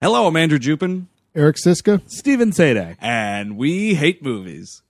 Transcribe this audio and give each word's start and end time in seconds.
Hello, 0.00 0.28
I'm 0.28 0.36
Andrew 0.36 0.60
Jupin, 0.60 1.08
Eric 1.34 1.56
Szyszka. 1.56 2.00
Stephen 2.08 2.52
Sajdak. 2.52 2.96
and 3.00 3.56
we 3.56 3.94
hate 3.94 4.22
movies. 4.22 4.82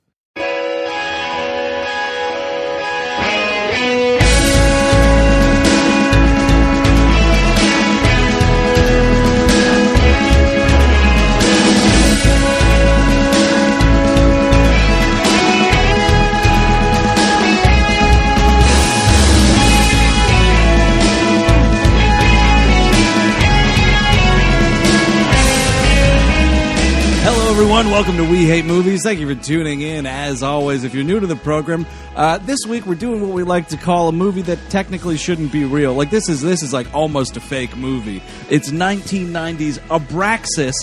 Everyone. 27.79 27.93
Welcome 27.95 28.17
to 28.17 28.29
We 28.29 28.45
Hate 28.47 28.65
Movies. 28.65 29.05
Thank 29.05 29.21
you 29.21 29.33
for 29.33 29.41
tuning 29.41 29.83
in. 29.83 30.05
As 30.05 30.43
always, 30.43 30.83
if 30.83 30.95
you're 30.95 31.05
new 31.05 31.21
to 31.21 31.27
the 31.29 31.37
program, 31.37 31.87
uh, 32.17 32.39
this 32.39 32.67
week 32.67 32.87
we're 32.87 32.97
doing 32.97 33.21
what 33.21 33.31
we 33.31 33.45
like 33.45 33.69
to 33.69 33.77
call 33.77 34.09
a 34.09 34.13
movie 34.13 34.43
that 34.43 34.59
technically 34.69 35.17
shouldn't 35.17 35.53
be 35.53 35.65
real. 35.65 35.95
Like 35.95 36.11
this 36.11 36.29
is 36.29 36.41
this 36.41 36.65
is 36.65 36.73
like 36.73 36.93
almost 36.93 37.37
a 37.37 37.41
fake 37.41 37.77
movie. 37.77 38.21
It's 38.51 38.71
1990s 38.71 39.79
Abraxas, 39.91 40.75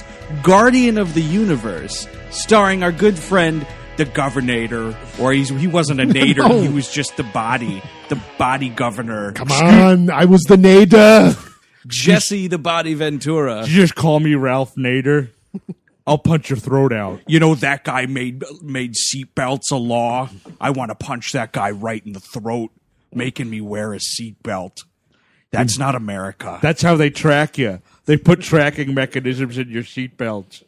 Guardian 0.42 0.98
of 0.98 1.14
the 1.14 1.22
Universe, 1.22 2.08
starring 2.30 2.82
our 2.82 2.94
good 2.94 3.20
friend 3.20 3.68
the 3.98 4.06
Governor, 4.06 4.98
or 5.20 5.34
he's 5.34 5.50
he 5.50 5.68
wasn't 5.68 6.00
a 6.00 6.06
nader, 6.06 6.48
No. 6.48 6.62
he 6.62 6.70
was 6.70 6.90
just 6.90 7.18
the 7.18 7.24
body, 7.24 7.82
the 8.08 8.22
body 8.38 8.70
governor. 8.70 9.34
Come 9.34 9.52
on, 9.52 10.10
I 10.12 10.26
was 10.26 10.44
the 10.44 10.56
nader. 10.56 11.36
Jesse 11.88 12.48
the 12.48 12.58
Body 12.58 12.94
Ventura. 12.94 13.62
You 13.66 13.76
just 13.82 13.96
call 13.96 14.20
me 14.22 14.36
Ralph 14.36 14.76
Nader. 14.76 15.30
I'll 16.08 16.18
punch 16.20 16.50
your 16.50 16.58
throat 16.58 16.94
out. 16.94 17.22
you 17.28 17.40
know 17.40 17.56
that 17.56 17.84
guy 17.84 18.06
made 18.06 18.44
made 18.62 18.94
seatbelts 18.94 19.72
a 19.72 19.76
law. 19.76 20.30
I 20.62 20.70
want 20.70 20.90
to 20.92 20.96
punch 20.96 21.32
that 21.32 21.52
guy 21.52 21.72
right 21.72 22.06
in 22.06 22.14
the 22.14 22.20
throat, 22.20 22.72
making 23.14 23.50
me 23.50 23.62
wear 23.62 23.94
a 23.94 23.98
seatbelt. 23.98 24.84
That's 25.52 25.78
not 25.78 25.96
America. 25.96 26.60
That's 26.62 26.82
how 26.82 26.96
they 26.98 27.10
track 27.10 27.58
you. 27.58 27.82
They 28.06 28.18
put 28.18 28.42
tracking 28.42 28.94
mechanisms 28.94 29.58
in 29.58 29.70
your 29.70 29.84
seatbelts. 29.84 30.64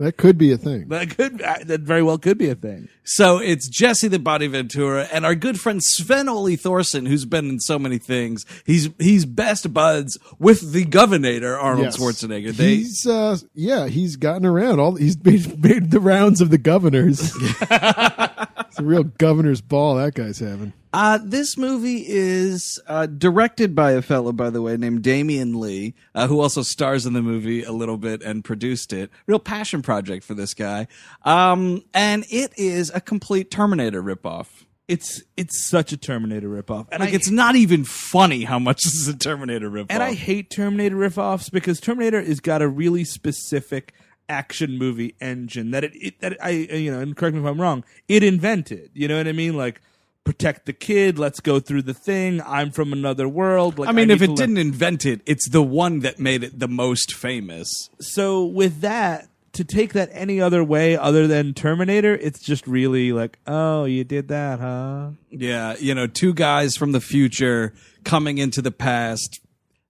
That 0.00 0.16
could 0.16 0.36
be 0.38 0.50
a 0.50 0.56
thing. 0.56 0.88
That 0.88 1.16
could 1.16 1.40
uh, 1.42 1.58
that 1.66 1.82
very 1.82 2.02
well 2.02 2.16
could 2.18 2.38
be 2.38 2.48
a 2.48 2.54
thing. 2.54 2.88
so 3.04 3.38
it's 3.38 3.68
Jesse 3.68 4.08
the 4.08 4.18
Body 4.18 4.46
Ventura 4.46 5.06
and 5.12 5.26
our 5.26 5.34
good 5.34 5.60
friend 5.60 5.80
Sven 5.82 6.26
Ole 6.28 6.56
Thorsen, 6.56 7.06
who's 7.06 7.26
been 7.26 7.48
in 7.50 7.60
so 7.60 7.78
many 7.78 7.98
things. 7.98 8.46
He's 8.64 8.88
he's 8.98 9.26
best 9.26 9.72
buds 9.74 10.18
with 10.38 10.72
the 10.72 10.86
Governor 10.86 11.54
Arnold 11.56 11.84
Yes. 11.84 11.98
Schwarzenegger. 11.98 12.52
They 12.52 12.76
He's 12.76 13.06
uh, 13.06 13.36
yeah, 13.54 13.88
he's 13.88 14.16
gotten 14.16 14.46
around. 14.46 14.80
All 14.80 14.94
he's 14.94 15.22
made, 15.22 15.62
made 15.62 15.90
the 15.90 16.00
rounds 16.00 16.40
of 16.40 16.48
the 16.50 16.58
governors. 16.58 17.20
it's 18.70 18.78
a 18.78 18.84
real 18.84 19.04
governor's 19.04 19.60
ball 19.60 19.96
that 19.96 20.14
guy's 20.14 20.38
having. 20.38 20.72
Uh, 20.92 21.18
this 21.22 21.56
movie 21.56 22.04
is 22.06 22.80
uh, 22.88 23.06
directed 23.06 23.76
by 23.76 23.92
a 23.92 24.02
fellow, 24.02 24.32
by 24.32 24.50
the 24.50 24.60
way, 24.60 24.76
named 24.76 25.02
Damian 25.02 25.60
Lee, 25.60 25.94
uh, 26.16 26.26
who 26.26 26.40
also 26.40 26.62
stars 26.62 27.06
in 27.06 27.12
the 27.12 27.22
movie 27.22 27.62
a 27.62 27.70
little 27.70 27.96
bit 27.96 28.22
and 28.22 28.42
produced 28.42 28.92
it. 28.92 29.08
Real 29.26 29.38
passion 29.38 29.82
project 29.82 30.24
for 30.24 30.34
this 30.34 30.52
guy. 30.52 30.88
Um, 31.24 31.84
and 31.94 32.24
it 32.28 32.52
is 32.56 32.90
a 32.92 33.00
complete 33.00 33.52
Terminator 33.52 34.02
ripoff. 34.02 34.46
It's 34.88 35.22
it's 35.36 35.64
such 35.68 35.92
a 35.92 35.96
Terminator 35.96 36.48
ripoff, 36.48 36.88
and 36.90 36.98
Like, 36.98 37.10
I, 37.10 37.14
it's 37.14 37.30
not 37.30 37.54
even 37.54 37.84
funny 37.84 38.42
how 38.42 38.58
much 38.58 38.80
this 38.84 38.94
is 38.94 39.06
a 39.06 39.16
Terminator 39.16 39.70
ripoff. 39.70 39.86
and 39.90 40.02
I 40.02 40.14
hate 40.14 40.50
Terminator 40.50 40.96
ripoffs 40.96 41.48
because 41.52 41.78
Terminator 41.78 42.20
has 42.20 42.40
got 42.40 42.60
a 42.60 42.66
really 42.66 43.04
specific 43.04 43.94
action 44.30 44.78
movie 44.78 45.14
engine 45.20 45.70
that 45.72 45.84
it, 45.84 45.92
it 45.94 46.20
that 46.20 46.36
I 46.42 46.50
you 46.50 46.90
know 46.92 47.00
and 47.00 47.16
correct 47.16 47.34
me 47.34 47.40
if 47.40 47.46
I'm 47.46 47.60
wrong 47.60 47.84
it 48.08 48.22
invented. 48.22 48.90
You 48.94 49.08
know 49.08 49.16
what 49.18 49.26
I 49.28 49.32
mean? 49.32 49.56
Like 49.56 49.80
protect 50.24 50.66
the 50.66 50.72
kid. 50.72 51.18
Let's 51.18 51.40
go 51.40 51.58
through 51.60 51.82
the 51.82 51.94
thing. 51.94 52.40
I'm 52.46 52.70
from 52.70 52.92
another 52.92 53.26
world. 53.28 53.78
Like 53.78 53.88
I 53.88 53.92
mean, 53.92 54.08
need 54.08 54.14
if 54.14 54.22
it 54.22 54.36
didn't 54.36 54.58
invent 54.58 55.04
it, 55.04 55.20
it's 55.26 55.48
the 55.48 55.62
one 55.62 56.00
that 56.00 56.18
made 56.20 56.44
it 56.44 56.58
the 56.58 56.68
most 56.68 57.12
famous. 57.14 57.68
so 58.00 58.44
with 58.44 58.80
that 58.82 59.26
to 59.52 59.64
take 59.64 59.94
that 59.94 60.08
any 60.12 60.40
other 60.40 60.62
way 60.62 60.96
other 60.96 61.26
than 61.26 61.52
terminator 61.52 62.14
it's 62.14 62.38
just 62.38 62.64
really 62.68 63.12
like 63.12 63.36
oh 63.48 63.84
you 63.84 64.04
did 64.04 64.28
that 64.28 64.60
huh 64.60 65.10
Yeah, 65.30 65.74
you 65.80 65.92
know, 65.94 66.06
two 66.06 66.32
guys 66.34 66.76
from 66.76 66.92
the 66.92 67.00
future 67.00 67.74
coming 68.04 68.38
into 68.38 68.62
the 68.62 68.70
past. 68.70 69.40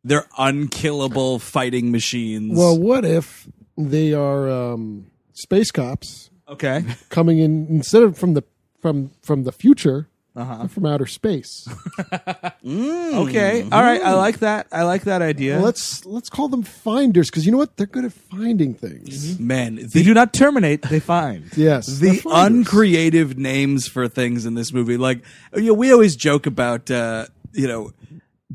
They're 0.02 0.26
unkillable 0.38 1.38
fighting 1.40 1.90
machines. 1.92 2.56
Well, 2.56 2.78
what 2.78 3.04
if 3.04 3.46
they 3.88 4.12
are 4.12 4.48
um, 4.50 5.06
space 5.32 5.70
cops. 5.70 6.30
Okay. 6.48 6.84
Coming 7.08 7.38
in 7.38 7.66
instead 7.68 8.02
of 8.02 8.18
from 8.18 8.34
the 8.34 8.42
from 8.80 9.10
from 9.22 9.44
the 9.44 9.52
future, 9.52 10.08
Uh-huh. 10.36 10.66
from 10.68 10.86
outer 10.86 11.06
space? 11.06 11.66
okay. 12.64 13.62
All 13.72 13.82
right. 13.82 14.00
I 14.02 14.14
like 14.14 14.38
that. 14.40 14.66
I 14.72 14.82
like 14.84 15.02
that 15.04 15.22
idea. 15.22 15.56
Well, 15.56 15.64
let's 15.66 16.04
let's 16.06 16.28
call 16.30 16.48
them 16.48 16.62
finders 16.62 17.30
because 17.30 17.44
you 17.46 17.52
know 17.52 17.58
what? 17.58 17.76
They're 17.76 17.86
good 17.86 18.04
at 18.04 18.12
finding 18.12 18.74
things. 18.74 19.38
Man, 19.38 19.76
they 19.76 20.02
do 20.02 20.14
not 20.14 20.32
terminate 20.32 20.82
they 20.82 21.00
find. 21.00 21.44
Yes, 21.56 21.86
the 21.98 22.20
uncreative 22.26 23.36
names 23.38 23.86
for 23.86 24.08
things 24.08 24.46
in 24.46 24.54
this 24.54 24.72
movie. 24.72 24.96
Like, 24.96 25.22
you 25.54 25.62
know, 25.68 25.74
we 25.74 25.92
always 25.92 26.16
joke 26.16 26.46
about, 26.46 26.90
uh, 26.90 27.26
you 27.52 27.66
know, 27.68 27.92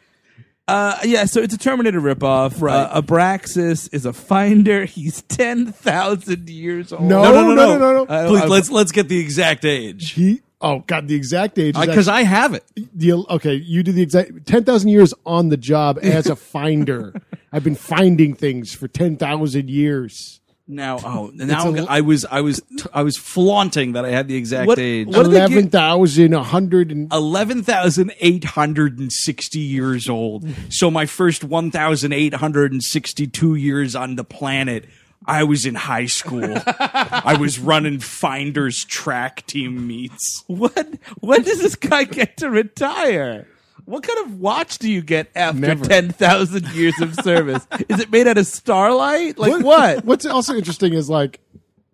Uh, 0.67 0.97
yeah, 1.05 1.23
so 1.25 1.41
it's 1.41 1.53
a 1.53 1.57
Terminator 1.57 2.01
ripoff. 2.01 2.61
Right. 2.61 2.75
Uh, 2.75 3.01
Abraxas 3.01 3.87
is 3.93 4.05
a 4.05 4.11
finder. 4.11 4.83
He's 4.85 5.21
ten 5.23 5.71
thousand 5.71 6.49
years 6.49 6.91
old. 6.91 7.03
No, 7.03 7.23
No, 7.23 7.31
no, 7.31 7.41
no, 7.43 7.53
no. 7.55 7.77
no, 7.77 7.77
no, 7.77 8.03
no. 8.05 8.13
I- 8.13 8.27
Please, 8.27 8.41
I- 8.41 8.45
let's 8.47 8.69
let's 8.71 8.91
get 8.91 9.07
the 9.07 9.19
exact 9.19 9.63
age 9.63 10.11
He 10.11 10.41
oh 10.59 10.79
god, 10.87 11.07
the 11.07 11.15
exact 11.15 11.57
age 11.57 11.77
is 11.77 11.85
because 11.85 12.07
I 12.09 12.23
have 12.23 12.53
it. 12.53 12.63
the 12.93 13.13
okay. 13.13 13.53
You 13.53 13.81
do 13.83 13.91
the 13.93 14.01
exact 14.01 14.45
ten 14.45 14.65
thousand 14.65 14.89
years 14.89 15.13
on 15.25 15.49
the 15.49 15.57
job 15.57 15.99
as 16.01 16.27
a 16.27 16.35
finder. 16.53 17.13
I've 17.53 17.63
been 17.63 17.75
finding 17.75 18.33
things 18.35 18.73
for 18.73 18.87
ten 18.89 19.15
thousand 19.15 19.69
years. 19.69 20.41
Now, 20.67 20.99
oh, 21.03 21.31
now 21.33 21.73
a- 21.73 21.85
I 21.85 22.01
was 22.01 22.25
I 22.25 22.41
was 22.41 22.61
I 22.93 23.03
was 23.03 23.17
flaunting 23.17 23.93
that 23.93 24.03
I 24.05 24.09
had 24.09 24.27
the 24.27 24.35
exact 24.35 24.67
What- 24.67 24.79
age. 24.79 25.07
what- 25.07 25.23
do 25.23 25.29
they 25.31 25.37
Eleven 25.39 25.69
thousand 25.69 26.33
a 26.33 26.43
hundred 26.43 26.91
and 26.91 27.11
Eleven 27.11 27.63
thousand 27.63 28.11
eight 28.19 28.43
hundred 28.43 28.99
and 28.99 29.11
sixty 29.11 29.59
years 29.59 30.09
old. 30.09 30.45
So 30.69 30.91
my 30.91 31.05
first 31.05 31.43
one 31.43 31.71
thousand 31.71 32.11
eight 32.13 32.33
hundred 32.33 32.71
and 32.73 32.83
sixty-two 32.83 33.55
years 33.55 33.95
on 33.95 34.15
the 34.17 34.23
planet, 34.25 34.85
I 35.25 35.43
was 35.45 35.65
in 35.65 35.75
high 35.75 36.05
school. 36.07 36.43
I 36.65 37.37
was 37.39 37.59
running 37.59 37.99
Finders 37.99 38.83
track 38.85 39.45
team 39.47 39.87
meets. 39.87 40.43
What? 40.47 40.95
When 41.19 41.43
does 41.43 41.61
this 41.61 41.75
guy 41.75 42.03
get 42.03 42.37
to 42.37 42.49
retire? 42.49 43.47
What 43.87 44.03
kind 44.03 44.19
of 44.27 44.41
watch 44.41 44.79
do 44.79 44.91
you 44.91 45.01
get 45.01 45.29
after 45.33 45.61
Never. 45.61 45.85
ten 45.85 46.09
thousand 46.11 46.67
years 46.73 46.99
of 46.99 47.15
service? 47.15 47.65
Is 47.87 48.01
it 48.01 48.11
made 48.11 48.27
out 48.27 48.37
of 48.37 48.45
starlight? 48.45 49.39
Like 49.39 49.63
what? 49.63 50.03
What's 50.05 50.25
also 50.25 50.55
interesting 50.55 50.93
is 50.93 51.09
like 51.09 51.39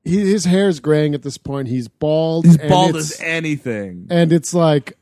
he, 0.03 0.19
his 0.19 0.45
hair 0.45 0.67
is 0.69 0.79
graying 0.79 1.13
at 1.13 1.21
this 1.21 1.37
point. 1.37 1.67
He's 1.67 1.87
bald. 1.87 2.45
He's 2.45 2.57
and 2.57 2.67
bald 2.67 2.95
as 2.95 3.21
anything. 3.21 4.07
and 4.09 4.33
it's 4.33 4.55
like 4.55 4.97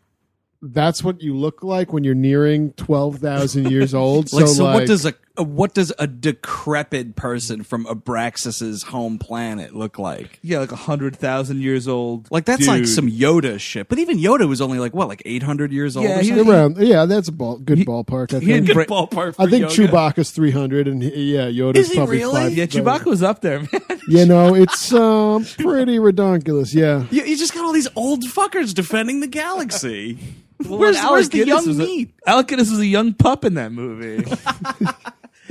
that's 0.61 1.01
what 1.01 1.21
you 1.21 1.33
look 1.35 1.63
like 1.63 1.93
when 1.93 2.03
you're 2.03 2.13
nearing 2.13 2.73
twelve 2.73 3.19
thousand 3.19 3.71
years 3.71 3.93
old. 3.93 4.29
Like, 4.33 4.47
so, 4.47 4.53
so 4.53 4.63
like, 4.65 4.73
what 4.73 4.87
does 4.87 5.05
a 5.05 5.09
a- 5.09 5.13
what 5.43 5.73
does 5.73 5.93
a 5.99 6.07
decrepit 6.07 7.15
person 7.15 7.63
from 7.63 7.85
Abraxas's 7.85 8.83
home 8.83 9.17
planet 9.19 9.75
look 9.75 9.99
like? 9.99 10.39
Yeah, 10.41 10.59
like 10.59 10.71
a 10.71 10.75
hundred 10.75 11.15
thousand 11.15 11.61
years 11.61 11.87
old. 11.87 12.29
Like 12.31 12.45
that's 12.45 12.67
like 12.67 12.85
some 12.87 13.09
Yoda 13.09 13.59
shit. 13.59 13.87
But 13.89 13.99
even 13.99 14.17
Yoda 14.17 14.47
was 14.47 14.61
only 14.61 14.79
like 14.79 14.93
what, 14.93 15.07
like 15.07 15.21
eight 15.25 15.43
hundred 15.43 15.71
years 15.71 15.95
old? 15.97 16.05
Yeah, 16.07 16.37
or 16.37 16.49
around? 16.49 16.77
Yeah, 16.77 17.05
that's 17.05 17.27
a 17.27 17.31
ball, 17.31 17.57
good 17.57 17.79
ballpark. 17.79 18.33
I 18.33 18.39
he 18.39 18.45
think. 18.47 18.67
didn't 18.67 18.77
Good 18.77 18.87
ballpark. 18.87 19.35
For 19.35 19.41
I 19.41 19.49
think 19.49 19.65
Yoda. 19.65 19.87
Chewbacca's 19.87 20.31
three 20.31 20.51
hundred, 20.51 20.87
and 20.87 21.01
he- 21.03 21.35
yeah, 21.35 21.45
Yoda's 21.47 21.79
Is 21.79 21.91
he 21.91 21.97
probably 21.97 22.17
really? 22.17 22.41
five. 22.41 22.53
Yeah, 22.53 22.65
Chewbacca 22.65 23.05
was 23.05 23.23
up 23.23 23.41
there, 23.41 23.59
man. 23.59 23.67
You 24.07 24.25
know, 24.25 24.55
it's 24.55 24.91
um, 24.93 25.45
pretty 25.45 25.97
redonkulous. 25.99 26.73
Yeah, 26.73 27.05
You, 27.11 27.23
you 27.23 27.37
just 27.37 27.53
got 27.53 27.63
all 27.63 27.71
these 27.71 27.87
old 27.95 28.23
fuckers 28.23 28.73
defending 28.73 29.19
the 29.19 29.27
galaxy. 29.27 30.17
Well, 30.61 30.77
where's 30.77 30.95
Alec 30.95 31.11
where's 31.11 31.29
the 31.29 31.43
young 31.47 31.75
meat? 31.75 32.13
Alec 32.27 32.49
Guinness 32.49 32.69
was 32.69 32.77
a 32.77 32.85
young 32.85 33.15
pup 33.15 33.45
in 33.45 33.55
that 33.55 33.71
movie. 33.71 34.23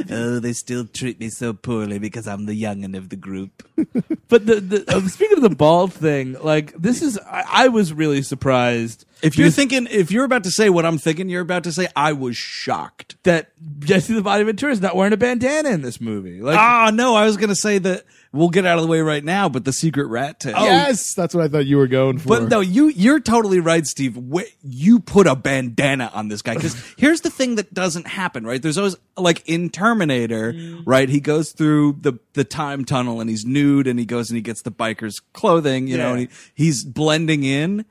Oh, 0.11 0.39
they 0.39 0.53
still 0.53 0.87
treat 0.87 1.21
me 1.21 1.29
so 1.29 1.53
poorly 1.53 1.99
because 1.99 2.27
I'm 2.27 2.47
the 2.47 2.61
youngin' 2.61 2.97
of 2.97 3.09
the 3.09 3.17
group. 3.17 3.63
but 4.29 4.47
the, 4.47 4.61
the 4.61 4.85
uh, 4.89 5.01
speaking 5.09 5.37
of 5.39 5.43
the 5.43 5.55
bald 5.55 5.93
thing, 5.93 6.37
like 6.43 6.73
this 6.75 7.03
is, 7.03 7.19
I, 7.19 7.45
I 7.49 7.69
was 7.69 7.93
really 7.93 8.23
surprised 8.23 9.05
If 9.23 9.37
you're 9.39 9.51
thinking, 9.51 9.87
if 9.91 10.11
you're 10.11 10.25
about 10.25 10.45
to 10.45 10.51
say 10.51 10.71
what 10.71 10.85
I'm 10.87 10.99
thinking, 10.99 11.29
you're 11.29 11.43
about 11.43 11.65
to 11.65 11.73
say, 11.73 11.89
I 11.95 12.13
was 12.13 12.37
shocked. 12.37 13.17
that 13.25 13.51
Jesse 13.81 14.15
the 14.15 14.23
Body 14.23 14.45
Ventura 14.45 14.73
is 14.73 14.81
not 14.81 14.97
wearing 14.97 15.13
a 15.13 15.17
bandana 15.17 15.71
in 15.71 15.83
this 15.83 16.01
movie. 16.01 16.41
Like, 16.41 16.59
Ah, 16.59 16.91
no, 16.93 17.15
I 17.15 17.25
was 17.27 17.37
going 17.37 17.51
to 17.51 17.57
say 17.57 17.79
that 17.79 18.05
we'll 18.33 18.49
get 18.49 18.67
out 18.67 18.79
of 18.79 18.85
the 18.85 18.91
way 18.91 19.01
right 19.01 19.25
now, 19.25 19.49
but 19.49 19.65
the 19.65 19.73
secret 19.73 20.07
rat 20.07 20.41
tail. 20.41 20.55
Oh. 20.57 20.65
yes, 20.65 21.15
that's 21.15 21.35
what 21.35 21.45
I 21.45 21.49
thought 21.49 21.67
you 21.67 21.77
were 21.77 21.87
going 21.87 22.19
for. 22.19 22.29
But 22.29 22.49
no, 22.49 22.61
you 22.61 22.89
you're 22.89 23.21
totally 23.21 23.61
right, 23.61 23.87
Steve. 23.87 24.19
You 24.63 25.01
put 25.01 25.27
a 25.27 25.35
bandana 25.35 26.11
on 26.15 26.29
this 26.29 26.43
guy 26.43 26.55
because 26.55 26.77
here's 26.97 27.23
the 27.23 27.31
thing 27.31 27.57
that 27.57 27.73
doesn't 27.75 28.07
happen, 28.07 28.47
right? 28.47 28.61
There's 28.61 28.79
always 28.79 28.97
like 29.17 29.49
in 29.49 29.71
Terminator, 29.71 30.55
right? 30.85 31.09
He 31.09 31.21
goes 31.21 31.53
through 31.53 31.99
the 32.01 32.19
the 32.35 32.45
time 32.45 32.85
tunnel 32.85 33.21
and 33.21 33.29
he's 33.29 33.45
nude 33.45 33.87
and 33.87 33.99
he 33.99 34.07
goes 34.07 34.31
and 34.31 34.37
he 34.37 34.43
gets 34.43 34.63
the 34.63 34.71
biker's 34.73 35.21
clothing, 35.33 35.89
you 35.89 35.97
know, 35.97 36.13
and 36.13 36.21
he, 36.21 36.29
he's 36.55 36.85
blending 36.85 37.45
in. 37.45 37.85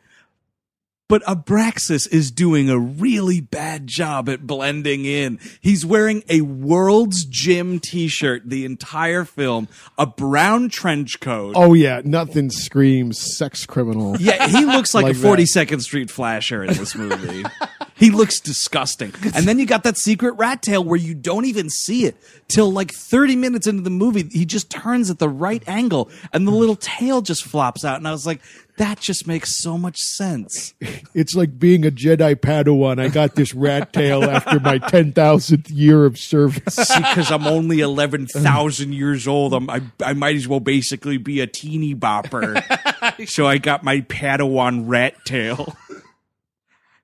But 1.09 1.23
Abraxas 1.23 2.07
is 2.13 2.29
doing 2.31 2.69
a 2.69 2.77
really 2.79 3.41
bad 3.41 3.87
job 3.87 4.29
at 4.29 4.45
blending 4.45 5.05
in. 5.05 5.39
He's 5.59 5.83
wearing 5.85 6.23
a 6.29 6.41
World's 6.41 7.25
Gym 7.25 7.79
t-shirt 7.79 8.43
the 8.45 8.63
entire 8.63 9.25
film, 9.25 9.67
a 9.97 10.05
brown 10.05 10.69
trench 10.69 11.19
coat. 11.19 11.53
oh 11.57 11.73
yeah, 11.73 12.01
nothing 12.05 12.51
screams 12.51 13.35
sex 13.35 13.65
criminal. 13.65 14.15
Yeah, 14.19 14.47
he 14.47 14.63
looks 14.65 14.93
like, 14.93 15.03
Like 15.09 15.15
a 15.15 15.19
42nd 15.19 15.81
Street 15.81 16.11
flasher 16.11 16.63
in 16.63 16.75
this 16.75 16.93
movie. 16.95 17.43
he 17.99 18.09
looks 18.09 18.39
disgusting. 18.39 19.13
And 19.35 19.45
then 19.45 19.59
you 19.59 19.65
got 19.65 19.83
that 19.83 19.97
secret 19.97 20.31
rat 20.31 20.61
tail 20.61 20.83
where 20.83 20.97
you 20.97 21.13
don't 21.13 21.45
even 21.45 21.69
see 21.69 22.05
it 22.05 22.15
till 22.47 22.71
like 22.71 22.93
30 22.93 23.35
minutes 23.35 23.67
into 23.67 23.83
the 23.83 23.89
movie. 23.89 24.23
He 24.31 24.45
just 24.45 24.69
turns 24.69 25.09
at 25.09 25.19
the 25.19 25.29
right 25.29 25.61
angle 25.67 26.09
and 26.31 26.47
the 26.47 26.51
little 26.51 26.77
tail 26.77 27.21
just 27.21 27.43
flops 27.43 27.83
out. 27.83 27.97
And 27.97 28.07
I 28.07 28.11
was 28.11 28.25
like, 28.25 28.41
that 28.77 29.01
just 29.01 29.27
makes 29.27 29.57
so 29.57 29.77
much 29.77 29.97
sense. 29.97 30.73
It's 31.13 31.35
like 31.35 31.59
being 31.59 31.85
a 31.85 31.91
Jedi 31.91 32.35
Padawan. 32.35 33.01
I 33.01 33.09
got 33.09 33.35
this 33.35 33.53
rat 33.53 33.91
tail 33.91 34.23
after 34.23 34.57
my 34.61 34.77
ten 34.77 35.11
thousandth 35.11 35.69
year 35.69 36.05
of 36.05 36.17
service. 36.17 36.89
Because 37.09 37.31
I'm 37.31 37.47
only 37.47 37.79
11,000 37.79 38.93
years 38.93 39.27
old, 39.27 39.53
I'm, 39.53 39.69
I, 39.69 39.81
I 40.03 40.13
might 40.13 40.35
as 40.35 40.47
well 40.47 40.59
basically 40.59 41.17
be 41.17 41.41
a 41.41 41.47
teeny 41.47 41.95
bopper. 41.95 43.27
so 43.27 43.47
I 43.47 43.57
got 43.57 43.83
my 43.83 44.01
Padawan 44.01 44.83
rat 44.87 45.15
tail. 45.25 45.75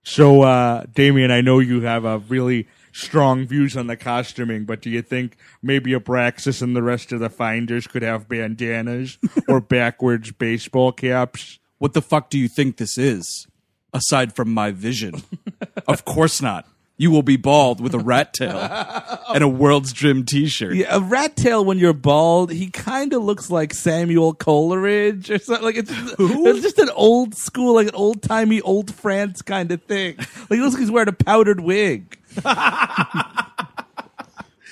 So 0.05 0.43
uh, 0.43 0.83
Damian, 0.93 1.31
I 1.31 1.41
know 1.41 1.57
you 1.59 1.81
have 1.81 2.05
a 2.05 2.19
really 2.19 2.67
strong 2.93 3.45
views 3.45 3.75
on 3.75 3.87
the 3.87 3.97
costuming, 3.97 4.63
but 4.63 4.81
do 4.81 4.89
you 4.89 5.01
think 5.01 5.35
maybe 5.63 5.91
Abraxas 5.91 6.61
and 6.61 6.75
the 6.75 6.83
rest 6.83 7.11
of 7.11 7.19
the 7.19 7.29
finders 7.29 7.87
could 7.87 8.03
have 8.03 8.29
bandanas 8.29 9.17
or 9.49 9.59
backwards 9.59 10.31
baseball 10.31 10.91
caps? 10.91 11.59
What 11.79 11.93
the 11.93 12.03
fuck 12.03 12.29
do 12.29 12.37
you 12.37 12.47
think 12.47 12.77
this 12.77 12.97
is? 12.99 13.47
Aside 13.93 14.35
from 14.35 14.53
my 14.53 14.71
vision. 14.71 15.23
of 15.87 16.05
course 16.05 16.39
not. 16.39 16.67
You 16.97 17.11
will 17.11 17.23
be 17.23 17.35
bald 17.35 17.81
with 17.81 17.93
a 17.93 17.99
rat 17.99 18.33
tail 18.33 18.57
and 19.33 19.43
a 19.43 19.47
World's 19.49 19.91
Gym 19.91 20.23
t 20.23 20.47
shirt. 20.47 20.75
Yeah, 20.75 20.95
a 20.95 21.01
rat 21.01 21.35
tail 21.35 21.65
when 21.65 21.77
you're 21.77 21.91
bald, 21.93 22.51
he 22.51 22.69
kind 22.69 23.11
of 23.11 23.21
looks 23.21 23.49
like 23.49 23.73
Samuel 23.73 24.33
Coleridge 24.33 25.29
or 25.29 25.37
something. 25.39 25.65
Like 25.65 25.75
it's 25.75 25.91
just, 25.91 26.15
it's 26.17 26.61
just 26.61 26.79
an 26.79 26.89
old 26.95 27.35
school, 27.35 27.75
like 27.75 27.87
an 27.89 27.95
old 27.95 28.21
timey, 28.23 28.61
old 28.61 28.93
France 28.93 29.41
kind 29.41 29.71
of 29.73 29.83
thing. 29.83 30.15
Like 30.17 30.51
he 30.51 30.57
looks 30.61 30.75
like 30.75 30.79
he's 30.81 30.91
wearing 30.91 31.09
a 31.09 31.13
powdered 31.13 31.59
wig. 31.59 32.17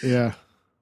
Yeah, 0.03 0.33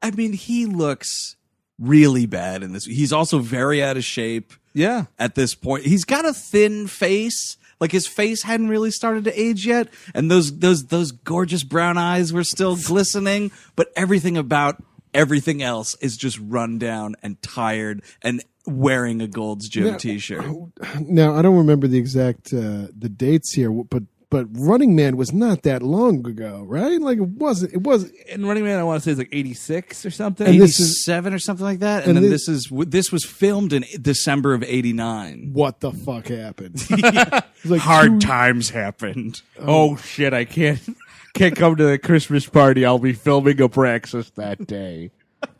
I 0.01 0.09
mean, 0.11 0.33
he 0.33 0.65
looks 0.65 1.35
really 1.77 2.25
bad 2.25 2.63
in 2.63 2.73
this. 2.73 2.85
He's 2.85 3.13
also 3.13 3.37
very 3.37 3.83
out 3.83 3.97
of 3.97 4.03
shape 4.03 4.53
Yeah, 4.73 5.05
at 5.19 5.35
this 5.35 5.53
point. 5.53 5.85
He's 5.85 6.05
got 6.05 6.25
a 6.25 6.33
thin 6.33 6.87
face. 6.87 7.57
Like 7.81 7.91
his 7.91 8.07
face 8.07 8.43
hadn't 8.43 8.69
really 8.69 8.91
started 8.91 9.23
to 9.25 9.37
age 9.41 9.65
yet, 9.65 9.89
and 10.13 10.31
those 10.31 10.57
those 10.59 10.85
those 10.85 11.11
gorgeous 11.11 11.63
brown 11.63 11.97
eyes 11.97 12.31
were 12.31 12.43
still 12.45 12.77
glistening, 12.77 13.51
but 13.75 13.91
everything 13.95 14.37
about 14.37 14.81
everything 15.13 15.61
else 15.61 15.95
is 15.99 16.15
just 16.15 16.39
run 16.39 16.77
down 16.77 17.15
and 17.23 17.41
tired 17.41 18.01
and 18.21 18.41
wearing 18.67 19.19
a 19.21 19.27
Gold's 19.27 19.67
Gym 19.67 19.87
Yeah. 19.87 19.97
t-shirt. 19.97 20.45
Now 21.01 21.35
I 21.35 21.41
don't 21.41 21.57
remember 21.57 21.87
the 21.87 21.97
exact 21.97 22.53
uh, 22.53 22.87
the 22.97 23.09
dates 23.09 23.51
here, 23.53 23.71
but 23.71 24.03
but 24.31 24.47
Running 24.53 24.95
Man 24.95 25.15
was 25.17 25.31
not 25.31 25.61
that 25.63 25.83
long 25.83 26.25
ago, 26.25 26.63
right? 26.67 26.99
Like 26.99 27.19
it 27.19 27.27
wasn't. 27.27 27.73
It 27.73 27.81
was. 27.83 28.11
and 28.31 28.47
Running 28.47 28.63
Man, 28.63 28.79
I 28.79 28.83
want 28.83 29.03
to 29.03 29.05
say 29.05 29.11
is 29.11 29.17
like 29.19 29.29
eighty 29.31 29.53
six 29.53 30.03
or 30.03 30.09
something. 30.09 30.47
And 30.47 30.59
this 30.59 30.79
is- 30.79 31.03
87 31.07 31.33
or 31.35 31.39
something 31.39 31.63
like 31.65 31.79
that. 31.79 32.07
And, 32.07 32.17
and 32.17 32.25
then 32.25 32.31
this- 32.31 32.47
this, 32.47 32.65
is 32.71 32.71
this 32.87 33.11
was 33.11 33.23
filmed 33.23 33.73
in 33.73 33.85
December 34.01 34.55
of 34.55 34.63
89. 34.63 35.51
What 35.53 35.81
the 35.81 35.91
fuck 35.91 36.27
happened? 36.29 36.83
Like 37.63 37.81
Hard 37.81 38.19
two- 38.21 38.27
times 38.27 38.71
happened. 38.71 39.43
oh, 39.59 39.91
oh 39.91 39.95
shit, 39.97 40.33
I 40.33 40.45
can't 40.45 40.79
can't 41.35 41.55
come 41.55 41.75
to 41.75 41.83
the 41.83 41.99
Christmas 41.99 42.47
party. 42.47 42.83
I'll 42.87 42.97
be 42.97 43.13
filming 43.13 43.61
a 43.61 43.69
Abraxas 43.69 44.33
that 44.33 44.65
day. 44.65 45.11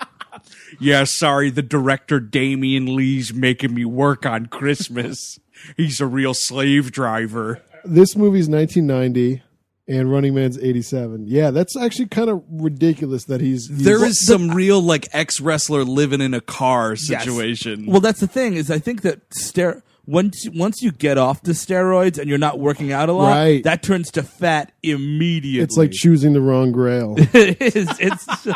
Yeah, 0.79 1.03
sorry, 1.03 1.49
the 1.49 1.61
director 1.61 2.19
Damian 2.21 2.95
Lee's 2.95 3.33
making 3.33 3.73
me 3.73 3.83
work 3.85 4.25
on 4.25 4.45
Christmas. 4.47 5.37
He's 5.75 5.99
a 5.99 6.07
real 6.07 6.33
slave 6.33 6.91
driver. 6.91 7.61
This 7.85 8.15
movie's 8.15 8.47
1990, 8.49 9.41
and 9.87 10.11
Running 10.11 10.33
Man's 10.35 10.57
87. 10.57 11.25
Yeah, 11.27 11.51
that's 11.51 11.75
actually 11.75 12.07
kind 12.07 12.29
of 12.29 12.43
ridiculous 12.49 13.25
that 13.25 13.41
he's. 13.41 13.67
he's 13.67 13.83
There 13.83 14.03
is 14.05 14.25
some 14.25 14.51
real 14.51 14.81
like 14.81 15.07
ex 15.13 15.39
wrestler 15.41 15.83
living 15.83 16.21
in 16.21 16.33
a 16.33 16.41
car 16.41 16.91
Yes. 16.91 17.23
situation. 17.23 17.85
Well, 17.87 18.01
that's 18.01 18.19
the 18.19 18.27
thing 18.27 18.53
is 18.53 18.69
I 18.71 18.79
think 18.79 19.01
that 19.01 19.21
ster- 19.33 19.83
once 20.07 20.47
once 20.53 20.81
you 20.81 20.91
get 20.91 21.17
off 21.17 21.43
the 21.43 21.51
steroids 21.51 22.17
and 22.17 22.27
you're 22.27 22.37
not 22.39 22.59
working 22.59 22.91
out 22.91 23.07
a 23.09 23.13
lot, 23.13 23.31
Right. 23.31 23.63
that 23.65 23.83
turns 23.83 24.09
to 24.11 24.23
fat 24.23 24.71
immediately. 24.81 25.63
It's 25.63 25.77
like 25.77 25.91
choosing 25.91 26.33
the 26.33 26.41
wrong 26.41 26.71
grail. 26.71 27.15
it 27.17 27.61
is. 27.75 27.87
It's 27.99 28.25
just, 28.43 28.47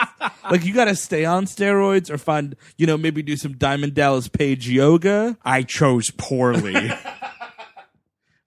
like 0.50 0.66
you 0.66 0.74
got 0.74 0.86
to 0.86 0.96
stay 0.96 1.26
on 1.26 1.46
steroids 1.46 2.10
or 2.10 2.18
find 2.18 2.56
you 2.78 2.88
know 2.88 2.98
maybe 2.98 3.22
do 3.22 3.36
some 3.38 3.54
Diamond 3.54 3.94
Dallas 3.94 4.28
Page 4.28 4.70
yoga. 4.70 5.38
I 5.44 5.64
chose 5.64 6.12
poorly. 6.12 6.92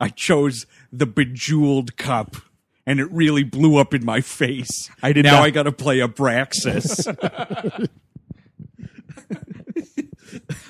I 0.00 0.08
chose 0.08 0.66
the 0.92 1.06
bejeweled 1.06 1.96
cup 1.96 2.36
and 2.86 3.00
it 3.00 3.10
really 3.12 3.44
blew 3.44 3.76
up 3.76 3.92
in 3.92 4.04
my 4.04 4.20
face. 4.20 4.90
I 5.02 5.12
did 5.12 5.24
now 5.24 5.36
not- 5.36 5.44
I 5.44 5.50
got 5.50 5.64
to 5.64 5.72
play 5.72 6.00
a 6.00 6.08
Abraxas. 6.08 7.06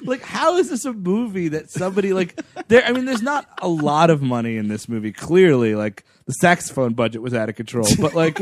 like 0.05 0.23
how 0.23 0.57
is 0.57 0.71
this 0.71 0.85
a 0.85 0.93
movie 0.93 1.49
that 1.49 1.71
somebody 1.71 2.13
like 2.13 2.41
there 2.69 2.85
i 2.85 2.93
mean 2.93 3.05
there's 3.05 3.23
not 3.23 3.49
a 3.61 3.69
lot 3.69 4.09
of 4.09 4.23
money 4.23 4.57
in 4.57 4.69
this 4.69 4.89
movie 4.89 5.13
clearly 5.13 5.75
like 5.75 6.05
the 6.27 6.33
saxophone 6.35 6.95
budget 6.95 7.21
was 7.21 7.35
out 7.35 7.49
of 7.49 7.57
control 7.57 7.87
but 8.01 8.15
like 8.15 8.39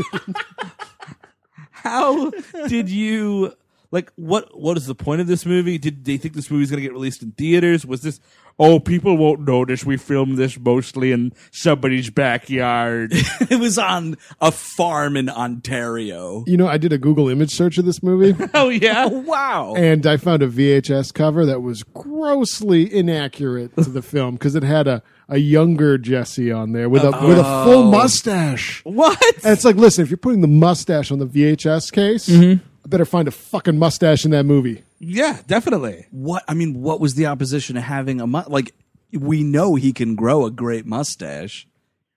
how 1.70 2.30
did 2.68 2.88
you 2.90 3.52
like 3.90 4.12
what 4.16 4.58
what 4.58 4.76
is 4.76 4.86
the 4.86 4.94
point 4.94 5.20
of 5.20 5.26
this 5.26 5.44
movie 5.46 5.78
did 5.78 6.04
they 6.04 6.16
think 6.16 6.34
this 6.34 6.50
movie's 6.50 6.70
going 6.70 6.82
to 6.82 6.86
get 6.86 6.92
released 6.92 7.22
in 7.22 7.32
theaters 7.32 7.86
was 7.86 8.02
this 8.02 8.20
oh 8.58 8.80
people 8.80 9.16
won't 9.16 9.40
notice 9.40 9.84
we 9.84 9.96
filmed 9.96 10.38
this 10.38 10.58
mostly 10.58 11.12
in 11.12 11.32
somebody's 11.50 12.10
backyard 12.10 13.10
it 13.50 13.60
was 13.60 13.78
on 13.78 14.16
a 14.40 14.50
farm 14.50 15.16
in 15.16 15.28
Ontario. 15.28 16.44
You 16.46 16.56
know, 16.56 16.68
I 16.68 16.78
did 16.78 16.92
a 16.92 16.98
Google 16.98 17.28
image 17.28 17.50
search 17.50 17.78
of 17.78 17.84
this 17.84 18.02
movie. 18.02 18.34
oh 18.54 18.68
yeah 18.68 19.06
Wow. 19.26 19.74
And 19.76 20.06
I 20.06 20.16
found 20.16 20.42
a 20.42 20.48
VHS 20.48 21.12
cover 21.12 21.46
that 21.46 21.60
was 21.60 21.82
grossly 21.82 22.92
inaccurate 22.92 23.74
to 23.76 23.90
the 23.90 24.02
film 24.02 24.34
because 24.34 24.54
it 24.54 24.62
had 24.62 24.86
a, 24.86 25.02
a 25.28 25.38
younger 25.38 25.98
Jesse 25.98 26.52
on 26.52 26.72
there 26.72 26.88
with 26.88 27.02
a 27.02 27.10
with 27.26 27.38
a 27.38 27.64
full 27.64 27.90
mustache. 27.90 28.84
what 28.84 29.20
And 29.44 29.52
it's 29.52 29.64
like, 29.64 29.76
listen, 29.76 30.02
if 30.02 30.10
you're 30.10 30.16
putting 30.16 30.40
the 30.40 30.48
mustache 30.48 31.10
on 31.10 31.18
the 31.18 31.26
VHS 31.26 31.92
case, 31.92 32.28
mm-hmm. 32.28 32.64
I 32.86 32.88
better 32.88 33.04
find 33.04 33.26
a 33.26 33.32
fucking 33.32 33.80
mustache 33.80 34.24
in 34.24 34.30
that 34.30 34.44
movie. 34.46 34.84
yeah 35.00 35.40
definitely 35.48 36.06
what 36.12 36.44
I 36.46 36.54
mean, 36.54 36.80
what 36.80 37.00
was 37.00 37.16
the 37.16 37.26
opposition 37.26 37.74
to 37.74 37.80
having 37.80 38.20
a 38.20 38.28
mu- 38.28 38.44
like? 38.46 38.74
We 39.12 39.42
know 39.42 39.74
he 39.74 39.92
can 39.92 40.14
grow 40.14 40.44
a 40.46 40.52
great 40.52 40.86
mustache. 40.86 41.66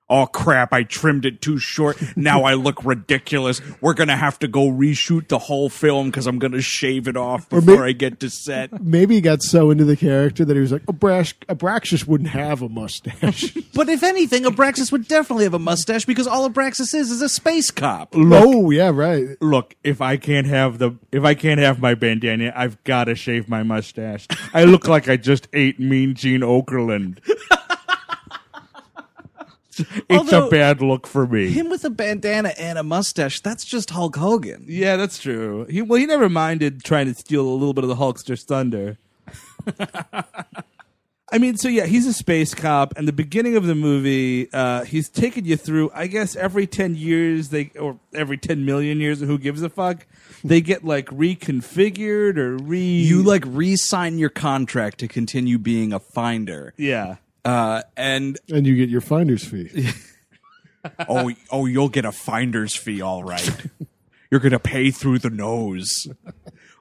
Oh 0.09 0.25
crap! 0.25 0.73
I 0.73 0.83
trimmed 0.83 1.25
it 1.25 1.41
too 1.41 1.59
short. 1.59 2.01
Now 2.15 2.43
I 2.43 2.55
look 2.55 2.83
ridiculous. 2.83 3.61
We're 3.79 3.93
gonna 3.93 4.17
have 4.17 4.39
to 4.39 4.47
go 4.47 4.69
reshoot 4.69 5.27
the 5.27 5.37
whole 5.37 5.69
film 5.69 6.07
because 6.07 6.25
I'm 6.25 6.39
gonna 6.39 6.61
shave 6.61 7.07
it 7.07 7.15
off 7.15 7.47
before 7.49 7.85
I 7.85 7.91
get 7.91 8.19
to 8.21 8.29
set. 8.29 8.81
Maybe 8.81 9.15
he 9.15 9.21
got 9.21 9.43
so 9.43 9.69
into 9.69 9.85
the 9.85 9.95
character 9.95 10.43
that 10.45 10.55
he 10.55 10.61
was 10.61 10.71
like, 10.71 10.81
oh, 10.87 10.93
Abrax- 10.93 11.33
uh, 11.47 11.55
Abraxas 11.55 12.07
wouldn't 12.07 12.29
have 12.31 12.61
a 12.61 12.69
mustache. 12.69 13.55
But 13.73 13.87
if 13.87 14.03
anything, 14.03 14.43
Abraxas 14.43 14.91
would 14.91 15.07
definitely 15.07 15.45
have 15.45 15.53
a 15.53 15.59
mustache 15.59 16.03
because 16.03 16.27
all 16.27 16.49
Abraxas 16.49 16.93
is 16.93 17.11
is 17.11 17.21
a 17.21 17.29
space 17.29 17.71
cop. 17.71 18.13
oh, 18.15 18.71
yeah, 18.71 18.91
right. 18.93 19.37
look, 19.41 19.75
if 19.83 20.01
I 20.01 20.17
can't 20.17 20.47
have 20.47 20.79
the 20.79 20.97
if 21.11 21.23
I 21.23 21.33
can't 21.33 21.59
have 21.59 21.79
my 21.79 21.93
bandana, 21.93 22.51
I've 22.55 22.83
got 22.83 23.05
to 23.05 23.15
shave 23.15 23.47
my 23.47 23.63
mustache. 23.63 24.27
I 24.53 24.65
look 24.65 24.87
like 24.87 25.07
I 25.07 25.17
just 25.17 25.47
ate 25.53 25.79
Mean 25.79 26.15
Gene 26.15 26.41
Okerlund. 26.41 27.19
it's 29.79 30.01
Although- 30.09 30.47
a 30.47 30.49
bad 30.49 30.81
look 30.81 31.07
for 31.07 31.25
me. 31.27 31.49
Him 31.49 31.69
with 31.69 31.83
a 31.85 31.89
bandana 31.89 32.49
and 32.57 32.77
a 32.77 32.83
mustache—that's 32.83 33.65
just 33.65 33.89
Hulk 33.91 34.15
Hogan. 34.15 34.65
yeah, 34.67 34.95
that's 34.95 35.19
true. 35.19 35.65
He 35.69 35.81
well, 35.81 35.99
he 35.99 36.05
never 36.05 36.29
minded 36.29 36.83
trying 36.83 37.07
to 37.07 37.13
steal 37.13 37.41
a 37.47 37.49
little 37.53 37.73
bit 37.73 37.83
of 37.83 37.89
the 37.89 37.95
Hulkster's 37.95 38.43
thunder. 38.43 38.97
I 41.31 41.37
mean, 41.37 41.57
so 41.57 41.67
yeah, 41.67 41.85
he's 41.85 42.07
a 42.07 42.13
space 42.13 42.55
cop, 42.55 42.95
and 42.97 43.07
the 43.07 43.13
beginning 43.13 43.55
of 43.55 43.67
the 43.67 43.75
movie, 43.75 44.51
uh, 44.51 44.83
he's 44.83 45.09
taking 45.09 45.45
you 45.45 45.57
through. 45.57 45.91
I 45.93 46.07
guess 46.07 46.35
every 46.35 46.65
ten 46.65 46.95
years, 46.95 47.49
they 47.49 47.69
or 47.79 47.99
every 48.15 48.37
ten 48.37 48.65
million 48.65 48.99
years, 48.99 49.19
who 49.19 49.37
gives 49.37 49.61
a 49.61 49.69
fuck? 49.69 50.07
They 50.43 50.59
get 50.59 50.83
like 50.83 51.05
reconfigured 51.07 52.37
or 52.37 52.57
re. 52.57 52.79
You 52.81 53.21
like 53.21 53.43
re-sign 53.45 54.17
your 54.17 54.29
contract 54.31 54.97
to 55.01 55.07
continue 55.07 55.59
being 55.59 55.93
a 55.93 55.99
finder, 55.99 56.73
yeah. 56.77 57.17
Uh, 57.49 57.81
and 57.97 58.37
And 58.51 58.65
you 58.67 58.75
get 58.75 58.89
your 58.89 59.01
finder's 59.01 59.43
fee. 59.43 59.89
oh, 61.09 61.31
oh, 61.51 61.65
you'll 61.65 61.89
get 61.89 62.05
a 62.05 62.11
finder's 62.11 62.75
fee, 62.75 63.01
all 63.01 63.23
right. 63.23 63.49
You're 64.31 64.39
gonna 64.39 64.59
pay 64.59 64.91
through 64.91 65.19
the 65.19 65.29
nose. 65.29 66.07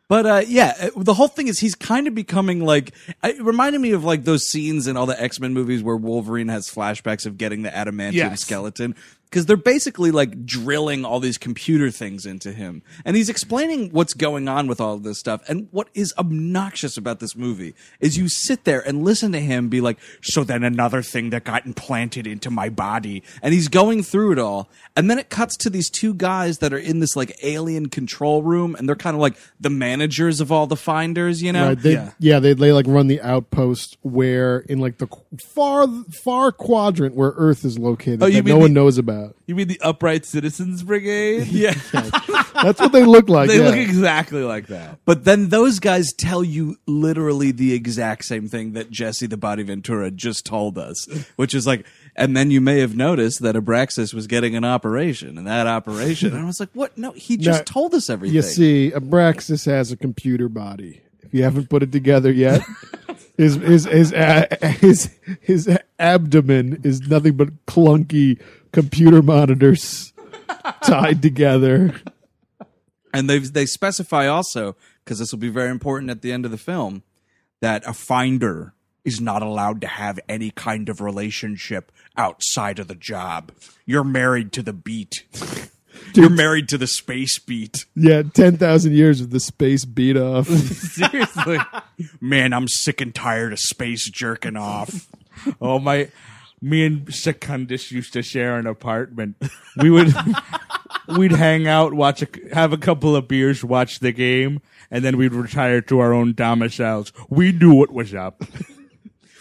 But 0.08 0.26
uh, 0.26 0.42
yeah, 0.46 0.74
uh, 0.80 1.02
the 1.02 1.14
whole 1.14 1.28
thing 1.28 1.48
is 1.48 1.58
he's 1.58 1.74
kind 1.74 2.06
of 2.06 2.14
becoming 2.14 2.64
like 2.64 2.94
it 3.22 3.42
reminded 3.42 3.80
me 3.80 3.92
of 3.92 4.04
like 4.04 4.24
those 4.24 4.44
scenes 4.48 4.86
in 4.86 4.96
all 4.96 5.06
the 5.06 5.20
X 5.20 5.38
Men 5.40 5.52
movies 5.52 5.82
where 5.82 5.96
Wolverine 5.96 6.48
has 6.48 6.68
flashbacks 6.70 7.26
of 7.26 7.36
getting 7.38 7.62
the 7.62 7.70
adamantium 7.70 8.12
Yes. 8.14 8.40
skeleton 8.40 8.94
because 9.30 9.46
they're 9.46 9.56
basically 9.56 10.10
like 10.10 10.44
drilling 10.44 11.04
all 11.04 11.20
these 11.20 11.38
computer 11.38 11.90
things 11.90 12.24
into 12.26 12.52
him, 12.52 12.82
and 13.04 13.16
he's 13.16 13.28
explaining 13.28 13.90
what's 13.90 14.14
going 14.14 14.48
on 14.48 14.66
with 14.66 14.80
all 14.80 14.94
of 14.94 15.02
this 15.02 15.18
stuff. 15.18 15.42
And 15.48 15.68
what 15.70 15.88
is 15.94 16.14
obnoxious 16.18 16.96
about 16.96 17.20
this 17.20 17.36
movie 17.36 17.74
is 18.00 18.16
you 18.16 18.28
sit 18.28 18.64
there 18.64 18.80
and 18.86 19.04
listen 19.04 19.32
to 19.32 19.40
him 19.40 19.68
be 19.68 19.80
like, 19.80 19.98
"So 20.22 20.44
then 20.44 20.62
another 20.64 21.02
thing 21.02 21.30
that 21.30 21.44
got 21.44 21.66
implanted 21.66 22.26
into 22.26 22.50
my 22.50 22.68
body," 22.68 23.22
and 23.42 23.52
he's 23.54 23.68
going 23.68 24.02
through 24.02 24.32
it 24.32 24.38
all, 24.38 24.70
and 24.96 25.10
then 25.10 25.18
it 25.18 25.30
cuts 25.30 25.56
to 25.58 25.70
these 25.70 25.90
two 25.90 26.14
guys 26.14 26.58
that 26.58 26.72
are 26.72 26.78
in 26.78 27.00
this 27.00 27.16
like 27.16 27.36
alien 27.42 27.88
control 27.88 28.42
room, 28.42 28.74
and 28.78 28.88
they're 28.88 28.96
kind 28.96 29.14
of 29.14 29.20
like 29.20 29.36
the 29.60 29.70
managers 29.70 30.40
of 30.40 30.50
all 30.52 30.66
the 30.66 30.76
finders, 30.76 31.42
you 31.42 31.52
know? 31.52 31.68
Right, 31.68 31.82
they, 31.82 31.92
Yeah. 31.92 32.10
yeah, 32.18 32.38
they 32.40 32.54
they 32.54 32.72
like 32.72 32.86
run 32.88 33.06
the 33.08 33.20
outpost 33.20 33.96
where 34.02 34.60
in 34.60 34.78
like 34.78 34.98
the 34.98 35.08
far 35.54 35.86
far 36.24 36.52
quadrant 36.52 37.14
where 37.14 37.32
Earth 37.36 37.64
is 37.64 37.78
located 37.78 38.22
Oh, 38.22 38.26
you 38.26 38.34
that 38.34 38.44
mean 38.44 38.54
no 38.54 38.60
one 38.60 38.72
knows 38.72 38.98
about. 38.98 39.17
You 39.46 39.54
mean 39.54 39.68
the 39.68 39.80
Upright 39.80 40.24
Citizens 40.24 40.82
Brigade? 40.82 41.46
yeah. 41.48 41.74
That's 41.92 42.80
what 42.80 42.92
they 42.92 43.04
look 43.04 43.28
like. 43.28 43.48
They 43.48 43.58
yeah. 43.58 43.64
look 43.66 43.76
exactly 43.76 44.42
like 44.42 44.66
that. 44.68 44.98
But 45.04 45.24
then 45.24 45.48
those 45.48 45.78
guys 45.78 46.12
tell 46.12 46.42
you 46.42 46.76
literally 46.86 47.52
the 47.52 47.72
exact 47.74 48.24
same 48.24 48.48
thing 48.48 48.72
that 48.72 48.90
Jesse 48.90 49.26
the 49.26 49.36
Body 49.36 49.62
Ventura 49.62 50.10
just 50.10 50.44
told 50.44 50.78
us, 50.78 51.06
which 51.36 51.54
is 51.54 51.66
like, 51.66 51.86
and 52.16 52.36
then 52.36 52.50
you 52.50 52.60
may 52.60 52.80
have 52.80 52.96
noticed 52.96 53.42
that 53.42 53.54
Abraxas 53.54 54.12
was 54.12 54.26
getting 54.26 54.56
an 54.56 54.64
operation, 54.64 55.38
and 55.38 55.46
that 55.46 55.66
operation, 55.66 56.32
and 56.32 56.42
I 56.42 56.44
was 56.44 56.58
like, 56.60 56.70
what? 56.72 56.98
No, 56.98 57.12
he 57.12 57.36
just 57.36 57.60
No, 57.60 57.64
told 57.64 57.94
us 57.94 58.10
everything. 58.10 58.34
You 58.34 58.42
see, 58.42 58.90
Abraxas 58.94 59.66
has 59.66 59.92
a 59.92 59.96
computer 59.96 60.48
body. 60.48 61.02
If 61.22 61.32
you 61.34 61.42
haven't 61.44 61.68
put 61.68 61.82
it 61.82 61.92
together 61.92 62.32
yet, 62.32 62.62
his 63.36 63.54
his 63.56 63.84
his 63.84 64.12
a- 64.12 64.48
his 64.80 65.10
his 65.40 65.78
abdomen 65.98 66.80
is 66.84 67.02
nothing 67.02 67.34
but 67.36 67.66
clunky 67.66 68.40
computer 68.72 69.22
monitors 69.22 70.12
tied 70.82 71.22
together. 71.22 72.00
And 73.12 73.28
they 73.28 73.38
they 73.38 73.66
specify 73.66 74.26
also 74.26 74.76
because 75.04 75.18
this 75.18 75.32
will 75.32 75.38
be 75.38 75.48
very 75.48 75.70
important 75.70 76.10
at 76.10 76.22
the 76.22 76.32
end 76.32 76.44
of 76.44 76.50
the 76.50 76.58
film 76.58 77.02
that 77.60 77.82
a 77.86 77.94
finder 77.94 78.74
is 79.04 79.20
not 79.20 79.42
allowed 79.42 79.80
to 79.80 79.86
have 79.86 80.20
any 80.28 80.50
kind 80.50 80.88
of 80.88 81.00
relationship 81.00 81.90
outside 82.16 82.78
of 82.78 82.88
the 82.88 82.94
job. 82.94 83.52
You're 83.86 84.04
married 84.04 84.52
to 84.52 84.62
the 84.62 84.72
beat. 84.72 85.24
You're 86.14 86.30
married 86.30 86.68
to 86.70 86.78
the 86.78 86.86
space 86.86 87.38
beat. 87.38 87.84
Yeah, 87.94 88.22
ten 88.22 88.56
thousand 88.56 88.92
years 88.92 89.20
of 89.20 89.30
the 89.30 89.40
space 89.40 89.84
beat 89.84 90.16
off. 90.16 90.46
Seriously. 90.48 91.58
Man, 92.20 92.52
I'm 92.52 92.68
sick 92.68 93.00
and 93.00 93.14
tired 93.14 93.52
of 93.52 93.58
space 93.58 94.08
jerking 94.10 94.56
off. 94.56 95.08
oh 95.60 95.78
my 95.78 96.08
me 96.60 96.86
and 96.86 97.14
Secundus 97.14 97.90
used 97.92 98.12
to 98.14 98.22
share 98.22 98.58
an 98.58 98.66
apartment. 98.66 99.36
We 99.76 99.90
would 99.90 100.14
we'd 101.16 101.32
hang 101.32 101.66
out, 101.66 101.94
watch 101.94 102.22
a, 102.22 102.28
have 102.52 102.72
a 102.72 102.78
couple 102.78 103.16
of 103.16 103.28
beers, 103.28 103.64
watch 103.64 104.00
the 104.00 104.12
game, 104.12 104.60
and 104.90 105.04
then 105.04 105.16
we'd 105.16 105.32
retire 105.32 105.80
to 105.82 105.98
our 106.00 106.12
own 106.12 106.34
domiciles. 106.34 107.12
We 107.28 107.52
knew 107.52 107.74
what 107.74 107.92
was 107.92 108.14
up. 108.14 108.42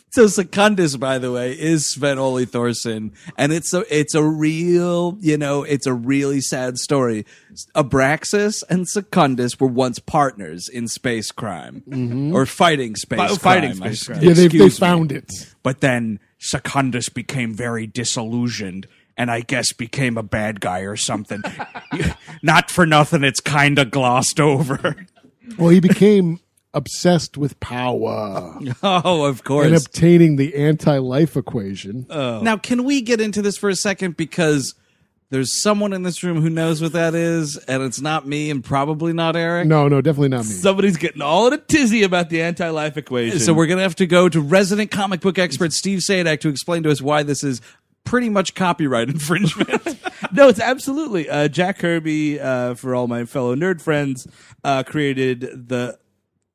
So 0.09 0.25
Secundus, 0.25 0.95
by 0.95 1.19
the 1.19 1.31
way, 1.31 1.51
is 1.51 1.86
Sven 1.86 2.17
Ole 2.17 2.45
Thorsen, 2.45 3.12
and 3.38 3.51
it's 3.51 3.71
a 3.74 3.83
it's 3.95 4.15
a 4.15 4.24
real, 4.24 5.15
you 5.19 5.38
know, 5.38 5.62
it's 5.63 5.86
a 5.86 5.93
really 5.93 6.41
sad 6.41 6.77
story. 6.79 7.24
Abraxas 7.75 8.63
and 8.67 8.88
Secundus 8.88 9.59
were 9.59 9.67
once 9.67 10.00
partners 10.00 10.69
in 10.69 10.88
space 10.88 11.31
crime 11.31 11.83
mm-hmm. 11.88 12.33
or 12.33 12.47
fighting 12.47 12.95
space 12.95 13.19
Fi- 13.19 13.27
crime. 13.27 13.38
fighting 13.38 13.71
I- 13.71 13.74
space 13.74 14.07
crime. 14.07 14.24
yeah, 14.24 14.29
they, 14.29 14.33
they 14.33 14.45
excuse 14.45 14.81
me. 14.81 14.88
found 14.88 15.12
it. 15.12 15.31
But 15.62 15.81
then 15.81 16.19
Secundus 16.38 17.10
became 17.10 17.53
very 17.53 17.88
disillusioned 17.88 18.88
and 19.17 19.32
I 19.32 19.41
guess 19.41 19.74
became 19.74 20.17
a 20.17 20.24
bad 20.24 20.62
guy 20.62 20.82
or 20.82 20.96
something. 20.96 21.41
Not 22.44 22.70
for 22.70 22.86
nothing, 22.86 23.24
it's 23.24 23.39
kind 23.39 23.79
of 23.79 23.91
glossed 23.91 24.39
over. 24.39 24.96
Well, 25.58 25.70
he 25.70 25.79
became 25.79 26.41
obsessed 26.74 27.38
with 27.38 27.58
power 27.62 28.60
oh, 28.84 29.24
of 29.24 29.46
course. 29.46 29.67
and 29.67 29.75
obtaining 29.77 30.36
the 30.36 30.56
anti-life 30.56 31.38
equation. 31.38 32.06
Oh. 32.10 32.41
Now, 32.41 32.58
can 32.58 32.84
we 32.84 33.01
get 33.01 33.22
into 33.22 33.41
this 33.41 33.58
for 33.58 33.70
a 33.70 33.75
second? 33.75 34.17
Because 34.17 34.75
there's 35.29 35.62
someone 35.62 35.91
in 35.91 36.03
this 36.03 36.24
room 36.24 36.41
who 36.41 36.50
knows 36.50 36.81
what 36.81 36.93
that 36.93 37.13
is, 37.13 37.57
and 37.57 37.84
it's 37.84 38.00
not 38.00 38.25
me 38.25 38.50
and 38.50 38.63
probably 38.63 39.12
not 39.12 39.36
Eric. 39.36 39.67
no, 39.67 39.88
no, 39.88 40.00
definitely 40.00 40.29
not 40.29 40.46
me. 40.46 40.51
Somebody's 40.51 40.98
getting 40.98 41.22
all 41.22 41.48
in 41.48 41.53
a 41.53 41.57
tizzy 41.57 42.03
about 42.03 42.29
the 42.29 42.41
anti-life 42.41 42.96
equation. 42.96 43.39
So 43.39 43.53
we're 43.53 43.67
going 43.67 43.77
to 43.77 43.84
have 43.84 43.96
to 43.96 44.07
go 44.07 44.29
to 44.29 44.39
resident 44.39 44.91
comic 44.91 45.19
book 45.19 45.38
expert 45.38 45.74
Steve 45.74 46.00
Sajdak 46.00 46.39
to 46.41 46.50
explain 46.50 46.84
to 46.84 46.91
us 46.91 47.01
why 47.01 47.24
this 47.24 47.43
is 47.43 47.62
pretty 48.05 48.29
much 48.29 48.55
copyright 48.55 49.10
infringement. 49.10 49.84
no, 50.31 50.48
it's 50.48 50.62
absolutely 50.62 51.29
uh, 51.29 51.50
Jack 51.50 51.79
Kirby. 51.79 52.39
Uh, 52.39 52.75
for 52.75 52.96
all 52.96 53.07
my 53.07 53.25
fellow 53.25 53.55
nerd 53.55 53.81
friends, 53.81 54.27
uh, 54.63 54.84
created 54.84 55.41
the 55.67 56.00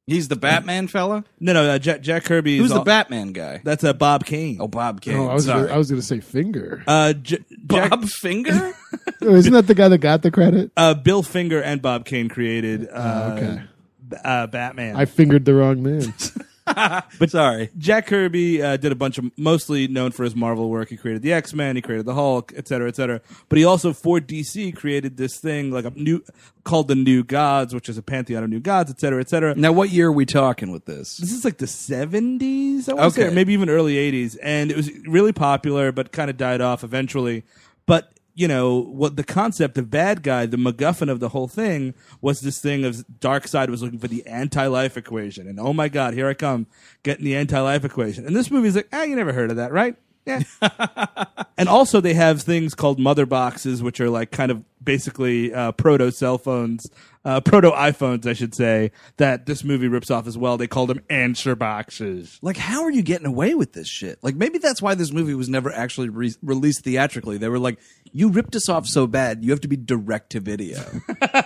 He's 0.06 0.26
the 0.28 0.37
Batman 0.37 0.88
fella. 0.88 1.25
No, 1.38 1.52
no, 1.52 1.71
uh, 1.71 1.78
Jack, 1.78 2.00
Jack 2.00 2.25
Kirby. 2.25 2.54
Is 2.56 2.61
Who's 2.61 2.66
is 2.71 2.73
the 2.75 2.78
all- 2.80 2.85
Batman 2.85 3.32
guy? 3.32 3.61
That's 3.62 3.85
uh, 3.85 3.92
Bob 3.92 4.26
Kane. 4.26 4.59
Oh, 4.61 4.66
Bob 4.66 5.00
Kane. 5.00 5.16
Oh, 5.16 5.28
I 5.28 5.35
was 5.35 5.44
Sorry. 5.44 5.62
gonna, 5.62 5.75
I 5.75 5.78
was 5.78 5.90
going 5.90 6.00
to 6.00 6.06
say 6.06 6.18
Finger. 6.21 6.82
Uh, 6.87 7.12
J- 7.12 7.38
Jack, 7.66 7.90
Bob 7.90 8.04
Finger. 8.09 8.75
Oh, 9.25 9.35
Isn't 9.37 9.52
that 9.52 9.68
the 9.68 9.75
guy 9.75 9.87
that 9.87 9.99
got 9.99 10.23
the 10.23 10.32
credit? 10.32 10.73
uh, 10.76 10.94
Bill 10.94 11.23
Finger 11.23 11.62
and 11.62 11.80
Bob 11.80 12.04
Kane 12.04 12.28
created 12.28 12.88
uh, 12.88 12.92
Oh, 13.32 13.37
okay. 13.37 13.62
b- 14.09 14.16
uh, 14.25 14.47
Batman. 14.49 14.97
I 14.97 15.04
fingered 15.04 15.44
the 15.44 15.54
wrong 15.54 15.80
man. 15.82 16.12
but 17.19 17.31
sorry. 17.31 17.71
Jack 17.76 18.07
Kirby 18.07 18.62
uh, 18.62 18.76
did 18.76 18.92
a 18.92 18.95
bunch 18.95 19.19
of 19.19 19.31
mostly 19.37 19.88
known 19.88 20.12
for 20.12 20.25
his 20.25 20.37
Marvel 20.37 20.71
work. 20.71 20.88
He 20.90 20.97
created 20.97 21.23
the 21.23 21.33
X 21.33 21.52
Men, 21.54 21.76
he 21.76 21.83
created 21.83 22.07
the 22.07 22.14
Hulk, 22.14 22.52
et 22.57 22.69
cetera, 22.69 22.88
et 22.88 22.97
cetera. 22.97 23.21
But 23.49 23.59
he 23.59 23.64
also 23.64 23.92
for 23.92 24.21
DC 24.21 24.75
created 24.76 25.16
this 25.16 25.38
thing 25.40 25.71
like 25.71 25.85
a 25.85 25.90
new 25.90 26.23
called 26.64 26.88
the 26.88 26.95
New 26.95 27.25
Gods, 27.25 27.75
which 27.75 27.88
is 27.88 27.99
a 27.99 28.02
pantheon 28.02 28.45
of 28.45 28.50
new 28.50 28.61
gods, 28.61 28.90
et 28.90 29.00
cetera, 29.00 29.21
et 29.21 29.28
cetera. 29.28 29.54
Now, 29.57 29.73
what 29.73 29.90
year 29.90 30.09
are 30.09 30.12
we 30.12 30.25
talking 30.26 30.71
with 30.71 30.85
this? 30.85 31.16
This 31.16 31.33
is 31.33 31.45
like 31.45 31.59
the 31.59 31.66
seventies, 31.66 32.88
I 32.88 32.92
want 32.95 33.14
to 33.14 33.21
Okay. 33.21 33.28
say, 33.28 33.33
or 33.33 33.35
maybe 33.35 33.52
even 33.52 33.69
early 33.69 33.99
eighties, 33.99 34.37
and 34.37 34.71
it 34.71 34.76
was 34.76 34.90
really 35.07 35.33
popular, 35.33 35.90
but 35.92 36.12
kind 36.12 36.31
of 36.31 36.37
died 36.37 36.61
off 36.61 36.85
eventually. 36.85 37.42
But 37.87 38.12
you 38.35 38.49
know 38.49 38.81
what? 38.81 39.17
The 39.17 39.25
concept 39.25 39.77
of 39.79 39.91
bad 39.91 40.23
guy, 40.23 40.47
the 40.47 40.57
MacGuffin 40.57 41.11
of 41.11 41.21
the 41.21 41.31
whole 41.31 41.49
thing, 41.49 41.95
was 42.21 42.41
this 42.41 42.61
thing 42.61 42.85
of 42.85 43.05
Darkseid 43.21 43.69
was 43.69 43.83
looking 43.83 43.99
for 43.99 44.09
the 44.09 44.27
anti-life 44.27 44.97
equation, 44.97 45.47
and 45.47 45.61
oh 45.61 45.73
my 45.73 45.89
god, 45.89 46.15
here 46.15 46.29
I 46.29 46.35
come 46.35 46.67
getting 47.03 47.25
the 47.25 47.37
anti-life 47.37 47.85
equation. 47.85 48.27
And 48.27 48.35
this 48.35 48.51
movie's 48.51 48.77
like, 48.77 48.89
ah, 48.93 49.03
you 49.03 49.17
never 49.17 49.33
heard 49.33 49.51
of 49.51 49.57
that, 49.57 49.73
right? 49.73 49.97
Yeah. 50.25 50.43
and 51.59 51.69
also 51.69 52.00
they 52.00 52.14
have 52.14 52.43
things 52.43 52.75
called 52.75 52.99
mother 52.99 53.26
boxes, 53.26 53.83
which 53.83 54.00
are 54.00 54.11
like 54.11 54.31
kind 54.31 54.50
of 54.50 54.64
basically 54.83 55.52
uh, 55.52 55.73
proto 55.73 56.11
cell 56.12 56.38
phones, 56.38 56.91
uh, 57.25 57.41
proto 57.41 57.71
iPhones, 57.71 58.26
I 58.26 58.33
should 58.33 58.55
say, 58.55 58.91
that 59.17 59.47
this 59.47 59.64
movie 59.64 59.88
rips 59.88 60.11
off 60.11 60.26
as 60.26 60.37
well. 60.37 60.57
They 60.57 60.67
called 60.67 60.91
them 60.91 61.00
answer 61.11 61.55
boxes. 61.55 62.38
Like, 62.43 62.57
how 62.57 62.83
are 62.83 62.91
you 62.91 63.02
getting 63.02 63.26
away 63.26 63.55
with 63.55 63.73
this 63.73 63.88
shit? 63.88 64.19
Like, 64.23 64.35
maybe 64.35 64.59
that's 64.59 64.83
why 64.83 64.95
this 64.95 65.12
movie 65.12 65.35
was 65.35 65.49
never 65.49 65.73
actually 65.73 66.09
re- 66.09 66.35
released 66.43 66.85
theatrically. 66.85 67.38
They 67.38 67.49
were 67.49 67.59
like, 67.59 67.79
you 68.12 68.29
ripped 68.29 68.55
us 68.57 68.69
off 68.69 68.87
so 68.87 69.07
bad, 69.07 69.45
you 69.45 69.50
have 69.50 69.61
to 69.62 69.69
be 69.69 69.76
direct 69.76 70.31
to 70.31 70.41
video. 70.41 70.79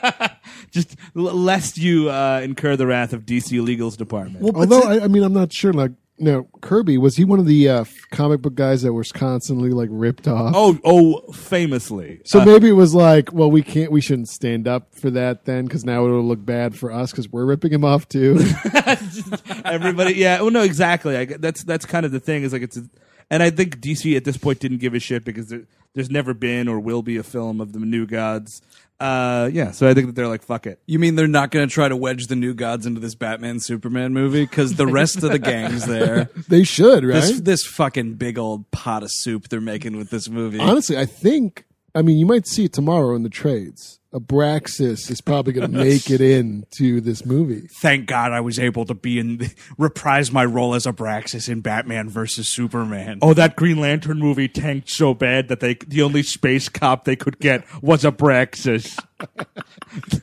Just 0.70 0.96
l- 1.16 1.22
lest 1.24 1.78
you 1.78 2.10
uh, 2.10 2.40
incur 2.42 2.76
the 2.76 2.86
wrath 2.86 3.12
of 3.12 3.24
DC 3.26 3.64
Legal's 3.64 3.96
department. 3.96 4.54
Although, 4.54 4.82
I, 4.82 5.04
I 5.04 5.08
mean, 5.08 5.22
I'm 5.22 5.34
not 5.34 5.52
sure. 5.52 5.72
Like, 5.72 5.92
no, 6.18 6.48
Kirby, 6.62 6.96
was 6.98 7.16
he 7.16 7.24
one 7.24 7.38
of 7.38 7.46
the 7.46 7.68
uh, 7.68 7.84
comic 8.10 8.40
book 8.40 8.54
guys 8.54 8.82
that 8.82 8.92
was 8.92 9.12
constantly 9.12 9.70
like 9.70 9.88
ripped 9.92 10.26
off? 10.26 10.54
oh, 10.56 10.78
oh, 10.84 11.32
famously. 11.32 12.20
So 12.24 12.44
maybe 12.44 12.68
it 12.68 12.72
was 12.72 12.94
like, 12.94 13.32
well, 13.32 13.50
we 13.50 13.62
can't, 13.62 13.92
we 13.92 14.00
shouldn't 14.00 14.28
stand 14.28 14.66
up 14.66 14.94
for 14.94 15.10
that 15.10 15.44
then, 15.44 15.66
because 15.66 15.84
now 15.84 16.04
it'll 16.04 16.22
look 16.24 16.44
bad 16.44 16.74
for 16.74 16.90
us 16.90 17.10
because 17.10 17.28
we're 17.28 17.44
ripping 17.44 17.72
him 17.72 17.84
off 17.84 18.08
too. 18.08 18.38
Everybody, 19.64 20.14
yeah. 20.14 20.40
Well, 20.40 20.50
no, 20.50 20.62
exactly. 20.62 21.16
I, 21.16 21.24
that's 21.26 21.62
that's 21.64 21.84
kind 21.84 22.06
of 22.06 22.12
the 22.12 22.20
thing. 22.20 22.44
Is 22.44 22.52
like 22.52 22.62
it's, 22.62 22.76
a, 22.76 22.84
and 23.30 23.42
I 23.42 23.50
think 23.50 23.80
DC 23.80 24.16
at 24.16 24.24
this 24.24 24.36
point 24.36 24.60
didn't 24.60 24.78
give 24.78 24.94
a 24.94 25.00
shit 25.00 25.24
because 25.24 25.48
there, 25.48 25.62
there's 25.94 26.10
never 26.10 26.32
been 26.32 26.68
or 26.68 26.80
will 26.80 27.02
be 27.02 27.16
a 27.16 27.22
film 27.22 27.60
of 27.60 27.72
the 27.72 27.78
New 27.80 28.06
Gods. 28.06 28.62
Uh, 28.98 29.50
yeah. 29.52 29.72
So 29.72 29.88
I 29.88 29.94
think 29.94 30.06
that 30.06 30.14
they're 30.14 30.28
like, 30.28 30.42
fuck 30.42 30.66
it. 30.66 30.80
you 30.86 30.98
mean 30.98 31.16
they're 31.16 31.26
not 31.26 31.50
going 31.50 31.68
to 31.68 31.72
try 31.72 31.88
to 31.88 31.96
wedge 31.96 32.26
the 32.26 32.36
new 32.36 32.54
gods 32.54 32.86
into 32.86 33.00
this 33.00 33.14
Batman 33.14 33.60
Superman 33.60 34.14
movie? 34.14 34.44
Because 34.44 34.76
the 34.76 34.86
rest 34.86 35.16
of 35.22 35.32
the 35.32 35.38
gang's 35.38 35.86
there. 35.86 36.30
they 36.48 36.64
should, 36.64 37.04
right? 37.04 37.20
This, 37.20 37.40
this 37.40 37.66
fucking 37.66 38.14
big 38.14 38.38
old 38.38 38.70
pot 38.70 39.02
of 39.02 39.10
soup 39.12 39.48
they're 39.48 39.60
making 39.60 39.96
with 39.96 40.10
this 40.10 40.28
movie. 40.28 40.58
Honestly, 40.58 40.96
I 40.96 41.06
think. 41.06 41.64
I 41.94 42.02
mean, 42.02 42.18
you 42.18 42.26
might 42.26 42.46
see 42.46 42.66
it 42.66 42.72
tomorrow 42.74 43.14
in 43.14 43.22
the 43.22 43.30
trades. 43.30 44.00
Abraxas 44.16 45.10
is 45.10 45.20
probably 45.20 45.52
going 45.52 45.70
to 45.72 45.76
make 45.76 46.10
it 46.10 46.20
into 46.20 47.00
this 47.00 47.26
movie. 47.26 47.68
Thank 47.80 48.06
God 48.06 48.32
I 48.32 48.40
was 48.40 48.58
able 48.58 48.86
to 48.86 48.94
be 48.94 49.18
in 49.18 49.38
the, 49.38 49.54
reprise 49.78 50.32
my 50.32 50.44
role 50.44 50.74
as 50.74 50.86
Abraxas 50.86 51.48
in 51.48 51.60
Batman 51.60 52.08
versus 52.08 52.48
Superman. 52.48 53.18
Oh, 53.20 53.34
that 53.34 53.56
Green 53.56 53.78
Lantern 53.78 54.18
movie 54.18 54.48
tanked 54.48 54.88
so 54.90 55.12
bad 55.12 55.48
that 55.48 55.60
they 55.60 55.74
the 55.86 56.02
only 56.02 56.22
space 56.22 56.68
cop 56.68 57.04
they 57.04 57.16
could 57.16 57.38
get 57.38 57.64
was 57.82 58.04
Abraxas. 58.04 58.98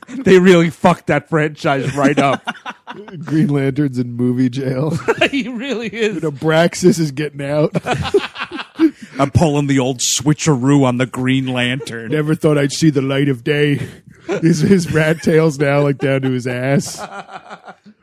they 0.24 0.38
really 0.38 0.70
fucked 0.70 1.06
that 1.06 1.28
franchise 1.28 1.94
right 1.94 2.18
up. 2.18 2.42
Green 3.24 3.48
Lanterns 3.48 3.98
in 3.98 4.12
movie 4.12 4.48
jail. 4.48 4.96
he 5.30 5.48
really 5.48 5.88
is. 5.88 6.18
Abraxas 6.22 6.98
is 6.98 7.12
getting 7.12 7.42
out. 7.42 7.72
I'm 9.18 9.30
pulling 9.30 9.66
the 9.66 9.78
old 9.78 10.00
switcheroo 10.00 10.84
on 10.84 10.98
the 10.98 11.06
Green 11.06 11.46
Lantern. 11.46 12.10
Never 12.10 12.34
thought 12.34 12.58
I'd 12.58 12.72
see 12.72 12.90
the 12.90 13.02
light 13.02 13.28
of 13.28 13.44
day. 13.44 13.88
His, 14.26 14.60
his 14.60 14.92
rat 14.92 15.22
tail's 15.22 15.58
now 15.58 15.82
like 15.82 15.98
down 15.98 16.22
to 16.22 16.30
his 16.30 16.46
ass. 16.46 17.00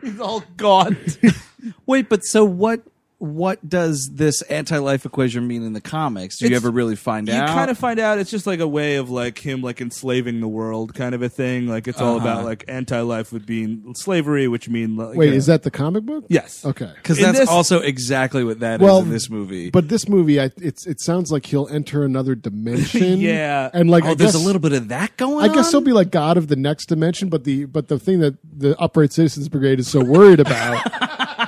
He's 0.02 0.20
all 0.20 0.44
gone. 0.58 0.98
Wait, 1.86 2.10
but 2.10 2.24
so 2.24 2.46
what? 2.46 2.82
What 3.22 3.70
does 3.70 4.10
this 4.16 4.42
anti-life 4.44 5.06
equation 5.06 5.48
mean 5.48 5.62
in 5.62 5.74
the 5.74 5.80
comics? 5.82 6.40
Do 6.40 6.46
you 6.46 6.48
It's- 6.48 6.60
ever 6.64 6.72
really 6.72 6.96
find 6.96 7.30
out 7.30 7.36
you 7.36 7.42
out? 7.42 7.50
kind 7.50 7.70
of 7.70 7.78
find 7.78 8.00
out 8.00 8.18
it's 8.18 8.32
just 8.32 8.48
like 8.48 8.60
a 8.60 8.68
way 8.68 8.96
of 8.96 9.12
like 9.12 9.38
him 9.38 9.62
like 9.62 9.80
enslaving 9.80 10.40
the 10.40 10.48
world 10.48 10.96
kind 10.96 11.14
of 11.14 11.22
a 11.22 11.30
thing 11.30 11.68
like 11.68 11.88
it's 11.88 12.02
all 12.02 12.18
about 12.18 12.40
uh-huh. 12.40 12.46
like 12.48 12.66
anti-life 12.68 13.32
would 13.32 13.46
be 13.46 13.80
slavery 13.94 14.48
which 14.48 14.68
mean 14.70 14.96
like, 14.98 15.16
Wait, 15.16 15.34
is 15.34 15.46
that 15.46 15.62
the 15.62 15.70
comic 15.70 16.04
book? 16.04 16.26
yes 16.30 16.66
Okay. 16.66 16.90
because 16.96 17.20
in 17.20 17.26
that's 17.26 17.38
this- 17.40 17.50
also 17.50 17.80
exactly 17.80 18.44
what 18.44 18.60
that 18.62 18.82
is 18.82 18.86
Well, 18.86 19.00
in 19.04 19.12
this 19.12 19.30
movie. 19.30 19.70
But 19.70 19.88
this 19.90 20.10
movie, 20.10 20.42
I, 20.42 20.50
it's 20.58 20.88
it 20.88 21.00
sounds 21.00 21.32
like 21.32 21.46
he'll 21.46 21.68
enter 21.68 22.04
another 22.04 22.34
dimension. 22.34 23.20
Yeah. 23.22 23.70
and 23.72 23.90
like 23.92 24.04
oh, 24.04 24.10
I 24.10 24.14
there's 24.16 24.32
guess, 24.34 24.42
a 24.42 24.44
little 24.44 24.62
bit 24.62 24.74
of 24.74 24.88
that 24.88 25.16
going 25.18 25.36
on? 25.36 25.44
I 25.44 25.48
on. 25.50 25.54
guess 25.56 25.70
he'll 25.70 25.82
be 25.82 25.94
like 25.94 26.10
God 26.10 26.38
of 26.38 26.48
the 26.48 26.56
next 26.56 26.88
dimension. 26.88 27.30
But 27.30 27.44
the 27.44 27.66
but 27.66 27.88
the 27.88 28.00
thing 28.00 28.20
that 28.22 28.38
the 28.44 28.76
Upright 28.82 29.14
Citizens 29.14 29.48
Brigade 29.48 29.80
is 29.80 29.88
so 29.88 30.04
worried 30.04 30.40
about 30.40 30.82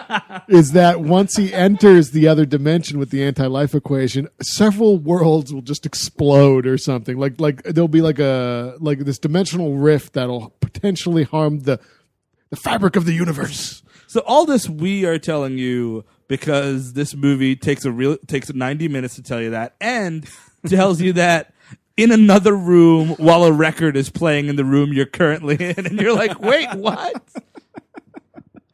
is 0.48 0.72
that 0.72 1.02
once 1.02 1.36
he 1.36 1.54
enters 1.54 2.12
the 2.12 2.28
other 2.28 2.46
dimension 2.46 3.00
with 3.00 3.10
the 3.10 3.24
anti-life 3.24 3.74
equation, 3.76 4.28
several 4.42 4.98
worlds 4.98 5.54
will 5.54 5.62
just 5.62 5.86
explode 5.86 6.66
or 6.66 6.78
something. 6.78 7.18
Like 7.18 7.40
like 7.40 7.64
there'll 7.64 7.88
be 7.88 8.02
like 8.02 8.20
a 8.20 8.76
like 8.80 9.00
this 9.00 9.20
dimensional 9.20 9.76
rift 9.76 10.14
that'll 10.14 10.52
potentially 10.62 11.24
harm 11.24 11.62
the 11.62 11.80
the 12.50 12.56
fabric 12.56 12.96
of 12.96 13.06
the 13.06 13.14
universe. 13.14 13.82
so 14.08 14.22
all 14.28 14.46
this 14.46 14.70
we 14.70 15.06
are 15.06 15.18
telling 15.18 15.58
you 15.58 16.06
because 16.28 16.94
this 16.94 17.16
movie 17.16 17.56
takes 17.56 17.84
a 17.84 17.92
real 17.92 18.18
takes 18.28 18.54
90 18.54 18.88
minutes 18.88 19.16
to 19.16 19.24
tell 19.24 19.42
you 19.42 19.50
that 19.52 19.76
and 19.82 20.28
tells 20.68 21.02
you 21.02 21.14
that 21.14 21.54
in 21.98 22.12
another 22.12 22.56
room 22.56 23.10
while 23.18 23.44
a 23.44 23.52
record 23.52 23.98
is 23.98 24.10
playing 24.10 24.48
in 24.48 24.56
the 24.56 24.66
room 24.66 24.94
you're 24.94 25.06
currently 25.06 25.56
in 25.56 25.86
and 25.88 26.00
you're 26.00 26.16
like 26.16 26.40
wait 26.40 26.72
what 26.76 27.24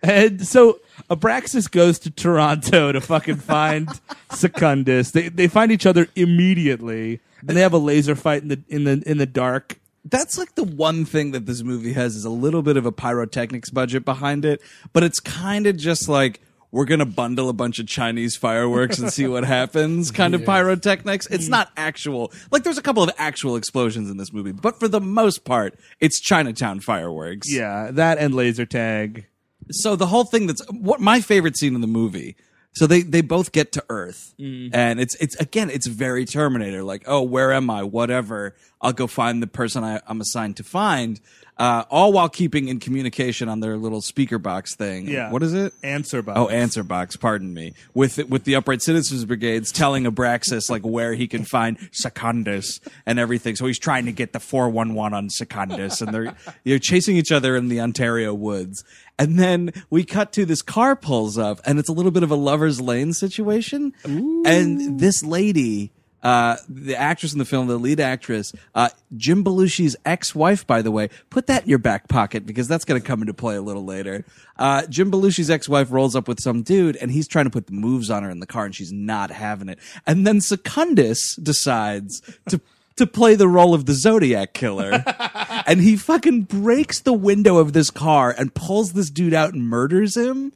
and 0.02 0.46
so 0.48 0.80
Abraxas 1.10 1.70
goes 1.70 2.00
to 2.00 2.12
Toronto 2.12 2.92
to 2.92 3.02
fucking 3.02 3.38
find 3.38 3.90
Secundus. 4.32 5.12
They 5.12 5.30
they 5.30 5.48
find 5.48 5.72
each 5.72 5.86
other 5.86 6.08
immediately, 6.16 7.20
and 7.48 7.56
they 7.58 7.62
have 7.62 7.74
a 7.74 7.78
laser 7.78 8.16
fight 8.16 8.42
in 8.42 8.48
the 8.50 8.62
in 8.68 8.84
the 8.86 9.04
in 9.06 9.18
the 9.18 9.26
dark. 9.26 9.80
that's 10.06 10.38
like 10.38 10.56
the 10.56 10.64
one 10.64 11.06
thing 11.06 11.32
that 11.32 11.46
this 11.46 11.62
movie 11.64 11.94
has 11.94 12.16
is 12.16 12.26
a 12.26 12.30
little 12.30 12.62
bit 12.62 12.78
of 12.78 12.86
a 12.86 12.92
pyrotechnics 12.92 13.70
budget 13.70 14.06
behind 14.06 14.46
it, 14.46 14.62
but 14.94 15.04
it's 15.04 15.20
kind 15.20 15.68
of 15.68 15.78
just 15.78 16.08
like 16.10 16.42
we're 16.72 16.86
gonna 16.86 17.06
bundle 17.06 17.50
a 17.50 17.54
bunch 17.54 17.80
of 17.80 17.88
Chinese 17.88 18.36
fireworks 18.36 19.00
and 19.00 19.12
see 19.12 19.26
what 19.28 19.44
happens. 19.44 20.12
Kind 20.22 20.36
of 20.36 20.46
pyrotechnics. 20.46 21.26
It's 21.28 21.48
not 21.48 21.72
actual. 21.76 22.32
Like 22.52 22.64
there's 22.64 22.78
a 22.78 22.82
couple 22.84 23.02
of 23.02 23.10
actual 23.18 23.56
explosions 23.56 24.10
in 24.10 24.18
this 24.18 24.32
movie, 24.32 24.52
but 24.52 24.80
for 24.80 24.88
the 24.88 25.02
most 25.02 25.46
part, 25.46 25.78
it's 26.00 26.20
Chinatown 26.20 26.80
fireworks. 26.80 27.52
Yeah, 27.52 27.90
that 27.92 28.20
and 28.20 28.36
laser 28.36 28.66
tag. 28.68 29.26
So 29.72 29.96
the 29.96 30.08
whole 30.08 30.24
thing 30.24 30.48
that's 30.48 30.66
what 30.72 31.00
my 31.00 31.22
favorite 31.22 31.58
scene 31.58 31.76
in 31.76 31.82
the 31.82 31.88
movie 31.88 32.36
so 32.74 32.88
they 32.88 33.02
they 33.02 33.22
both 33.22 33.52
get 33.52 33.72
to 33.74 33.84
earth 33.90 34.34
mm-hmm. 34.40 34.74
and 34.74 35.00
it's 35.00 35.16
it's 35.16 35.36
again 35.38 35.70
it's 35.70 35.88
very 35.88 36.26
terminator 36.26 36.84
like 36.84 37.04
oh 37.08 37.22
where 37.22 37.52
am 37.52 37.70
i? 37.70 37.84
Whatever. 37.84 38.56
I'll 38.82 38.94
go 38.94 39.08
find 39.08 39.44
the 39.44 39.48
person 39.48 39.84
I, 39.84 40.02
i'm 40.08 40.22
assigned 40.22 40.58
to 40.58 40.64
find 40.64 41.20
uh, 41.60 41.84
all 41.91 42.12
while 42.13 42.30
keeping 42.30 42.69
in 42.69 42.80
communication 42.80 43.50
on 43.50 43.60
their 43.60 43.78
little 43.78 44.02
speaker 44.02 44.39
box 44.39 44.76
thing 44.76 45.08
Yeah. 45.08 45.30
what 45.32 45.43
is 45.43 45.54
it 45.54 45.74
Answer 45.84 46.22
box. 46.22 46.39
Oh, 46.39 46.48
answer 46.50 46.84
box. 46.84 47.15
Pardon 47.17 47.54
me. 47.54 47.74
With 47.93 48.17
with 48.30 48.45
the 48.45 48.56
upright 48.56 48.82
citizens 48.82 49.26
brigades 49.26 49.72
telling 49.72 50.06
Abraxas 50.06 50.69
like 50.69 50.84
where 50.84 51.13
he 51.13 51.28
can 51.28 51.43
find 51.45 51.78
Secundus 51.91 52.80
and 53.06 53.19
everything. 53.19 53.56
So 53.56 53.65
he's 53.67 53.78
trying 53.80 54.06
to 54.06 54.12
get 54.12 54.34
the 54.34 54.39
four 54.39 54.69
one 54.69 54.93
one 54.93 55.13
on 55.13 55.30
Secundus, 55.30 56.02
and 56.02 56.13
they're 56.13 56.36
they're 56.63 56.80
chasing 56.80 57.15
each 57.17 57.32
other 57.32 57.56
in 57.56 57.67
the 57.67 57.80
Ontario 57.82 58.34
woods. 58.34 58.84
And 59.17 59.38
then 59.38 59.72
we 59.89 60.06
cut 60.06 60.32
to 60.34 60.45
this 60.45 60.62
car 60.62 60.95
pulls 60.95 61.38
up, 61.38 61.60
and 61.65 61.78
it's 61.78 61.89
a 61.89 61.93
little 61.93 62.12
bit 62.12 62.24
of 62.24 62.32
a 62.32 62.36
lovers 62.36 62.80
lane 62.80 63.12
situation. 63.13 63.93
And 64.06 65.00
this 65.00 65.24
lady. 65.24 65.91
Uh, 66.22 66.58
the 66.68 66.96
actress 66.96 67.34
in 67.34 67.40
the 67.40 67.46
film, 67.46 67.68
the 67.68 67.78
lead 67.78 68.00
actress, 68.00 68.54
uh, 68.76 68.90
Jim 69.16 69.44
Belushi's 69.44 69.96
ex-wife, 70.06 70.68
by 70.68 70.82
the 70.82 70.92
way, 70.92 71.10
put 71.30 71.48
that 71.48 71.64
in 71.64 71.70
your 71.70 71.80
back 71.80 72.08
pocket 72.10 72.46
because 72.46 72.68
that's 72.68 72.86
going 72.86 73.02
to 73.02 73.08
come 73.08 73.22
into 73.22 73.34
play 73.34 73.56
a 73.56 73.62
little 73.62 73.86
later. 73.86 74.26
Uh, 74.58 74.86
Jim 74.88 75.12
Belushi's 75.12 75.50
ex-wife 75.50 75.92
rolls 75.92 76.16
up 76.16 76.28
with 76.28 76.42
some 76.42 76.62
dude 76.62 76.98
and 76.98 77.12
he's 77.12 77.28
trying 77.28 77.46
to 77.46 77.52
put 77.52 77.68
the 77.68 77.74
moves 77.74 78.10
on 78.10 78.24
her 78.24 78.30
in 78.30 78.40
the 78.40 78.48
car 78.48 78.66
and 78.66 78.76
she's 78.76 78.92
not 78.92 79.32
having 79.32 79.70
it. 79.70 79.80
And 80.06 80.28
then 80.28 80.42
Secundus 80.42 81.36
decides 81.36 82.22
to 82.50 82.60
to 83.00 83.08
play 83.08 83.34
the 83.34 83.48
role 83.48 83.74
of 83.74 83.86
the 83.86 83.94
Zodiac 83.94 84.54
killer. 84.54 85.04
and 85.66 85.80
he 85.80 85.96
fucking 85.96 86.44
breaks 86.44 87.00
the 87.00 87.14
window 87.14 87.58
of 87.58 87.72
this 87.72 87.90
car 87.90 88.36
and 88.38 88.54
pulls 88.54 88.92
this 88.92 89.10
dude 89.10 89.34
out 89.34 89.54
and 89.54 89.68
murders 89.68 90.18
him. 90.18 90.52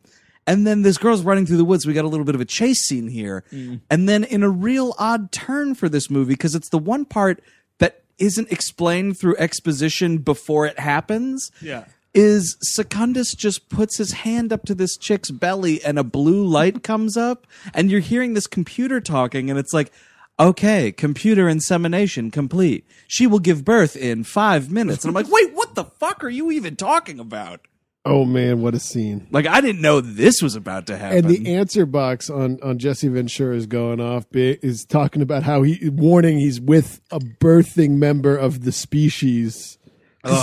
And 0.46 0.68
then 0.68 0.82
this 0.82 0.98
girl's 0.98 1.22
running 1.24 1.46
through 1.46 1.58
the 1.58 1.66
woods. 1.66 1.86
We 1.86 1.94
got 1.94 2.06
a 2.06 2.10
little 2.10 2.26
bit 2.26 2.36
of 2.36 2.42
a 2.42 2.46
chase 2.46 2.86
scene 2.86 3.08
here. 3.08 3.44
Mm. 3.52 3.82
And 3.90 4.10
then 4.10 4.24
in 4.26 4.44
a 4.44 4.50
real 4.50 4.94
odd 5.00 5.32
turn 5.32 5.74
for 5.76 5.88
this 5.88 6.10
movie, 6.10 6.34
because 6.34 6.54
it's 6.56 6.70
the 6.70 6.78
one 6.78 7.06
part 7.06 7.42
that 7.80 8.04
isn't 8.18 8.52
explained 8.52 9.18
through 9.18 9.38
exposition 9.38 10.18
before 10.18 10.66
it 10.66 10.78
happens 10.80 11.50
Yeah. 11.62 11.86
is 12.14 12.58
Secundus 12.62 13.34
just 13.36 13.70
puts 13.70 13.98
his 13.98 14.12
hand 14.12 14.52
up 14.54 14.66
to 14.66 14.76
this 14.76 14.98
chick's 14.98 15.32
belly 15.32 15.84
and 15.84 15.98
a 15.98 16.04
blue 16.04 16.46
light 16.46 16.84
comes 16.84 17.16
up 17.18 17.48
and 17.74 17.90
you're 17.90 18.00
hearing 18.02 18.34
this 18.34 18.46
computer 18.48 19.00
talking 19.02 19.50
and 19.50 19.58
it's 19.58 19.74
like 19.74 19.92
okay 20.40 20.92
computer 20.92 21.48
insemination 21.48 22.32
complete 22.32 22.86
she 23.08 23.28
will 23.28 23.38
give 23.40 23.64
birth 23.64 23.96
in 23.96 24.24
five 24.24 24.72
minutes 24.72 25.04
and 25.06 25.10
i'm 25.10 25.14
like 25.24 25.32
wait 25.32 25.54
what 25.54 25.76
the 25.76 25.84
fuck 25.84 26.24
are 26.24 26.30
you 26.30 26.50
even 26.52 26.76
talking 26.76 27.20
about 27.20 27.62
Oh 28.06 28.26
man, 28.26 28.62
what 28.62 28.76
a 28.76 28.80
scene! 28.80 29.28
like 29.32 29.48
i 29.48 29.62
didn't 29.62 29.82
know 29.82 30.02
this 30.02 30.42
was 30.42 30.56
about 30.56 30.88
to 30.88 30.98
happen 30.98 31.20
And 31.20 31.30
the 31.30 31.56
answer 31.56 31.86
box 31.86 32.30
on 32.30 32.60
on 32.62 32.78
Jesse 32.78 33.08
Ventura 33.08 33.56
is 33.56 33.66
going 33.66 34.02
off. 34.02 34.26
Is 34.34 34.84
talking 34.86 35.22
about 35.22 35.44
how 35.44 35.62
he 35.64 35.90
warning 35.90 36.38
he's 36.38 36.60
with 36.60 37.00
a 37.12 37.20
birthing 37.20 37.92
member 37.92 38.36
of 38.36 38.64
the 38.64 38.72
species. 38.74 39.78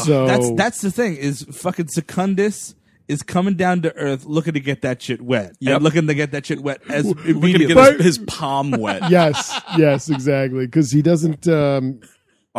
so 0.05 0.27
That's 0.27 0.51
that's 0.53 0.81
the 0.81 0.91
thing 0.91 1.17
is 1.17 1.43
fucking 1.53 1.89
Secundus 1.89 2.75
is 3.09 3.23
coming 3.23 3.55
down 3.57 3.83
to 3.83 3.95
earth 3.97 4.25
looking 4.25 4.55
to 4.55 4.61
get 4.61 4.83
that 4.83 5.03
shit 5.03 5.21
wet. 5.21 5.53
Yeah, 5.59 5.79
looking 5.79 6.07
to 6.07 6.15
get 6.15 6.31
that 6.31 6.47
shit 6.47 6.63
wet 6.63 6.81
as 6.89 7.05
we 7.05 7.15
can 7.15 7.37
immediately. 7.37 7.75
get 7.75 7.97
his, 7.97 8.17
his 8.17 8.19
palm 8.27 8.71
wet 8.71 9.11
yes, 9.11 9.61
yes, 9.77 10.09
exactly. 10.09 10.65
Because 10.67 10.91
he 10.93 11.03
doesn't. 11.03 11.47
Um, 11.49 12.01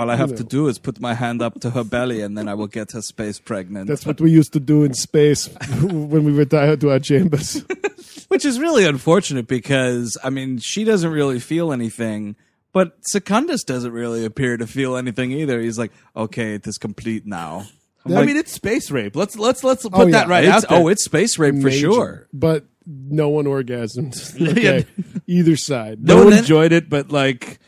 all 0.01 0.09
i 0.09 0.15
have 0.15 0.35
to 0.35 0.43
do 0.43 0.67
is 0.67 0.77
put 0.79 0.99
my 0.99 1.13
hand 1.13 1.41
up 1.41 1.59
to 1.61 1.69
her 1.69 1.83
belly 1.83 2.21
and 2.21 2.37
then 2.37 2.47
i 2.47 2.53
will 2.53 2.67
get 2.79 2.91
her 2.91 3.01
space 3.01 3.39
pregnant 3.39 3.87
that's 3.87 4.05
what 4.05 4.19
we 4.19 4.31
used 4.31 4.51
to 4.53 4.59
do 4.59 4.83
in 4.83 4.93
space 4.93 5.47
when 5.81 6.23
we 6.23 6.31
retired 6.31 6.81
to 6.81 6.89
our 6.91 6.99
chambers. 6.99 7.63
Which 8.29 8.45
is 8.45 8.59
really 8.59 8.85
unfortunate 8.85 9.47
because, 9.47 10.17
I 10.23 10.29
mean, 10.29 10.57
she 10.59 10.85
doesn't 10.85 11.11
really 11.11 11.39
feel 11.39 11.73
anything, 11.73 12.37
but 12.71 12.95
Secundus 13.01 13.63
doesn't 13.65 13.91
really 13.91 14.23
appear 14.23 14.55
to 14.55 14.65
feel 14.65 14.95
anything 14.95 15.33
either. 15.33 15.59
He's 15.59 15.77
like, 15.77 15.91
okay, 16.15 16.53
it 16.55 16.65
is 16.65 16.77
complete 16.77 17.25
now. 17.25 17.65
I'm 18.05 18.15
I 18.15 18.25
mean, 18.25 18.37
it's 18.37 18.53
space 18.53 18.89
rape. 18.89 19.15
Let's 19.17 19.35
let's 19.37 19.63
let's 19.65 19.85
oh, 19.85 19.89
put 19.89 19.99
Oh, 19.99 20.05
yeah. 20.05 20.11
that 20.11 20.27
right 20.29 20.45
it's- 20.45 20.63
out 20.63 20.69
there. 20.69 20.79
oh, 20.79 20.87
it's 20.87 21.03
space 21.03 21.37
rape 21.37 21.61
for 21.61 21.69
sure. 21.71 22.27
But 22.31 22.65
no 22.87 23.27
one 23.29 23.45
orgasmed. 23.45 24.15
Okay. 24.57 24.85
Either 25.27 25.57
side. 25.57 26.01
no 26.01 26.15
No, 26.15 26.21
one 26.23 26.29
then- 26.31 26.39
enjoyed 26.39 26.71
it, 26.71 26.89
but 26.89 27.11
like, 27.11 27.59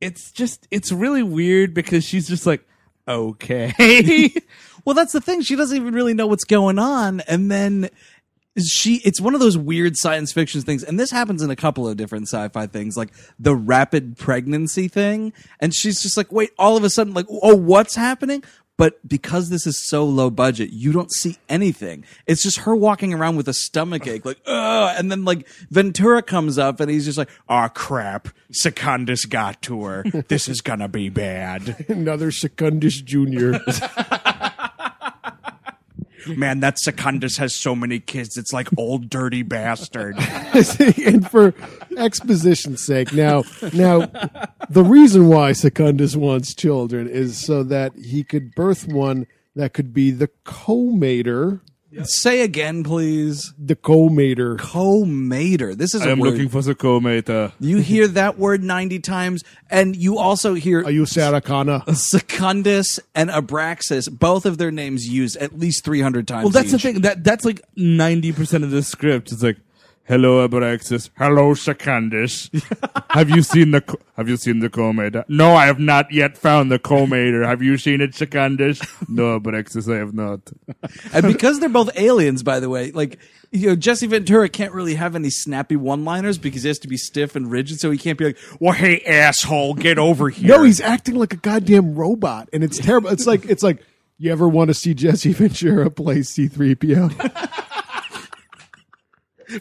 it's 0.00 0.30
just 0.32 0.66
it's 0.70 0.92
really 0.92 1.22
weird 1.22 1.74
because 1.74 2.04
she's 2.04 2.28
just 2.28 2.46
like, 2.46 2.66
okay, 3.08 4.30
Well, 4.86 4.94
that's 4.94 5.12
the 5.12 5.20
thing. 5.20 5.42
She 5.42 5.56
doesn't 5.56 5.76
even 5.76 5.92
really 5.94 6.14
know 6.14 6.28
what's 6.28 6.44
going 6.44 6.78
on. 6.78 7.20
And 7.22 7.50
then 7.50 7.90
she, 8.56 9.02
it's 9.04 9.20
one 9.20 9.34
of 9.34 9.40
those 9.40 9.58
weird 9.58 9.96
science 9.96 10.32
fiction 10.32 10.62
things. 10.62 10.84
And 10.84 10.98
this 10.98 11.10
happens 11.10 11.42
in 11.42 11.50
a 11.50 11.56
couple 11.56 11.88
of 11.88 11.96
different 11.96 12.28
sci 12.28 12.48
fi 12.50 12.68
things, 12.68 12.96
like 12.96 13.12
the 13.36 13.56
rapid 13.56 14.16
pregnancy 14.16 14.86
thing. 14.86 15.32
And 15.58 15.74
she's 15.74 16.00
just 16.00 16.16
like, 16.16 16.30
wait, 16.30 16.50
all 16.56 16.76
of 16.76 16.84
a 16.84 16.90
sudden, 16.90 17.14
like, 17.14 17.26
oh, 17.28 17.56
what's 17.56 17.96
happening? 17.96 18.44
But 18.78 19.06
because 19.08 19.48
this 19.48 19.66
is 19.66 19.78
so 19.88 20.04
low 20.04 20.28
budget, 20.28 20.70
you 20.70 20.92
don't 20.92 21.10
see 21.10 21.36
anything. 21.48 22.04
It's 22.26 22.42
just 22.42 22.58
her 22.58 22.76
walking 22.76 23.14
around 23.14 23.36
with 23.36 23.48
a 23.48 23.54
stomach 23.54 24.06
ache, 24.06 24.24
like, 24.24 24.38
ugh. 24.46 24.94
And 24.98 25.10
then, 25.10 25.24
like, 25.24 25.48
Ventura 25.70 26.22
comes 26.22 26.58
up 26.58 26.80
and 26.80 26.90
he's 26.90 27.06
just 27.06 27.16
like, 27.18 27.30
oh, 27.48 27.68
crap. 27.72 28.28
Secundus 28.52 29.24
got 29.24 29.60
to 29.62 29.84
her. 29.84 30.02
This 30.28 30.48
is 30.48 30.60
gonna 30.60 30.88
be 30.88 31.08
bad. 31.08 31.86
Another 31.88 32.30
Secundus 32.30 33.00
Junior. 33.00 33.60
Man, 36.28 36.60
that 36.60 36.78
Secundus 36.78 37.36
has 37.36 37.54
so 37.54 37.74
many 37.74 38.00
kids. 38.00 38.36
It's 38.36 38.52
like 38.52 38.68
old 38.76 39.08
dirty 39.08 39.42
bastard. 39.42 40.16
and 41.04 41.30
for 41.30 41.54
exposition's 41.96 42.84
sake, 42.84 43.12
now, 43.12 43.44
now, 43.72 44.06
the 44.68 44.84
reason 44.84 45.28
why 45.28 45.52
Secundus 45.52 46.16
wants 46.16 46.54
children 46.54 47.08
is 47.08 47.38
so 47.38 47.62
that 47.64 47.96
he 47.96 48.24
could 48.24 48.54
birth 48.54 48.86
one 48.88 49.26
that 49.54 49.72
could 49.72 49.92
be 49.92 50.10
the 50.10 50.28
co-mater, 50.44 51.60
Say 52.02 52.42
again, 52.42 52.84
please. 52.84 53.54
the 53.58 53.76
co-mater. 53.76 54.56
Co-mater. 54.56 55.74
This 55.74 55.94
is 55.94 56.04
a 56.04 56.08
word. 56.14 56.18
Looking 56.32 56.48
for 56.48 56.60
the 56.60 56.74
co-mater. 56.74 57.52
you 57.60 57.78
hear 57.78 58.06
that 58.08 58.38
word 58.38 58.62
90 58.62 58.98
times, 59.00 59.44
and 59.70 59.96
you 59.96 60.18
also 60.18 60.54
hear 60.54 60.84
Are 60.84 60.90
you 60.90 61.04
Saracana? 61.04 61.84
Secundus 61.96 63.00
and 63.14 63.30
Abraxas, 63.30 64.10
both 64.10 64.46
of 64.46 64.58
their 64.58 64.70
names 64.70 65.08
used 65.08 65.36
at 65.38 65.58
least 65.58 65.84
300 65.84 66.28
times 66.28 66.44
Well, 66.44 66.50
that's 66.50 66.72
the 66.72 66.78
thing. 66.78 67.00
That 67.00 67.24
that's 67.24 67.44
like 67.44 67.62
ninety 67.76 68.32
percent 68.32 68.64
of 68.64 68.70
the 68.70 68.82
script. 68.82 69.32
It's 69.32 69.42
like, 69.42 69.58
hello, 70.06 70.46
Abraxas. 70.46 71.10
Hello, 71.16 71.54
Secundus. 71.54 72.50
have 73.10 73.30
you 73.30 73.42
seen 73.42 73.70
the 73.70 73.80
co- 73.80 73.98
Have 74.16 74.28
you 74.28 74.36
seen 74.36 74.60
the 74.60 74.70
comator? 74.70 75.24
No, 75.28 75.54
I 75.54 75.66
have 75.66 75.78
not 75.78 76.10
yet 76.12 76.36
found 76.36 76.70
the 76.70 76.78
comator. 76.78 77.46
Have 77.46 77.62
you 77.62 77.76
seen 77.78 78.00
it, 78.00 78.14
Secundus? 78.14 78.80
no, 79.08 79.38
Abraxas, 79.38 79.92
I 79.92 79.98
have 79.98 80.14
not. 80.14 80.40
And 81.12 81.26
because 81.26 81.60
they're 81.60 81.68
both 81.68 81.90
aliens, 81.98 82.42
by 82.42 82.60
the 82.60 82.68
way, 82.68 82.92
like, 82.92 83.18
you 83.52 83.68
know, 83.68 83.76
Jesse 83.76 84.06
Ventura 84.06 84.48
can't 84.48 84.72
really 84.72 84.94
have 84.94 85.14
any 85.14 85.30
snappy 85.30 85.76
one-liners 85.76 86.38
because 86.38 86.62
he 86.62 86.68
has 86.68 86.78
to 86.80 86.88
be 86.88 86.96
stiff 86.96 87.36
and 87.36 87.50
rigid, 87.50 87.80
so 87.80 87.90
he 87.90 87.98
can't 87.98 88.18
be 88.18 88.26
like, 88.26 88.38
well, 88.60 88.72
hey, 88.72 89.00
asshole, 89.02 89.74
get 89.74 89.98
over 89.98 90.28
here. 90.28 90.48
No, 90.48 90.62
he's 90.62 90.80
acting 90.80 91.14
like 91.14 91.32
a 91.32 91.36
goddamn 91.36 91.94
robot, 91.94 92.48
and 92.52 92.64
it's 92.64 92.78
terrible. 92.78 93.10
It's 93.10 93.26
like 93.26 93.44
it's 93.46 93.62
like 93.62 93.82
you 94.18 94.32
ever 94.32 94.48
want 94.48 94.68
to 94.68 94.74
see 94.74 94.94
Jesse 94.94 95.32
Ventura 95.32 95.90
play 95.90 96.22
C 96.22 96.48
three 96.48 96.74
PO? 96.74 97.10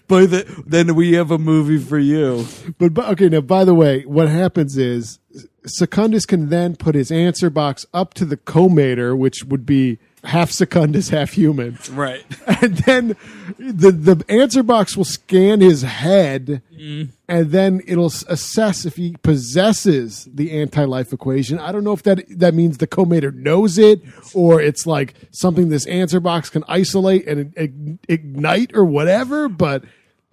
By 0.07 0.25
the, 0.25 0.63
then 0.65 0.95
we 0.95 1.13
have 1.13 1.31
a 1.31 1.37
movie 1.37 1.77
for 1.77 1.99
you. 1.99 2.47
But, 2.77 2.93
but 2.93 3.09
okay, 3.09 3.29
now 3.29 3.41
by 3.41 3.63
the 3.63 3.75
way, 3.75 4.03
what 4.03 4.29
happens 4.29 4.77
is 4.77 5.19
Secundus 5.65 6.25
can 6.25 6.49
then 6.49 6.75
put 6.75 6.95
his 6.95 7.11
answer 7.11 7.49
box 7.49 7.85
up 7.93 8.13
to 8.15 8.25
the 8.25 8.37
comator, 8.37 9.17
which 9.17 9.43
would 9.43 9.65
be 9.65 9.99
half 10.25 10.51
Secundus, 10.51 11.09
half 11.09 11.33
human, 11.33 11.77
Right. 11.91 12.23
and 12.61 12.77
then 12.77 13.15
the 13.57 13.91
the 13.91 14.25
answer 14.29 14.63
box 14.63 14.97
will 14.97 15.05
scan 15.05 15.61
his 15.61 15.81
head, 15.83 16.61
mm-hmm. 16.73 17.11
and 17.27 17.51
then 17.51 17.81
it'll 17.85 18.13
assess 18.27 18.85
if 18.85 18.95
he 18.95 19.15
possesses 19.23 20.27
the 20.33 20.51
anti-life 20.51 21.13
equation. 21.13 21.59
I 21.59 21.71
don't 21.71 21.83
know 21.83 21.93
if 21.93 22.03
that 22.03 22.25
that 22.39 22.53
means 22.53 22.77
the 22.77 22.87
comator 22.87 23.33
knows 23.33 23.77
it, 23.77 24.01
or 24.33 24.61
it's 24.61 24.85
like 24.85 25.13
something 25.31 25.69
this 25.69 25.87
answer 25.87 26.19
box 26.19 26.49
can 26.49 26.63
isolate 26.67 27.27
and 27.27 27.99
ignite 28.07 28.71
or 28.75 28.85
whatever. 28.85 29.47
But 29.47 29.83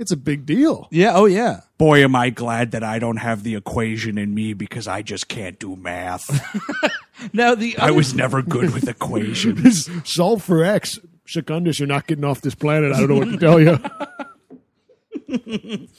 it's 0.03 0.13
a 0.13 0.17
big 0.17 0.45
deal. 0.45 0.87
Yeah. 0.91 1.13
Oh, 1.15 1.25
yeah. 1.25 1.61
Boy, 1.79 2.05
am 2.05 2.15
I 2.15 2.29
glad 2.31 2.73
that 2.73 2.85
I 2.85 2.99
don't 2.99 3.17
have 3.17 3.43
the 3.43 3.55
equation 3.55 4.19
in 4.19 4.35
me 4.35 4.53
because 4.53 4.87
I 4.87 5.01
just 5.03 5.29
can't 5.29 5.59
do 5.59 5.77
math. 5.77 6.29
Now 7.33 7.55
the 7.55 7.79
I 7.79 7.85
other- 7.85 7.95
was 7.95 8.15
never 8.15 8.43
good 8.43 8.75
with 8.75 8.89
equations. 8.97 9.89
solve 10.05 10.43
for 10.43 10.65
X. 10.65 10.99
Secundus, 11.25 11.79
you're 11.79 11.87
not 11.87 12.09
getting 12.09 12.25
off 12.25 12.41
this 12.41 12.57
planet. 12.57 12.93
I 12.93 12.99
don't 12.99 13.09
know 13.11 13.19
what 13.19 13.31
to 13.31 13.37
tell 13.39 13.61
you. 13.61 13.79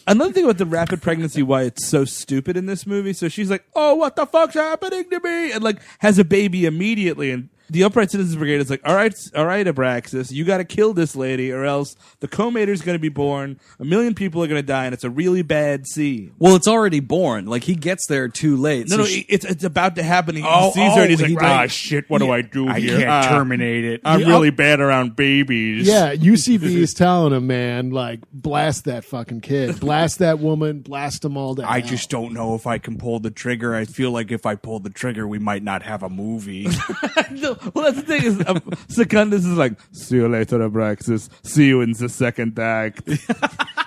Another 0.06 0.34
thing 0.34 0.44
about 0.44 0.58
the 0.58 0.66
rapid 0.66 1.02
pregnancy, 1.02 1.42
why 1.42 1.64
it's 1.64 1.88
so 1.88 2.04
stupid 2.04 2.58
in 2.58 2.66
this 2.66 2.86
movie. 2.86 3.14
So 3.14 3.30
she's 3.30 3.50
like, 3.50 3.64
"Oh, 3.74 3.96
what 3.96 4.16
the 4.18 4.26
fuck's 4.26 4.56
happening 4.56 5.10
to 5.10 5.20
me?" 5.22 5.52
and 5.54 5.64
like 5.64 5.82
has 6.00 6.20
a 6.20 6.26
baby 6.26 6.66
immediately. 6.66 7.32
And 7.32 7.50
the 7.70 7.84
Upright 7.84 8.12
Citizens 8.12 8.36
Brigade 8.36 8.62
is 8.62 8.70
like, 8.70 8.82
"All 8.86 8.96
right, 8.96 9.14
all 9.36 9.46
right, 9.46 9.66
Abraxas, 9.66 10.32
you 10.32 10.44
got 10.44 10.58
to 10.58 10.66
kill 10.66 10.94
this 10.94 11.16
lady, 11.16 11.52
or 11.52 11.64
else 11.66 11.96
the 12.20 12.28
co-mater's 12.28 12.82
going 12.82 12.96
to 12.96 13.00
be 13.02 13.10
born. 13.10 13.60
A 13.80 13.86
million 13.86 14.14
people 14.14 14.44
are 14.44 14.48
going 14.48 14.62
to 14.62 14.66
die, 14.68 14.86
and 14.86 14.94
it's 14.94 15.04
a 15.04 15.10
really 15.10 15.42
bad 15.42 15.88
scene." 15.88 16.34
well, 16.40 16.56
it's 16.56 16.68
already 16.68 17.00
born. 17.00 17.46
Like 17.46 17.64
he 17.64 17.76
gets 17.76 18.06
there 18.08 18.28
too 18.28 18.58
late. 18.58 18.90
No, 18.90 18.98
so 18.98 19.02
no, 19.04 19.06
she- 19.06 19.26
it's 19.30 19.46
it's 19.46 19.64
about 19.64 19.96
to 19.96 20.04
happen. 20.04 20.36
He 20.36 20.44
Oh, 20.46 20.72
sees 20.72 20.94
her, 20.96 21.02
and 21.02 21.10
he's 21.10 21.22
oh, 21.22 21.26
like, 21.26 21.38
"Ah, 21.42 21.56
like- 21.62 21.72
shit, 21.72 22.10
what 22.10 22.20
do 22.20 22.32
I 22.32 22.42
do 22.42 22.68
I 22.68 22.80
here? 22.80 22.98
can't 22.98 23.10
Ah, 23.10 23.30
terminate 23.30 23.86
it. 23.86 24.02
I'm 24.06 24.20
Yeah, 24.22 24.28
really 24.28 24.50
I'll- 24.50 24.56
bad 24.56 24.80
around 24.80 25.16
babies." 25.16 25.88
Yeah, 25.88 26.14
UCB 26.14 26.64
is 26.82 26.94
telling 26.94 27.34
him, 27.34 27.48
man, 27.48 27.92
like 27.92 28.20
blast 28.32 28.86
that 28.86 29.06
fucking 29.06 29.42
kid, 29.42 29.80
blast 29.80 30.20
that 30.20 30.40
woman, 30.40 30.80
blast 30.82 31.22
them 31.22 31.38
all 31.38 31.56
down. 31.56 31.68
I 31.70 31.82
just 31.82 32.10
don't 32.10 32.34
know 32.34 32.56
if 32.56 32.68
I 32.68 32.78
can 32.78 32.98
pull 32.98 33.20
the 33.20 33.32
trigger. 33.32 33.74
I 33.76 33.86
feel 33.86 34.12
like 34.12 34.32
if 34.32 34.46
I 34.46 34.56
pull 34.56 34.80
the 34.80 34.90
trigger, 34.90 35.28
we 35.28 35.40
might 35.40 35.64
not 35.64 35.82
have 35.84 36.04
a 36.04 36.10
movie. 36.10 36.68
No, 37.64 37.72
well, 37.76 37.86
that's 37.92 37.98
the 37.98 38.04
thing 38.04 38.24
is, 38.24 38.44
um, 38.48 38.62
Secundus 38.88 39.46
is 39.46 39.58
like, 39.58 39.74
see 39.92 40.16
you 40.18 40.28
later, 40.28 40.60
Abraxas. 40.60 41.30
See 41.44 41.68
you 41.68 41.82
in 41.82 41.94
the 41.94 42.10
second 42.10 42.58
act. 42.60 43.02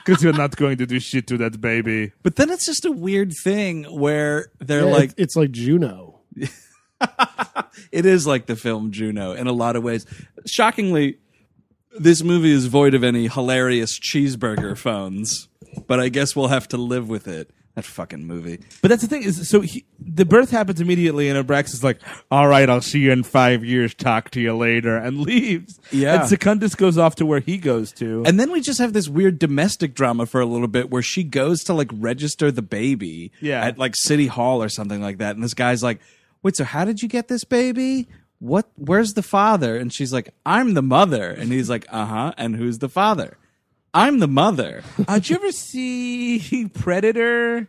Because 0.07 0.23
you're 0.23 0.33
not 0.33 0.55
going 0.55 0.77
to 0.79 0.87
do 0.87 1.01
shit 1.01 1.27
to 1.27 1.37
that 1.39 1.61
baby. 1.61 2.13
but 2.23 2.37
then 2.37 2.49
it's 2.51 2.65
just 2.65 2.85
a 2.85 2.93
weird 2.93 3.33
thing 3.43 3.83
where 3.85 4.53
they're 4.61 4.85
Yeah, 4.87 4.93
like, 4.95 5.11
it's, 5.11 5.15
it's 5.19 5.37
like 5.37 5.51
Juno. 5.51 6.21
it 7.93 8.07
is 8.07 8.25
like 8.25 8.47
the 8.47 8.55
film 8.55 8.93
Juno 8.93 9.33
in 9.33 9.49
a 9.49 9.53
lot 9.53 9.75
of 9.75 9.83
ways. 9.83 10.07
Shockingly, 10.47 11.19
this 11.99 12.23
movie 12.23 12.53
is 12.53 12.67
void 12.67 12.95
of 12.95 13.03
any 13.03 13.27
hilarious 13.27 13.99
cheeseburger 13.99 14.77
phones. 14.79 15.49
but 15.89 15.99
I 15.99 16.09
guess 16.09 16.37
we'll 16.37 16.49
have 16.49 16.69
to 16.69 16.77
live 16.77 17.09
with 17.09 17.27
it. 17.27 17.51
That 17.77 17.85
fucking 17.85 18.27
movie. 18.27 18.59
But 18.81 18.89
that's 18.89 19.03
the 19.03 19.07
thing 19.09 19.23
is, 19.23 19.47
so 19.51 19.61
he, 19.61 19.85
the 20.01 20.25
birth 20.25 20.51
happens 20.51 20.81
immediately, 20.81 21.29
and 21.29 21.47
Abraxas 21.47 21.75
is 21.75 21.85
like, 21.85 22.01
"All 22.31 22.49
right, 22.49 22.69
I'll 22.71 22.81
see 22.81 23.01
you 23.01 23.13
in 23.13 23.23
five 23.23 23.63
years. 23.67 23.95
Talk 23.95 24.31
to 24.31 24.41
you 24.41 24.57
later," 24.57 24.97
and 24.97 25.21
leaves. 25.27 25.79
Yeah. 25.93 26.21
and 26.21 26.29
Secundus 26.29 26.75
goes 26.75 26.97
off 26.97 27.17
to 27.17 27.27
where 27.27 27.41
he 27.41 27.59
goes 27.59 27.93
to. 27.93 28.23
And 28.25 28.41
then 28.41 28.51
we 28.51 28.63
just 28.63 28.79
have 28.79 28.95
this 28.95 29.09
weird 29.11 29.39
domestic 29.39 29.95
drama 29.95 30.25
for 30.25 30.41
a 30.41 30.47
little 30.47 30.69
bit 30.69 30.91
where 30.91 31.03
she 31.03 31.23
goes 31.23 31.63
to 31.65 31.75
like 31.75 31.91
register 31.93 32.51
the 32.51 32.63
baby 32.63 33.31
Yeah. 33.43 33.63
at 33.63 33.77
like 33.79 33.95
City 33.95 34.27
Hall 34.27 34.63
or 34.63 34.71
something 34.71 35.03
like 35.03 35.19
that. 35.19 35.35
And 35.37 35.45
this 35.45 35.53
guy's 35.55 35.83
like, 35.83 36.01
Wait, 36.43 36.57
so 36.57 36.65
how 36.65 36.87
did 36.87 37.03
you 37.03 37.09
get 37.11 37.29
this 37.29 37.45
baby? 37.45 38.09
What 38.39 38.71
where's 38.77 39.13
the 39.13 39.23
father? 39.23 39.77
And 39.77 39.93
she's 39.93 40.15
like, 40.15 40.31
I'm 40.47 40.73
the 40.73 40.83
mother. 40.83 41.29
And 41.31 41.53
he's 41.53 41.69
like, 41.69 41.85
Uh-huh. 41.91 42.33
And 42.39 42.57
who's 42.57 42.79
the 42.79 42.89
father? 42.89 43.37
I'm 43.97 44.19
the 44.19 44.29
mother. 44.29 44.83
Uh, 45.09 45.15
did 45.15 45.31
you 45.31 45.37
ever 45.37 45.53
see 45.53 46.69
Predator? 46.75 47.69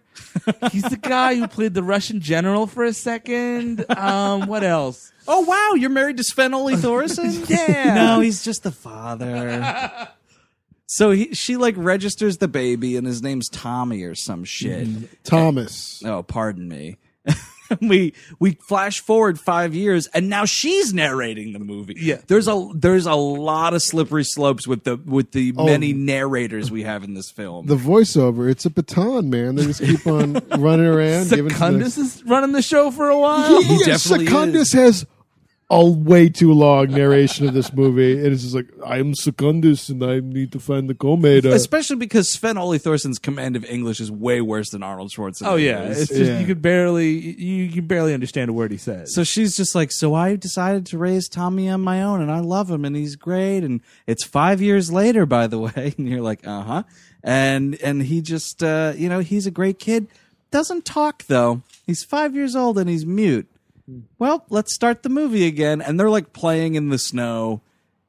He's 0.72 0.82
the 0.84 0.98
guy 0.98 1.36
who 1.36 1.48
played 1.48 1.76
the 1.76 1.84
Russian 1.84 2.20
general 2.20 2.66
for 2.66 2.84
a 2.84 2.94
second. 2.94 3.86
Um, 3.96 4.48
what 4.48 4.63
else? 4.63 5.12
Oh 5.28 5.42
wow, 5.42 5.76
you're 5.76 5.92
married 5.92 6.18
to 6.18 6.24
Sven 6.24 6.54
Ole 6.56 6.72
Thorsen? 6.72 7.48
Yeah. 7.50 7.94
No, 7.94 8.20
he's 8.22 8.44
just 8.44 8.63
the 8.63 8.72
father. 8.72 10.10
so 10.88 11.12
he 11.12 11.34
she 11.36 11.58
like 11.58 11.76
registers 11.78 12.38
the 12.38 12.48
baby 12.48 12.98
and 12.98 13.06
his 13.06 13.22
name's 13.22 13.50
Tommy 13.50 14.02
or 14.04 14.16
some 14.16 14.44
shit. 14.44 15.24
Thomas. 15.24 16.02
Oh, 16.04 16.24
pardon 16.24 16.68
me. 16.68 16.98
we 17.82 18.13
we 18.39 18.51
flash 18.53 18.99
forward 18.99 19.39
five 19.39 19.73
years, 19.75 20.08
and 20.08 20.30
now 20.30 20.45
she's 20.45 20.93
narrating 20.93 21.53
the 21.53 21.60
movie. 21.60 21.95
Yeah. 21.97 22.21
there's 22.27 22.47
a 22.47 22.69
there's 22.73 23.06
a 23.06 23.15
lot 23.15 23.73
of 23.73 23.82
slippery 23.82 24.23
slopes 24.23 24.67
with 24.67 24.84
the 24.84 24.97
with 24.97 25.32
the 25.32 25.53
Oh. 25.58 25.65
many 25.65 25.93
narrators 25.93 26.69
we 26.71 26.84
have 26.84 27.03
in 27.03 27.13
this 27.13 27.32
film. 27.32 27.65
The 27.67 27.75
voiceover, 27.75 28.49
it's 28.49 28.65
a 28.65 28.69
baton, 28.69 29.30
man. 29.30 29.56
They 29.56 29.65
just 29.65 29.82
keep 29.82 30.06
on 30.08 30.34
running 30.58 30.86
around. 30.86 31.30
giving 31.30 31.51
to 31.51 31.58
the- 31.58 32.01
is 32.01 32.23
running 32.25 32.51
the 32.51 32.62
show 32.62 32.91
for 32.91 33.10
a 33.10 33.17
while. 33.17 33.62
He, 33.62 33.77
definitely 33.84 34.25
Secundus 34.27 34.73
has 34.73 35.06
a 35.69 35.86
way 35.86 36.30
too 36.30 36.53
long 36.53 36.88
narration 36.88 37.45
of 37.45 37.53
this 37.53 37.73
movie. 37.73 38.13
And 38.17 38.27
it's 38.27 38.43
just 38.43 38.56
like, 38.56 38.69
I'm 38.86 39.13
Secundus 39.13 39.89
and 39.89 40.01
I 40.01 40.21
need 40.21 40.53
to 40.53 40.60
find 40.62 40.89
the 40.89 40.95
Comeda. 40.95 41.51
Especially 41.51 41.97
because 41.97 42.32
Sven 42.32 42.58
Ole 42.58 42.77
Thorsen's 42.77 43.19
command 43.19 43.58
of 43.58 43.65
English 43.65 43.99
is 43.99 44.10
way 44.10 44.39
worse 44.39 44.69
than 44.69 44.82
Arnold 44.82 45.12
Schwarzenegger's. 45.12 45.41
Oh 45.41 45.56
yeah, 45.58 45.82
it's 45.82 46.08
just 46.08 46.21
Yeah. 46.21 46.39
you 46.39 46.45
could 46.45 46.62
barely 46.62 47.10
you, 47.10 47.63
you 47.65 47.71
can 47.73 47.86
barely 47.86 48.13
understand 48.13 48.49
a 48.49 48.53
word 48.53 48.71
he 48.71 48.77
says. 48.77 49.13
So 49.13 49.25
she's 49.25 49.58
just 49.58 49.75
like, 49.75 49.91
so 49.91 50.13
I 50.13 50.38
decided 50.38 50.86
to 50.86 50.97
raise 50.97 51.27
Tommy 51.27 51.67
on 51.67 51.82
my 51.82 52.01
own, 52.01 52.21
and 52.21 52.32
I 52.32 52.39
love 52.39 52.71
him, 52.71 52.86
and 52.86 52.95
he's 52.95 53.17
great, 53.17 53.65
and 53.65 53.82
it's 54.06 54.23
five 54.23 54.62
years 54.62 54.89
later, 54.89 55.25
by 55.25 55.47
the 55.47 55.60
way, 55.60 55.93
and 55.97 56.08
you're 56.08 56.21
like, 56.21 56.47
uh 56.47 56.62
huh, 56.63 56.84
and 57.23 57.77
and 57.84 58.03
he 58.03 58.21
just, 58.21 58.63
uh, 58.63 58.93
you 58.95 59.10
know, 59.10 59.19
he's 59.19 59.45
a 59.45 59.51
great 59.51 59.80
kid, 59.80 60.08
doesn't 60.49 60.86
talk 60.86 61.23
though. 61.27 61.62
He's 61.86 62.06
five 62.06 62.36
years 62.36 62.56
old 62.56 62.77
and 62.77 62.89
he's 62.89 63.06
mute. 63.06 63.49
Mm-hmm. 63.89 64.02
Well, 64.19 64.45
let's 64.50 64.73
start 64.73 65.04
the 65.04 65.10
movie 65.10 65.45
again, 65.45 65.82
and 65.82 66.00
they're 66.00 66.10
like 66.10 66.34
playing 66.34 66.76
in 66.76 66.89
the 66.89 66.97
snow. 66.97 67.62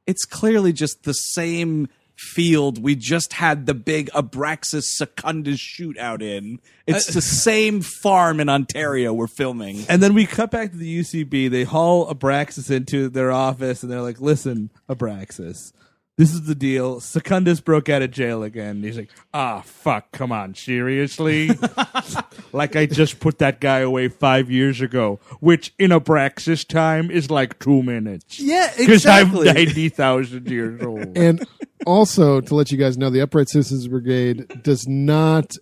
It's 0.06 0.24
clearly 0.24 0.72
just 0.72 1.04
the 1.04 1.12
same 1.12 1.88
field 2.18 2.82
we 2.82 2.96
just 2.96 3.34
had 3.34 3.66
the 3.66 3.74
big 3.74 4.10
Abraxas 4.10 4.82
Secundus 4.82 5.60
shootout 5.60 6.20
in. 6.20 6.58
It's 6.86 7.14
the 7.14 7.22
same 7.22 7.80
farm 7.80 8.40
in 8.40 8.48
Ontario 8.48 9.12
we're 9.12 9.28
filming. 9.28 9.84
And 9.88 10.02
then 10.02 10.14
we 10.14 10.26
cut 10.26 10.50
back 10.50 10.72
to 10.72 10.76
the 10.76 11.00
UCB. 11.00 11.48
They 11.48 11.62
haul 11.62 12.12
Abraxas 12.12 12.70
into 12.70 13.08
their 13.08 13.30
office, 13.30 13.82
and 13.82 13.92
they're 13.92 14.02
like, 14.02 14.20
"Listen, 14.20 14.70
Abraxas, 14.88 15.72
this 16.18 16.34
is 16.34 16.42
the 16.42 16.54
deal. 16.54 17.00
Secundus 17.00 17.60
broke 17.60 17.88
out 17.88 18.02
of 18.02 18.10
jail 18.10 18.42
again." 18.42 18.82
He's 18.82 18.98
like, 18.98 19.10
"Ah, 19.32 19.62
fuck! 19.64 20.12
Come 20.12 20.32
on, 20.32 20.54
seriously? 20.54 21.50
like 22.52 22.76
I 22.76 22.86
just 22.86 23.20
put 23.20 23.38
that 23.38 23.60
guy 23.60 23.78
away 23.78 24.08
five 24.08 24.50
years 24.50 24.80
ago, 24.82 25.20
which 25.40 25.72
in 25.78 25.92
a 25.92 26.00
Abraxas 26.00 26.66
time 26.66 27.10
is 27.10 27.30
like 27.30 27.58
two 27.58 27.82
minutes. 27.82 28.38
Yeah, 28.38 28.70
exactly. 28.76 29.44
because. 29.44 29.48
I'm 29.48 29.54
ninety 29.54 29.88
thousand 29.88 30.50
years 30.50 30.82
old." 30.82 30.98
and 31.16 31.46
also 31.86 32.40
to 32.40 32.54
let 32.54 32.70
you 32.70 32.78
guys 32.78 32.98
know, 32.98 33.10
the 33.10 33.20
Upright 33.20 33.48
Citizens 33.48 33.88
Brigade 33.88 34.62
does 34.62 34.86
not, 34.86 35.56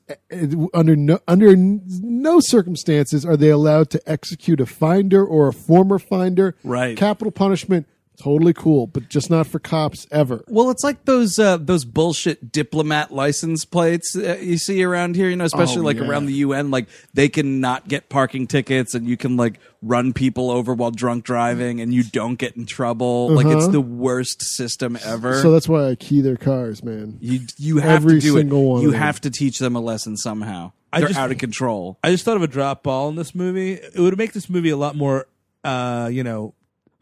under 0.75 0.97
no, 0.97 1.19
under 1.29 1.55
no 1.57 2.40
circumstances, 2.40 3.25
are 3.25 3.37
they 3.37 3.51
allowed 3.51 3.90
to 3.90 4.11
execute 4.11 4.61
a 4.61 4.66
finder 4.66 5.25
or 5.25 5.49
a 5.49 5.53
former 5.53 5.99
finder. 5.99 6.57
Right. 6.64 6.97
Capital 6.97 7.31
punishment, 7.31 7.87
totally 8.18 8.52
cool, 8.52 8.87
but 8.87 9.09
just 9.09 9.31
not 9.31 9.46
for 9.46 9.59
cops 9.59 10.07
ever. 10.11 10.44
Well, 10.48 10.70
it's 10.70 10.83
like 10.85 11.05
those 11.05 11.38
uh, 11.38 11.57
those 11.59 11.85
bullshit 11.85 12.52
diplomat 12.52 13.12
license 13.12 13.64
plates 13.64 14.16
uh, 14.16 14.38
you 14.40 14.59
see 14.59 14.83
around 14.83 15.16
here. 15.16 15.29
You 15.29 15.37
know, 15.37 15.44
especially 15.44 15.81
Oh, 15.83 15.85
like 15.85 15.98
yeah. 15.98 16.09
around 16.09 16.26
the 16.26 16.35
UN. 16.35 16.70
Like 16.70 16.88
they 17.14 17.29
can 17.29 17.61
not 17.61 17.88
get 17.88 18.09
parking 18.09 18.46
tickets, 18.46 18.94
and 18.94 19.07
you 19.07 19.16
can 19.16 19.37
like 19.37 19.59
run 19.83 20.12
people 20.12 20.50
over 20.50 20.74
while 20.74 20.90
drunk 20.90 21.24
driving, 21.24 21.81
and 21.81 21.92
you 21.94 22.02
don't 22.02 22.37
get 22.37 22.57
in 22.57 22.66
trouble. 22.66 23.31
Like 23.31 23.46
it's 23.46 23.64
Uh-huh. 23.64 23.72
the 23.72 23.81
worst 23.81 24.42
system 24.42 24.98
ever. 25.05 25.40
So 25.42 25.52
that's 25.52 25.68
why 25.68 25.88
I 25.88 25.94
key 25.94 26.20
their 26.20 26.37
cars, 26.37 26.83
man. 26.83 27.18
you 27.20 27.40
you 27.59 27.79
have 27.79 28.02
every 28.05 28.20
to 28.20 28.26
do 28.26 28.35
single 28.37 28.61
it. 28.62 28.66
one 28.66 28.83
you 28.83 28.90
have 28.92 29.20
to 29.22 29.31
teach 29.31 29.59
them 29.59 29.76
a 29.76 29.81
lesson 29.81 30.16
somehow. 30.16 30.72
I 30.92 31.00
They're 31.00 31.09
just- 31.09 31.20
out 31.20 31.31
of 31.33 31.38
control. 31.38 31.98
I 32.02 32.11
just 32.11 32.24
thought 32.24 32.37
of 32.37 32.42
a 32.42 32.46
drop 32.46 32.83
ball 32.83 33.09
in 33.11 33.16
this 33.16 33.35
movie. 33.35 33.72
It 33.74 33.98
would 33.98 34.16
make 34.16 34.33
this 34.33 34.48
movie 34.48 34.70
a 34.70 34.76
lot 34.76 34.96
more, 34.96 35.26
uh, 35.64 36.09
you 36.11 36.22
know, 36.24 36.55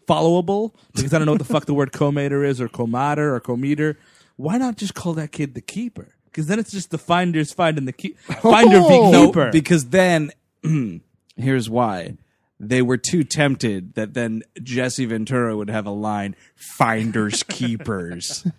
followable 0.07 0.75
because 0.95 1.13
I 1.15 1.19
don't 1.19 1.27
know 1.27 1.33
what 1.33 1.39
the 1.39 1.45
fuck 1.53 1.67
the 1.67 1.75
word 1.75 1.93
co-mater 1.93 2.45
is 2.45 2.61
or 2.61 2.69
co-mater 2.69 3.35
or 3.35 3.41
co-meter. 3.41 3.99
Why 4.37 4.59
not 4.59 4.77
just 4.77 4.95
call 4.95 5.15
that 5.15 5.33
kid 5.33 5.55
the 5.55 5.61
keeper? 5.61 6.09
Because 6.27 6.47
then 6.49 6.59
it's 6.59 6.73
just 6.73 6.91
the 6.91 6.99
finders 6.99 7.53
finding 7.53 7.85
the 7.85 7.93
key 7.93 8.15
finder 8.43 8.79
Oh. 8.81 8.89
v 8.89 9.13
No, 9.13 9.27
keeper. 9.29 9.51
because 9.53 9.87
then 9.91 10.31
here's 11.37 11.71
why. 11.71 12.17
They 12.61 12.83
were 12.83 12.97
too 12.97 13.25
tempted 13.25 13.95
that 13.95 14.15
then 14.15 14.43
Jesse 14.63 15.05
Ventura 15.07 15.57
would 15.57 15.71
have 15.71 15.87
a 15.87 15.91
line, 15.91 16.35
finders 16.57 17.43
keepers. 17.45 18.47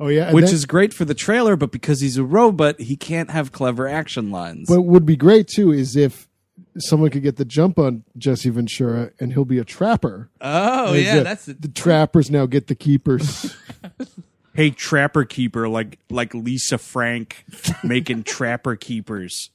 Oh 0.00 0.08
yeah, 0.08 0.28
and 0.28 0.34
which 0.34 0.50
is 0.50 0.64
great 0.64 0.92
for 0.92 1.04
the 1.04 1.14
trailer, 1.14 1.54
but 1.54 1.70
because 1.70 2.00
he's 2.00 2.16
a 2.16 2.24
robot, 2.24 2.80
he 2.80 2.96
can't 2.96 3.30
have 3.30 3.52
clever 3.52 3.86
action 3.86 4.30
lines. 4.32 4.68
What 4.68 4.84
would 4.86 5.06
be 5.06 5.16
great 5.16 5.46
too 5.46 5.70
is 5.70 5.94
if 5.94 6.26
someone 6.78 7.10
could 7.10 7.22
get 7.22 7.36
the 7.36 7.44
jump 7.44 7.78
on 7.78 8.04
Jesse 8.16 8.50
Ventura 8.50 9.10
and 9.20 9.32
he'll 9.32 9.44
be 9.44 9.58
a 9.58 9.64
trapper. 9.64 10.30
oh 10.40 10.88
Like 10.90 11.04
yeah, 11.04 11.16
the, 11.18 11.22
that's 11.24 11.46
the 11.46 11.68
trappers 11.68 12.30
now 12.30 12.46
get 12.46 12.66
the 12.68 12.74
keepers. 12.74 13.54
hey, 14.54 14.70
Trapper 14.70 15.24
Keeper, 15.24 15.68
like 15.68 15.98
like 16.10 16.34
Lisa 16.34 16.78
Frank 16.78 17.44
making 17.82 18.24
Trapper 18.24 18.76
Keepers. 18.76 19.50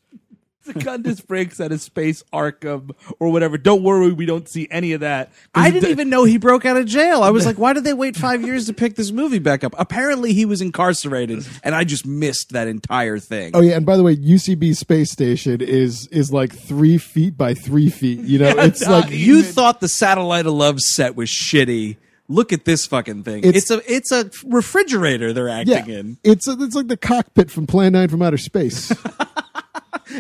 Secundus 0.74 1.22
breaks 1.22 1.60
out 1.60 1.72
of 1.72 1.82
space 1.82 2.24
Arkham 2.34 2.92
or 3.20 3.32
whatever. 3.32 3.58
Don't 3.58 3.84
worry, 3.84 4.12
we 4.14 4.26
don't 4.26 4.48
see 4.48 4.68
any 4.70 4.94
of 4.94 5.02
that. 5.02 5.32
I 5.56 5.72
didn't 5.72 5.86
do- 5.86 5.90
even 5.92 6.10
know 6.10 6.24
he 6.24 6.38
broke 6.38 6.66
out 6.66 6.78
of 6.78 6.86
jail. 6.86 7.24
I 7.24 7.30
was 7.30 7.46
like, 7.46 7.58
why 7.58 7.74
did 7.74 7.84
they 7.84 7.94
wait 7.94 8.16
five 8.16 8.42
years 8.44 8.66
to 8.68 8.74
pick 8.74 8.96
this 8.96 9.12
movie 9.12 9.40
back 9.40 9.64
up? 9.64 9.74
Apparently, 9.78 10.34
he 10.34 10.46
was 10.46 10.62
incarcerated, 10.62 11.46
and 11.64 11.74
I 11.74 11.84
just 11.84 12.06
missed 12.06 12.52
that 12.52 12.68
entire 12.68 13.20
thing. 13.20 13.52
oh 13.54 13.62
yeah, 13.62 13.76
and 13.78 13.86
by 13.86 13.98
the 13.98 14.04
way, 14.04 14.16
UCB 14.16 14.76
space 14.76 15.12
station 15.12 15.62
is 15.62 16.08
is 16.08 16.32
like 16.32 16.54
three 16.54 16.98
feet 16.98 17.38
by 17.38 17.54
three 17.54 17.90
feet. 17.90 18.20
You 18.20 18.40
know, 18.40 18.50
it's 18.58 18.82
not 18.82 19.06
like 19.06 19.12
you 19.12 19.42
thought 19.44 19.80
the 19.80 19.88
Satellite 19.90 20.46
of 20.46 20.54
Love 20.54 20.80
set 20.80 21.16
was 21.16 21.30
shitty. 21.30 21.98
Look 22.30 22.52
at 22.52 22.66
this 22.66 22.86
fucking 22.86 23.24
thing. 23.24 23.46
It's, 23.46 23.72
It's- 23.72 23.88
a 23.88 23.94
it's 23.96 24.12
a 24.12 24.30
refrigerator 24.46 25.32
they're 25.32 25.48
yeah, 25.48 25.78
acting 25.78 25.94
in. 25.96 26.18
it's 26.26 26.46
it's 26.46 26.76
like 26.76 26.88
the 26.88 26.98
cockpit 26.98 27.50
from 27.50 27.68
Plan 27.68 27.94
Nine 27.94 28.10
from 28.10 28.22
Outer 28.22 28.38
Space, 28.38 28.92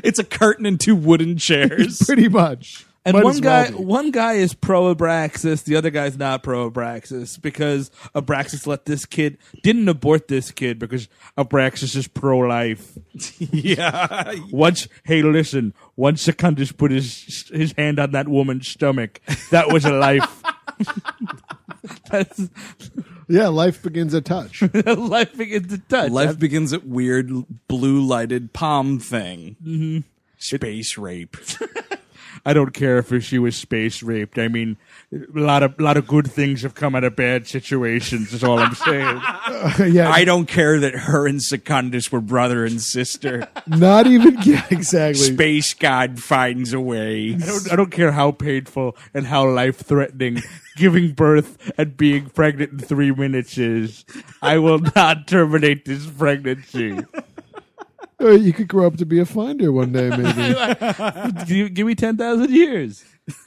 It's 0.04 0.19
a 0.19 0.23
curtain 0.23 0.65
and 0.65 0.80
two 0.80 0.95
wooden 0.95 1.38
chairs. 1.38 2.02
pretty 2.06 2.30
much. 2.30 2.86
And 3.06 3.13
Might 3.13 3.23
one 3.23 3.36
as 3.36 3.41
well 3.41 3.65
guy, 3.65 3.71
one 3.71 4.12
guy 4.12 4.34
is 4.34 4.54
pro 4.54 4.93
Abraxas, 4.93 5.63
the 5.63 5.78
other 5.78 5.89
guy's 5.89 6.17
not 6.17 6.43
pro 6.43 6.69
Abraxas 6.69 7.41
because 7.41 7.89
Abraxas 8.13 8.67
let 8.67 8.84
this 8.84 9.06
kid 9.06 9.38
didn't 9.63 9.88
abort 9.88 10.28
this 10.28 10.52
kid 10.52 10.78
because 10.78 11.08
Abraxas 11.38 11.95
is 11.95 12.06
pro 12.10 12.39
life. 12.39 12.97
yeah. 13.39 14.34
Once, 14.52 14.89
hey, 15.06 15.21
listen, 15.21 15.73
once 15.95 16.21
Secundus 16.21 16.73
put 16.73 16.91
his 16.91 17.50
his 17.54 17.71
hand 17.78 17.97
on 17.97 18.12
that 18.12 18.28
woman's 18.28 18.67
stomach, 18.67 19.21
that 19.52 19.71
was 19.71 19.86
a 19.86 19.93
life. 19.93 20.43
That's 22.12 22.50
Yeah, 23.28 23.47
life 23.47 23.82
begins 23.82 24.13
at 24.13 24.21
touch. 24.21 24.62
life 24.73 25.36
begins 25.38 25.67
to 25.73 25.78
touch. 25.80 26.12
Life 26.12 26.39
begins 26.39 26.73
at 26.73 26.86
weird 26.88 27.32
blue 27.67 28.02
lighted 28.02 28.54
palm 28.54 29.00
thing. 29.00 29.56
Mm-hmm. 29.63 30.00
Space 30.38 30.97
rape. 30.97 31.36
I 32.48 32.54
don't 32.54 32.74
care 32.74 32.98
if 33.00 33.26
she 33.26 33.40
was 33.40 33.58
space 33.58 34.02
raped. 34.02 34.40
I 34.40 34.48
mean, 34.48 34.78
a 35.12 35.38
lot 35.38 35.64
of 35.64 35.78
lot 35.82 35.98
of 35.98 36.08
good 36.08 36.32
things 36.32 36.62
have 36.62 36.76
come 36.76 36.96
out 36.96 37.04
of 37.04 37.14
bad 37.14 37.46
situations. 37.46 38.32
Is 38.32 38.42
all 38.42 38.58
I'm 38.58 38.74
saying. 38.74 39.22
yeah, 39.94 40.10
I 40.10 40.24
don't 40.24 40.46
care 40.46 40.80
that 40.80 40.94
her 40.96 41.28
and 41.28 41.44
Secundus 41.44 42.10
were 42.10 42.22
brother 42.22 42.64
and 42.64 42.82
sister. 42.82 43.50
not 43.68 44.08
even 44.08 44.38
yeah, 44.44 44.66
exactly. 44.72 45.26
Space 45.26 45.74
God 45.74 46.24
finds 46.24 46.72
a 46.72 46.80
way. 46.80 47.34
I 47.34 47.38
don't, 47.38 47.74
I 47.74 47.76
don't 47.76 47.92
care 47.92 48.14
how 48.14 48.32
painful 48.32 48.96
and 49.14 49.28
how 49.28 49.46
life 49.50 49.80
threatening 49.80 50.42
giving 50.78 51.12
birth 51.12 51.70
and 51.78 51.98
being 51.98 52.30
pregnant 52.30 52.72
in 52.72 52.80
three 52.80 53.12
minutes 53.12 53.58
is. 53.58 54.06
I 54.42 54.60
will 54.60 54.80
not 54.96 55.28
terminate 55.28 55.84
this 55.84 56.06
pregnancy. 56.06 57.00
Uh, 58.20 58.32
you 58.32 58.52
could 58.52 58.68
grow 58.68 58.88
up 58.88 58.98
to 58.98 59.06
be 59.06 59.20
a 59.20 59.26
finder 59.26 59.72
one 59.72 59.92
day, 59.92 60.10
maybe. 60.10 61.46
give, 61.46 61.74
give 61.74 61.88
me 61.88 61.96
ten 61.96 62.18
thousand 62.18 62.52
years. 62.52 63.06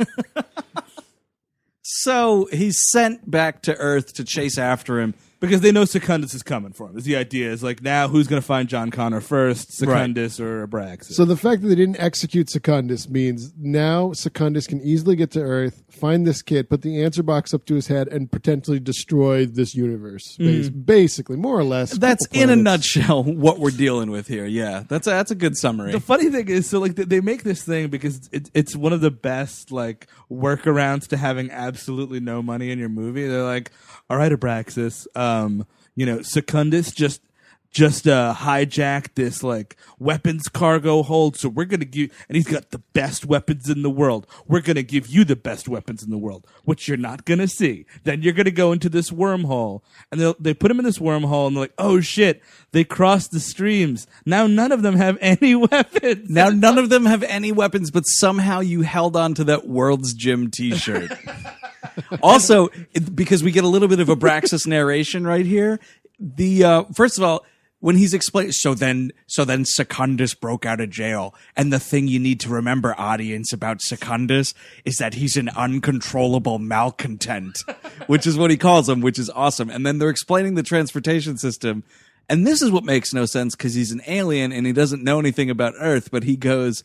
So 2.02 2.48
he's 2.52 2.78
sent 2.90 3.28
back 3.28 3.62
to 3.62 3.76
Earth 3.76 4.14
to 4.14 4.24
chase 4.24 4.58
after 4.58 5.00
him. 5.00 5.14
Because 5.40 5.62
they 5.62 5.72
know 5.72 5.86
Secundus 5.86 6.34
is 6.34 6.42
coming 6.42 6.72
for 6.72 6.88
him. 6.90 6.98
Is 6.98 7.04
the 7.04 7.16
idea 7.16 7.50
is 7.50 7.62
like 7.62 7.82
now 7.82 8.08
who's 8.08 8.26
going 8.28 8.42
to 8.42 8.46
find 8.46 8.68
John 8.68 8.90
Connor 8.90 9.20
first, 9.22 9.72
Secundus 9.72 10.38
or 10.38 10.66
Abraxas? 10.66 11.12
so 11.14 11.24
the 11.24 11.36
fact 11.36 11.62
that 11.62 11.68
they 11.68 11.74
didn't 11.74 11.98
execute 11.98 12.50
Secundus 12.50 13.08
means 13.08 13.52
now 13.58 14.12
Secundus 14.12 14.66
can 14.66 14.80
easily 14.82 15.16
get 15.16 15.30
to 15.30 15.40
Earth, 15.40 15.82
find 15.90 16.26
this 16.26 16.42
kid, 16.42 16.68
put 16.68 16.82
the 16.82 17.02
answer 17.02 17.22
box 17.22 17.54
up 17.54 17.64
to 17.66 17.74
his 17.74 17.86
head, 17.86 18.06
and 18.08 18.30
potentially 18.30 18.78
destroy 18.78 19.46
this 19.46 19.74
universe. 19.74 20.36
Mm. 20.38 20.46
Bas- 20.58 20.68
Basically, 21.00 21.36
more 21.36 21.58
or 21.58 21.64
less. 21.64 21.92
That's 21.96 22.26
Couple 22.26 22.42
in 22.42 22.50
a 22.50 22.52
planets. 22.62 22.94
nutshell 22.96 23.24
what 23.24 23.58
we're 23.58 23.70
dealing 23.70 24.10
with 24.10 24.28
here. 24.28 24.44
Yeah, 24.44 24.84
that's 24.88 25.06
a, 25.06 25.10
that's 25.10 25.30
a 25.30 25.34
good 25.34 25.56
summary. 25.56 25.92
The 25.92 26.00
funny 26.00 26.28
thing 26.28 26.48
is, 26.48 26.68
so 26.68 26.78
like 26.80 26.96
they- 26.96 27.04
they 27.04 27.20
make 27.22 27.44
this 27.44 27.62
thing 27.62 27.88
because 27.88 28.28
it, 28.32 28.50
it's 28.52 28.76
one 28.76 28.92
of 28.92 29.00
the 29.00 29.10
best 29.10 29.72
like 29.72 30.06
workarounds 30.30 31.06
to 31.08 31.16
having 31.16 31.50
absolutely 31.50 32.20
no 32.20 32.42
money 32.42 32.70
in 32.70 32.78
your 32.78 32.88
movie. 32.90 33.26
They're 33.26 33.42
like, 33.44 33.70
"All 34.10 34.16
right, 34.18 34.30
Abraxas, 34.32 35.06
uh, 35.14 35.29
um, 35.30 35.66
you 35.96 36.06
know, 36.06 36.22
Secundus 36.22 36.92
just 36.92 37.20
just 37.70 38.08
uh, 38.08 38.34
hijacked 38.36 39.14
this 39.14 39.42
like 39.44 39.76
weapons 39.98 40.48
cargo 40.48 41.02
hold, 41.04 41.36
so 41.36 41.48
we're 41.48 41.64
gonna 41.64 41.84
give, 41.84 42.10
and 42.28 42.34
he's 42.36 42.48
got 42.48 42.70
the 42.70 42.78
best 42.92 43.24
weapons 43.26 43.68
in 43.70 43.82
the 43.82 43.90
world. 43.90 44.26
We're 44.48 44.60
gonna 44.60 44.82
give 44.82 45.06
you 45.06 45.24
the 45.24 45.36
best 45.36 45.68
weapons 45.68 46.02
in 46.02 46.10
the 46.10 46.18
world, 46.18 46.46
which 46.64 46.88
you're 46.88 46.96
not 46.96 47.24
gonna 47.24 47.46
see. 47.46 47.86
Then 48.04 48.22
you're 48.22 48.32
gonna 48.32 48.50
go 48.50 48.72
into 48.72 48.88
this 48.88 49.10
wormhole, 49.10 49.82
and 50.10 50.20
they 50.20 50.34
they 50.40 50.54
put 50.54 50.70
him 50.70 50.80
in 50.80 50.84
this 50.84 50.98
wormhole, 50.98 51.46
and 51.46 51.56
they're 51.56 51.62
like, 51.62 51.74
oh 51.78 52.00
shit, 52.00 52.42
they 52.72 52.82
crossed 52.82 53.30
the 53.30 53.40
streams. 53.40 54.06
Now 54.26 54.46
none 54.48 54.72
of 54.72 54.82
them 54.82 54.96
have 54.96 55.16
any 55.22 55.54
weapons. 55.54 56.28
now 56.28 56.48
none 56.48 56.76
of 56.78 56.88
them 56.88 57.06
have 57.06 57.22
any 57.22 57.52
weapons, 57.52 57.90
but 57.92 58.02
somehow 58.02 58.60
you 58.60 58.82
held 58.82 59.16
on 59.16 59.34
to 59.34 59.44
that 59.44 59.68
World's 59.68 60.12
Gym 60.12 60.50
T-shirt. 60.50 61.12
also, 62.22 62.68
it- 62.94 63.14
because 63.14 63.42
we 63.42 63.52
get 63.52 63.64
a 63.64 63.68
little 63.68 63.88
bit 63.88 64.00
of 64.00 64.08
Abraxas 64.08 64.66
narration 64.66 65.26
right 65.26 65.46
here. 65.46 65.78
The 66.18 66.64
uh, 66.64 66.84
first 66.94 67.16
of 67.16 67.24
all, 67.24 67.46
when 67.80 67.96
he's 67.96 68.14
explaining, 68.14 68.52
so 68.52 68.74
then, 68.74 69.10
so 69.26 69.44
then 69.44 69.64
Secundus 69.64 70.34
broke 70.34 70.66
out 70.66 70.80
of 70.80 70.90
jail, 70.90 71.34
and 71.56 71.72
the 71.72 71.80
thing 71.80 72.08
you 72.08 72.18
need 72.18 72.38
to 72.40 72.50
remember, 72.50 72.94
audience, 72.98 73.52
about 73.52 73.80
Secundus 73.80 74.54
is 74.84 74.96
that 74.98 75.14
he's 75.14 75.36
an 75.36 75.48
uncontrollable 75.50 76.58
malcontent, 76.58 77.58
which 78.06 78.26
is 78.26 78.36
what 78.36 78.50
he 78.50 78.56
calls 78.56 78.88
him, 78.88 79.00
which 79.00 79.18
is 79.18 79.30
awesome. 79.30 79.70
And 79.70 79.84
then 79.84 79.98
they're 79.98 80.10
explaining 80.10 80.54
the 80.54 80.62
transportation 80.62 81.38
system. 81.38 81.82
And 82.28 82.46
this 82.46 82.62
is 82.62 82.70
what 82.70 82.84
makes 82.84 83.12
no 83.12 83.24
sense 83.24 83.56
because 83.56 83.74
he's 83.74 83.92
an 83.92 84.02
alien 84.06 84.52
and 84.52 84.66
he 84.66 84.72
doesn't 84.72 85.02
know 85.02 85.18
anything 85.18 85.50
about 85.50 85.74
Earth, 85.80 86.10
but 86.10 86.22
he 86.22 86.36
goes, 86.36 86.84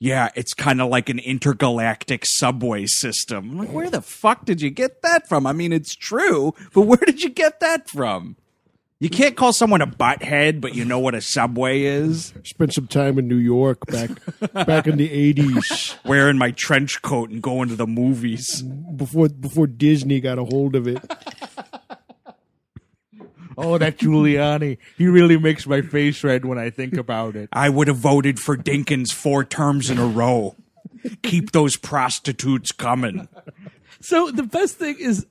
yeah, 0.00 0.30
it's 0.34 0.54
kind 0.54 0.80
of 0.80 0.88
like 0.88 1.10
an 1.10 1.18
intergalactic 1.18 2.24
subway 2.24 2.86
system. 2.86 3.50
I'm 3.50 3.58
like, 3.58 3.72
where 3.72 3.90
the 3.90 4.00
fuck 4.00 4.46
did 4.46 4.62
you 4.62 4.70
get 4.70 5.02
that 5.02 5.28
from? 5.28 5.46
I 5.46 5.52
mean, 5.52 5.74
it's 5.74 5.94
true, 5.94 6.54
but 6.72 6.82
where 6.82 6.96
did 6.96 7.22
you 7.22 7.28
get 7.28 7.60
that 7.60 7.88
from? 7.90 8.36
You 9.02 9.08
can't 9.08 9.34
call 9.34 9.54
someone 9.54 9.80
a 9.80 9.86
butthead, 9.86 10.60
but 10.60 10.74
you 10.74 10.84
know 10.84 10.98
what 10.98 11.14
a 11.14 11.22
subway 11.22 11.84
is? 11.84 12.34
Spent 12.44 12.74
some 12.74 12.86
time 12.86 13.18
in 13.18 13.28
New 13.28 13.36
York 13.36 13.86
back 13.86 14.10
back 14.52 14.86
in 14.86 14.98
the 14.98 15.10
eighties 15.10 15.94
Wearing 16.04 16.36
my 16.36 16.50
trench 16.50 17.00
coat 17.00 17.30
and 17.30 17.42
going 17.42 17.70
to 17.70 17.76
the 17.76 17.86
movies. 17.86 18.60
before 18.62 19.30
before 19.30 19.66
Disney 19.66 20.20
got 20.20 20.38
a 20.38 20.44
hold 20.44 20.76
of 20.76 20.86
it. 20.86 20.98
Oh, 23.56 23.78
that 23.78 23.98
Giuliani. 23.98 24.76
He 24.98 25.06
really 25.06 25.38
makes 25.38 25.66
my 25.66 25.80
face 25.82 26.22
red 26.22 26.44
when 26.44 26.58
I 26.58 26.68
think 26.70 26.96
about 26.96 27.36
it. 27.36 27.48
I 27.52 27.68
would 27.70 27.88
have 27.88 27.96
voted 27.98 28.38
for 28.38 28.56
Dinkins 28.56 29.12
four 29.12 29.44
terms 29.44 29.88
in 29.90 29.98
a 29.98 30.06
row. 30.06 30.56
Keep 31.22 31.52
those 31.52 31.76
prostitutes 31.76 32.70
coming. 32.72 33.28
So 34.00 34.30
the 34.30 34.44
best 34.44 34.76
thing 34.76 34.96
is, 34.98 35.26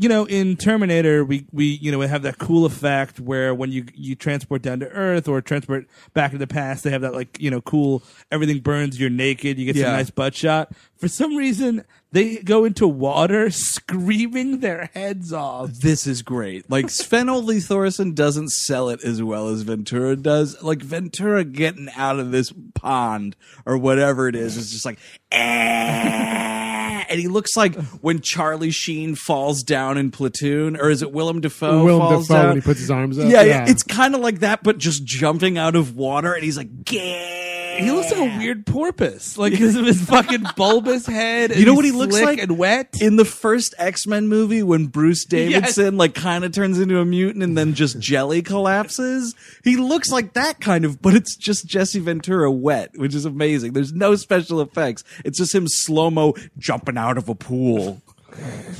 you 0.00 0.08
know, 0.08 0.24
in 0.24 0.56
Terminator, 0.56 1.26
we, 1.26 1.44
we 1.52 1.66
you 1.66 1.92
know 1.92 1.98
we 1.98 2.06
have 2.06 2.22
that 2.22 2.38
cool 2.38 2.64
effect 2.64 3.20
where 3.20 3.54
when 3.54 3.70
you 3.70 3.84
you 3.94 4.14
transport 4.14 4.62
down 4.62 4.80
to 4.80 4.88
Earth 4.88 5.28
or 5.28 5.42
transport 5.42 5.86
back 6.14 6.30
to 6.30 6.38
the 6.38 6.46
past, 6.46 6.84
they 6.84 6.90
have 6.90 7.02
that 7.02 7.12
like 7.12 7.38
you 7.38 7.50
know 7.50 7.60
cool 7.60 8.02
everything 8.32 8.60
burns, 8.60 8.98
you're 8.98 9.10
naked, 9.10 9.58
you 9.58 9.66
get 9.66 9.76
some 9.76 9.92
nice 9.92 10.08
butt 10.08 10.34
shot. 10.34 10.72
For 10.96 11.06
some 11.06 11.36
reason, 11.36 11.84
they 12.12 12.38
go 12.38 12.64
into 12.64 12.88
water 12.88 13.50
screaming 13.50 14.60
their 14.60 14.88
heads 14.94 15.34
off. 15.34 15.72
This 15.72 16.06
is 16.06 16.22
great. 16.22 16.70
Like 16.70 16.88
Sven 16.88 17.28
Ole 17.28 17.60
Thorsen 17.60 18.14
doesn't 18.14 18.52
sell 18.52 18.88
it 18.88 19.04
as 19.04 19.22
well 19.22 19.48
as 19.48 19.60
Ventura 19.60 20.16
does. 20.16 20.62
Like 20.62 20.80
Ventura 20.80 21.44
getting 21.44 21.90
out 21.94 22.18
of 22.18 22.30
this 22.30 22.54
pond 22.74 23.36
or 23.66 23.76
whatever 23.76 24.28
it 24.28 24.34
is 24.34 24.56
is 24.56 24.72
just 24.72 24.86
like, 24.86 24.98
"Eh." 25.30 26.69
And 26.80 27.20
he 27.20 27.28
looks 27.28 27.56
like 27.56 27.74
when 28.00 28.20
Charlie 28.20 28.70
Sheen 28.70 29.14
falls 29.14 29.62
down 29.62 29.98
in 29.98 30.10
Platoon, 30.10 30.76
or 30.76 30.90
is 30.90 31.02
it 31.02 31.12
Willem 31.12 31.40
Dafoe? 31.40 31.84
Willem 31.84 32.00
falls 32.00 32.28
Dafoe 32.28 32.38
down? 32.40 32.46
when 32.48 32.56
he 32.56 32.62
puts 32.62 32.80
his 32.80 32.90
arms 32.90 33.18
up. 33.18 33.28
Yeah, 33.28 33.42
yeah, 33.42 33.66
it's 33.68 33.82
kind 33.82 34.14
of 34.14 34.20
like 34.20 34.40
that, 34.40 34.62
but 34.62 34.78
just 34.78 35.04
jumping 35.04 35.58
out 35.58 35.76
of 35.76 35.94
water, 35.96 36.32
and 36.34 36.42
he's 36.44 36.56
like, 36.56 36.84
"Gah." 36.84 37.49
He 37.84 37.90
looks 37.90 38.10
like 38.12 38.20
a 38.32 38.38
weird 38.38 38.66
porpoise, 38.66 39.36
like 39.38 39.52
because 39.52 39.76
of 39.76 39.84
his 39.86 40.00
fucking 40.02 40.44
bulbous 40.56 41.06
head. 41.06 41.50
and 41.52 41.60
You 41.60 41.66
know 41.66 41.74
what 41.74 41.84
he 41.84 41.90
looks 41.92 42.20
like? 42.20 42.38
and 42.38 42.58
wet. 42.58 42.96
in 43.00 43.16
the 43.16 43.24
first 43.24 43.74
X 43.78 44.06
Men 44.06 44.28
movie 44.28 44.62
when 44.62 44.86
Bruce 44.86 45.24
Davison 45.28 45.96
like 45.96 46.14
kind 46.14 46.44
of 46.44 46.52
turns 46.52 46.78
into 46.80 46.98
a 46.98 47.04
mutant 47.04 47.42
and 47.44 47.56
then 47.56 47.74
just 47.74 47.98
jelly 47.98 48.42
collapses. 48.42 49.34
He 49.64 49.76
looks 49.76 50.10
like 50.10 50.34
that 50.34 50.60
kind 50.60 50.84
of, 50.84 51.00
but 51.02 51.14
it's 51.14 51.36
just 51.36 51.66
Jesse 51.66 52.00
Ventura 52.00 52.50
wet, 52.50 52.90
which 52.96 53.14
is 53.14 53.24
amazing. 53.24 53.72
There's 53.72 53.92
no 53.92 54.14
special 54.16 54.60
effects. 54.60 55.04
It's 55.24 55.38
just 55.38 55.54
him 55.54 55.66
slow 55.68 56.10
mo 56.10 56.34
jumping 56.58 56.96
out 56.98 57.18
of 57.18 57.28
a 57.28 57.34
pool. 57.34 58.02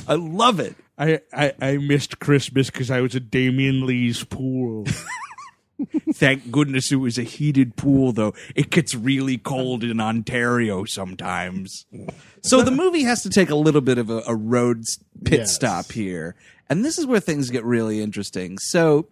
I 0.07 0.15
love 0.15 0.59
it. 0.59 0.75
I, 0.97 1.19
I 1.33 1.53
I 1.61 1.77
missed 1.77 2.19
Christmas 2.19 2.69
because 2.69 2.91
I 2.91 3.01
was 3.01 3.15
at 3.15 3.31
Damian 3.31 3.85
Lee's 3.85 4.23
pool. 4.23 4.85
Thank 6.13 6.51
goodness 6.51 6.91
it 6.91 6.97
was 6.97 7.17
a 7.17 7.23
heated 7.23 7.75
pool, 7.75 8.11
though. 8.11 8.33
It 8.55 8.69
gets 8.69 8.93
really 8.95 9.37
cold 9.37 9.83
in 9.83 9.99
Ontario 9.99 10.85
sometimes. 10.85 11.85
So 12.41 12.61
the 12.61 12.71
movie 12.71 13.03
has 13.03 13.23
to 13.23 13.29
take 13.29 13.49
a 13.49 13.55
little 13.55 13.81
bit 13.81 13.97
of 13.97 14.09
a, 14.09 14.23
a 14.27 14.35
road 14.35 14.83
pit 15.23 15.39
Yes. 15.39 15.55
stop 15.55 15.91
here. 15.91 16.35
And 16.69 16.85
this 16.85 16.97
is 16.97 17.05
where 17.05 17.19
things 17.19 17.49
get 17.49 17.63
really 17.65 18.01
interesting. 18.01 18.57
So, 18.59 19.07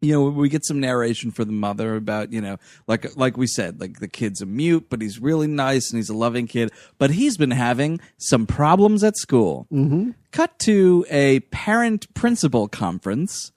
you 0.00 0.12
know, 0.12 0.24
we 0.28 0.48
get 0.48 0.64
some 0.64 0.80
narration 0.80 1.30
for 1.30 1.44
the 1.44 1.52
mother 1.52 1.96
about, 1.96 2.30
you 2.32 2.40
know, 2.40 2.58
like 2.86 3.16
like 3.16 3.36
we 3.36 3.46
said, 3.46 3.80
like 3.80 4.00
the 4.00 4.08
kid's 4.08 4.42
a 4.42 4.46
mute, 4.46 4.86
but 4.90 5.00
he's 5.00 5.18
really 5.18 5.46
nice 5.46 5.90
and 5.90 5.98
he's 5.98 6.10
a 6.10 6.14
loving 6.16 6.46
kid. 6.46 6.70
But 6.98 7.10
he's 7.10 7.36
been 7.36 7.50
having 7.52 8.00
some 8.18 8.46
problems 8.46 9.02
at 9.02 9.16
school. 9.16 9.66
Mm-hmm. 9.72 10.10
Cut 10.30 10.58
to 10.60 11.06
a 11.10 11.40
parent 11.50 12.12
principal 12.14 12.68
conference. 12.68 13.50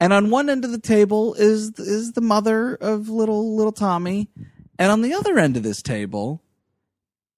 And 0.00 0.12
on 0.14 0.30
one 0.30 0.48
end 0.48 0.64
of 0.64 0.70
the 0.72 0.78
table 0.80 1.34
is 1.34 1.78
is 1.78 2.12
the 2.12 2.20
mother 2.22 2.74
of 2.76 3.08
little 3.08 3.54
little 3.56 3.72
Tommy, 3.72 4.30
and 4.78 4.90
on 4.90 5.02
the 5.02 5.12
other 5.12 5.38
end 5.38 5.56
of 5.58 5.62
this 5.62 5.82
table 5.82 6.42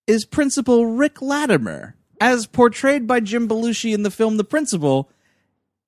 is 0.06 0.24
Principal 0.24 0.86
Rick 0.86 1.20
Latimer, 1.20 1.96
as 2.20 2.46
portrayed 2.46 3.06
by 3.06 3.18
Jim 3.20 3.48
Belushi 3.48 3.92
in 3.92 4.04
the 4.04 4.10
film 4.10 4.36
The 4.36 4.44
Principal, 4.44 5.10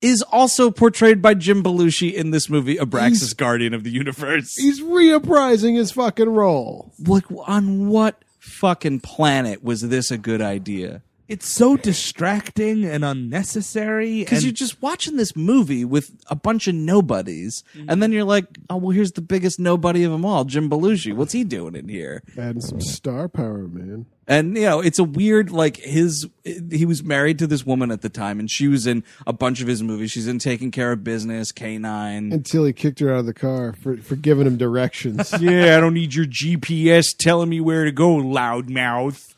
is 0.00 0.22
also 0.22 0.70
portrayed 0.70 1.22
by 1.22 1.34
Jim 1.34 1.62
Belushi 1.62 2.12
in 2.12 2.30
this 2.30 2.50
movie 2.50 2.76
Abraxas 2.76 3.08
He's- 3.20 3.32
Guardian 3.34 3.72
of 3.72 3.84
the 3.84 3.90
Universe. 3.90 4.54
He's 4.56 4.80
reappraising 4.80 5.76
his 5.76 5.92
fucking 5.92 6.28
role. 6.28 6.92
like 7.06 7.24
on 7.46 7.88
what 7.88 8.24
fucking 8.40 9.00
planet 9.00 9.62
was 9.62 9.82
this 9.82 10.10
a 10.10 10.18
good 10.18 10.42
idea? 10.42 11.02
It's 11.28 11.48
so 11.48 11.76
distracting 11.76 12.84
and 12.84 13.04
unnecessary. 13.04 14.20
Because 14.20 14.38
and 14.38 14.44
you're 14.44 14.52
just 14.52 14.82
watching 14.82 15.16
this 15.16 15.34
movie 15.34 15.84
with 15.84 16.10
a 16.28 16.36
bunch 16.36 16.68
of 16.68 16.74
nobodies, 16.74 17.64
mm-hmm. 17.74 17.88
and 17.88 18.02
then 18.02 18.12
you're 18.12 18.24
like, 18.24 18.46
oh, 18.68 18.76
well, 18.76 18.90
here's 18.90 19.12
the 19.12 19.22
biggest 19.22 19.58
nobody 19.58 20.04
of 20.04 20.12
them 20.12 20.24
all, 20.24 20.44
Jim 20.44 20.68
Belushi. 20.68 21.14
What's 21.14 21.32
he 21.32 21.44
doing 21.44 21.74
in 21.74 21.88
here? 21.88 22.22
Adding 22.36 22.60
some 22.60 22.80
star 22.80 23.28
power, 23.28 23.66
man. 23.68 24.06
And, 24.26 24.56
you 24.56 24.62
know, 24.62 24.80
it's 24.80 24.98
a 24.98 25.04
weird, 25.04 25.50
like, 25.50 25.76
his, 25.76 26.26
he 26.44 26.86
was 26.86 27.02
married 27.02 27.38
to 27.40 27.46
this 27.46 27.66
woman 27.66 27.90
at 27.90 28.00
the 28.00 28.08
time, 28.08 28.40
and 28.40 28.50
she 28.50 28.68
was 28.68 28.86
in 28.86 29.04
a 29.26 29.34
bunch 29.34 29.60
of 29.60 29.68
his 29.68 29.82
movies. 29.82 30.12
She's 30.12 30.26
in 30.26 30.38
Taking 30.38 30.70
Care 30.70 30.92
of 30.92 31.04
Business, 31.04 31.52
K9. 31.52 32.32
Until 32.32 32.64
he 32.64 32.72
kicked 32.72 33.00
her 33.00 33.12
out 33.12 33.20
of 33.20 33.26
the 33.26 33.34
car 33.34 33.74
for, 33.74 33.98
for 33.98 34.16
giving 34.16 34.46
him 34.46 34.56
directions. 34.56 35.30
yeah, 35.40 35.76
I 35.76 35.80
don't 35.80 35.92
need 35.92 36.14
your 36.14 36.24
GPS 36.24 37.14
telling 37.16 37.50
me 37.50 37.60
where 37.60 37.84
to 37.84 37.92
go, 37.92 38.16
loudmouth. 38.16 39.34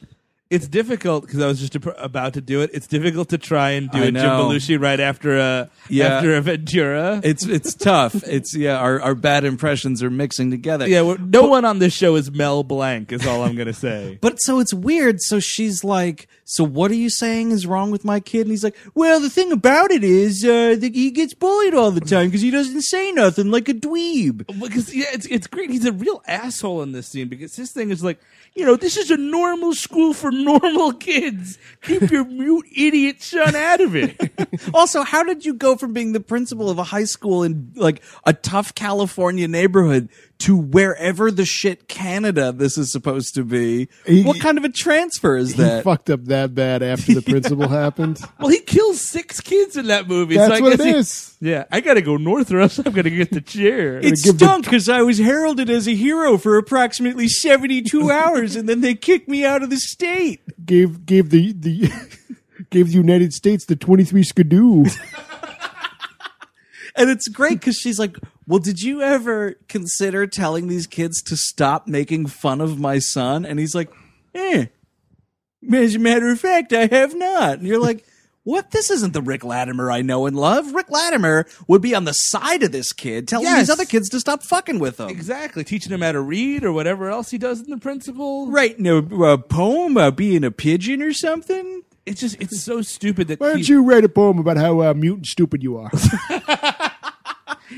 It's 0.49 0.69
difficult 0.69 1.27
because 1.27 1.41
I 1.43 1.49
was 1.49 1.59
just 1.59 1.75
about 1.99 2.35
to 2.35 2.41
do 2.41 2.61
it. 2.61 2.71
It's 2.73 2.87
difficult 2.87 3.31
to 3.31 3.39
try 3.39 3.71
and 3.71 3.91
do 3.91 3.99
I 3.99 4.03
a 4.07 4.11
Jim. 4.13 4.23
Belushi 4.23 4.81
right 4.81 5.01
after 5.01 5.37
a 5.37 5.69
Yeah. 5.89 6.07
after 6.19 6.37
a 6.37 6.41
Ventura. 6.41 7.21
It's 7.25 7.45
it's 7.45 7.75
tough. 7.75 8.15
It's 8.29 8.55
yeah. 8.55 8.79
Our 8.79 9.01
our 9.01 9.17
bad 9.17 9.45
impressions 9.45 10.05
are 10.05 10.11
mixing 10.11 10.53
together. 10.53 10.87
yeah, 10.87 11.17
no 11.19 11.49
one 11.49 11.65
on 11.65 11.81
this 11.81 11.95
show 11.95 12.15
is 12.15 12.31
Mel 12.31 12.63
Blanc. 12.63 13.11
Is 13.11 13.27
all 13.27 13.43
I'm 13.43 13.57
gonna 13.57 13.73
say. 13.89 14.19
But 14.21 14.37
so 14.41 14.61
it's 14.61 14.73
weird. 14.73 15.21
So 15.21 15.41
she's 15.41 15.83
like, 15.83 16.29
"So 16.45 16.63
what 16.63 16.93
are 16.93 16.95
you 16.95 17.11
saying 17.11 17.51
is 17.51 17.67
wrong 17.67 17.91
with 17.91 18.05
my 18.05 18.21
kid?" 18.21 18.43
And 18.43 18.51
he's 18.53 18.63
like, 18.63 18.77
"Well, 18.95 19.19
the 19.19 19.31
thing 19.31 19.51
about 19.51 19.91
it 19.91 20.05
is 20.05 20.45
uh, 20.45 20.77
that 20.79 20.93
he 20.95 21.11
gets 21.11 21.35
bullied 21.35 21.75
all 21.75 21.91
the 21.91 22.01
time 22.01 22.29
because 22.29 22.43
he 22.43 22.53
doesn't 22.53 22.83
say 22.83 23.11
nothing 23.11 23.51
like 23.51 23.69
a 23.69 23.75
dweeb." 23.75 24.47
because 24.61 24.95
yeah, 24.95 25.07
it's 25.13 25.27
it's 25.27 25.49
great. 25.49 25.71
He's 25.71 25.87
a 25.87 25.93
real 25.93 26.23
asshole 26.29 26.83
in 26.83 26.93
this 26.93 27.09
scene 27.09 27.27
because 27.27 27.57
his 27.57 27.73
thing 27.73 27.91
is 27.91 28.05
like, 28.05 28.21
you 28.55 28.65
know, 28.65 28.77
this 28.77 28.97
is 28.97 29.11
a 29.11 29.17
normal 29.17 29.75
school 29.75 30.15
for 30.15 30.31
normal 30.45 30.93
kids. 30.93 31.59
Keep 31.83 32.11
your 32.11 32.25
mute 32.25 32.67
idiot 32.77 33.23
son 33.23 33.55
out 33.55 33.81
of 33.81 33.95
it. 33.97 34.17
Also, 34.75 35.03
how 35.03 35.23
did 35.23 35.45
you 35.45 35.55
go 35.55 35.77
from 35.77 35.93
being 35.93 36.13
the 36.13 36.21
principal 36.21 36.71
of 36.71 36.79
a 36.79 36.83
high 36.85 37.05
school 37.05 37.43
in 37.43 37.73
like 37.77 38.03
a 38.25 38.33
tough 38.33 38.75
California 38.75 39.47
neighborhood 39.47 40.09
to 40.39 40.57
wherever 40.57 41.31
the 41.31 41.45
shit 41.47 41.89
Canada 41.89 42.53
this 42.53 42.77
is 42.77 42.93
supposed 42.93 43.35
to 43.35 43.43
be? 43.45 43.89
He- 44.05 44.23
what 44.23 44.41
kind 44.41 44.59
of 44.59 44.65
a 44.65 44.69
transfer 44.69 45.37
is 45.37 45.57
that? 45.57 45.83
fucked 45.85 46.11
up 46.11 46.25
that 46.27 46.55
bad 46.55 46.83
after 46.83 47.15
the 47.15 47.23
principal 47.31 47.69
happened. 47.69 48.21
well, 48.39 48.49
he 48.49 48.61
kills 48.61 49.01
six 49.01 49.41
kids 49.41 49.77
in 49.77 49.87
that 49.87 50.09
movie. 50.09 50.37
That's 50.37 50.49
so 50.49 50.55
I 50.57 50.61
what 50.61 50.77
guess 50.77 50.81
it 50.81 50.87
he- 50.87 50.95
is. 50.97 51.37
Yeah, 51.41 51.65
I 51.73 51.81
got 51.81 51.95
to 51.95 52.03
go 52.03 52.17
north 52.17 52.51
or 52.53 52.61
else 52.61 52.79
I'm 52.79 52.93
gonna 52.93 53.11
get 53.11 53.31
the 53.31 53.41
chair. 53.41 53.99
It 53.99 54.17
stunk 54.19 54.65
because 54.65 54.89
I 54.89 55.03
was 55.03 55.19
heralded 55.19 55.69
as 55.71 55.87
a 55.87 55.95
hero 55.95 56.39
for 56.39 56.57
approximately 56.57 57.29
72 57.29 58.11
hours 58.11 58.57
and 58.57 58.69
then 58.69 58.81
they 58.81 58.95
kicked 58.95 59.29
me 59.29 59.45
out 59.45 59.63
of 59.63 59.71
the 59.71 59.77
state. 59.79 60.41
Gave 60.65 61.05
gave 61.07 61.31
the 61.31 61.53
the 61.53 61.91
gave 62.71 62.89
the 62.89 62.95
United 62.95 63.33
States 63.33 63.65
the 63.67 63.77
twenty 63.77 64.05
three 64.05 64.23
skidoo. 64.23 64.85
And 66.99 67.11
it's 67.11 67.29
great 67.29 67.61
because 67.61 67.77
she's 67.77 67.99
like, 67.99 68.17
Well, 68.47 68.59
did 68.61 68.81
you 68.83 69.03
ever 69.03 69.55
consider 69.69 70.27
telling 70.27 70.69
these 70.69 70.87
kids 70.87 71.21
to 71.23 71.37
stop 71.37 71.87
making 71.89 72.27
fun 72.29 72.61
of 72.61 72.79
my 72.79 72.99
son? 73.01 73.45
And 73.45 73.59
he's 73.59 73.75
like, 73.75 73.91
Eh, 74.35 74.67
as 75.73 75.95
a 75.95 75.99
matter 75.99 76.29
of 76.31 76.39
fact, 76.39 76.73
I 76.73 76.87
have 76.87 77.15
not. 77.17 77.59
And 77.59 77.67
you're 77.67 77.81
like, 77.81 78.05
What? 78.45 78.71
This 78.71 78.93
isn't 78.93 79.13
the 79.13 79.23
Rick 79.23 79.43
Latimer 79.43 79.91
I 79.91 80.03
know 80.03 80.27
and 80.27 80.37
love. 80.37 80.73
Rick 80.73 80.89
Latimer 80.89 81.47
would 81.67 81.83
be 81.83 81.97
on 81.97 82.05
the 82.05 82.13
side 82.13 82.63
of 82.63 82.71
this 82.71 82.93
kid, 82.93 83.27
telling 83.27 83.47
Yes. 83.47 83.63
these 83.63 83.71
other 83.71 83.85
kids 83.85 84.09
to 84.11 84.21
stop 84.21 84.45
fucking 84.45 84.79
with 84.79 85.01
him. 85.01 85.09
exactly 85.09 85.65
teaching 85.65 85.91
him 85.93 86.01
how 86.03 86.13
to 86.13 86.21
read 86.21 86.63
or 86.63 86.71
whatever 86.71 87.11
else 87.11 87.33
he 87.33 87.39
does 87.39 87.61
in 87.61 87.69
the 87.71 87.79
principal. 87.79 88.49
Writing 88.49 88.87
a, 88.87 88.99
a 88.99 89.37
poem 89.39 89.97
about 89.97 90.15
being 90.15 90.45
a 90.45 90.53
pigeon 90.53 91.03
or 91.03 91.13
something. 91.13 91.83
It's 92.05 92.21
just 92.21 92.41
it's 92.41 92.61
so 92.63 92.83
stupid 92.83 93.27
that 93.27 93.41
Why 93.41 93.49
don't 93.49 93.59
he- 93.59 93.73
you 93.73 93.83
write 93.83 94.05
a 94.05 94.09
poem 94.09 94.39
about 94.39 94.59
how 94.59 94.81
uh, 94.81 94.95
mute 94.95 95.17
and 95.17 95.27
stupid 95.27 95.65
you 95.65 95.79
are? 95.79 95.91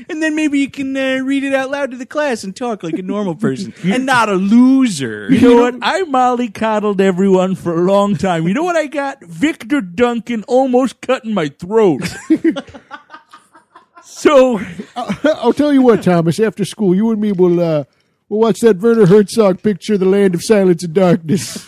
And 0.07 0.21
then 0.21 0.35
maybe 0.35 0.59
you 0.59 0.69
can 0.69 0.95
uh, 0.95 1.19
read 1.23 1.43
it 1.43 1.53
out 1.53 1.71
loud 1.71 1.91
to 1.91 1.97
the 1.97 2.05
class 2.05 2.43
and 2.43 2.55
talk 2.55 2.83
like 2.83 2.97
a 2.97 3.01
normal 3.01 3.35
person 3.47 3.73
and 3.83 4.05
not 4.05 4.29
a 4.29 4.33
loser. 4.33 5.31
You 5.31 5.41
know 5.41 5.61
what? 5.61 5.75
I 5.81 6.03
mollycoddled 6.03 7.01
everyone 7.01 7.55
for 7.55 7.73
a 7.73 7.81
long 7.81 8.15
time. 8.15 8.47
You 8.47 8.53
know 8.53 8.63
what 8.63 8.75
I 8.75 8.87
got? 8.87 9.23
Victor 9.23 9.81
Duncan 9.81 10.43
almost 10.43 11.01
cutting 11.01 11.33
my 11.33 11.49
throat. 11.49 12.01
so 14.03 14.59
I'll 14.95 15.53
tell 15.53 15.73
you 15.73 15.81
what, 15.81 16.03
Thomas. 16.03 16.39
After 16.39 16.65
school, 16.65 16.95
you 16.95 17.11
and 17.11 17.19
me 17.19 17.31
will 17.31 17.59
uh, 17.59 17.83
we'll 18.29 18.39
watch 18.39 18.59
that 18.61 18.77
Werner 18.77 19.05
Herzog 19.05 19.61
picture, 19.61 19.97
"The 19.97 20.05
Land 20.05 20.35
of 20.35 20.43
Silence 20.43 20.83
and 20.83 20.93
Darkness." 20.93 21.67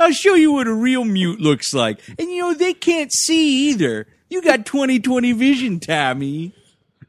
I'll 0.00 0.12
show 0.12 0.34
you 0.34 0.52
what 0.52 0.68
a 0.68 0.74
real 0.74 1.04
mute 1.04 1.40
looks 1.40 1.74
like. 1.74 2.00
And 2.18 2.30
you 2.30 2.42
know, 2.42 2.54
they 2.54 2.72
can't 2.72 3.12
see 3.12 3.70
either. 3.70 4.06
You 4.30 4.42
got 4.42 4.66
20/20 4.66 5.34
vision, 5.34 5.80
Tommy. 5.80 6.54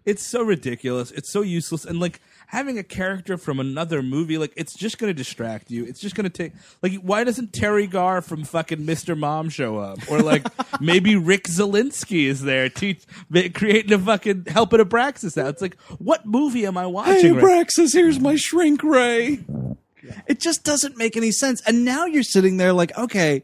It's 0.06 0.26
so 0.26 0.42
ridiculous. 0.42 1.12
It's 1.12 1.32
so 1.32 1.42
useless. 1.42 1.86
And 1.86 2.00
like 2.00 2.22
having 2.48 2.78
a 2.80 2.84
character 2.84 3.38
from 3.38 3.60
another 3.60 4.02
movie, 4.02 4.38
like 4.38 4.54
it's 4.56 4.74
just 4.74 4.98
going 4.98 5.10
to 5.10 5.14
distract 5.14 5.70
you. 5.70 5.86
It's 5.86 6.00
just 6.00 6.16
going 6.16 6.24
to 6.24 6.30
take. 6.30 6.54
Like, 6.82 6.94
why 6.96 7.24
doesn't 7.24 7.52
Teri 7.52 7.90
Garr 7.90 8.22
from 8.22 8.44
fucking 8.44 8.80
Mr. 8.80 9.18
Mom 9.18 9.50
show 9.50 9.78
up? 9.78 10.00
Or 10.10 10.20
like 10.20 10.46
maybe 10.82 11.16
Rick 11.16 11.44
Zelinsky 11.44 12.26
is 12.26 12.42
there, 12.42 12.70
teach, 12.70 13.04
creating 13.54 13.94
a 13.94 14.00
fucking 14.00 14.46
helping 14.48 14.80
Abraxas 14.80 15.40
out. 15.40 15.50
It's 15.50 15.62
like, 15.62 15.80
what 16.00 16.26
movie 16.26 16.66
am 16.66 16.78
I 16.78 16.84
Hey, 16.84 16.88
watching? 16.92 17.36
right 17.36 17.68
Braxis, 17.68 17.94
here's 17.94 18.20
my 18.20 18.36
shrink 18.36 18.84
ray. 18.84 19.40
It 20.28 20.40
just 20.40 20.64
doesn't 20.64 20.98
make 20.98 21.16
any 21.18 21.32
sense. 21.32 21.62
And 21.68 21.86
now 21.86 22.06
you're 22.06 22.24
sitting 22.24 22.58
there 22.58 22.74
like, 22.74 22.98
okay, 22.98 23.44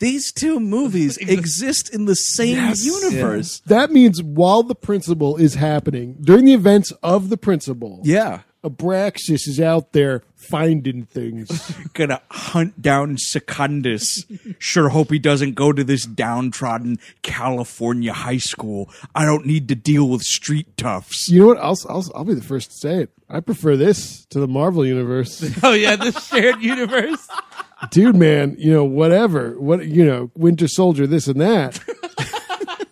these 0.00 0.32
two 0.32 0.60
movies 0.60 1.16
exist 1.20 1.92
in 1.94 2.04
the 2.06 2.14
same 2.14 2.56
Yes. 2.56 2.84
universe. 2.84 3.60
that 3.66 3.90
means 3.90 4.22
while 4.22 4.62
the 4.62 4.74
principal 4.74 5.36
is 5.36 5.54
happening 5.54 6.16
during 6.20 6.44
the 6.44 6.54
events 6.54 6.92
of 7.02 7.28
the 7.30 7.36
principal, 7.36 8.00
Yeah. 8.04 8.40
Abraxas 8.64 9.46
is 9.46 9.60
out 9.60 9.92
there 9.92 10.24
finding 10.34 11.04
things. 11.04 11.72
Gonna 11.94 12.20
hunt 12.28 12.82
down 12.82 13.16
Secundus. 13.16 14.24
Sure 14.58 14.88
hope 14.88 15.12
he 15.12 15.18
doesn't 15.20 15.54
go 15.54 15.72
to 15.72 15.84
this 15.84 16.04
downtrodden 16.04 16.98
California 17.22 18.12
high 18.12 18.38
school. 18.38 18.90
I 19.14 19.24
don't 19.24 19.46
need 19.46 19.68
to 19.68 19.76
deal 19.76 20.08
with 20.08 20.22
street 20.22 20.76
toughs. 20.76 21.28
you 21.28 21.40
know 21.40 21.46
what? 21.46 21.58
I'll, 21.58 21.76
I'll 21.88 22.04
I'll 22.16 22.24
be 22.24 22.34
the 22.34 22.42
first 22.42 22.72
to 22.72 22.76
say 22.76 23.02
it. 23.02 23.10
I 23.30 23.38
prefer 23.40 23.76
this 23.76 24.24
to 24.30 24.40
the 24.40 24.48
Marvel 24.48 24.84
universe, 24.84 25.48
Oh 25.62 25.72
yeah, 25.72 25.94
the 25.94 26.10
shared 26.12 26.60
universe. 26.60 27.28
Dude. 27.90 28.16
Man, 28.16 28.56
you 28.58 28.72
know 28.72 28.84
whatever. 28.84 29.58
What 29.60 29.86
you 29.86 30.04
know, 30.04 30.30
Winter 30.34 30.68
Soldier, 30.68 31.06
this 31.06 31.26
and 31.28 31.40
that. 31.40 31.74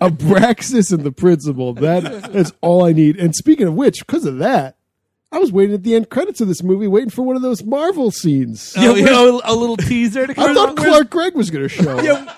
Abraxas 0.01 0.93
and 0.93 1.05
the 1.05 1.13
principal. 1.13 1.73
That 1.75 2.33
that's 2.33 2.53
all 2.61 2.85
I 2.85 2.93
need. 2.93 3.19
And 3.19 3.35
speaking 3.35 3.67
of 3.67 3.75
which, 3.75 4.07
because 4.07 4.27
of 4.27 4.39
that, 4.39 4.77
I 5.33 5.39
was 5.39 5.51
waiting 5.53 5.75
at 5.75 5.83
the 5.85 5.95
end 5.95 6.11
credits 6.11 6.41
of 6.41 6.49
this 6.49 6.63
movie, 6.63 6.87
waiting 6.87 7.11
for 7.11 7.23
one 7.23 7.35
of 7.37 7.43
those 7.43 7.65
Marvel 7.65 8.11
scenes. 8.11 8.75
Oh, 8.77 8.95
you 8.95 9.05
know, 9.05 9.41
a 9.45 9.55
little 9.55 9.77
teaser 9.77 10.27
to 10.27 10.33
I 10.33 10.35
come 10.35 10.55
thought 10.55 10.77
Clark 10.77 11.11
Gregg 11.11 11.35
was 11.35 11.51
going 11.51 11.63
to 11.63 11.69
show. 11.69 11.99
up. 11.99 12.05
Yeah, 12.05 12.31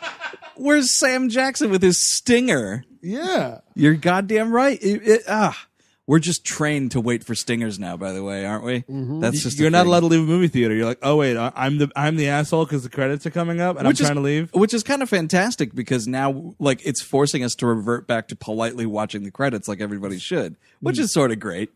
where's 0.56 0.96
Sam 0.98 1.28
Jackson 1.28 1.70
with 1.70 1.82
his 1.82 2.16
stinger? 2.16 2.84
yeah. 3.02 3.58
You're 3.74 3.94
goddamn 3.94 4.50
right. 4.52 4.78
It- 4.82 5.06
it- 5.06 5.22
ah, 5.28 5.66
we're 6.08 6.18
just 6.18 6.42
trained 6.42 6.92
to 6.92 7.02
wait 7.02 7.22
for 7.22 7.34
stingers 7.34 7.78
now. 7.78 7.98
By 7.98 8.12
the 8.12 8.24
way, 8.24 8.46
aren't 8.46 8.64
we? 8.64 8.80
Mm-hmm. 8.80 9.20
That's 9.20 9.42
just 9.42 9.58
You're 9.58 9.68
not 9.68 9.86
allowed 9.86 10.00
to 10.00 10.06
leave 10.06 10.20
a 10.20 10.24
movie 10.24 10.48
theater. 10.48 10.74
You're 10.74 10.86
like, 10.86 11.00
oh 11.02 11.16
wait, 11.16 11.36
I'm 11.36 11.76
the 11.76 11.90
I'm 11.94 12.16
the 12.16 12.28
asshole 12.28 12.64
because 12.64 12.82
the 12.82 12.88
credits 12.88 13.26
are 13.26 13.30
coming 13.30 13.60
up 13.60 13.76
and 13.76 13.86
Which 13.86 14.00
I'm 14.00 14.04
is- 14.04 14.08
trying 14.08 14.16
to 14.16 14.22
leave. 14.22 14.50
Which 14.54 14.72
is 14.72 14.82
kind 14.82 15.02
of 15.02 15.10
fantastic 15.10 15.74
because 15.74 16.08
now, 16.08 16.54
like, 16.58 16.80
it's 16.86 17.02
forcing 17.02 17.44
us 17.44 17.54
to 17.56 17.66
revert 17.66 18.06
back 18.06 18.28
to 18.28 18.36
politely 18.36 18.86
watching 18.86 19.22
the 19.22 19.30
credits 19.30 19.68
like 19.68 19.82
everybody 19.82 20.18
should, 20.18 20.56
which 20.80 20.96
mm. 20.96 21.00
is 21.00 21.12
sort 21.12 21.30
of 21.30 21.40
great. 21.40 21.70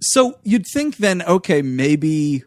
So 0.00 0.38
you'd 0.44 0.66
think 0.72 0.98
then, 0.98 1.20
okay, 1.22 1.60
maybe 1.60 2.44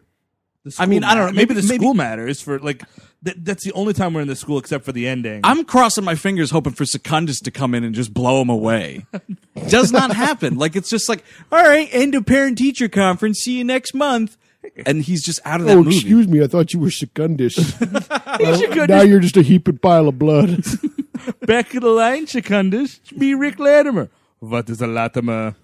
I 0.78 0.86
mean, 0.86 1.02
school 1.02 1.10
I 1.10 1.14
don't 1.14 1.26
know, 1.26 1.32
Maybe, 1.32 1.54
maybe- 1.54 1.60
the 1.60 1.68
maybe- 1.68 1.84
school 1.84 1.92
matters 1.94 2.40
for 2.40 2.58
like 2.60 2.82
th- 3.24 3.36
that's 3.40 3.64
the 3.64 3.72
only 3.72 3.92
time 3.92 4.14
we're 4.14 4.20
in 4.22 4.28
the 4.28 4.36
school 4.36 4.58
except 4.58 4.84
for 4.84 4.92
the 4.92 5.06
ending. 5.08 5.40
I'm 5.44 5.64
crossing 5.64 6.04
my 6.04 6.14
fingers 6.14 6.50
hoping 6.50 6.72
for 6.72 6.84
Secundus 6.84 7.40
to 7.40 7.50
come 7.50 7.74
in 7.74 7.84
and 7.84 7.94
just 7.94 8.12
blow 8.14 8.40
him 8.42 8.48
away. 8.48 9.06
Does 9.68 9.92
not 9.92 10.14
happen. 10.14 10.56
Like 10.56 10.76
it's 10.76 10.90
just 10.90 11.08
like, 11.08 11.24
all 11.52 11.62
right, 11.62 11.88
end 11.92 12.14
of 12.14 12.26
parent 12.26 12.58
teacher 12.58 12.88
conference. 12.88 13.40
See 13.40 13.58
you 13.58 13.64
next 13.64 13.94
month. 13.94 14.36
And 14.84 15.02
he's 15.02 15.24
just 15.24 15.38
out 15.44 15.60
of 15.60 15.66
that 15.66 15.74
Oh, 15.76 15.82
movie. 15.84 15.96
excuse 15.96 16.26
me. 16.26 16.42
I 16.42 16.48
thought 16.48 16.72
you 16.74 16.80
were 16.80 16.90
Secundus. 16.90 17.54
Secundus. 17.78 18.88
now 18.88 19.02
you're 19.02 19.20
just 19.20 19.36
a 19.36 19.42
heaping 19.42 19.78
pile 19.78 20.08
of 20.08 20.18
blood. 20.18 20.64
Back 21.46 21.72
of 21.74 21.82
the 21.82 21.88
line, 21.90 22.26
Secundus. 22.26 22.98
It's 23.04 23.12
me, 23.12 23.34
Rick 23.34 23.58
Latimer. 23.60 24.10
What 24.40 24.68
is 24.68 24.80
a 24.82 24.86
Latimer? 24.88 25.54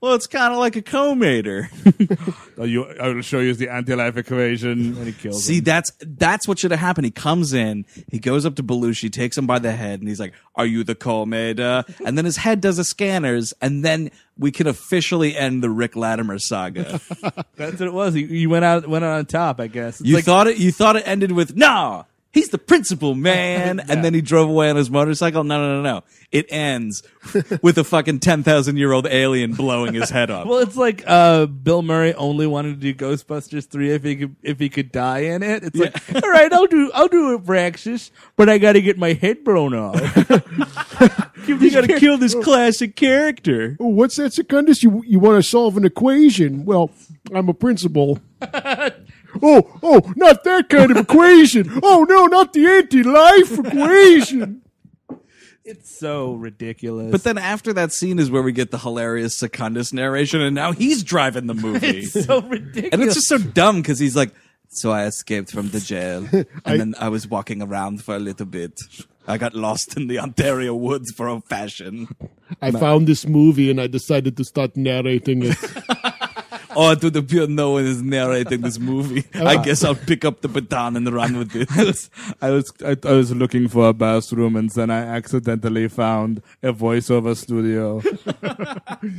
Well, 0.00 0.14
it's 0.14 0.26
kind 0.26 0.52
of 0.52 0.58
like 0.58 0.76
a 0.76 0.82
comator. 0.82 1.68
Oh, 2.58 2.64
you, 2.64 2.84
I 2.84 3.08
will 3.08 3.22
show 3.22 3.40
you 3.40 3.54
the 3.54 3.70
anti-life 3.70 4.16
equation, 4.18 4.70
and 4.94 5.06
he 5.06 5.12
kills 5.12 5.42
See, 5.44 5.58
him. 5.58 5.64
that's 5.64 5.90
that's 6.00 6.46
what 6.46 6.58
should 6.58 6.70
have 6.70 6.78
happened. 6.80 7.06
He 7.06 7.10
comes 7.10 7.54
in, 7.54 7.86
he 8.10 8.18
goes 8.18 8.44
up 8.46 8.54
to 8.56 8.62
Belushi, 8.62 9.10
takes 9.10 9.36
him 9.38 9.46
by 9.46 9.58
the 9.58 9.72
head, 9.72 10.00
and 10.00 10.08
he's 10.08 10.20
like, 10.20 10.34
"Are 10.54 10.66
you 10.66 10.84
the 10.84 10.94
Comeda?" 10.94 11.84
And 12.04 12.16
then 12.18 12.24
his 12.26 12.36
head 12.36 12.60
does 12.60 12.78
a 12.78 12.84
scanners, 12.84 13.54
and 13.62 13.82
then 13.84 14.10
we 14.38 14.52
can 14.52 14.66
officially 14.66 15.34
end 15.36 15.62
the 15.62 15.70
Rick 15.70 15.96
Latimer 15.96 16.38
saga. 16.38 17.00
That's 17.56 17.80
what 17.80 17.88
it 17.88 17.92
was. 17.94 18.14
He, 18.14 18.26
he 18.26 18.46
went 18.46 18.64
out 18.66 18.86
went 18.86 19.02
out 19.04 19.18
on 19.18 19.26
top, 19.26 19.58
I 19.58 19.66
guess. 19.66 20.00
It's 20.00 20.08
You 20.08 20.16
like, 20.16 20.24
thought 20.24 20.46
it. 20.46 20.58
You 20.58 20.70
thought 20.70 20.96
it 20.96 21.08
ended 21.08 21.32
with 21.32 21.56
"Nah, 21.56 22.04
he's 22.32 22.48
the 22.48 22.58
principal 22.58 23.14
man," 23.14 23.80
and 23.80 24.04
then 24.04 24.14
he 24.14 24.20
drove 24.20 24.48
away 24.48 24.70
on 24.70 24.76
his 24.76 24.90
motorcycle. 24.90 25.44
No, 25.44 25.58
no, 25.60 25.76
no, 25.76 25.82
no. 25.82 26.04
It 26.30 26.46
ends 26.50 27.02
with 27.62 27.78
a 27.78 27.84
fucking 27.84 28.20
ten 28.20 28.42
thousand 28.42 28.78
year 28.78 28.92
old 28.92 29.06
alien 29.06 29.52
blowing 29.52 29.94
his 29.94 30.10
head 30.10 30.30
off. 30.30 30.46
Well, 30.52 30.58
it's 30.60 30.76
like 30.76 31.04
uh, 31.06 31.46
Bill 31.46 31.82
Murray 31.82 32.14
only 32.14 32.46
wanted 32.46 32.80
to 32.80 32.92
do 32.92 32.94
Ghostbusters 32.94 33.66
three 33.68 33.90
if 33.90 34.02
he 34.02 34.16
could 34.16 34.36
if 34.42 34.58
he 34.58 34.68
could 34.68 34.90
die 34.92 35.20
in 35.20 35.42
it. 35.42 35.62
It's 35.64 35.76
like, 35.78 36.24
all 36.24 36.30
right, 36.30 36.52
I'll 36.52 36.66
do 36.66 36.90
I'll 36.94 37.08
do 37.08 37.38
Abraxas, 37.38 38.10
but 38.36 38.48
I 38.48 38.58
got 38.58 38.72
to 38.72 38.82
get 38.82 38.98
my 38.98 39.12
head 39.12 39.44
blown 39.44 39.74
off. 39.74 39.94
you 41.46 41.70
got 41.70 41.84
to 41.84 41.98
kill 41.98 42.18
this 42.18 42.34
classic 42.34 42.96
character. 42.96 43.76
oh, 43.80 43.88
what's 43.88 44.16
that, 44.16 44.32
Secundus? 44.32 44.82
You 44.82 45.02
you 45.06 45.18
want 45.18 45.42
to 45.42 45.48
solve 45.48 45.76
an 45.76 45.84
equation? 45.84 46.64
Well, 46.64 46.90
I'm 47.34 47.48
a 47.48 47.54
principal. 47.54 48.20
Oh, 49.40 49.78
oh, 49.82 50.12
not 50.16 50.44
that 50.44 50.68
kind 50.68 50.90
of 50.90 50.96
equation. 50.96 51.80
Oh 51.82 52.04
no, 52.08 52.26
not 52.26 52.52
the 52.52 52.66
anti-life 52.66 53.58
equation. 53.58 54.58
It's 55.64 55.96
so 55.96 56.32
ridiculous. 56.32 57.12
But 57.12 57.22
then 57.22 57.38
after 57.38 57.72
that 57.74 57.92
scene 57.92 58.18
is 58.18 58.32
where 58.32 58.42
we 58.42 58.50
get 58.50 58.72
the 58.72 58.78
hilarious 58.78 59.38
Secundus 59.38 59.92
narration, 59.92 60.40
and 60.40 60.56
now 60.56 60.72
he's 60.72 61.04
driving 61.04 61.46
the 61.46 61.54
movie. 61.54 61.86
it's 62.00 62.24
so 62.24 62.40
ridiculous. 62.42 62.92
and 62.92 63.00
it's 63.00 63.14
just 63.14 63.28
so 63.28 63.38
dumb 63.38 63.80
because 63.80 64.00
he's 64.00 64.16
like, 64.16 64.32
so 64.68 64.90
I 64.90 65.04
escaped 65.04 65.52
from 65.52 65.68
the 65.68 65.78
jail, 65.78 66.26
and 66.64 66.80
then 66.80 66.94
I 66.98 67.10
was 67.10 67.28
walking 67.28 67.62
around 67.62 68.02
for 68.02 68.16
a 68.16 68.18
little 68.18 68.46
bit. 68.46 68.80
I 69.28 69.38
got 69.38 69.54
lost 69.54 69.96
in 69.96 70.08
the 70.08 70.18
Ontario 70.18 70.74
woods 70.74 71.12
for 71.12 71.28
a 71.28 71.40
fashion. 71.40 72.08
I 72.60 72.72
found 72.72 73.06
this 73.06 73.24
movie 73.24 73.70
and 73.70 73.80
I 73.80 73.86
decided 73.86 74.36
to 74.38 74.44
start 74.44 74.76
narrating 74.76 75.44
it. 75.44 75.56
Oh, 76.74 76.94
to 76.94 77.10
the 77.10 77.22
pure 77.22 77.46
no 77.46 77.72
one 77.72 77.84
is 77.84 78.02
narrating 78.02 78.62
this 78.62 78.78
movie. 78.78 79.24
I 79.34 79.62
guess 79.62 79.84
I'll 79.84 79.94
pick 79.94 80.24
up 80.24 80.40
the 80.40 80.48
baton 80.48 80.96
and 80.96 81.12
run 81.12 81.36
with 81.36 81.54
it. 81.54 81.68
I 81.76 81.84
was 81.84 82.10
I 82.40 82.50
was 82.50 82.72
I, 82.84 82.96
I 83.04 83.12
was 83.12 83.34
looking 83.34 83.68
for 83.68 83.88
a 83.88 83.92
bathroom 83.92 84.56
and 84.56 84.70
then 84.70 84.90
I 84.90 85.00
accidentally 85.00 85.88
found 85.88 86.42
a 86.62 86.72
voiceover 86.72 87.36
studio. 87.36 88.02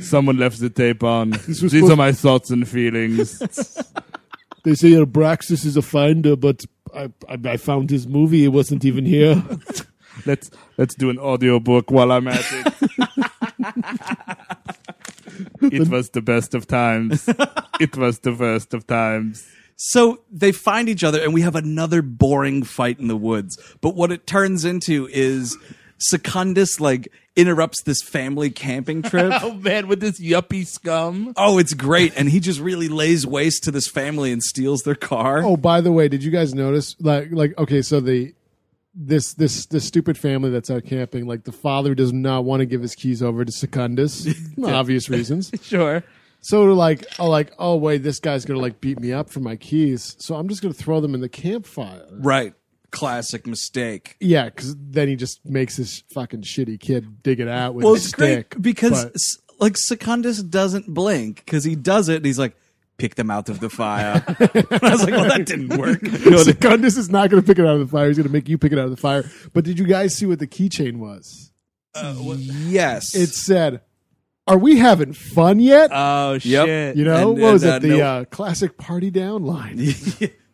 Someone 0.00 0.38
left 0.38 0.60
the 0.60 0.70
tape 0.70 1.02
on. 1.02 1.30
These 1.46 1.90
are 1.90 1.96
my 1.96 2.12
thoughts 2.12 2.50
and 2.50 2.68
feelings. 2.68 3.38
They 4.64 4.74
say 4.74 4.92
Abraxas 4.92 5.64
is 5.66 5.76
a 5.76 5.82
finder, 5.82 6.36
but 6.36 6.64
I, 6.94 7.10
I, 7.28 7.38
I 7.44 7.56
found 7.58 7.90
his 7.90 8.06
movie. 8.06 8.44
It 8.44 8.48
wasn't 8.48 8.84
even 8.84 9.04
here. 9.04 9.42
let's 10.26 10.50
let's 10.78 10.94
do 10.94 11.10
an 11.10 11.18
audiobook 11.18 11.90
while 11.90 12.12
I'm 12.12 12.28
at 12.28 12.44
it. 12.50 12.74
It 15.74 15.88
was 15.88 16.10
the 16.10 16.22
best 16.22 16.54
of 16.54 16.66
times. 16.66 17.28
It 17.80 17.96
was 17.96 18.20
the 18.20 18.32
worst 18.32 18.72
of 18.72 18.86
times. 18.86 19.44
So 19.74 20.20
they 20.30 20.52
find 20.52 20.88
each 20.88 21.02
other, 21.02 21.20
and 21.20 21.34
we 21.34 21.40
have 21.40 21.56
another 21.56 22.02
boring 22.02 22.62
fight 22.62 23.00
in 23.00 23.08
the 23.08 23.16
woods. 23.16 23.58
But 23.80 23.96
what 23.96 24.12
it 24.12 24.28
turns 24.28 24.64
into 24.64 25.08
is 25.10 25.58
Secundus 25.98 26.78
like 26.80 27.08
interrupts 27.36 27.82
this 27.82 28.00
family 28.02 28.50
camping 28.50 29.02
trip. 29.02 29.32
Oh 29.42 29.54
man, 29.54 29.88
with 29.88 30.00
this 30.00 30.20
yuppie 30.20 30.66
scum. 30.66 31.32
Oh, 31.36 31.58
it's 31.58 31.74
great. 31.74 32.12
And 32.16 32.28
he 32.28 32.38
just 32.40 32.60
really 32.60 32.88
lays 32.88 33.26
waste 33.26 33.64
to 33.64 33.70
this 33.70 33.88
family 33.88 34.30
and 34.30 34.42
steals 34.42 34.82
their 34.82 34.94
car. 34.94 35.42
Oh, 35.42 35.56
by 35.56 35.80
the 35.80 35.90
way, 35.92 36.08
did 36.08 36.22
you 36.22 36.30
guys 36.30 36.54
notice? 36.54 36.94
Like, 37.00 37.28
like, 37.32 37.58
okay, 37.58 37.82
so 37.82 38.00
the 38.00 38.32
this 38.94 39.34
this 39.34 39.66
this 39.66 39.84
stupid 39.84 40.16
family 40.16 40.50
that's 40.50 40.70
out 40.70 40.84
camping, 40.84 41.26
like 41.26 41.44
the 41.44 41.52
father 41.52 41.94
does 41.94 42.12
not 42.12 42.44
want 42.44 42.60
to 42.60 42.66
give 42.66 42.80
his 42.82 42.94
keys 42.94 43.22
over 43.22 43.44
to 43.44 43.52
Secundus, 43.52 44.26
for 44.54 44.70
obvious 44.72 45.08
reasons. 45.10 45.50
Sure. 45.62 46.04
So 46.40 46.64
like, 46.74 47.06
oh, 47.18 47.30
like, 47.30 47.52
oh 47.58 47.76
wait, 47.76 48.02
this 48.02 48.20
guy's 48.20 48.44
gonna 48.44 48.60
like 48.60 48.80
beat 48.80 49.00
me 49.00 49.12
up 49.12 49.30
for 49.30 49.40
my 49.40 49.56
keys, 49.56 50.14
so 50.18 50.34
I'm 50.34 50.46
just 50.48 50.60
gonna 50.62 50.74
throw 50.74 51.00
them 51.00 51.14
in 51.14 51.20
the 51.22 51.28
campfire. 51.28 52.06
Right. 52.12 52.52
Classic 52.90 53.46
mistake. 53.46 54.16
Yeah, 54.20 54.44
because 54.44 54.76
then 54.78 55.08
he 55.08 55.16
just 55.16 55.44
makes 55.44 55.76
this 55.78 56.04
fucking 56.12 56.42
shitty 56.42 56.78
kid 56.78 57.22
dig 57.22 57.40
it 57.40 57.48
out 57.48 57.74
with 57.74 57.84
Well, 57.84 57.94
a 57.94 57.96
it's 57.96 58.08
stick. 58.08 58.50
great 58.50 58.62
because 58.62 59.04
But- 59.06 59.14
s- 59.16 59.38
like 59.58 59.76
Secundus 59.76 60.42
doesn't 60.42 60.92
blink 60.92 61.36
because 61.44 61.64
he 61.64 61.74
does 61.76 62.08
it 62.08 62.16
and 62.16 62.26
he's 62.26 62.38
like, 62.38 62.56
pick 62.96 63.14
them 63.16 63.30
out 63.30 63.48
of 63.48 63.60
the 63.60 63.68
fire. 63.70 64.22
I 64.28 64.34
was 64.82 65.02
like, 65.04 65.12
well, 65.12 65.28
that 65.28 65.46
didn't 65.46 65.76
work. 65.76 66.02
no 66.02 66.38
Secundus 66.42 66.96
is 66.96 67.10
not 67.10 67.30
going 67.30 67.42
to 67.42 67.46
pick 67.46 67.58
it 67.58 67.66
out 67.66 67.74
of 67.74 67.80
the 67.80 67.86
fire. 67.86 68.08
He's 68.08 68.16
going 68.16 68.26
to 68.26 68.32
make 68.32 68.48
you 68.48 68.58
pick 68.58 68.72
it 68.72 68.78
out 68.78 68.84
of 68.84 68.90
the 68.90 68.96
fire. 68.96 69.24
But 69.52 69.64
did 69.64 69.78
you 69.78 69.86
guys 69.86 70.14
see 70.16 70.26
what 70.26 70.38
the 70.38 70.46
keychain 70.46 70.98
was? 70.98 71.52
yes. 71.96 73.14
It 73.14 73.28
said, 73.28 73.80
"Are 74.46 74.58
we 74.58 74.78
having 74.78 75.12
fun 75.12 75.60
yet?" 75.60 75.90
Oh 75.92 76.38
shit. 76.38 76.96
you 76.96 77.04
know, 77.04 77.32
and- 77.32 77.40
what 77.42 77.52
was 77.52 77.62
and, 77.62 77.72
it? 77.72 77.76
uh, 77.76 77.78
The 77.78 77.98
no- 77.98 78.04
uh, 78.04 78.24
classic 78.26 78.76
party 78.76 79.10
down 79.10 79.44
line. 79.44 79.78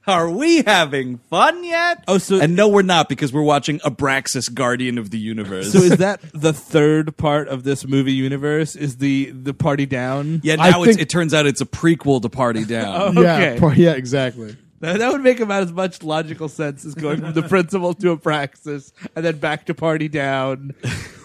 Are 0.07 0.30
we 0.30 0.62
having 0.62 1.18
fun 1.18 1.62
yet? 1.62 2.05
Oh, 2.09 2.18
so- 2.18 2.40
and 2.40 2.57
no, 2.57 2.68
we're 2.68 2.82
not 2.82 3.09
because 3.09 3.32
we're 3.32 3.42
watching 3.42 3.78
Abraxas, 3.80 4.53
Guardian 4.53 4.96
of 4.98 5.11
the 5.11 5.18
Universe. 5.18 5.72
So 5.72 5.78
is 5.78 5.98
that 5.98 6.20
the 6.32 6.53
third 6.53 7.16
part 7.16 7.48
of 7.48 7.64
this 7.64 7.86
movie 7.86 8.12
universe? 8.14 8.74
Is 8.76 8.96
the 8.96 9.30
the 9.30 9.53
party 9.55 9.86
down? 9.86 10.40
yeah, 10.42 10.57
I 10.59 10.70
now 10.70 10.82
it's, 10.82 10.92
think- 10.92 11.03
it 11.03 11.11
turns 11.11 11.34
out 11.34 11.46
it's 11.46 11.61
a 11.61 11.66
prequel 11.66 12.22
to 12.22 12.28
Party 12.28 12.64
Down. 12.64 13.16
Oh. 13.18 13.22
Yeah, 13.22 13.36
Okay. 13.36 13.61
par- 13.61 13.74
yeah, 13.74 13.92
exactly. 13.92 14.57
That, 14.80 14.98
that 14.98 15.12
would 15.12 15.20
make 15.22 15.40
about 15.40 15.62
as 15.64 15.72
much 15.72 16.03
logical 16.03 16.48
sense 16.48 16.86
as 16.86 16.94
going 16.94 17.20
from 17.20 17.34
the 17.34 17.42
principal 17.48 17.92
to 17.94 18.16
Abraxas 18.16 18.92
and 19.14 19.22
then 19.22 19.36
back 19.38 19.66
to 19.66 19.74
party 19.74 20.09
down. 20.09 20.72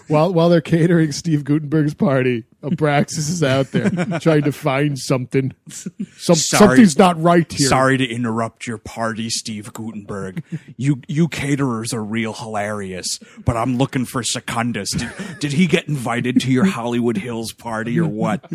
While 0.08 0.32
while 0.32 0.48
they're 0.48 0.60
catering 0.60 1.12
Steve 1.12 1.44
Guttenberg's 1.44 1.94
party, 1.94 2.44
Abraxas 2.62 3.28
is 3.30 3.42
out 3.42 3.72
there 3.72 3.90
trying 4.20 4.42
to 4.42 4.52
find 4.52 4.98
something. 4.98 5.52
Some, 5.68 6.36
something's 6.36 6.96
not 6.98 7.20
right 7.20 7.50
here. 7.52 7.68
Sorry 7.68 7.96
to 7.96 8.06
interrupt 8.06 8.66
your 8.66 8.78
party, 8.78 9.30
Steve 9.30 9.72
Guttenberg. 9.72 10.42
You 10.76 11.00
you 11.08 11.28
caterers 11.28 11.92
are 11.92 12.04
real 12.04 12.32
hilarious, 12.32 13.18
but 13.44 13.56
I'm 13.56 13.76
looking 13.78 14.04
for 14.04 14.22
Secundus. 14.22 14.90
Did, 14.90 15.10
did 15.40 15.52
he 15.54 15.66
get 15.66 15.88
invited 15.88 16.40
to 16.42 16.50
your 16.52 16.66
Hollywood 16.66 17.16
Hills 17.16 17.52
party 17.52 17.98
or 17.98 18.06
what? 18.08 18.50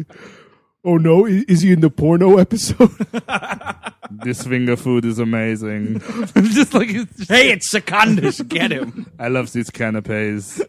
Oh 0.83 0.97
no, 0.97 1.25
is 1.27 1.61
he 1.61 1.71
in 1.71 1.81
the 1.81 1.89
porno 1.89 2.37
episode? 2.37 2.89
This 4.13 4.45
finger 4.45 4.75
food 4.75 5.05
is 5.05 5.19
amazing. 5.19 5.99
just 6.35 6.73
like 6.73 6.89
it's 6.89 7.15
just- 7.17 7.31
Hey, 7.31 7.49
it's 7.51 7.71
Secundus. 7.71 8.41
Get 8.41 8.69
him. 8.71 9.09
I 9.17 9.29
love 9.29 9.53
these 9.53 9.69
canapes. 9.69 10.61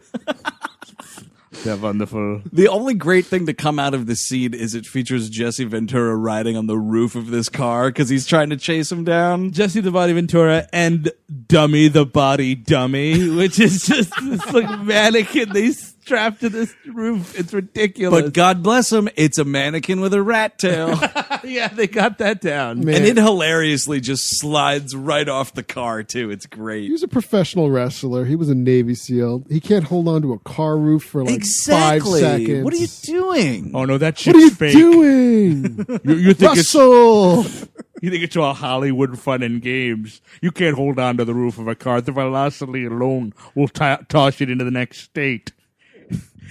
They're 1.63 1.77
wonderful. 1.77 2.41
The 2.51 2.67
only 2.67 2.93
great 2.93 3.25
thing 3.25 3.45
to 3.45 3.53
come 3.53 3.79
out 3.79 3.93
of 3.93 4.05
this 4.05 4.19
scene 4.19 4.53
is 4.53 4.75
it 4.75 4.85
features 4.85 5.29
Jesse 5.29 5.63
Ventura 5.63 6.15
riding 6.15 6.57
on 6.57 6.67
the 6.67 6.77
roof 6.77 7.15
of 7.15 7.27
this 7.29 7.47
car 7.47 7.89
because 7.89 8.09
he's 8.09 8.25
trying 8.27 8.49
to 8.49 8.57
chase 8.57 8.91
him 8.91 9.03
down. 9.03 9.51
Jesse 9.51 9.79
the 9.79 9.91
Body 9.91 10.13
Ventura 10.13 10.67
and 10.73 11.11
Dummy 11.47 11.87
the 11.87 12.05
Body 12.05 12.53
Dummy, 12.55 13.29
which 13.29 13.59
is 13.59 13.85
just 13.85 14.11
this 14.21 14.45
like 14.51 14.81
mannequin 14.83 15.53
they 15.53 15.71
strapped 16.03 16.41
to 16.41 16.49
this 16.49 16.73
roof. 16.85 17.37
It's 17.39 17.53
ridiculous. 17.53 18.23
But 18.23 18.33
God 18.33 18.61
bless 18.61 18.91
him, 18.91 19.07
it's 19.15 19.37
a 19.37 19.45
mannequin 19.45 20.01
with 20.01 20.13
a 20.13 20.21
rat 20.21 20.59
tail. 20.59 20.99
yeah, 21.43 21.69
they 21.69 21.87
got 21.87 22.17
that 22.17 22.41
down. 22.41 22.83
Man. 22.83 22.95
and 22.95 23.05
it 23.05 23.17
hilariously 23.17 24.01
just 24.01 24.39
slides 24.39 24.95
right 24.95 25.27
off 25.29 25.53
the 25.53 25.63
car, 25.63 26.03
too. 26.03 26.29
It's 26.29 26.45
He 26.45 26.49
great. 26.49 26.91
was 26.91 27.03
a 27.03 27.07
professional 27.07 27.71
wrestler. 27.71 28.25
He 28.25 28.35
was 28.35 28.49
a 28.49 28.55
Navy 28.55 28.95
SEAL. 28.95 29.45
He 29.49 29.59
can't 29.61 29.85
hold 29.85 30.07
on 30.09 30.21
to 30.23 30.33
a 30.33 30.39
car 30.39 30.77
roof 30.77 31.03
for 31.05 31.23
like 31.23 31.43
five 31.65 32.03
seconds. 32.05 32.63
What 32.63 32.73
are 32.73 32.77
you 32.77 32.87
doing? 33.03 33.71
Oh 33.73 33.85
no, 33.85 33.97
that 33.97 34.13
What 34.15 34.19
shit's 34.19 34.37
are 34.37 34.41
you 34.41 34.49
fake. 34.51 34.73
doing, 34.73 35.85
You, 36.03 36.15
you 36.15 36.33
think 36.33 36.57
it's 36.57 36.75
Russell? 36.75 37.43
you 38.01 38.09
think 38.11 38.23
it's 38.23 38.35
all 38.35 38.53
Hollywood 38.53 39.17
fun 39.17 39.41
and 39.41 39.61
games? 39.61 40.21
You 40.41 40.51
can't 40.51 40.75
hold 40.75 40.99
on 40.99 41.17
to 41.17 41.25
the 41.25 41.33
roof 41.33 41.57
of 41.57 41.67
a 41.67 41.75
car. 41.75 42.01
The 42.01 42.11
velocity 42.11 42.85
alone 42.85 43.33
will 43.55 43.67
t- 43.69 43.95
toss 44.09 44.41
it 44.41 44.49
into 44.49 44.65
the 44.65 44.71
next 44.71 44.99
state. 44.99 45.53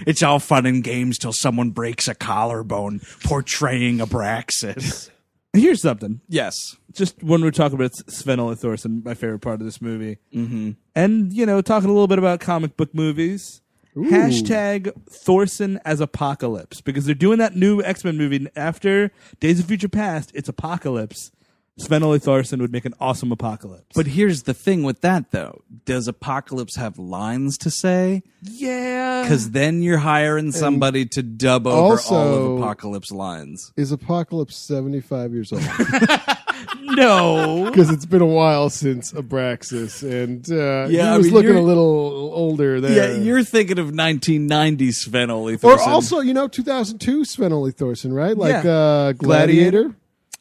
It's 0.06 0.22
all 0.22 0.38
fun 0.38 0.66
and 0.66 0.82
games 0.82 1.18
till 1.18 1.32
someone 1.32 1.70
breaks 1.70 2.08
a 2.08 2.14
collarbone 2.14 3.00
portraying 3.24 3.98
Abraxas. 3.98 5.10
Here's 5.54 5.82
something. 5.82 6.20
yes. 6.28 6.76
Just 6.92 7.22
when 7.22 7.42
we're 7.42 7.50
talking 7.50 7.76
about 7.76 7.94
Sven 8.10 8.40
Ole 8.40 8.54
Thorsen, 8.54 9.02
my 9.04 9.14
favorite 9.14 9.40
part 9.40 9.60
of 9.60 9.66
this 9.66 9.80
movie, 9.80 10.18
mm-hmm. 10.34 10.72
and 10.94 11.32
you 11.32 11.46
know, 11.46 11.60
talking 11.60 11.88
a 11.88 11.92
little 11.92 12.06
bit 12.06 12.18
about 12.18 12.40
comic 12.40 12.76
book 12.76 12.94
movies. 12.94 13.60
Hashtag 13.94 14.90
Thorsen 15.10 15.78
as 15.84 16.00
Apocalypse 16.00 16.80
because 16.80 17.04
they're 17.04 17.14
doing 17.14 17.38
that 17.38 17.54
new 17.54 17.82
X 17.82 18.04
Men 18.04 18.16
movie 18.16 18.46
after 18.56 19.12
Days 19.38 19.60
of 19.60 19.66
Future 19.66 19.88
Past. 19.88 20.32
It's 20.34 20.48
Apocalypse. 20.48 21.30
Sven 21.78 22.02
Ole 22.02 22.18
Thorsen 22.18 22.60
would 22.60 22.70
make 22.70 22.84
an 22.84 22.92
awesome 23.00 23.32
Apocalypse. 23.32 23.86
But 23.94 24.06
here's 24.06 24.42
the 24.42 24.52
thing 24.54 24.82
with 24.82 25.00
that, 25.00 25.30
though. 25.30 25.62
Does 25.86 26.06
Apocalypse 26.06 26.76
have 26.76 26.98
lines 26.98 27.56
to 27.58 27.70
say? 27.70 28.22
yeah, 28.42 29.22
Because 29.22 29.52
then 29.52 29.82
you're 29.82 29.98
hiring 29.98 30.52
somebody 30.52 31.06
to 31.06 31.22
dub 31.22 31.66
over 31.66 31.98
all 32.10 32.34
of 32.34 32.58
Apocalypse 32.58 33.10
lines. 33.10 33.72
Is 33.76 33.90
Apocalypse 33.90 34.54
seventy 34.56 35.00
five 35.00 35.32
years 35.32 35.50
old? 35.52 35.62
no, 36.80 37.64
Because 37.70 37.90
it's 37.90 38.06
been 38.06 38.20
a 38.22 38.26
while 38.26 38.68
since 38.70 39.12
Abraxas, 39.12 40.02
and 40.02 40.48
uh, 40.50 40.88
Yeah, 40.90 41.02
he 41.04 41.08
I 41.08 41.16
was 41.16 41.26
mean, 41.26 41.34
looking 41.34 41.56
a 41.56 41.62
little 41.62 42.30
older 42.34 42.80
there. 42.80 43.14
Yeah, 43.14 43.22
you're 43.22 43.44
thinking 43.44 43.78
of 43.78 43.86
1990 43.86 44.92
Sven 44.92 45.30
Ole 45.30 45.50
or 45.52 45.56
Thorsen. 45.56 45.86
also, 45.86 46.20
you 46.20 46.34
know, 46.34 46.48
2002 46.48 47.24
Sven 47.24 47.52
Ole 47.52 47.70
Thorsen, 47.72 48.12
right? 48.12 48.36
Like 48.36 48.64
Yeah. 48.64 48.70
uh, 48.70 49.12
Gladiator. 49.12 49.70
Gladiator. 49.84 49.96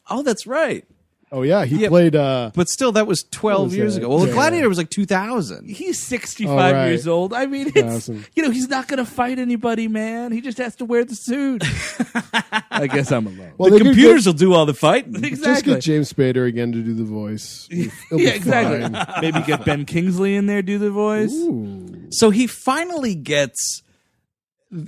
oh, 0.09 0.23
that's 0.23 0.45
right. 0.45 0.86
Oh 1.34 1.43
yeah, 1.43 1.63
he 1.63 1.77
Yeah. 1.77 1.88
played. 1.88 2.13
Uh, 2.15 2.51
But 2.53 2.67
still, 2.67 2.91
that 2.91 3.07
was 3.07 3.23
12 3.32 3.67
was 3.67 3.75
years 3.77 3.93
that? 3.95 4.01
ago. 4.01 4.09
Well, 4.09 4.27
Yeah. 4.27 4.34
Gladiator 4.34 4.67
was 4.67 4.77
like 4.77 4.89
2000. 4.89 5.69
he's 5.69 5.97
sixty 5.97 6.45
All 6.45 6.57
right. 6.57 6.88
years 6.88 7.07
old. 7.07 7.34
I 7.34 7.45
mean, 7.45 7.71
it's 7.73 7.82
Awesome. 8.09 8.25
you 8.36 8.43
know 8.43 8.49
he's 8.49 8.67
not 8.67 8.89
gonna 8.89 9.05
fight 9.05 9.39
anybody, 9.39 9.88
man. 9.88 10.34
He 10.34 10.41
just 10.41 10.57
has 10.57 10.75
to 10.77 10.86
wear 10.86 11.05
the 11.05 11.15
suit. 11.15 11.63
I 12.71 12.88
guess 12.88 13.11
I'm 13.13 13.27
alone. 13.27 13.51
well, 13.57 13.69
the 13.69 13.77
they 13.77 13.84
could 13.84 13.88
computers 13.93 14.25
will 14.25 14.34
do 14.34 14.53
all 14.53 14.65
the 14.65 14.73
fighting. 14.73 15.13
get, 15.13 15.21
just 15.21 15.34
exactly. 15.34 15.73
get 15.75 15.84
James 15.84 16.11
Spader 16.11 16.45
again 16.47 16.73
to 16.73 16.82
do 16.82 16.93
the 16.93 17.03
voice. 17.05 17.67
He'll 17.71 17.89
be 18.17 18.23
yeah, 18.23 18.29
exactly. 18.32 18.82
fine. 18.82 19.05
Maybe 19.21 19.41
get 19.47 19.63
Ben 19.63 19.86
Kingsley 19.86 20.36
in 20.36 20.47
there 20.47 20.61
do 20.61 20.77
the 20.79 20.91
voice. 20.91 21.32
Ooh. 21.34 22.07
So 22.09 22.29
he 22.32 22.45
finally 22.47 23.15
gets 23.15 23.84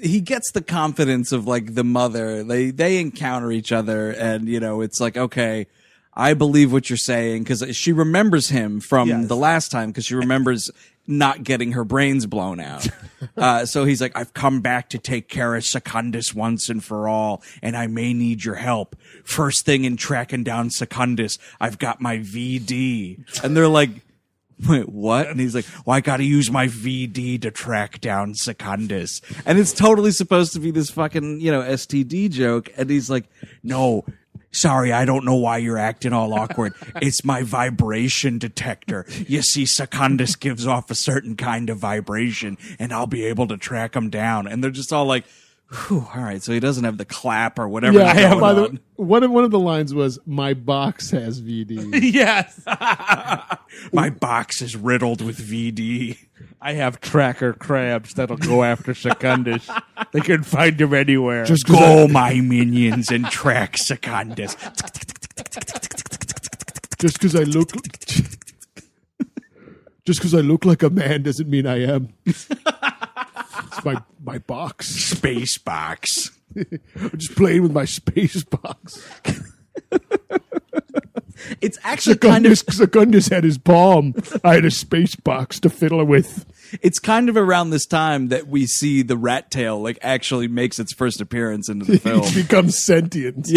he 0.01 0.19
gets 0.21 0.51
the 0.51 0.61
confidence 0.61 1.31
of 1.31 1.47
like 1.47 1.75
the 1.75 1.83
mother. 1.85 2.43
They 2.43 2.71
they 2.71 2.99
encounter 2.99 3.49
each 3.51 3.71
other 3.71 4.09
and 4.11 4.47
you 4.49 4.59
know, 4.59 4.81
it's 4.81 4.99
like 4.99 5.15
okay, 5.17 5.67
I 6.16 6.34
believe 6.34 6.72
what 6.72 6.89
you're 6.89 6.97
saying 6.97 7.43
because 7.43 7.76
she 7.76 7.91
remembers 7.91 8.49
him 8.49 8.80
from 8.80 9.09
Yes. 9.09 9.28
the 9.28 9.36
last 9.36 9.72
time 9.72 9.89
because 9.89 10.05
she 10.05 10.16
remembers 10.16 10.70
not 11.07 11.43
getting 11.43 11.74
her 11.74 11.84
brains 11.84 12.26
blown 12.26 12.59
out. 12.59 12.88
uh, 13.38 13.66
so 13.66 13.84
he's 13.84 13.99
like, 13.99 14.16
I've 14.16 14.34
come 14.34 14.61
back 14.61 14.89
to 14.89 14.97
take 14.97 15.28
care 15.28 15.55
of 15.55 15.66
Secundus 15.66 16.34
once 16.34 16.70
and 16.70 16.84
for 16.84 17.07
all, 17.09 17.41
and 17.61 17.76
I 17.76 17.88
may 17.88 18.14
need 18.14 18.45
your 18.45 18.55
help. 18.55 18.95
First 19.24 19.66
thing 19.66 19.84
in 19.86 19.97
tracking 19.97 20.43
down 20.43 20.70
Secundus, 20.70 21.38
I've 21.59 21.78
got 21.80 21.99
my 21.99 22.20
VD. 22.20 23.43
And 23.43 23.57
they're 23.57 23.68
like, 23.68 23.89
Wait, 24.70 24.88
what? 24.88 25.28
And 25.28 25.39
he's 25.41 25.55
like, 25.55 25.66
well, 25.86 25.97
I 25.97 25.99
gotta 25.99 26.24
use 26.24 26.49
my 26.49 26.68
VD 26.68 27.41
to 27.41 27.51
track 27.51 27.99
down 27.99 28.34
Secundus. 28.36 29.20
And 29.45 29.57
it's 29.59 29.74
totally 29.74 30.11
supposed 30.11 30.53
to 30.53 30.59
be 30.59 30.72
this 30.72 30.89
fucking, 30.91 31.41
you 31.41 31.51
know, 31.51 31.61
STD 31.64 32.30
joke. 32.30 32.70
And 32.78 32.89
he's 32.89 33.09
like, 33.09 33.26
no, 33.61 34.05
sorry, 34.53 34.93
I 34.93 35.05
don't 35.05 35.25
know 35.25 35.35
why 35.35 35.57
you're 35.57 35.77
acting 35.77 36.13
all 36.13 36.33
awkward. 36.33 36.73
It's 37.01 37.25
my 37.25 37.43
vibration 37.43 38.37
detector. 38.37 39.05
You 39.27 39.41
see, 39.41 39.65
Secundus 39.65 40.35
gives 40.35 40.65
off 40.67 40.89
a 40.89 40.95
certain 40.95 41.35
kind 41.35 41.69
of 41.69 41.77
vibration 41.79 42.57
and 42.79 42.93
I'll 42.93 43.07
be 43.07 43.25
able 43.25 43.47
to 43.47 43.57
track 43.57 43.95
him 43.95 44.09
down. 44.09 44.47
And 44.47 44.63
they're 44.63 44.71
just 44.71 44.93
all 44.93 45.05
like, 45.05 45.25
Whew, 45.74 46.07
all 46.13 46.21
right, 46.21 46.41
so 46.41 46.51
he 46.51 46.59
doesn't 46.59 46.84
have 46.84 46.97
the 46.97 47.05
clap 47.05 47.57
or 47.57 47.67
whatever. 47.67 47.97
Yeah, 47.97 48.30
going 48.30 48.39
by 48.39 48.53
the, 48.53 48.63
on. 48.65 48.80
one 48.95 49.24
of 49.24 49.32
one 49.32 49.43
of 49.43 49.49
the 49.51 49.59
lines 49.59 49.93
was, 49.93 50.19
"My 50.26 50.53
box 50.53 51.09
has 51.11 51.41
VD." 51.41 51.99
yes, 52.13 52.61
My 53.93 54.09
box 54.11 54.61
is 54.61 54.76
riddled 54.76 55.21
with 55.21 55.39
VD. 55.39 56.17
I 56.61 56.74
have 56.74 57.01
tracker 57.01 57.53
crabs 57.53 58.13
that'll 58.13 58.38
go 58.38 58.63
after 58.63 58.93
Secundus. 58.93 59.67
they 60.11 60.21
can 60.21 60.43
find 60.43 60.80
him 60.80 60.93
anywhere. 60.93 61.45
Just 61.45 61.67
Go, 61.67 62.07
my 62.07 62.36
minions, 62.36 63.09
and 63.09 63.26
track 63.26 63.78
Secundus. 63.78 64.55
just 66.99 67.15
because 67.19 67.36
I 67.36 67.43
look, 67.43 67.71
just 70.05 70.19
because 70.19 70.36
I 70.36 70.41
look 70.41 70.65
like 70.65 70.84
a 70.84 70.89
man 70.89 71.24
doesn't 71.24 71.49
mean 71.49 71.65
I 71.65 71.84
am. 71.84 72.09
It's 73.59 73.85
my 73.85 74.01
my 74.23 74.37
box. 74.39 74.87
Space 74.87 75.57
box. 75.57 76.31
I'm 76.55 77.11
just 77.17 77.35
playing 77.35 77.63
with 77.63 77.71
my 77.71 77.85
space 77.85 78.43
box. 78.43 79.03
It's 81.61 81.77
actually 81.83 82.17
kind 82.17 82.45
of 82.45 82.57
Secundus, 82.57 82.77
Secundus 82.77 83.27
had 83.27 83.43
his 83.43 83.57
palm. 83.57 84.13
I 84.43 84.55
had 84.55 84.65
a 84.65 84.71
space 84.71 85.15
box 85.15 85.59
to 85.61 85.69
fiddle 85.69 86.03
with. 86.05 86.45
it's 86.81 86.99
kind 86.99 87.27
of 87.29 87.37
around 87.37 87.71
this 87.71 87.85
time 87.85 88.27
that 88.29 88.47
we 88.47 88.65
see 88.67 89.01
the 89.01 89.17
rat 89.17 89.49
tail 89.51 89.81
like 89.81 89.97
actually 90.01 90.47
makes 90.47 90.79
its 90.79 90.93
first 90.93 91.21
appearance 91.21 91.69
into 91.69 91.85
the 91.85 91.99
film. 91.99 92.21
it 92.23 92.35
becomes 92.35 92.83
sentient. 92.85 93.49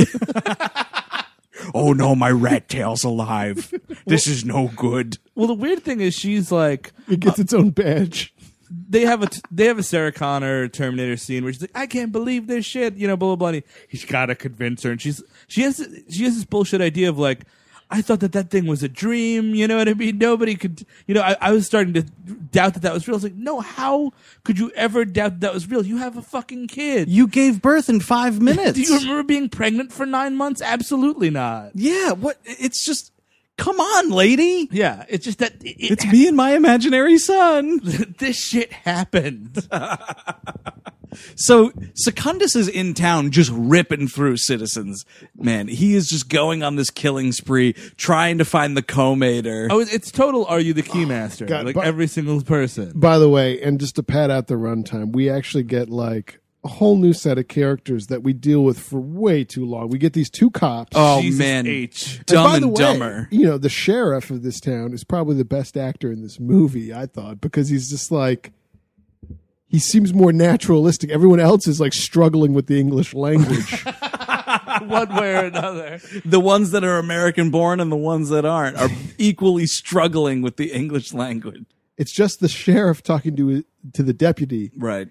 oh 1.75 1.93
no, 1.93 2.15
my 2.15 2.31
rat 2.31 2.69
tail's 2.69 3.05
alive. 3.05 3.73
This 4.07 4.27
is 4.27 4.45
no 4.45 4.71
good. 4.75 5.19
well, 5.35 5.47
the 5.47 5.55
weird 5.55 5.83
thing 5.83 6.01
is, 6.01 6.15
she's 6.15 6.51
like, 6.51 6.93
It 7.09 7.21
gets 7.21 7.39
uh, 7.39 7.43
its 7.43 7.53
own 7.55 7.71
badge. 7.71 8.33
They 8.71 9.03
have 9.03 9.23
a 9.23 9.29
they 9.51 9.67
have 9.67 9.79
a 9.79 9.83
Sarah 9.83 10.13
Connor 10.13 10.69
Terminator 10.69 11.17
scene 11.17 11.45
where 11.45 11.53
she's 11.53 11.63
like, 11.63 11.71
I 11.75 11.87
can't 11.87 12.13
believe 12.13 12.47
this 12.47 12.65
shit, 12.65 12.95
you 12.95 13.07
know, 13.07 13.17
blah 13.17 13.37
blah 13.37 13.53
blah. 13.53 13.61
He's 13.89 14.05
got 14.05 14.27
to 14.27 14.35
convince 14.35 14.83
her, 14.83 14.91
and 14.93 15.01
she's 15.01 15.23
she 15.49 15.63
has 15.63 15.77
she 16.11 16.25
has 16.25 16.35
this 16.35 16.45
bullshit 16.45 16.81
idea 16.81 17.09
of 17.09 17.19
like. 17.19 17.45
I 17.89 18.03
thought 18.03 18.19
that 18.19 18.33
that 18.33 18.51
thing 18.51 18.67
was 18.67 18.83
a 18.83 18.89
dream. 18.89 19.55
You 19.55 19.69
know 19.69 19.77
what 19.77 19.89
I 19.89 19.95
mean? 19.95 20.19
Nobody 20.19 20.57
could, 20.57 20.85
you 21.07 21.15
know, 21.15 21.21
I, 21.21 21.37
I 21.41 21.53
was 21.53 21.67
starting 21.67 21.95
to 21.95 22.03
doubt 22.03 22.75
that 22.75 22.83
that 22.83 22.93
was 22.93 23.07
real. 23.07 23.15
I 23.15 23.19
was 23.19 23.23
like, 23.23 23.37
no, 23.37 23.61
how 23.61 24.11
could 24.43 24.59
you 24.59 24.73
ever 24.75 25.05
doubt 25.05 25.35
that, 25.35 25.41
that 25.43 25.55
was 25.55 25.71
real? 25.71 25.87
You 25.87 25.99
have 25.99 26.17
a 26.17 26.23
fucking 26.23 26.67
kid. 26.67 27.09
You 27.09 27.29
gave 27.29 27.63
birth 27.63 27.89
in 27.89 28.01
five 28.01 28.41
minutes. 28.43 28.73
Do 28.73 28.83
you 28.83 28.99
remember 28.99 29.23
being 29.23 29.49
pregnant 29.49 29.93
for 29.93 30.05
nine 30.05 30.35
months? 30.35 30.61
Absolutely 30.63 31.31
not. 31.31 31.77
yeah, 31.77 32.11
what? 32.11 32.41
It's 32.45 32.85
just, 32.85 33.13
come 33.57 33.81
on, 33.81 34.11
lady. 34.11 34.69
Yeah, 34.71 35.05
it's 35.09 35.25
just 35.25 35.39
that 35.39 35.53
it, 35.63 35.77
It's 35.93 36.07
me 36.07 36.29
and 36.29 36.37
my 36.37 36.55
imaginary 36.55 37.19
son. 37.19 37.81
this 38.19 38.37
shit 38.43 38.73
happened. 38.73 39.67
So 41.35 41.73
Secundus 41.95 42.55
is 42.57 42.69
in 42.69 42.93
town 42.95 43.31
just 43.31 43.51
ripping 43.55 44.09
through 44.09 44.37
citizens. 44.37 45.05
Man, 45.35 45.69
he 45.69 45.95
is 45.95 46.09
just 46.09 46.29
going 46.29 46.63
on 46.63 46.77
this 46.77 46.91
killing 46.91 47.33
spree, 47.33 47.73
trying 47.97 48.39
to 48.39 48.45
find 48.45 48.77
the 48.77 48.83
co-mater. 48.83 49.69
Oh, 49.71 49.81
it's 49.81 50.11
total. 50.11 50.45
Are 50.47 50.61
you 50.61 50.75
the 50.75 50.83
keymaster? 50.83 51.47
God, 51.49 51.67
like 51.67 51.75
but- 51.75 51.85
every 51.85 52.07
single 52.07 52.43
person. 52.43 52.93
By 52.95 53.19
the 53.19 53.29
way, 53.29 53.61
and 53.63 53.81
just 53.81 53.97
to 53.97 54.03
pad 54.03 54.31
out 54.31 54.47
the 54.47 54.55
runtime, 54.55 55.13
we 55.13 55.31
actually 55.31 55.63
get 55.63 55.89
like 55.89 56.41
a 56.67 56.69
whole 56.69 56.97
new 56.97 57.13
set 57.13 57.39
of 57.39 57.47
characters 57.49 58.09
that 58.09 58.23
we 58.23 58.33
deal 58.33 58.65
with 58.65 58.79
for 58.79 58.99
way 59.01 59.45
too 59.45 59.65
long. 59.65 59.89
We 59.89 59.99
get 59.99 60.13
these 60.13 60.29
two 60.29 60.51
cops. 60.51 60.93
Oh 60.95 61.21
Jesus 61.23 61.39
man, 61.39 61.67
H. 61.67 62.17
And 62.17 62.27
dumb 62.27 62.45
by 62.51 62.55
and, 62.57 62.63
the 62.65 62.69
way, 62.69 62.75
dumber. 62.75 63.29
You 63.31 63.47
know, 63.47 63.59
the 63.59 63.69
sheriff 63.69 64.31
of 64.31 64.43
this 64.43 64.59
town 64.61 64.93
is 64.93 65.05
probably 65.05 65.37
the 65.37 65.45
best 65.45 65.77
actor 65.77 66.11
in 66.11 66.23
this 66.23 66.41
movie, 66.41 66.93
I 66.93 67.07
thought, 67.07 67.41
because 67.41 67.69
he's 67.69 67.89
just 67.89 68.11
like 68.11 68.53
he 69.69 69.79
seems 69.79 70.13
more 70.15 70.33
naturalistic. 70.33 71.11
Everyone 71.11 71.41
else 71.41 71.67
is 71.67 71.81
like 71.81 71.93
struggling 71.93 72.53
with 72.53 72.67
the 72.67 72.79
English 72.81 73.15
language. 73.15 73.85
One 74.83 75.15
way 75.17 75.35
or 75.35 75.45
another. 75.47 76.01
The 76.25 76.41
ones 76.41 76.71
that 76.73 76.85
are 76.85 76.99
American 76.99 77.51
born 77.51 77.81
and 77.81 77.91
the 77.91 77.97
ones 77.97 78.29
that 78.29 78.45
aren't 78.45 78.77
are 78.77 78.89
equally 79.19 79.67
struggling 79.67 80.43
with 80.43 80.57
the 80.57 80.73
English 80.73 81.13
language. 81.13 81.65
it's 81.97 82.13
just 82.13 82.41
the 82.41 82.49
sheriff 82.49 83.03
talking 83.03 83.37
to 83.37 83.65
to 83.95 84.03
the 84.03 84.13
deputy 84.13 84.71
Right. 84.77 85.09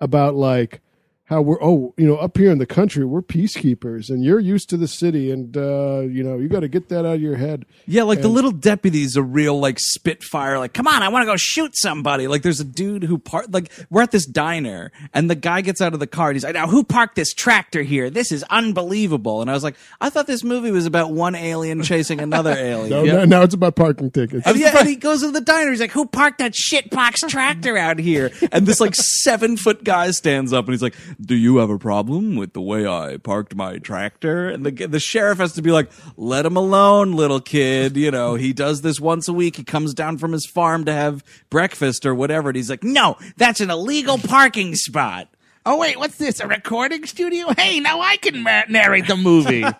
about 0.00 0.34
like 0.34 0.80
how 1.28 1.42
we're 1.42 1.62
oh 1.62 1.92
you 1.96 2.06
know 2.06 2.16
up 2.16 2.36
here 2.36 2.50
in 2.50 2.58
the 2.58 2.66
country 2.66 3.04
we're 3.04 3.20
peacekeepers 3.20 4.08
and 4.08 4.24
you're 4.24 4.40
used 4.40 4.70
to 4.70 4.76
the 4.76 4.88
city 4.88 5.30
and 5.30 5.56
uh 5.56 6.00
you 6.00 6.22
know 6.22 6.38
you 6.38 6.48
got 6.48 6.60
to 6.60 6.68
get 6.68 6.88
that 6.88 7.00
out 7.04 7.16
of 7.16 7.20
your 7.20 7.36
head 7.36 7.66
Yeah, 7.86 8.02
like 8.04 8.22
the 8.22 8.28
little 8.28 8.50
deputy's 8.50 9.16
a 9.16 9.22
real 9.22 9.58
like 9.58 9.78
spitfire. 9.78 10.58
Like, 10.58 10.72
come 10.72 10.86
on, 10.86 11.02
I 11.02 11.08
want 11.08 11.22
to 11.22 11.26
go 11.26 11.36
shoot 11.36 11.76
somebody. 11.76 12.26
Like, 12.28 12.42
there's 12.42 12.60
a 12.60 12.64
dude 12.64 13.02
who 13.02 13.18
parked. 13.18 13.52
Like, 13.52 13.70
we're 13.90 14.02
at 14.02 14.10
this 14.10 14.26
diner, 14.26 14.90
and 15.12 15.28
the 15.30 15.34
guy 15.34 15.60
gets 15.60 15.80
out 15.80 15.94
of 15.94 16.00
the 16.00 16.06
car. 16.06 16.28
and 16.28 16.36
He's 16.36 16.44
like, 16.44 16.54
"Now, 16.54 16.66
who 16.66 16.84
parked 16.84 17.14
this 17.14 17.32
tractor 17.34 17.82
here? 17.82 18.10
This 18.10 18.32
is 18.32 18.44
unbelievable." 18.50 19.40
And 19.40 19.50
I 19.50 19.54
was 19.54 19.64
like, 19.64 19.76
"I 20.00 20.10
thought 20.10 20.26
this 20.26 20.44
movie 20.44 20.70
was 20.70 20.86
about 20.86 21.12
one 21.12 21.34
alien 21.34 21.82
chasing 21.82 22.20
another 22.20 22.52
alien." 22.56 22.90
no, 22.90 23.04
now, 23.04 23.24
now 23.24 23.42
it's 23.42 23.54
about 23.54 23.76
parking 23.76 24.10
tickets 24.10 24.46
And 24.46 24.58
yeah, 24.58 24.76
and 24.78 24.88
he 24.88 24.96
goes 24.96 25.20
to 25.22 25.30
the 25.30 25.40
diner. 25.40 25.70
He's 25.70 25.80
like, 25.80 25.92
"Who 25.92 26.06
parked 26.06 26.38
that 26.38 26.52
shitbox 26.52 27.28
tractor 27.28 27.76
out 27.76 27.98
here?" 27.98 28.30
And 28.52 28.66
this 28.66 28.80
like 28.80 28.94
seven 29.22 29.56
foot 29.56 29.84
guy 29.84 30.10
stands 30.10 30.52
up 30.52 30.64
and 30.66 30.74
he's 30.74 30.82
like, 30.82 30.94
"Do 31.20 31.34
you 31.34 31.58
have 31.58 31.70
a 31.70 31.78
problem 31.78 32.36
with 32.36 32.52
the 32.52 32.60
way 32.60 32.86
I 32.86 33.16
parked 33.16 33.54
my 33.54 33.78
tractor?" 33.78 34.48
And 34.48 34.64
the 34.64 34.86
the 34.86 35.00
sheriff 35.00 35.38
has 35.38 35.52
to 35.54 35.62
be 35.62 35.70
like, 35.70 35.90
"Let 36.16 36.46
him 36.46 36.56
alone, 36.56 37.12
little 37.12 37.40
kid. 37.40 37.96
You 37.96 38.10
know, 38.10 38.34
he 38.34 38.52
does 38.52 38.82
this 38.82 39.00
once 39.00 39.28
a 39.28 39.32
week. 39.32 39.56
He 39.56 39.64
comes 39.64 39.94
down 39.94 40.18
from 40.18 40.32
his 40.32 40.46
farm 40.46 40.84
to 40.84 40.92
have 40.92 41.24
breakfast 41.50 42.06
or 42.06 42.14
whatever." 42.14 42.50
And 42.50 42.56
he's 42.56 42.70
like, 42.70 42.84
"No, 42.84 43.16
that's 43.36 43.60
an 43.60 43.70
illegal 43.70 44.18
parking 44.18 44.74
spot." 44.74 45.28
Oh 45.66 45.76
wait, 45.76 45.98
what's 45.98 46.16
this? 46.16 46.40
A 46.40 46.46
recording 46.46 47.04
studio? 47.04 47.52
Hey, 47.52 47.78
now 47.78 48.00
I 48.00 48.16
can 48.16 48.42
ma- 48.42 48.62
narrate 48.70 49.06
the 49.06 49.16
movie. 49.16 49.64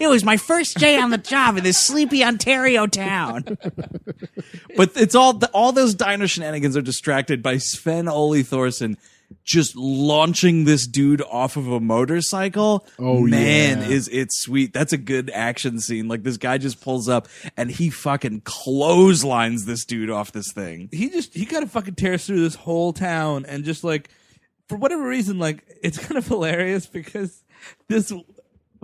It 0.00 0.08
was 0.08 0.24
my 0.24 0.36
first 0.36 0.78
day 0.78 0.98
on 0.98 1.10
the 1.10 1.18
job 1.18 1.56
in 1.56 1.62
this 1.62 1.78
sleepy 1.78 2.24
Ontario 2.24 2.88
town. 2.88 3.44
but 4.76 4.90
it's 4.96 5.14
all 5.14 5.40
all 5.54 5.70
those 5.70 5.94
diner 5.94 6.26
shenanigans 6.26 6.76
are 6.76 6.82
distracted 6.82 7.40
by 7.40 7.58
Sven 7.58 8.08
Ole 8.08 8.42
Thorsen 8.42 8.96
just 9.44 9.76
launching 9.76 10.64
this 10.64 10.86
dude 10.86 11.22
off 11.22 11.56
of 11.56 11.68
a 11.68 11.80
motorcycle. 11.80 12.86
Oh, 12.98 13.20
man, 13.20 13.80
yeah. 13.80 13.88
is 13.88 14.08
it 14.08 14.28
sweet? 14.32 14.72
That's 14.72 14.92
a 14.92 14.98
good 14.98 15.30
action 15.30 15.80
scene. 15.80 16.08
Like 16.08 16.22
this 16.22 16.36
guy 16.36 16.58
just 16.58 16.80
pulls 16.80 17.08
up 17.08 17.28
and 17.56 17.70
he 17.70 17.90
fucking 17.90 18.42
clotheslines 18.42 19.64
this 19.64 19.84
dude 19.84 20.10
off 20.10 20.32
this 20.32 20.52
thing. 20.52 20.88
he 20.92 21.08
just 21.10 21.34
he 21.34 21.46
kind 21.46 21.62
of 21.62 21.70
fucking 21.70 21.94
tears 21.94 22.26
through 22.26 22.40
this 22.40 22.54
whole 22.54 22.92
town 22.92 23.44
and 23.46 23.64
just 23.64 23.84
like 23.84 24.08
for 24.68 24.76
whatever 24.76 25.06
reason, 25.06 25.38
like 25.38 25.64
it's 25.82 25.98
kind 26.06 26.16
of 26.18 26.26
hilarious 26.26 26.86
because 26.86 27.44
this 27.88 28.12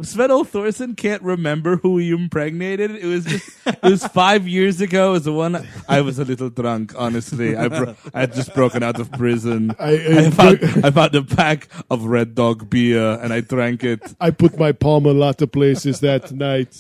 Sven 0.02 0.30
Ole 0.30 0.44
Thorsen 0.44 0.96
can't 0.96 1.22
remember 1.22 1.76
who 1.76 1.98
he 1.98 2.10
impregnated. 2.10 2.90
It 2.92 3.04
was 3.04 3.24
just 3.24 3.50
it 3.66 3.82
was 3.82 4.06
five 4.06 4.46
years 4.46 4.80
ago. 4.80 5.10
It 5.10 5.12
was 5.12 5.24
the 5.24 5.32
one 5.32 5.66
I 5.88 6.00
was 6.02 6.18
a 6.18 6.24
little 6.24 6.50
drunk. 6.50 6.94
Honestly, 6.96 7.56
I 7.56 7.68
bro- 7.68 7.96
I 8.14 8.20
had 8.20 8.32
just 8.34 8.54
broken 8.54 8.82
out 8.82 9.00
of 9.00 9.10
prison. 9.12 9.74
I- 9.78 9.90
I- 9.96 10.26
I 10.26 10.30
found 10.30 10.58
I 10.84 10.90
found 10.90 11.14
a 11.14 11.22
pack 11.24 11.68
of 11.90 12.04
Red 12.04 12.34
Dog 12.34 12.70
beer 12.70 13.18
and 13.22 13.32
I 13.32 13.40
drank 13.40 13.82
it. 13.84 14.00
i 14.20 14.30
put 14.30 14.58
my 14.58 14.72
palm 14.72 15.06
a 15.06 15.12
lot 15.12 15.42
of 15.42 15.50
places 15.52 16.00
that 16.00 16.30
night 16.32 16.76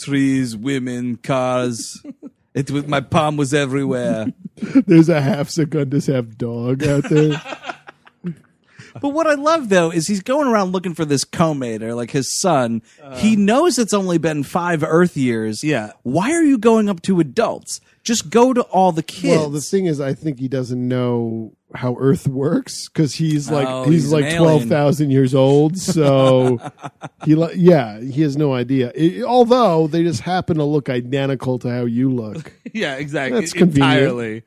Trees, 0.00 0.56
women, 0.56 1.16
cars. 1.16 2.02
It 2.54 2.70
was 2.70 2.86
my 2.86 3.00
palm 3.00 3.36
was 3.36 3.52
everywhere. 3.54 4.32
there's 4.86 5.08
a 5.08 5.20
half 5.20 5.48
secundus 5.48 6.06
half 6.06 6.36
dog 6.36 6.84
out 6.84 7.04
there 7.08 7.40
But 9.00 9.10
what 9.10 9.26
I 9.26 9.34
love 9.34 9.68
though 9.68 9.90
is 9.90 10.06
he's 10.06 10.22
going 10.22 10.48
around 10.48 10.72
looking 10.72 10.94
for 10.94 11.04
this 11.04 11.24
co-mater, 11.24 11.94
like 11.94 12.10
his 12.10 12.38
son. 12.40 12.82
Uh-huh. 13.02 13.16
he 13.16 13.36
knows 13.36 13.78
it's 13.78 13.94
only 13.94 14.18
been 14.18 14.42
five 14.42 14.82
Earth 14.82 15.16
years. 15.16 15.62
Yeah. 15.64 15.92
Why 16.02 16.32
are 16.32 16.42
you 16.42 16.58
going 16.58 16.88
up 16.88 17.02
to 17.02 17.20
adults? 17.20 17.80
Just 18.02 18.30
go 18.30 18.52
to 18.52 18.62
all 18.62 18.92
the 18.92 19.02
kids. 19.02 19.36
Well, 19.36 19.50
the 19.50 19.60
thing 19.60 19.86
is, 19.86 20.00
I 20.00 20.14
think 20.14 20.38
he 20.38 20.48
doesn't 20.48 20.88
know 20.88 21.52
how 21.74 21.96
Earth 22.00 22.26
works 22.26 22.88
because 22.88 23.14
he's 23.14 23.50
oh, 23.50 23.54
like 23.54 23.68
Oh, 23.68 23.84
he's, 23.84 24.04
he's 24.04 24.12
like 24.12 24.34
twelve 24.36 24.64
thousand 24.64 25.10
years 25.10 25.34
old. 25.34 25.76
So 25.76 26.58
he, 27.24 27.34
li- 27.34 27.54
yeah, 27.56 28.00
he 28.00 28.22
has 28.22 28.36
no 28.38 28.54
idea. 28.54 28.92
I- 28.98 29.22
although 29.26 29.86
they 29.86 30.02
just 30.02 30.22
happen 30.22 30.56
to 30.56 30.64
look 30.64 30.88
identical 30.88 31.58
to 31.60 31.70
how 31.70 31.84
you 31.84 32.10
look. 32.10 32.52
Yeah, 32.74 32.96
exactly. 32.96 33.40
That's 33.40 33.54
convenient. 33.54 33.92
Entirely. 33.98 34.42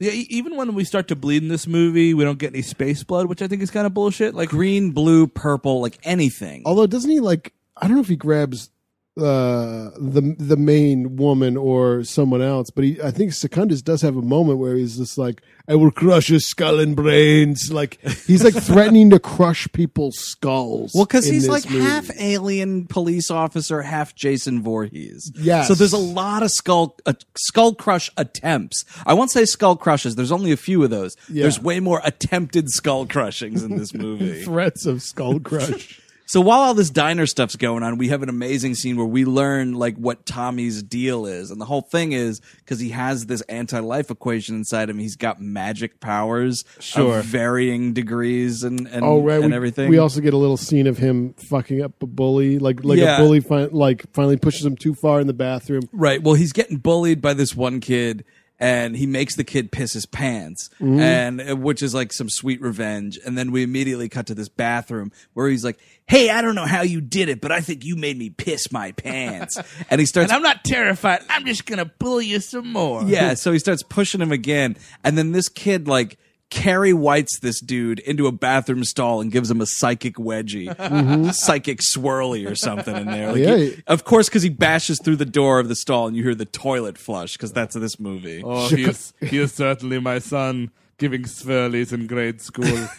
Yeah, 0.00 0.10
e- 0.12 0.26
even 0.30 0.56
when 0.56 0.74
we 0.74 0.84
start 0.84 1.08
to 1.08 1.16
bleed 1.16 1.42
in 1.42 1.48
this 1.48 1.66
movie, 1.66 2.14
we 2.14 2.24
don't 2.24 2.38
get 2.38 2.52
any 2.52 2.62
space 2.62 3.04
blood, 3.04 3.26
which 3.26 3.42
I 3.42 3.46
think 3.48 3.62
is 3.62 3.70
kind 3.70 3.86
of 3.86 3.94
bullshit. 3.94 4.34
Like, 4.34 4.48
green, 4.48 4.90
blue, 4.90 5.26
purple, 5.26 5.80
like 5.80 5.98
anything. 6.02 6.62
Although 6.66 6.86
doesn't 6.86 7.10
he 7.10 7.20
like? 7.20 7.52
I 7.76 7.86
don't 7.86 7.96
know 7.96 8.02
if 8.02 8.08
he 8.08 8.16
grabs 8.16 8.70
uh 9.16 9.90
the 9.96 10.34
the 10.40 10.56
main 10.56 11.14
woman 11.14 11.56
or 11.56 12.02
someone 12.02 12.42
else 12.42 12.68
but 12.70 12.82
he 12.82 13.00
i 13.00 13.12
think 13.12 13.32
secundus 13.32 13.80
does 13.80 14.02
have 14.02 14.16
a 14.16 14.22
moment 14.22 14.58
where 14.58 14.74
he's 14.74 14.96
just 14.96 15.16
like 15.16 15.40
i 15.68 15.74
will 15.76 15.92
crush 15.92 16.26
his 16.26 16.44
skull 16.44 16.80
and 16.80 16.96
brains 16.96 17.70
like 17.72 18.00
he's 18.26 18.42
like 18.42 18.54
threatening 18.64 19.10
to 19.10 19.20
crush 19.20 19.68
people's 19.72 20.18
skulls 20.18 20.90
Well, 20.96 21.04
because 21.04 21.26
he's 21.26 21.46
like 21.48 21.64
movie. 21.70 21.84
half 21.84 22.10
alien 22.18 22.86
police 22.88 23.30
officer, 23.30 23.82
half 23.82 24.14
Jason 24.16 24.62
Voorhees. 24.62 25.30
Yeah. 25.36 25.62
So 25.62 25.74
there's 25.74 25.92
a 25.92 25.96
lot 25.98 26.42
of 26.42 26.50
skull 26.50 26.96
uh, 27.06 27.12
skull 27.36 27.74
crush 27.74 28.10
attempts. 28.16 28.84
I 29.06 29.14
won't 29.14 29.30
say 29.30 29.44
skull 29.44 29.76
crushes. 29.76 30.16
There's 30.16 30.32
only 30.32 30.50
a 30.52 30.56
few 30.56 30.82
of 30.82 30.90
those. 30.90 31.16
Yeah. 31.30 31.42
There's 31.42 31.60
way 31.60 31.80
more 31.80 32.00
attempted 32.04 32.68
skull 32.70 33.06
crushings 33.06 33.62
in 33.62 33.76
this 33.78 33.94
movie. 34.04 34.42
threats 34.42 34.86
of 34.86 35.02
skull 35.02 35.38
crush 35.40 36.00
so 36.26 36.40
while 36.40 36.60
all 36.60 36.74
this 36.74 36.90
diner 36.90 37.26
stuff's 37.26 37.56
going 37.56 37.82
on, 37.82 37.98
we 37.98 38.08
have 38.08 38.22
an 38.22 38.28
amazing 38.28 38.74
scene 38.74 38.96
where 38.96 39.06
we 39.06 39.24
learn 39.24 39.74
like 39.74 39.96
what 39.96 40.24
Tommy's 40.24 40.82
deal 40.82 41.26
is, 41.26 41.50
and 41.50 41.60
the 41.60 41.64
whole 41.66 41.82
thing 41.82 42.12
is 42.12 42.40
because 42.58 42.80
he 42.80 42.88
has 42.90 43.26
this 43.26 43.40
anti-life 43.42 44.10
equation 44.10 44.54
inside 44.56 44.88
him. 44.88 44.98
He's 44.98 45.16
got 45.16 45.40
magic 45.40 46.00
powers 46.00 46.64
Sure. 46.80 47.18
of 47.18 47.24
varying 47.26 47.92
degrees 47.92 48.62
and 48.64 48.86
and, 48.88 49.04
oh 49.04 49.20
right 49.20 49.40
and 49.40 49.50
we, 49.50 49.56
everything. 49.56 49.88
we 49.90 49.98
also 49.98 50.20
get 50.20 50.32
a 50.34 50.38
little 50.38 50.56
scene 50.56 50.86
of 50.86 50.96
him 50.98 51.34
fucking 51.34 51.82
up 51.82 52.02
a 52.02 52.06
bully 52.06 52.58
like 52.58 52.82
like 52.84 52.98
Yeah. 52.98 53.16
a 53.16 53.20
bully 53.20 53.40
fi- 53.40 53.64
like 53.70 54.04
finally 54.12 54.36
pushes 54.36 54.64
him 54.64 54.76
too 54.76 54.94
far 54.94 55.20
in 55.20 55.26
the 55.26 55.32
bathroom 55.34 55.82
Right. 55.92 56.22
Well, 56.22 56.34
he's 56.34 56.52
getting 56.52 56.78
bullied 56.78 57.20
by 57.20 57.34
this 57.34 57.54
one 57.54 57.80
kid, 57.80 58.24
and 58.60 58.96
he 58.96 59.06
makes 59.06 59.34
the 59.36 59.44
kid 59.44 59.72
piss 59.72 59.92
his 59.94 60.06
pants, 60.06 60.70
Mm-hmm. 60.80 61.00
and 61.00 61.40
uh, 61.50 61.56
which 61.56 61.82
is 61.82 61.94
like 61.94 62.12
some 62.12 62.28
sweet 62.30 62.60
revenge. 62.60 63.18
And 63.26 63.36
then 63.36 63.50
we 63.52 63.62
immediately 63.62 64.08
cut 64.08 64.26
to 64.28 64.34
this 64.34 64.48
bathroom 64.48 65.10
where 65.32 65.48
he's 65.48 65.64
like, 65.64 65.78
"Hey, 66.06 66.30
I 66.30 66.40
don't 66.42 66.54
know 66.54 66.66
how 66.66 66.82
you 66.82 67.00
did 67.00 67.28
it, 67.28 67.40
but 67.40 67.50
I 67.52 67.60
think 67.60 67.84
you 67.84 67.96
made 67.96 68.16
me 68.18 68.30
piss 68.30 68.70
my 68.72 68.92
pants." 68.92 69.58
and 69.90 70.00
he 70.00 70.06
starts. 70.06 70.30
and 70.30 70.36
I'm 70.36 70.42
not 70.42 70.64
terrified. 70.64 71.22
I'm 71.28 71.44
just 71.46 71.66
gonna 71.66 71.84
bully 71.86 72.26
you 72.26 72.40
some 72.40 72.72
more. 72.72 73.02
yeah, 73.04 73.34
so 73.34 73.52
he 73.52 73.58
starts 73.58 73.82
pushing 73.82 74.20
him 74.20 74.32
again, 74.32 74.76
and 75.02 75.18
then 75.18 75.32
this 75.32 75.48
kid 75.48 75.88
like. 75.88 76.18
Carrie 76.54 76.92
Whites 76.92 77.40
this 77.40 77.60
dude 77.60 77.98
into 77.98 78.28
a 78.28 78.32
bathroom 78.32 78.84
stall 78.84 79.20
and 79.20 79.32
gives 79.32 79.50
him 79.50 79.60
a 79.60 79.66
psychic 79.66 80.14
wedgie, 80.14 80.68
mm-hmm. 80.74 81.30
psychic 81.30 81.80
swirly 81.80 82.48
or 82.48 82.54
something 82.54 82.96
in 82.96 83.06
there. 83.06 83.24
Like 83.34 83.40
Yeah. 83.42 83.56
he- 83.56 83.82
of 83.88 84.04
course, 84.04 84.28
because 84.28 84.42
he 84.44 84.50
bashes 84.50 85.00
through 85.02 85.16
the 85.16 85.24
door 85.26 85.58
of 85.58 85.68
the 85.68 85.74
stall 85.74 86.06
and 86.06 86.16
you 86.16 86.22
hear 86.22 86.34
the 86.34 86.44
toilet 86.44 86.96
flush 86.96 87.32
because 87.32 87.52
that's 87.52 87.74
this 87.74 87.98
movie. 87.98 88.42
Oh, 88.44 88.68
he 88.68 88.84
is, 88.84 89.12
he 89.20 89.38
is 89.38 89.52
certainly 89.52 89.98
my 89.98 90.20
son 90.20 90.70
giving 90.96 91.24
swirlies 91.24 91.92
in 91.92 92.06
grade 92.06 92.40
school. 92.40 92.64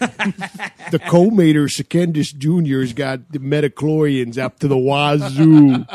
the 0.91 0.99
co-mater 1.07 1.69
secundus 1.69 2.33
junior's 2.33 2.91
got 2.91 3.31
the 3.31 3.39
midi-chlorians 3.39 4.37
up 4.37 4.59
to 4.59 4.67
the 4.67 4.77
wazoo 4.77 5.85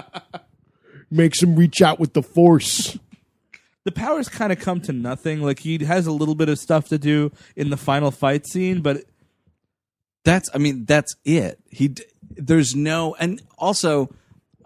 makes 1.11 1.43
him 1.43 1.57
reach 1.57 1.83
out 1.83 2.01
with 2.01 2.15
the 2.15 2.23
force 2.23 2.99
the 3.91 4.01
powers 4.01 4.29
kind 4.29 4.53
of 4.53 4.59
come 4.61 4.81
to 4.83 4.93
nothing. 4.93 5.43
Like 5.43 5.59
he 5.61 5.85
has 5.85 6.07
a 6.07 6.13
little 6.13 6.35
bit 6.35 6.49
of 6.49 6.59
stuff 6.59 6.89
to 6.89 6.99
do 6.99 7.33
in 7.57 7.71
the 7.71 7.77
final 7.77 8.11
fight 8.11 8.47
scene, 8.47 8.81
but 8.83 9.05
That's, 10.25 10.51
I 10.55 10.59
mean, 10.59 10.85
that's 10.85 11.15
it. 11.25 11.59
He, 11.71 11.89
d- 11.89 12.05
there's 12.37 12.77
no, 12.77 13.15
and 13.19 13.41
also 13.59 14.11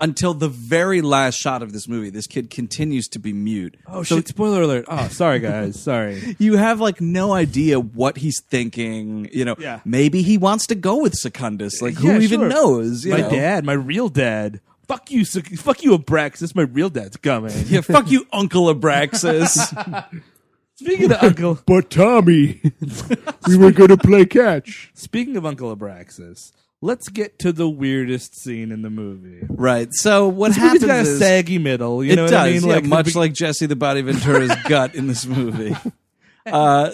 until 0.00 0.34
the 0.34 0.48
very 0.48 1.00
last 1.00 1.36
shot 1.36 1.62
of 1.62 1.72
this 1.72 1.86
movie, 1.86 2.10
this 2.10 2.26
kid 2.26 2.50
continues 2.50 3.06
to 3.08 3.20
be 3.20 3.32
mute. 3.32 3.76
oh 3.86 4.02
shit! 4.02 4.26
Spoiler 4.26 4.62
alert! 4.62 4.84
Oh, 4.88 5.06
sorry 5.08 5.38
guys, 5.38 5.80
sorry. 5.80 6.34
You 6.40 6.56
have 6.56 6.80
like 6.80 7.00
no 7.00 7.32
idea 7.32 7.78
what 7.78 8.16
he's 8.18 8.40
thinking. 8.42 9.28
You 9.32 9.44
know, 9.44 9.54
Yeah. 9.58 9.78
maybe 9.84 10.22
he 10.22 10.36
wants 10.36 10.66
to 10.66 10.74
go 10.74 11.00
with 11.00 11.14
Secundus. 11.14 11.80
Like, 11.80 11.94
who 11.94 12.08
Yeah, 12.08 12.18
even 12.18 12.40
sure. 12.40 12.48
knows? 12.48 13.04
you 13.06 13.12
my 13.12 13.20
know? 13.20 13.30
dad, 13.30 13.64
my 13.64 13.72
real 13.74 14.08
dad. 14.08 14.60
Fuck 14.86 15.10
you, 15.10 15.24
Sec- 15.24 15.46
fuck 15.56 15.82
you, 15.82 15.96
Abraxas. 15.96 16.54
My 16.54 16.62
real 16.62 16.90
dad's 16.90 17.16
coming. 17.16 17.52
Yeah, 17.66 17.80
fuck 17.80 18.10
you, 18.10 18.26
Uncle 18.32 18.72
Abraxas. 18.74 19.50
Speaking 20.76 21.12
of 21.12 21.22
Uncle, 21.22 21.58
but 21.66 21.88
tommy 21.88 22.60
we 23.46 23.56
were 23.56 23.70
going 23.70 23.90
to 23.90 23.96
play 23.96 24.26
catch 24.26 24.90
speaking 24.94 25.36
of 25.36 25.46
Uncle 25.46 25.74
Abraxas, 25.74 26.50
let's 26.82 27.08
get 27.08 27.38
to 27.38 27.52
the 27.52 27.68
weirdest 27.68 28.36
scene 28.40 28.72
in 28.72 28.82
the 28.82 28.90
movie. 28.90 29.46
right. 29.48 29.86
So 29.92 30.26
what 30.26 30.48
This 30.48 30.56
happens 30.56 30.82
movie's 30.82 30.96
got 30.96 31.06
a 31.06 31.08
is 31.10 31.18
saggy 31.20 31.58
middle. 31.58 32.02
You 32.02 32.14
it 32.14 32.16
know 32.16 32.26
does, 32.26 32.32
what 32.32 32.40
I 32.40 32.50
mean? 32.50 32.68
yeah, 32.68 32.80
the 32.80 32.88
much 32.88 33.06
be- 33.06 33.12
like 33.12 33.32
Jesse 33.34 33.66
the 33.66 33.76
Body 33.76 34.02
Ventura's 34.02 34.52
gut 34.68 34.96
in 34.96 35.06
this 35.06 35.24
movie. 35.26 35.76
Uh, 36.44 36.90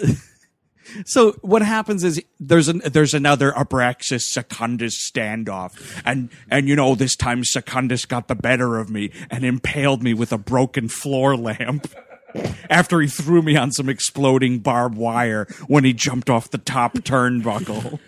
so 1.05 1.33
what 1.41 1.61
happens 1.61 2.03
is 2.03 2.21
there's 2.39 2.67
an 2.67 2.81
there's 2.85 3.13
another 3.13 3.51
Abraxas 3.51 4.21
Secundus 4.21 4.97
standoff, 4.97 6.01
and 6.05 6.29
and 6.49 6.67
you 6.67 6.75
know 6.75 6.95
this 6.95 7.15
time 7.15 7.43
Secundus 7.43 8.05
got 8.05 8.27
the 8.27 8.35
better 8.35 8.77
of 8.77 8.89
me 8.89 9.11
and 9.29 9.45
impaled 9.45 10.03
me 10.03 10.13
with 10.13 10.31
a 10.31 10.37
broken 10.37 10.87
floor 10.87 11.35
lamp. 11.35 11.87
After 12.69 13.01
he 13.01 13.09
threw 13.09 13.41
me 13.41 13.57
on 13.57 13.73
some 13.73 13.89
exploding 13.89 14.59
barbed 14.59 14.95
wire 14.95 15.47
when 15.67 15.83
he 15.83 15.91
jumped 15.91 16.29
off 16.29 16.49
the 16.49 16.57
top 16.57 16.93
turnbuckle. 16.93 17.99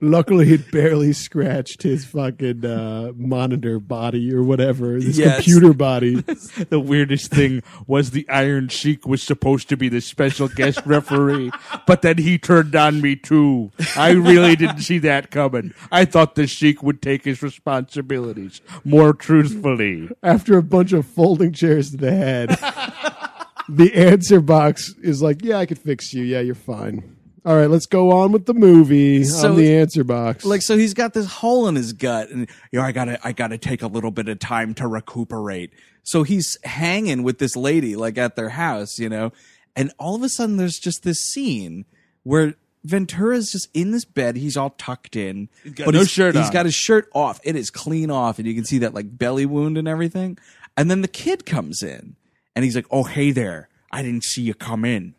Luckily 0.00 0.52
it 0.52 0.70
barely 0.72 1.12
scratched 1.12 1.82
his 1.82 2.04
fucking 2.04 2.64
uh, 2.64 3.12
monitor 3.16 3.78
body 3.78 4.32
or 4.34 4.42
whatever 4.42 4.92
his 4.94 5.18
Yes. 5.18 5.36
computer 5.36 5.72
body 5.72 6.14
the 6.70 6.80
weirdest 6.80 7.30
thing 7.30 7.62
was 7.86 8.10
the 8.10 8.28
Iron 8.28 8.68
Sheik 8.68 9.06
was 9.06 9.22
supposed 9.22 9.68
to 9.68 9.76
be 9.76 9.88
the 9.88 10.00
special 10.00 10.48
guest 10.48 10.80
referee, 10.84 11.50
but 11.86 12.02
then 12.02 12.18
he 12.18 12.38
turned 12.38 12.74
on 12.74 13.00
me 13.00 13.16
too. 13.16 13.70
I 13.96 14.10
really 14.10 14.56
didn't 14.56 14.80
see 14.80 14.98
that 14.98 15.30
coming. 15.30 15.72
I 15.92 16.04
thought 16.04 16.34
the 16.34 16.46
Sheik 16.46 16.82
would 16.82 17.00
take 17.00 17.24
his 17.24 17.42
responsibilities 17.42 18.60
more 18.84 19.12
truthfully. 19.12 20.08
after 20.22 20.56
a 20.58 20.62
bunch 20.62 20.92
of 20.92 21.06
folding 21.06 21.52
chairs 21.52 21.90
to 21.92 21.96
the 21.96 22.12
head 22.12 22.50
the 23.68 23.92
answer 23.94 24.40
box 24.40 24.94
is 25.02 25.20
like 25.22 25.42
yeah 25.42 25.58
i 25.58 25.66
could 25.66 25.78
fix 25.78 26.12
you 26.12 26.22
yeah 26.22 26.40
you're 26.40 26.54
fine 26.54 27.15
all 27.46 27.56
right 27.56 27.70
let's 27.70 27.86
go 27.86 28.10
on 28.10 28.32
with 28.32 28.44
the 28.46 28.52
movie 28.54 29.24
So- 29.24 29.50
on 29.50 29.56
the 29.56 29.72
answer 29.76 30.04
box. 30.04 30.44
like 30.44 30.60
so 30.62 30.76
he's 30.76 30.92
got 30.94 31.14
this 31.14 31.26
hole 31.26 31.68
in 31.68 31.76
his 31.76 31.92
gut 31.94 32.28
and 32.30 32.48
you 32.72 32.78
know 32.80 32.84
i 32.84 32.92
gotta 32.92 33.18
i 33.26 33.32
gotta 33.32 33.56
take 33.56 33.80
a 33.82 33.86
little 33.86 34.10
bit 34.10 34.28
of 34.28 34.38
time 34.38 34.74
to 34.74 34.86
recuperate. 34.86 35.70
So 36.02 36.22
he's 36.22 36.56
hanging 36.62 37.22
with 37.24 37.38
this 37.38 37.56
lady 37.56 37.96
like 37.96 38.18
at 38.18 38.36
their 38.36 38.50
house 38.50 38.98
you 38.98 39.08
know 39.08 39.32
and 39.74 39.92
all 39.98 40.14
of 40.16 40.22
a 40.22 40.28
sudden 40.28 40.56
there's 40.56 40.78
just 40.78 41.02
this 41.04 41.20
scene 41.20 41.84
where 42.24 42.54
ventura's 42.84 43.50
just 43.52 43.68
in 43.74 43.90
this 43.90 44.04
bed. 44.04 44.36
He's 44.36 44.56
all 44.56 44.70
tucked 44.70 45.16
in. 45.16 45.48
Got 45.74 45.92
no 45.92 45.98
he's, 46.00 46.10
shirt 46.10 46.34
he's 46.36 46.46
on. 46.46 46.52
got 46.52 46.64
his 46.66 46.74
shirt 46.74 47.08
off. 47.14 47.40
It 47.44 47.56
is 47.56 47.70
clean 47.70 48.10
off 48.10 48.38
and 48.38 48.46
you 48.46 48.54
can 48.54 48.64
see 48.64 48.78
that 48.78 48.94
like 48.94 49.18
belly 49.18 49.44
wound 49.46 49.76
and 49.76 49.86
everything. 49.88 50.38
And 50.76 50.90
then 50.90 51.02
the 51.02 51.08
kid 51.08 51.44
comes 51.46 51.82
in 51.82 52.16
and 52.54 52.64
he's 52.64 52.74
like 52.76 52.86
oh 52.90 53.04
hey 53.04 53.30
there. 53.32 53.68
I 53.92 54.02
didn't 54.02 54.24
see 54.24 54.42
you 54.42 54.54
come 54.54 54.84
in. 54.84 55.14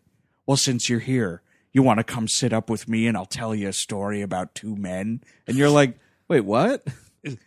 Well, 0.46 0.58
since 0.58 0.90
you're 0.90 1.00
here, 1.00 1.42
you 1.78 1.84
want 1.84 2.00
to 2.00 2.04
come 2.04 2.28
sit 2.28 2.54
up 2.54 2.72
with 2.72 2.90
me 2.90 3.06
and 3.06 3.16
I'll 3.16 3.28
tell 3.28 3.54
you 3.54 3.68
a 3.68 3.74
story 3.74 4.24
about 4.24 4.56
two 4.56 4.76
men? 4.76 5.22
And 5.46 5.56
you're 5.56 5.70
like, 5.70 6.00
wait, 6.28 6.42
what? 6.42 6.84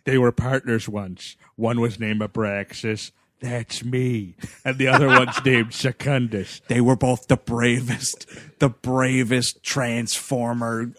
They 0.05 0.17
were 0.17 0.31
partners 0.31 0.87
once. 0.87 1.35
One 1.57 1.81
was 1.81 1.99
named 1.99 2.21
Abraxas. 2.21 3.11
That's 3.41 3.83
me. 3.83 4.35
And 4.63 4.77
the 4.77 4.87
other 4.87 5.07
one's 5.07 5.43
named 5.45 5.73
Secundus. 5.73 6.61
They 6.69 6.79
were 6.79 6.95
both 6.95 7.27
the 7.27 7.35
bravest, 7.35 8.25
the 8.59 8.69
bravest 8.69 9.63
transformer 9.63 10.93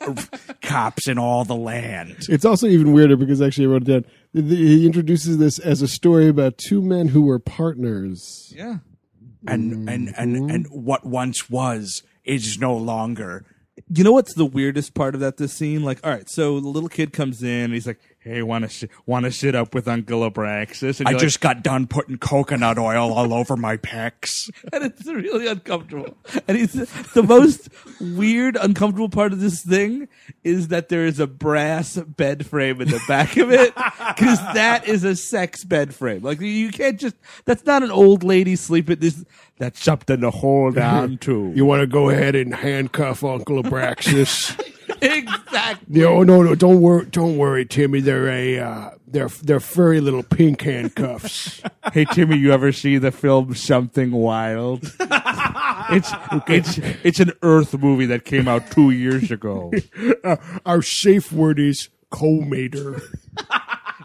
cops 0.61 1.09
in 1.09 1.18
all 1.18 1.47
the 1.47 1.57
land. 1.57 2.26
It's 2.28 2.45
also 2.45 2.66
even 2.66 2.93
weirder 2.93 3.16
because 3.16 3.41
actually 3.41 3.66
I 3.66 3.70
wrote 3.70 3.89
it 3.89 3.93
down. 3.93 4.05
The- 4.35 4.43
the- 4.43 4.57
He 4.57 4.85
introduces 4.85 5.39
this 5.39 5.59
as 5.59 5.80
a 5.80 5.89
story 5.89 6.28
about 6.28 6.59
two 6.59 6.83
men 6.83 7.09
who 7.09 7.22
were 7.22 7.39
partners. 7.39 8.53
Yeah. 8.55 8.78
And, 9.47 9.89
and, 9.89 10.12
and, 10.18 10.37
mm-hmm. 10.37 10.51
and 10.51 10.66
what 10.70 11.07
once 11.07 11.49
was 11.49 12.03
is 12.25 12.59
no 12.59 12.77
longer. 12.77 13.45
You 13.89 14.05
know 14.05 14.12
what's 14.12 14.35
the 14.35 14.45
weirdest 14.45 14.95
part 14.95 15.14
of 15.14 15.20
that 15.20 15.39
this 15.39 15.53
scene? 15.53 15.83
Like, 15.83 16.01
all 16.05 16.11
right, 16.11 16.29
so 16.29 16.61
the 16.61 16.68
little 16.68 16.89
kid 16.89 17.12
comes 17.12 17.43
in 17.43 17.49
and 17.49 17.73
he's 17.73 17.87
like, 17.87 18.01
hey, 18.23 18.43
want 18.43 18.62
to 18.62 18.68
sh- 18.68 18.91
want 19.07 19.25
to 19.25 19.31
shit 19.31 19.55
up 19.55 19.75
with 19.75 19.89
Uncle 19.89 20.29
Abraxas? 20.31 21.01
And 21.01 21.09
I 21.09 21.14
just 21.14 21.41
got 21.41 21.62
done 21.62 21.87
putting 21.87 22.18
coconut 22.18 22.79
oil 22.79 23.12
all 23.12 23.35
over 23.35 23.57
my 23.57 23.77
pecs. 23.77 24.51
and 24.73 24.85
it's 24.85 25.07
really 25.07 25.47
uncomfortable. 25.47 26.16
And 26.47 26.57
he's 26.57 26.73
the 26.73 27.23
most 27.23 27.68
weird, 28.01 28.57
uncomfortable 28.57 29.09
part 29.09 29.33
of 29.33 29.41
this 29.41 29.62
thing 29.62 30.09
is 30.45 30.68
that 30.68 30.89
there 30.89 31.07
is 31.07 31.18
a 31.18 31.27
brass 31.27 31.97
bed 31.97 32.47
frame 32.47 32.81
in 32.81 32.89
the 32.89 33.03
back 33.09 33.37
of 33.37 33.51
it 33.51 33.75
because 33.75 34.39
that 34.55 34.87
is 34.87 35.05
a 35.05 35.16
sex 35.16 35.64
bed 35.64 35.95
frame. 35.95 36.23
Like 36.23 36.41
you 36.41 36.70
can't 36.70 36.99
just. 36.99 37.16
That's 37.45 37.64
not 37.64 37.83
an 37.83 37.91
old 37.91 38.23
lady 38.23 38.57
sleeping. 38.57 38.99
This 39.01 39.25
that's 39.63 39.81
something 39.81 40.21
to 40.21 40.31
hold 40.31 40.77
on 40.97 41.19
to. 41.19 41.53
You 41.55 41.65
want 41.65 41.83
to 41.83 41.87
go 41.87 42.11
ahead 42.11 42.35
and 42.35 42.53
handcuff 42.53 43.23
Uncle 43.23 43.63
Abraxas? 43.63 44.59
exactly. 45.03 46.01
no, 46.01 46.25
no, 46.25 46.43
no. 46.43 46.57
Don't 46.57 46.81
worry, 46.81 47.07
don't 47.07 47.39
worry, 47.39 47.65
Timmy. 47.65 48.01
They're 48.01 48.29
a 48.29 48.59
uh, 48.59 48.91
they're 49.07 49.29
they're 49.29 49.61
furry 49.61 50.01
little 50.01 50.25
pink 50.25 50.63
handcuffs. 50.63 51.63
Hey 51.93 52.05
Timmy, 52.07 52.37
you 52.37 52.53
ever 52.53 52.71
see 52.71 52.97
the 52.99 53.11
film 53.11 53.55
Something 53.57 54.13
Wild? 54.13 54.85
it's 55.01 56.11
it's 56.49 56.79
it's 57.03 57.21
an 57.21 57.33
Earth 57.43 57.77
movie 57.77 58.07
that 58.07 58.25
came 58.25 58.47
out 58.47 58.71
two 58.71 58.91
years 58.91 59.31
ago. 59.33 59.73
Uh, 60.23 60.37
our 60.65 60.81
safe 60.81 61.33
word 61.33 61.59
is 61.59 61.89
co-mater. 62.11 63.03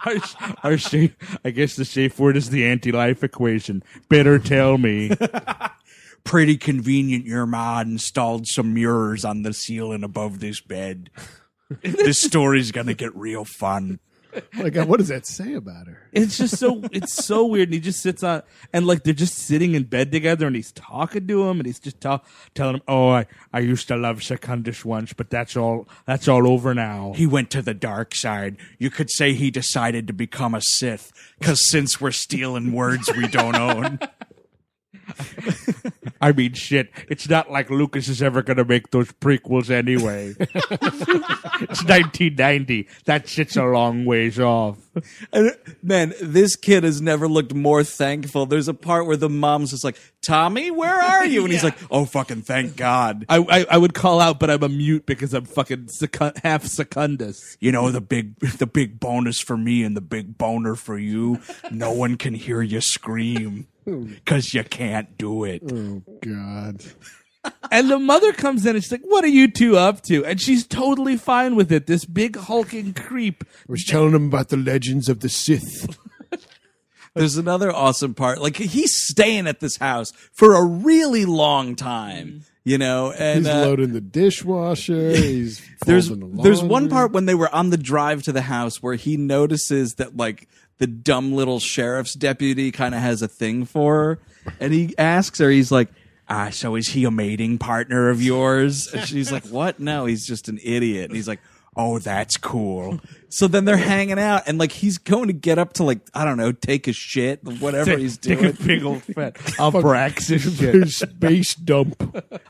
Our, 0.06 0.16
our 0.64 0.78
I 1.44 1.50
guess 1.52 1.76
the 1.76 1.86
safe 1.86 2.20
word 2.20 2.38
is 2.38 2.50
the 2.50 2.66
anti-life 2.66 3.24
equation. 3.24 3.84
Better 4.10 4.40
tell 4.40 4.78
me. 4.78 5.12
Pretty 6.24 6.58
convenient 6.58 7.26
your 7.26 7.46
ma 7.46 7.80
installed 7.82 8.48
some 8.48 8.74
mirrors 8.74 9.24
on 9.24 9.44
the 9.44 9.54
ceiling 9.54 10.04
above 10.04 10.40
this 10.40 10.60
bed. 10.60 11.10
this 11.82 12.22
story's 12.22 12.72
gonna 12.72 12.94
get 12.94 13.16
real 13.16 13.46
fun. 13.46 14.00
Like, 14.58 14.76
what 14.88 14.98
does 14.98 15.10
that 15.10 15.26
say 15.26 15.54
about 15.54 15.88
her? 15.88 16.00
It's 16.12 16.38
just 16.38 16.58
so 16.58 16.82
it's 16.92 17.14
so 17.14 17.46
weird. 17.46 17.68
And 17.68 17.76
he 17.76 17.80
just 17.80 18.02
sits 18.02 18.24
on 18.24 18.42
and 18.74 18.88
like 18.88 19.04
they're 19.04 19.14
just 19.14 19.36
sitting 19.38 19.76
in 19.76 19.84
bed 19.84 20.12
together, 20.12 20.48
and 20.48 20.56
he's 20.56 20.72
talking 20.72 21.28
to 21.28 21.48
him, 21.48 21.60
and 21.60 21.66
he's 21.66 21.80
just 21.80 22.02
ta- 22.02 22.22
telling 22.56 22.76
him, 22.76 22.82
"Oh, 22.88 23.10
I, 23.10 23.28
I 23.54 23.60
used 23.60 23.88
to 23.90 23.96
love 23.96 24.24
Secundus 24.24 24.84
once, 24.84 25.14
but 25.14 25.30
that's 25.30 25.56
all 25.56 25.88
that's 26.06 26.28
all 26.28 26.48
over 26.48 26.74
now." 26.74 27.14
He 27.16 27.28
went 27.28 27.52
to 27.52 27.62
the 27.62 27.74
dark 27.74 28.16
side. 28.16 28.58
You 28.80 28.90
could 28.90 29.10
say 29.12 29.34
he 29.34 29.52
decided 29.52 30.08
to 30.08 30.14
become 30.14 30.56
a 30.56 30.62
Sith, 30.62 31.12
because 31.40 31.70
since 31.70 32.02
we're 32.02 32.12
stealing 32.12 32.72
words 32.74 33.10
we 33.16 33.28
don't 33.28 33.56
own. 33.56 34.00
I 36.22 36.32
mean, 36.32 36.54
shit. 36.54 36.92
It's 37.10 37.30
not 37.30 37.52
like 37.52 37.70
Lucas 37.70 38.08
is 38.08 38.22
ever 38.22 38.42
going 38.42 38.58
to 38.58 38.66
make 38.66 38.92
those 38.92 39.12
prequels 39.12 39.70
anyway. 39.70 40.36
it's 40.40 41.84
1990. 41.84 42.88
That 43.06 43.28
shit's 43.28 43.56
a 43.56 43.64
long 43.64 44.06
ways 44.06 44.40
off. 44.40 44.78
And 45.32 45.56
man, 45.84 46.14
this 46.22 46.56
kid 46.56 46.84
has 46.84 47.02
never 47.02 47.28
looked 47.28 47.54
more 47.54 47.84
thankful. 47.84 48.46
There's 48.46 48.68
a 48.68 48.74
part 48.74 49.06
where 49.06 49.18
the 49.18 49.30
mom's 49.30 49.72
just 49.72 49.84
like, 49.84 50.00
Tommy, 50.26 50.72
where 50.72 50.96
are 50.96 51.26
you? 51.26 51.44
And 51.44 51.54
he's 51.54 51.64
like, 51.64 51.78
oh, 51.92 52.06
fucking 52.06 52.42
thank 52.42 52.76
God. 52.76 53.26
I, 53.30 53.38
I 53.38 53.66
I 53.72 53.78
would 53.78 53.94
call 53.94 54.20
out, 54.20 54.40
but 54.40 54.50
I'm 54.50 54.64
a 54.64 54.70
mute 54.70 55.06
because 55.06 55.34
I'm 55.34 55.46
fucking 55.46 55.86
secund- 55.86 56.40
half 56.44 56.66
Secundus. 56.66 57.58
You 57.60 57.72
know, 57.72 57.92
the 57.92 58.02
big, 58.02 58.40
the 58.40 58.68
big 58.68 59.00
bonus 59.00 59.40
for 59.40 59.56
me 59.56 59.84
and 59.84 59.96
the 59.96 60.02
big 60.02 60.38
boner 60.38 60.76
for 60.76 60.98
you. 60.98 61.40
No 61.72 61.92
one 61.92 62.18
can 62.18 62.34
hear 62.34 62.62
you 62.62 62.82
scream 62.82 63.68
because 63.88 64.54
you 64.54 64.64
can't 64.64 65.18
do 65.18 65.44
it. 65.44 65.64
Oh 65.72 66.04
God. 66.22 66.84
And 67.72 67.90
the 67.90 67.98
mother 68.00 68.34
comes 68.34 68.66
in 68.66 68.76
and 68.76 68.84
she's 68.84 68.92
like, 68.92 69.04
"What 69.06 69.24
are 69.24 69.30
you 69.30 69.50
two 69.50 69.78
up 69.78 70.02
to?" 70.04 70.26
And 70.26 70.42
she's 70.42 70.68
totally 70.68 71.16
fine 71.16 71.56
with 71.56 71.72
it. 71.72 71.88
This 71.88 72.04
big 72.04 72.36
hulking 72.36 72.94
creep. 72.94 73.44
I 73.46 73.72
was 73.72 73.86
telling 73.86 74.14
him 74.14 74.26
about 74.26 74.50
the 74.50 74.58
legends 74.58 75.08
of 75.08 75.22
the 75.22 75.30
Sith. 75.30 75.98
There's 77.16 77.38
another 77.38 77.72
awesome 77.72 78.14
part. 78.14 78.42
Like 78.42 78.58
he's 78.58 78.96
staying 78.96 79.48
at 79.48 79.62
this 79.62 79.78
house 79.78 80.12
for 80.34 80.56
a 80.56 80.64
really 80.64 81.24
long 81.26 81.76
time, 81.76 82.44
you 82.66 82.78
know, 82.78 83.12
and 83.12 83.46
He's 83.46 83.48
uh, 83.48 83.62
loading 83.62 83.94
the 83.94 84.02
dishwasher. 84.02 85.12
He's 85.16 85.62
there's 85.86 86.10
the 86.10 86.16
there's 86.44 86.62
one 86.62 86.90
part 86.90 87.14
when 87.14 87.28
they 87.28 87.36
were 87.36 87.54
on 87.54 87.70
the 87.70 87.78
drive 87.78 88.24
to 88.24 88.34
the 88.34 88.42
house 88.42 88.84
where 88.84 88.96
he 88.96 89.16
notices 89.16 89.96
that 89.96 90.18
like 90.18 90.50
the 90.78 90.88
dumb 90.88 91.34
little 91.34 91.60
sheriff's 91.60 92.14
deputy 92.14 92.72
kind 92.72 92.94
of 92.96 93.02
has 93.02 93.22
a 93.22 93.28
thing 93.28 93.66
for 93.66 93.96
her, 93.96 94.20
and 94.60 94.74
he 94.74 94.96
asks 94.98 95.40
her, 95.40 95.50
he's 95.50 95.72
like. 95.72 95.90
Ah, 96.30 96.50
so 96.50 96.76
is 96.76 96.90
he 96.90 97.06
a 97.06 97.10
mating 97.10 97.58
partner 97.58 98.10
of 98.10 98.22
yours? 98.22 98.94
And 98.94 99.08
she's 99.08 99.32
like, 99.32 99.46
"What? 99.46 99.80
No, 99.80 100.04
he's 100.04 100.28
just 100.28 100.50
an 100.50 100.60
idiot." 100.62 101.06
And 101.06 101.16
he's 101.16 101.26
like, 101.26 101.40
"Oh, 101.78 102.00
that's 102.00 102.38
cool." 102.38 103.00
So 103.30 103.50
then 103.50 103.66
they're 103.66 103.76
hanging 103.76 104.20
out, 104.20 104.44
and 104.48 104.58
like 104.58 104.72
he's 104.72 104.98
going 104.98 105.28
to 105.28 105.34
get 105.34 105.60
up 105.60 105.74
to 105.74 105.84
like 105.84 106.00
I 106.14 106.24
don't 106.24 106.38
know, 106.38 106.54
take 106.54 106.88
a 106.88 106.94
shit, 106.94 107.44
whatever 107.44 107.98
he's 107.98 108.18
doing. 108.18 108.38
Take 108.38 108.54
a 108.54 108.54
doing. 108.54 108.68
big 108.68 108.84
old 108.86 109.04
fat 109.16 109.36
Abraxas 109.36 110.58
shit. 110.58 110.88
Space 110.90 111.54
dump. 111.56 112.02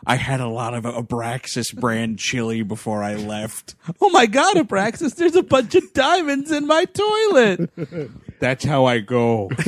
I 0.06 0.18
had 0.18 0.40
a 0.40 0.48
lot 0.48 0.76
of 0.76 0.84
Abraxas 0.84 1.76
brand 1.76 2.20
chili 2.20 2.62
before 2.62 3.02
I 3.02 3.16
left. 3.16 3.74
Oh 4.00 4.12
my 4.12 4.28
god, 4.28 4.56
Abraxas, 4.56 5.16
there's 5.16 5.36
a 5.36 5.42
bunch 5.42 5.74
of 5.74 5.94
diamonds 5.94 6.52
in 6.52 6.68
my 6.68 6.86
toilet. 6.86 7.72
That's 8.40 8.64
how 8.64 8.86
I 8.86 9.00
go. 9.00 9.50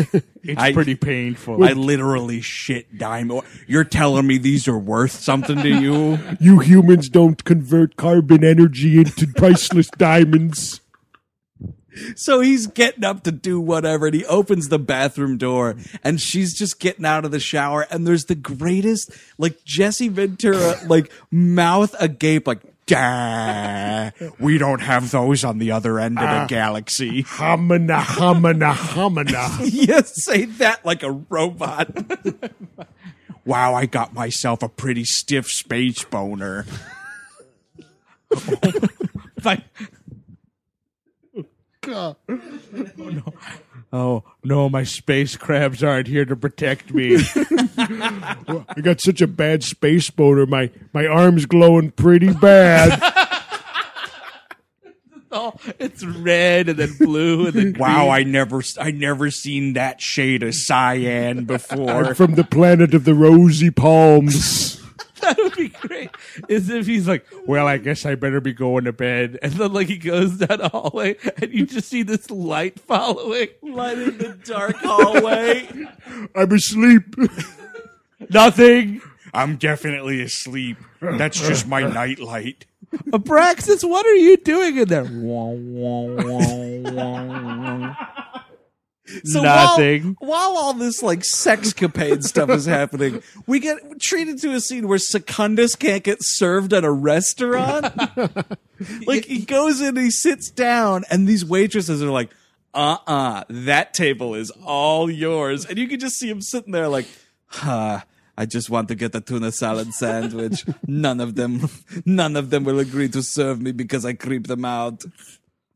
It's 0.41 0.59
I- 0.59 0.72
pretty 0.72 0.95
painful. 0.95 1.63
I 1.65 1.74
literally 1.74 2.39
shit 2.39 2.97
diamond. 2.97 3.41
You're 3.67 3.84
telling 3.84 4.26
me 4.26 4.38
these 4.38 4.70
are 4.70 4.80
worth 4.80 5.11
something 5.11 5.57
to 5.57 5.67
you? 5.70 6.17
You 6.39 6.59
humans 6.59 7.09
don't 7.09 7.43
convert 7.43 7.97
carbon 7.97 8.43
energy 8.45 8.97
into 8.99 9.28
priceless 9.36 9.89
diamonds. 9.89 10.80
So 12.15 12.39
he's 12.39 12.67
getting 12.67 13.03
up 13.03 13.24
to 13.24 13.32
do 13.34 13.59
whatever, 13.59 14.05
and 14.05 14.15
he 14.15 14.24
opens 14.26 14.70
the 14.70 14.80
bathroom 14.80 15.38
door, 15.38 15.76
and 16.03 16.22
she's 16.22 16.53
just 16.57 16.80
getting 16.80 17.05
out 17.05 17.26
of 17.26 17.32
the 17.32 17.39
shower, 17.41 17.86
and 17.91 18.07
there's 18.07 18.26
the 18.26 18.36
greatest, 18.36 19.11
like 19.38 19.65
Jesse 19.65 20.07
Ventura, 20.07 20.76
like 20.88 21.11
mouth 21.32 21.93
agape, 21.99 22.47
like. 22.47 22.61
Dah, 22.90 24.10
we 24.40 24.58
don't 24.58 24.82
have 24.82 25.12
those 25.12 25.44
on 25.44 25.60
the 25.60 25.72
other 25.72 26.00
end 26.00 26.18
of 26.18 26.24
the 26.24 26.30
ah. 26.30 26.48
galaxy. 26.48 27.22
Hamana, 27.24 28.02
hamana, 28.02 28.74
hamana. 28.74 29.60
yes, 29.72 30.24
say 30.24 30.46
that 30.46 30.84
like 30.84 31.04
a 31.04 31.12
robot. 31.12 31.88
wow, 33.46 33.76
I 33.76 33.86
got 33.86 34.16
myself 34.16 34.64
a 34.64 34.70
pretty 34.70 35.06
stiff 35.06 35.48
space 35.48 36.04
boner. 36.04 36.66
Like- 39.46 39.64
oh 41.88 42.18
no, 42.28 43.34
Oh, 43.92 44.24
my 44.70 44.84
space 44.84 45.36
crabs 45.36 45.84
aren't 45.84 46.08
here 46.08 46.26
to 46.26 46.36
protect 46.36 46.94
me. 46.94 47.18
I 47.78 48.76
got 48.82 49.02
such 49.02 49.22
a 49.22 49.28
bad 49.28 49.64
space 49.64 50.10
boner. 50.12 50.46
My 50.46 50.70
my 50.94 51.08
arm's 51.08 51.46
glowing 51.48 51.92
pretty 51.92 52.32
bad. 52.32 53.02
oh, 55.32 55.54
it's 55.80 56.04
red 56.06 56.70
and 56.70 56.78
then 56.78 56.96
blue 57.00 57.48
and 57.48 57.54
then 57.54 57.76
Wow, 57.80 58.10
I 58.10 58.24
never, 58.24 58.62
I 58.80 58.92
never 58.92 59.32
seen 59.32 59.74
that 59.74 60.02
shade 60.02 60.44
of 60.44 60.54
cyan 60.56 61.46
before. 61.46 62.06
I'm 62.06 62.16
from 62.16 62.36
the 62.36 62.44
planet 62.44 62.94
of 62.94 63.06
the 63.06 63.16
rosy 63.16 63.72
palms. 63.72 64.78
that 65.22 65.38
would 65.38 65.55
be 65.55 65.70
great. 65.70 66.09
Is 66.47 66.70
if 66.70 66.86
he's 66.86 67.07
like, 67.07 67.26
well, 67.45 67.67
I 67.67 67.78
guess 67.78 68.05
I 68.05 68.15
better 68.15 68.41
be 68.41 68.53
going 68.53 68.86
to 68.86 68.93
bed, 68.93 69.38
and 69.41 69.53
then 69.53 69.74
like 69.74 69.88
he 69.88 69.97
goes 69.97 70.38
down 70.38 70.59
the 70.59 70.70
hallway, 70.70 71.15
and 71.41 71.53
you 71.53 71.65
just 71.65 71.89
see 71.89 72.03
this 72.03 72.30
light 72.30 72.80
following. 72.80 73.49
Light 73.61 73.97
in 73.97 74.17
the 74.17 74.38
dark 74.43 74.76
hallway. 74.78 75.67
I'm 76.36 76.51
asleep. 76.51 77.15
Nothing. 78.30 79.01
I'm 79.34 79.57
definitely 79.57 80.22
asleep. 80.22 80.78
That's 81.01 81.39
just 81.39 81.67
my 81.67 81.82
nightlight. 81.82 82.65
Abraxas, 83.11 83.88
what 83.88 84.05
are 84.05 84.15
you 84.15 84.38
doing 84.38 84.78
in 84.78 84.88
there? 84.88 85.05
So 89.24 89.41
Nothing. 89.41 90.16
While, 90.20 90.30
while 90.30 90.57
all 90.57 90.74
this 90.74 91.01
like 91.01 91.26
sex 91.26 91.74
sexcapade 91.74 92.24
stuff 92.24 92.49
is 92.49 92.66
happening, 92.80 93.22
we 93.47 93.60
get 93.60 93.99
treated 93.99 94.39
to 94.39 94.53
a 94.53 94.60
scene 94.60 94.88
where 94.88 94.97
Secundus 94.97 95.76
can't 95.76 96.03
get 96.03 96.20
served 96.22 96.74
at 96.74 96.84
a 96.84 96.91
restaurant. 96.91 97.86
like 99.05 99.26
he 99.26 99.39
goes 99.45 99.82
in, 99.82 99.95
he 99.95 100.12
sits 100.12 100.49
down, 100.49 101.03
and 101.10 101.28
these 101.28 101.45
waitresses 101.45 102.01
are 102.01 102.12
like, 102.12 102.30
"Uh, 102.74 102.97
uh 103.07 103.43
that 103.49 103.93
table 103.93 104.36
is 104.36 104.51
all 104.64 105.10
yours," 105.10 105.66
and 105.66 105.78
you 105.78 105.88
can 105.88 105.99
just 105.99 106.18
see 106.18 106.30
him 106.30 106.41
sitting 106.41 106.72
there 106.72 106.88
like, 106.88 107.07
"Huh." 107.45 108.01
I 108.38 108.45
just 108.45 108.70
want 108.70 108.88
to 108.88 108.95
get 108.95 109.14
a 109.16 109.20
tuna 109.20 109.51
salad 109.51 109.93
sandwich. 109.93 110.66
None 110.88 111.20
of 111.20 111.36
them, 111.36 111.68
none 112.05 112.38
of 112.38 112.49
them 112.49 112.64
will 112.64 112.80
agree 112.80 113.10
to 113.10 113.22
serve 113.22 113.60
me 113.60 113.74
because 113.74 114.05
I 114.05 114.14
creep 114.14 114.47
them 114.47 114.64
out. 114.64 115.03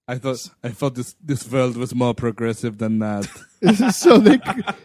I 0.06 0.18
thought 0.18 0.50
I 0.62 0.70
thought 0.70 0.96
this 0.96 1.16
this 1.24 1.50
world 1.50 1.78
was 1.78 1.96
more 1.96 2.14
progressive 2.14 2.78
than 2.78 3.00
that. 3.00 3.24
so 3.96 4.18
they, 4.18 4.38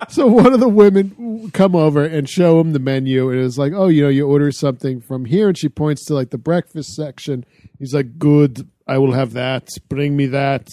so 0.08 0.28
one 0.28 0.52
of 0.52 0.60
the 0.60 0.68
women 0.68 1.50
come 1.52 1.74
over 1.74 2.04
and 2.04 2.28
show 2.28 2.60
him 2.60 2.72
the 2.72 2.78
menu, 2.78 3.28
and 3.30 3.40
it's 3.40 3.58
like, 3.58 3.72
oh, 3.72 3.88
you 3.88 4.02
know, 4.02 4.08
you 4.08 4.28
order 4.28 4.52
something 4.52 5.00
from 5.00 5.24
here, 5.24 5.48
and 5.48 5.58
she 5.58 5.68
points 5.68 6.04
to 6.04 6.14
like 6.14 6.30
the 6.30 6.38
breakfast 6.38 6.94
section. 6.94 7.44
He's 7.80 7.92
like, 7.92 8.18
good, 8.18 8.68
I 8.86 8.98
will 8.98 9.12
have 9.12 9.32
that. 9.32 9.68
Bring 9.88 10.16
me 10.16 10.26
that. 10.26 10.68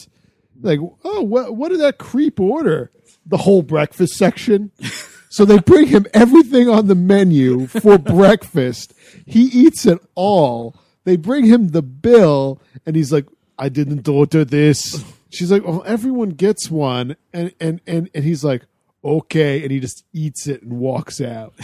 Like, 0.61 0.79
oh, 1.03 1.21
what 1.21 1.55
what 1.55 1.69
did 1.69 1.79
that 1.79 1.97
creep 1.97 2.39
order? 2.39 2.91
The 3.25 3.37
whole 3.37 3.63
breakfast 3.63 4.13
section. 4.13 4.71
so 5.29 5.43
they 5.43 5.57
bring 5.57 5.87
him 5.87 6.05
everything 6.13 6.69
on 6.69 6.85
the 6.85 6.93
menu 6.93 7.65
for 7.65 7.97
breakfast. 7.97 8.93
He 9.25 9.41
eats 9.41 9.87
it 9.87 9.99
all. 10.13 10.75
They 11.03 11.15
bring 11.15 11.45
him 11.45 11.69
the 11.69 11.81
bill, 11.81 12.61
and 12.85 12.95
he's 12.95 13.11
like, 13.11 13.25
"I 13.57 13.69
didn't 13.69 14.07
order 14.07 14.45
this." 14.45 15.03
She's 15.29 15.51
like, 15.51 15.63
"Oh, 15.65 15.79
everyone 15.81 16.31
gets 16.31 16.69
one," 16.69 17.15
and 17.33 17.51
and 17.59 17.81
and 17.85 18.09
and 18.13 18.23
he's 18.23 18.43
like, 18.43 18.63
"Okay," 19.03 19.61
and 19.63 19.71
he 19.71 19.79
just 19.79 20.05
eats 20.13 20.47
it 20.47 20.61
and 20.61 20.73
walks 20.79 21.19
out. 21.21 21.53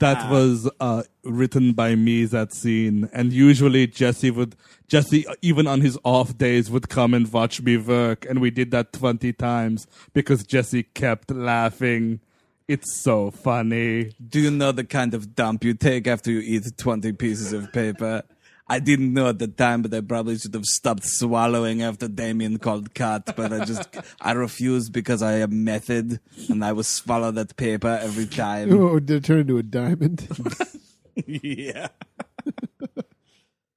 That 0.00 0.30
was 0.30 0.68
uh, 0.80 1.04
written 1.22 1.72
by 1.72 1.94
me. 1.94 2.24
That 2.24 2.52
scene, 2.52 3.08
and 3.12 3.32
usually 3.32 3.86
Jesse 3.86 4.30
would 4.30 4.56
Jesse 4.88 5.24
even 5.40 5.66
on 5.66 5.80
his 5.80 5.98
off 6.04 6.36
days 6.36 6.70
would 6.70 6.88
come 6.88 7.14
and 7.14 7.30
watch 7.32 7.62
me 7.62 7.76
work, 7.76 8.26
and 8.28 8.40
we 8.40 8.50
did 8.50 8.70
that 8.72 8.92
twenty 8.92 9.32
times 9.32 9.86
because 10.12 10.44
Jesse 10.44 10.82
kept 10.82 11.30
laughing. 11.30 12.20
It's 12.66 13.02
so 13.02 13.30
funny. 13.30 14.12
Do 14.26 14.40
you 14.40 14.50
know 14.50 14.72
the 14.72 14.84
kind 14.84 15.12
of 15.12 15.34
dump 15.34 15.64
you 15.64 15.74
take 15.74 16.06
after 16.06 16.30
you 16.30 16.40
eat 16.40 16.64
20 16.78 17.12
pieces 17.12 17.52
of 17.52 17.70
paper? 17.74 18.22
I 18.66 18.78
didn't 18.78 19.12
know 19.12 19.28
at 19.28 19.38
the 19.38 19.48
time, 19.48 19.82
but 19.82 19.92
I 19.92 20.00
probably 20.00 20.38
should 20.38 20.54
have 20.54 20.64
stopped 20.64 21.04
swallowing 21.04 21.82
after 21.82 22.08
Damian 22.08 22.58
called 22.58 22.94
cut, 22.94 23.36
but 23.36 23.52
I 23.52 23.64
just, 23.64 23.88
I 24.20 24.32
refused 24.32 24.92
because 24.92 25.20
I 25.22 25.34
am 25.34 25.64
method 25.64 26.18
and 26.48 26.64
I 26.64 26.72
will 26.72 26.82
swallow 26.82 27.30
that 27.32 27.56
paper 27.56 27.98
every 28.02 28.26
time. 28.26 28.72
Oh, 28.72 28.90
oh, 28.90 29.00
did 29.00 29.16
it 29.16 29.24
turn 29.24 29.40
into 29.40 29.58
a 29.58 29.62
diamond? 29.62 30.26
yeah. 31.26 31.88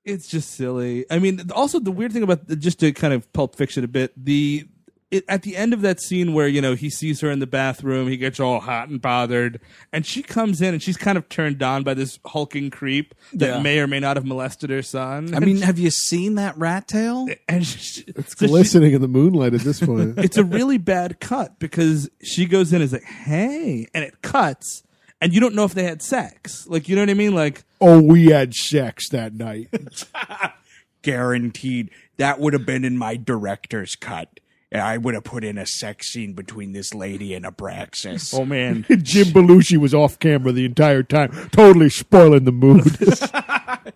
It's 0.05 0.29
just 0.29 0.51
silly. 0.51 1.05
I 1.11 1.19
mean, 1.19 1.51
also 1.53 1.79
the 1.79 1.91
weird 1.91 2.13
thing 2.13 2.23
about 2.23 2.47
just 2.47 2.79
to 2.79 2.93
kind 2.93 3.13
of 3.13 3.31
pulp 3.33 3.57
fiction 3.57 3.83
a 3.83 3.89
bit, 3.89 4.13
the 4.15 4.65
it, 5.09 5.23
at 5.29 5.43
the 5.43 5.55
end 5.55 5.73
of 5.73 5.81
that 5.81 6.01
scene 6.01 6.33
where 6.33 6.47
you 6.47 6.61
know 6.61 6.75
he 6.75 6.89
sees 6.89 7.21
her 7.21 7.31
in 7.31 7.39
the 7.39 7.47
bathroom, 7.47 8.07
he 8.09 8.17
gets 8.17 8.39
all 8.39 8.59
hot 8.59 8.89
and 8.89 9.01
bothered, 9.01 9.59
and 9.93 10.05
she 10.05 10.21
comes 10.21 10.61
in 10.61 10.73
and 10.73 10.83
she's 10.83 10.97
kind 10.97 11.17
of 11.17 11.29
turned 11.29 11.63
on 11.63 11.83
by 11.83 11.93
this 11.93 12.19
hulking 12.25 12.69
creep 12.69 13.15
that 13.33 13.55
Yeah. 13.55 13.61
may 13.61 13.79
or 13.79 13.87
may 13.87 13.99
not 13.99 14.17
have 14.17 14.25
molested 14.25 14.69
her 14.69 14.81
son. 14.81 15.33
I 15.33 15.39
mean, 15.39 15.61
have 15.61 15.79
you 15.79 15.89
seen 15.91 16.35
that 16.35 16.57
rat 16.57 16.87
tail? 16.87 17.27
and 17.47 17.65
she, 17.65 18.03
It's 18.07 18.37
so 18.37 18.45
she- 18.45 18.47
glistening 18.47 18.93
in 18.93 19.01
the 19.01 19.07
moonlight 19.07 19.53
at 19.53 19.61
this 19.61 19.79
point. 19.79 20.17
it's 20.19 20.37
a 20.37 20.43
really 20.43 20.77
bad 20.77 21.19
cut 21.19 21.57
because 21.59 22.09
she 22.21 22.45
goes 22.45 22.71
in 22.73 22.77
and 22.81 22.83
is 22.85 22.93
like, 22.93 23.03
"Hey," 23.03 23.87
and 23.93 24.03
it 24.03 24.21
cuts, 24.21 24.83
and 25.21 25.33
you 25.33 25.39
don't 25.39 25.55
know 25.55 25.63
if 25.63 25.73
they 25.73 25.83
had 25.83 26.01
sex. 26.01 26.67
Like, 26.67 26.89
you 26.89 26.95
know 26.95 27.01
what 27.01 27.09
I 27.09 27.13
mean? 27.13 27.33
Like, 27.33 27.63
oh, 27.79 28.01
we 28.01 28.25
had 28.27 28.53
sex 28.53 29.07
that 29.09 29.33
night. 29.33 29.69
guaranteed 31.01 31.89
that 32.17 32.39
would 32.39 32.53
have 32.53 32.65
been 32.65 32.83
in 32.83 32.97
my 32.97 33.15
director's 33.15 33.95
cut. 33.95 34.39
And 34.69 34.81
I 34.81 34.97
would 34.97 35.13
have 35.13 35.23
put 35.23 35.45
in 35.45 35.57
a 35.57 35.65
sex 35.65 36.09
scene 36.11 36.33
between 36.33 36.73
this 36.73 36.93
lady 36.93 37.33
and 37.33 37.45
Abraxas. 37.45 38.33
oh 38.37 38.43
man, 38.43 38.85
Jim 38.89 39.27
Belushi 39.27 39.77
was 39.77 39.93
off 39.93 40.19
camera 40.19 40.51
the 40.51 40.65
entire 40.65 41.03
time, 41.03 41.31
totally 41.51 41.89
spoiling 41.89 42.43
the 42.43 42.51
mood. 42.51 42.97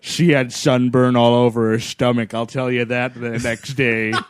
she 0.00 0.30
had 0.30 0.50
sunburn 0.50 1.14
all 1.14 1.34
over 1.34 1.72
her 1.72 1.78
stomach. 1.78 2.32
I'll 2.32 2.46
tell 2.46 2.70
you 2.70 2.86
that 2.86 3.12
the 3.14 3.38
next 3.38 3.74
day. 3.74 4.12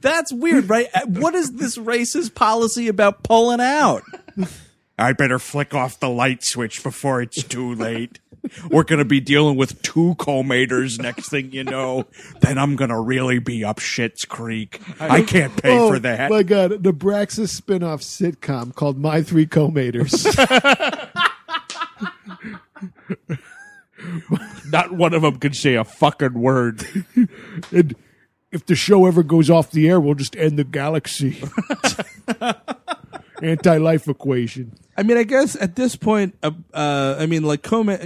That's 0.00 0.32
weird, 0.32 0.68
right? 0.68 0.88
Uh, 0.92 1.06
What 1.06 1.34
is 1.34 1.52
this 1.52 1.78
racist 1.78 2.34
policy 2.34 2.88
about 2.88 3.22
pulling 3.22 3.60
out? 3.60 4.02
I 4.98 5.12
better 5.14 5.38
flick 5.38 5.72
off 5.72 6.00
the 6.00 6.10
light 6.10 6.42
switch 6.44 6.82
before 6.82 7.22
it's 7.22 7.42
too 7.42 7.74
late. 7.74 8.18
We're 8.70 8.84
going 8.84 8.98
to 8.98 9.04
be 9.04 9.20
dealing 9.20 9.56
with 9.56 9.80
two 9.82 10.14
co-maters 10.16 11.00
next 11.00 11.28
thing 11.28 11.52
you 11.52 11.64
know. 11.64 12.06
Then 12.40 12.58
I'm 12.58 12.76
going 12.76 12.90
to 12.90 12.98
really 12.98 13.38
be 13.38 13.64
up 13.64 13.78
shit's 13.78 14.24
creek. 14.24 14.80
I 14.98 15.22
can't 15.22 15.56
pay 15.62 15.78
oh 15.78 15.90
for 15.90 15.98
that. 16.00 16.30
my 16.30 16.42
god, 16.42 16.82
the 16.82 16.92
Abraxas 16.92 17.48
spin-off 17.48 18.00
sitcom 18.00 18.74
called 18.74 18.98
My 18.98 19.22
Three 19.22 19.46
Co-Maters. 19.46 20.26
Not 24.70 24.92
one 24.92 25.14
of 25.14 25.22
them 25.22 25.38
can 25.38 25.52
say 25.52 25.74
a 25.74 25.84
fucking 25.84 26.34
word. 26.34 26.86
and 27.72 27.94
if 28.52 28.66
the 28.66 28.74
show 28.74 29.06
ever 29.06 29.22
goes 29.22 29.50
off 29.50 29.70
the 29.70 29.88
air, 29.88 30.00
we'll 30.00 30.14
just 30.14 30.36
end 30.36 30.58
the 30.58 30.64
galaxy. 30.64 31.42
Anti-life 33.42 34.08
equation. 34.08 34.72
I 34.96 35.02
mean, 35.02 35.16
I 35.16 35.22
guess 35.22 35.56
at 35.56 35.76
this 35.76 35.96
point, 35.96 36.36
uh, 36.42 36.50
uh, 36.74 37.16
I 37.18 37.26
mean, 37.26 37.42
like 37.42 37.62
Coma, 37.62 37.98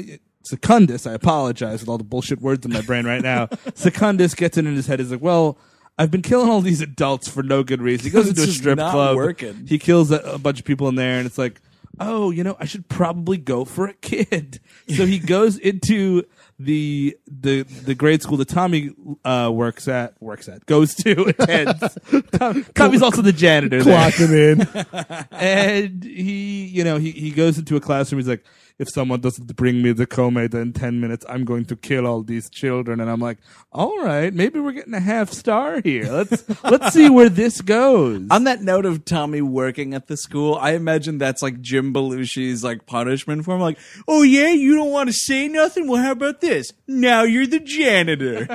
Secundus. 0.45 1.07
I 1.07 1.13
apologize 1.13 1.81
with 1.81 1.89
all 1.89 1.99
the 1.99 2.05
bullshit 2.05 2.41
words 2.41 2.65
in 2.67 2.73
my 2.73 2.83
brain 2.83 3.07
right 3.07 3.23
now. 3.23 3.49
Secundus 3.75 4.35
gets 4.35 4.57
it 4.57 4.67
in 4.67 4.75
his 4.75 4.87
head. 4.87 5.01
He's 5.01 5.11
like, 5.11 5.23
well. 5.23 5.59
I've 5.97 6.11
been 6.11 6.23
killing 6.23 6.51
all 6.51 6.61
these 6.61 6.81
adults 6.81 7.29
for 7.29 7.45
no 7.45 7.63
good 7.63 7.81
reason. 7.81 8.07
He 8.07 8.11
goes 8.11 8.29
into 8.29 8.43
a 8.43 8.47
strip 8.49 8.79
not 8.79 8.91
club. 8.91 9.15
working. 9.15 9.65
He 9.69 9.79
kills 9.79 10.11
a, 10.11 10.17
a 10.23 10.39
bunch 10.39 10.59
of 10.59 10.65
people 10.65 10.89
in 10.89 10.97
there, 10.97 11.19
and 11.19 11.25
it's 11.25 11.39
like, 11.39 11.61
oh, 12.01 12.33
you 12.33 12.43
know, 12.43 12.57
I 12.59 12.65
should 12.65 12.89
probably 12.89 13.37
go 13.37 13.65
for 13.65 13.87
a 13.87 13.95
kid. 13.95 14.59
So 14.97 15.07
he 15.07 15.21
goes 15.21 15.57
into 15.57 16.25
the 16.65 17.17
the 17.27 17.63
the 17.63 17.95
grade 17.95 18.23
school 18.23 18.37
that 18.39 18.49
Tommy 18.49 18.91
uh, 19.25 19.51
works 19.53 19.89
at 19.89 20.21
works 20.21 20.49
at 20.49 20.67
goes 20.67 20.95
to 20.97 21.23
attends. 21.39 21.99
Tom, 22.33 22.65
Tommy's 22.75 23.03
also 23.03 23.23
the 23.23 23.33
janitor 23.33 23.83
there 23.83 24.11
Clocking 24.11 24.33
in. 24.53 25.27
and 25.31 26.05
he, 26.05 26.67
you 26.67 26.85
know, 26.85 26.99
he, 26.99 27.11
he 27.11 27.31
goes 27.31 27.59
into 27.59 27.77
a 27.77 27.81
classroom. 27.81 28.19
He's 28.19 28.29
like, 28.29 28.45
if 28.79 28.89
someone 28.91 29.21
doesn't 29.21 29.55
bring 29.55 29.83
me 29.83 29.93
the 29.93 30.07
comate 30.07 30.53
in 30.53 30.73
10 30.73 31.01
minutes, 31.01 31.25
I'm 31.29 31.45
going 31.45 31.65
to 31.67 31.77
kill 31.77 32.07
all 32.07 32.23
these 32.23 32.51
children. 32.51 33.01
And 33.01 33.09
I'm 33.09 33.21
like, 33.21 33.39
all 33.73 34.03
right, 34.03 34.35
maybe 34.35 34.59
we're 34.59 34.73
getting 34.73 34.95
a 34.95 35.01
half 35.01 35.31
star 35.31 35.81
here. 35.81 36.11
Let's, 36.11 36.45
let's 36.65 36.93
see 36.93 37.09
where 37.09 37.29
this 37.29 37.61
goes. 37.61 38.27
On 38.31 38.45
that 38.45 38.63
note 38.63 38.85
of 38.85 39.05
Tommy 39.05 39.43
working 39.43 39.95
at 39.95 40.09
the 40.09 40.17
school, 40.17 40.57
I 40.57 40.73
imagine 40.73 41.19
that's 41.19 41.41
like 41.41 41.61
Jim 41.61 41.95
Belushi's 41.95 42.65
like 42.65 42.87
punishment 42.87 43.45
for 43.45 43.55
him. 43.55 43.61
Like, 43.61 43.79
oh 44.09 44.23
yeah, 44.23 44.51
you 44.51 44.75
don't 44.75 44.91
want 44.91 45.09
to 45.09 45.13
say 45.13 45.47
nothing? 45.47 45.87
Well, 45.87 46.03
how 46.03 46.13
about 46.13 46.41
this? 46.41 46.54
Now 46.87 47.23
you're 47.23 47.47
the 47.47 47.61
janitor. 47.61 48.47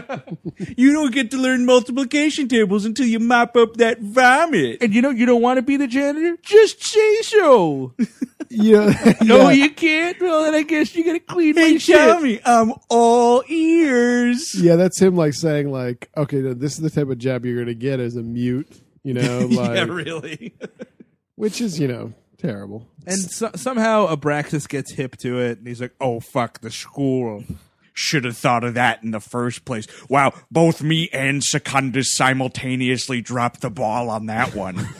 you 0.77 0.93
don't 0.93 1.11
get 1.13 1.31
to 1.31 1.37
learn 1.37 1.65
multiplication 1.65 2.47
tables 2.47 2.85
until 2.85 3.05
you 3.05 3.19
mop 3.19 3.55
up 3.55 3.75
that 3.77 3.99
vomit. 4.01 4.81
and 4.81 4.93
you 4.93 5.01
know, 5.01 5.09
you 5.09 5.25
don't 5.25 5.41
want 5.41 5.57
to 5.57 5.61
be 5.61 5.77
the 5.77 5.87
janitor? 5.87 6.37
Just 6.41 6.83
say 6.83 7.21
so. 7.23 7.93
Yeah, 8.51 9.13
No, 9.21 9.49
yeah. 9.49 9.65
you 9.65 9.69
can't. 9.69 10.19
Well, 10.19 10.43
then 10.45 10.55
I 10.55 10.63
guess 10.63 10.95
you 10.95 11.05
got 11.05 11.13
to 11.13 11.19
clean 11.19 11.53
my 11.53 11.61
Hey 11.61 11.77
shit. 11.77 11.95
Tommy, 11.97 12.39
I'm 12.43 12.73
all 12.89 13.43
ears. 13.47 14.55
Yeah, 14.55 14.75
that's 14.75 14.99
him 14.99 15.15
like 15.15 15.35
saying 15.35 15.71
like, 15.71 16.09
okay, 16.17 16.37
no, 16.37 16.55
this 16.55 16.73
is 16.73 16.79
the 16.79 16.89
type 16.89 17.09
of 17.09 17.19
job 17.19 17.45
you're 17.45 17.59
gonna 17.63 17.75
get 17.75 17.99
as 17.99 18.15
a 18.15 18.23
mute, 18.23 18.81
you 19.03 19.13
know, 19.13 19.45
like 19.51 19.75
yeah, 19.75 19.83
really. 19.83 20.55
which 21.35 21.61
is, 21.61 21.79
you 21.79 21.87
know, 21.87 22.11
terrible. 22.39 22.87
And 23.05 23.19
so, 23.21 23.51
somehow 23.55 24.07
Abraxas 24.07 24.67
gets 24.67 24.93
hip 24.93 25.17
to 25.17 25.39
it, 25.39 25.59
and 25.59 25.67
he's 25.67 25.79
like, 25.79 25.93
"Oh 26.01 26.19
fuck 26.19 26.61
the 26.61 26.71
school." 26.71 27.43
Should 28.01 28.23
have 28.23 28.37
thought 28.37 28.63
of 28.63 28.75
that 28.75 29.03
in 29.03 29.11
the 29.11 29.19
first 29.19 29.65
place. 29.65 29.85
Wow, 30.07 30.33
both 30.49 30.81
me 30.81 31.09
and 31.11 31.43
Secundus 31.43 32.15
simultaneously 32.15 33.19
dropped 33.21 33.59
the 33.59 33.69
ball 33.69 34.09
on 34.09 34.27
that 34.27 34.55
one. 34.55 34.87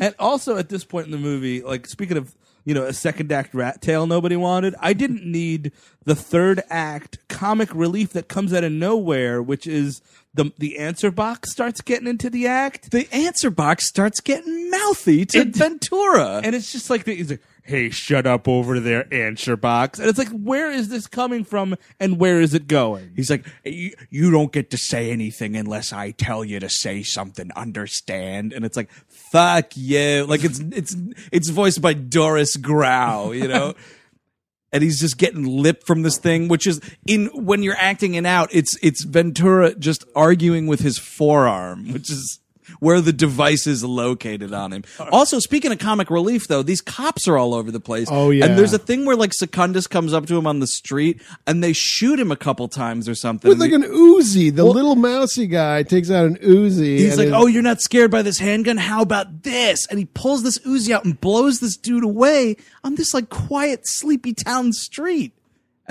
And 0.00 0.12
also 0.18 0.56
at 0.56 0.68
this 0.68 0.82
point 0.82 1.06
in 1.06 1.12
the 1.12 1.18
movie, 1.18 1.62
like 1.62 1.86
speaking 1.86 2.16
of 2.16 2.34
you 2.64 2.74
know 2.74 2.82
a 2.82 2.92
second 2.92 3.30
act 3.30 3.54
rat 3.54 3.80
tail 3.80 4.08
nobody 4.08 4.34
wanted, 4.34 4.74
I 4.80 4.92
didn't 4.92 5.24
need 5.24 5.70
the 6.04 6.16
third 6.16 6.64
act 6.68 7.18
comic 7.28 7.72
relief 7.72 8.12
that 8.14 8.26
comes 8.26 8.52
out 8.52 8.64
of 8.64 8.72
nowhere, 8.72 9.40
which 9.40 9.68
is 9.68 10.02
the 10.34 10.50
the 10.58 10.78
answer 10.78 11.12
box 11.12 11.52
starts 11.52 11.80
getting 11.80 12.08
into 12.08 12.28
the 12.28 12.48
act, 12.48 12.90
the 12.90 13.06
answer 13.14 13.50
box 13.50 13.86
starts 13.88 14.18
getting 14.20 14.68
mouthy 14.68 15.24
to 15.26 15.42
It- 15.42 15.54
Ventura. 15.54 16.40
and 16.42 16.56
it's 16.56 16.72
just 16.72 16.90
like 16.90 17.04
the, 17.04 17.14
he's 17.14 17.30
like, 17.30 17.42
"Hey, 17.62 17.90
shut 17.90 18.26
up 18.26 18.48
over 18.48 18.78
there, 18.78 19.12
answer 19.12 19.56
box," 19.56 19.98
and 19.98 20.08
it's 20.08 20.18
like, 20.18 20.30
where 20.30 20.70
is 20.70 20.88
this 20.88 21.06
coming 21.06 21.44
from, 21.44 21.76
and 21.98 22.18
where 22.18 22.40
is 22.40 22.54
it 22.54 22.68
going? 22.68 23.12
He's 23.16 23.30
like, 23.30 23.44
you, 23.64 23.92
you 24.10 24.30
don't 24.30 24.52
get 24.52 24.70
to 24.70 24.76
say 24.76 25.10
anything 25.10 25.56
unless 25.56 25.92
I 25.92 26.12
tell 26.12 26.44
you 26.44 26.60
to 26.60 26.68
say 26.68 27.02
something. 27.02 27.50
Understand? 27.56 28.52
and 28.52 28.64
it's 28.64 28.76
like 28.76 28.90
fuck 29.08 29.76
you 29.76 30.24
like 30.26 30.44
it's 30.44 30.60
it's 30.60 30.96
it's 31.30 31.48
voiced 31.48 31.80
by 31.80 31.92
doris 31.92 32.56
grau 32.56 33.30
you 33.32 33.48
know 33.48 33.74
and 34.72 34.82
he's 34.82 35.00
just 35.00 35.18
getting 35.18 35.44
lip 35.44 35.84
from 35.84 36.02
this 36.02 36.18
thing 36.18 36.48
which 36.48 36.66
is 36.66 36.80
in 37.06 37.26
when 37.34 37.62
you're 37.62 37.76
acting 37.76 38.14
it 38.14 38.26
out 38.26 38.48
it's 38.52 38.76
it's 38.82 39.04
ventura 39.04 39.74
just 39.74 40.04
arguing 40.14 40.66
with 40.66 40.80
his 40.80 40.98
forearm 40.98 41.92
which 41.92 42.10
is 42.10 42.40
where 42.82 43.00
the 43.00 43.12
device 43.12 43.68
is 43.68 43.84
located 43.84 44.52
on 44.52 44.72
him. 44.72 44.82
Also, 45.12 45.38
speaking 45.38 45.70
of 45.70 45.78
comic 45.78 46.10
relief, 46.10 46.48
though, 46.48 46.64
these 46.64 46.80
cops 46.80 47.28
are 47.28 47.38
all 47.38 47.54
over 47.54 47.70
the 47.70 47.78
place. 47.78 48.08
Oh, 48.10 48.30
yeah. 48.30 48.44
and 48.44 48.58
there's 48.58 48.72
a 48.72 48.78
thing 48.78 49.04
where 49.04 49.14
like 49.14 49.32
Secundus 49.32 49.86
comes 49.86 50.12
up 50.12 50.26
to 50.26 50.36
him 50.36 50.48
on 50.48 50.58
the 50.58 50.66
street 50.66 51.22
and 51.46 51.62
they 51.62 51.72
shoot 51.72 52.18
him 52.18 52.32
a 52.32 52.36
couple 52.36 52.66
times 52.66 53.08
or 53.08 53.14
something. 53.14 53.48
With 53.48 53.60
like 53.60 53.70
an 53.70 53.84
Uzi, 53.84 54.52
the 54.52 54.64
little 54.64 54.96
mousy 54.96 55.46
guy 55.46 55.84
takes 55.84 56.10
out 56.10 56.26
an 56.26 56.38
Uzi. 56.38 56.98
He's 56.98 57.16
like, 57.16 57.28
"Oh, 57.28 57.46
you're 57.46 57.62
not 57.62 57.80
scared 57.80 58.10
by 58.10 58.22
this 58.22 58.40
handgun? 58.40 58.78
How 58.78 59.00
about 59.02 59.44
this?" 59.44 59.86
And 59.86 60.00
he 60.00 60.06
pulls 60.06 60.42
this 60.42 60.58
Uzi 60.58 60.90
out 60.92 61.04
and 61.04 61.20
blows 61.20 61.60
this 61.60 61.76
dude 61.76 62.02
away 62.02 62.56
on 62.82 62.96
this 62.96 63.14
like 63.14 63.28
quiet, 63.28 63.82
sleepy 63.84 64.34
town 64.34 64.72
street. 64.72 65.34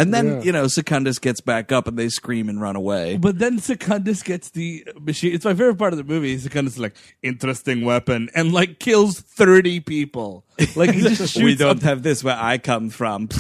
And 0.02 0.14
then, 0.14 0.28
Yeah. 0.28 0.41
you 0.43 0.52
know, 0.52 0.68
Secundus 0.68 1.20
gets 1.20 1.41
back 1.41 1.72
up 1.72 1.88
and 1.88 1.97
they 1.97 2.10
scream 2.10 2.49
and 2.49 2.60
run 2.62 2.76
away. 2.76 3.18
But 3.18 3.39
then 3.39 3.60
Secundus 3.60 4.24
gets 4.24 4.49
the 4.49 4.86
machine. 4.99 5.34
It's 5.34 5.45
my 5.45 5.54
favorite 5.54 5.78
part 5.78 5.93
of 5.93 5.97
the 5.97 6.04
movie. 6.04 6.38
Secundus 6.38 6.74
is 6.74 6.80
like 6.80 6.95
interesting 7.24 7.86
weapon 7.86 8.30
and 8.36 8.52
like 8.52 8.80
kills 8.80 9.20
thirty 9.20 9.80
people. 9.80 10.45
Like 10.76 10.91
he 10.91 11.02
just 11.16 11.34
shoots. 11.34 11.43
we 11.43 11.56
don't 11.56 11.82
a- 11.84 11.86
have 11.86 12.04
this 12.04 12.24
where 12.24 12.38
I 12.39 12.58
come 12.58 12.89
from. 12.89 13.30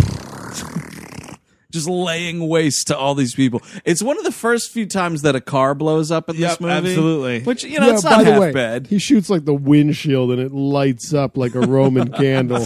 Just 1.71 1.87
laying 1.87 2.49
waste 2.49 2.87
to 2.87 2.97
all 2.97 3.15
these 3.15 3.33
people. 3.33 3.61
It's 3.85 4.03
one 4.03 4.17
of 4.17 4.25
the 4.25 4.31
first 4.33 4.71
few 4.71 4.85
times 4.85 5.21
that 5.21 5.37
a 5.37 5.39
car 5.41 5.73
blows 5.73 6.11
up 6.11 6.29
in 6.29 6.35
Yep, 6.35 6.49
this 6.49 6.59
movie. 6.59 6.73
absolutely. 6.73 7.43
Which, 7.43 7.63
you 7.63 7.79
know, 7.79 7.87
yeah, 7.87 7.93
it's 7.93 8.03
by 8.03 8.09
not 8.09 8.25
the 8.25 8.31
half 8.33 8.41
way, 8.41 8.51
bad. 8.51 8.87
he 8.87 8.99
shoots 8.99 9.29
like 9.29 9.45
the 9.45 9.53
windshield 9.53 10.31
and 10.31 10.41
it 10.41 10.51
lights 10.51 11.13
up 11.13 11.37
like 11.37 11.55
a 11.55 11.61
Roman 11.61 12.11
candle. 12.11 12.65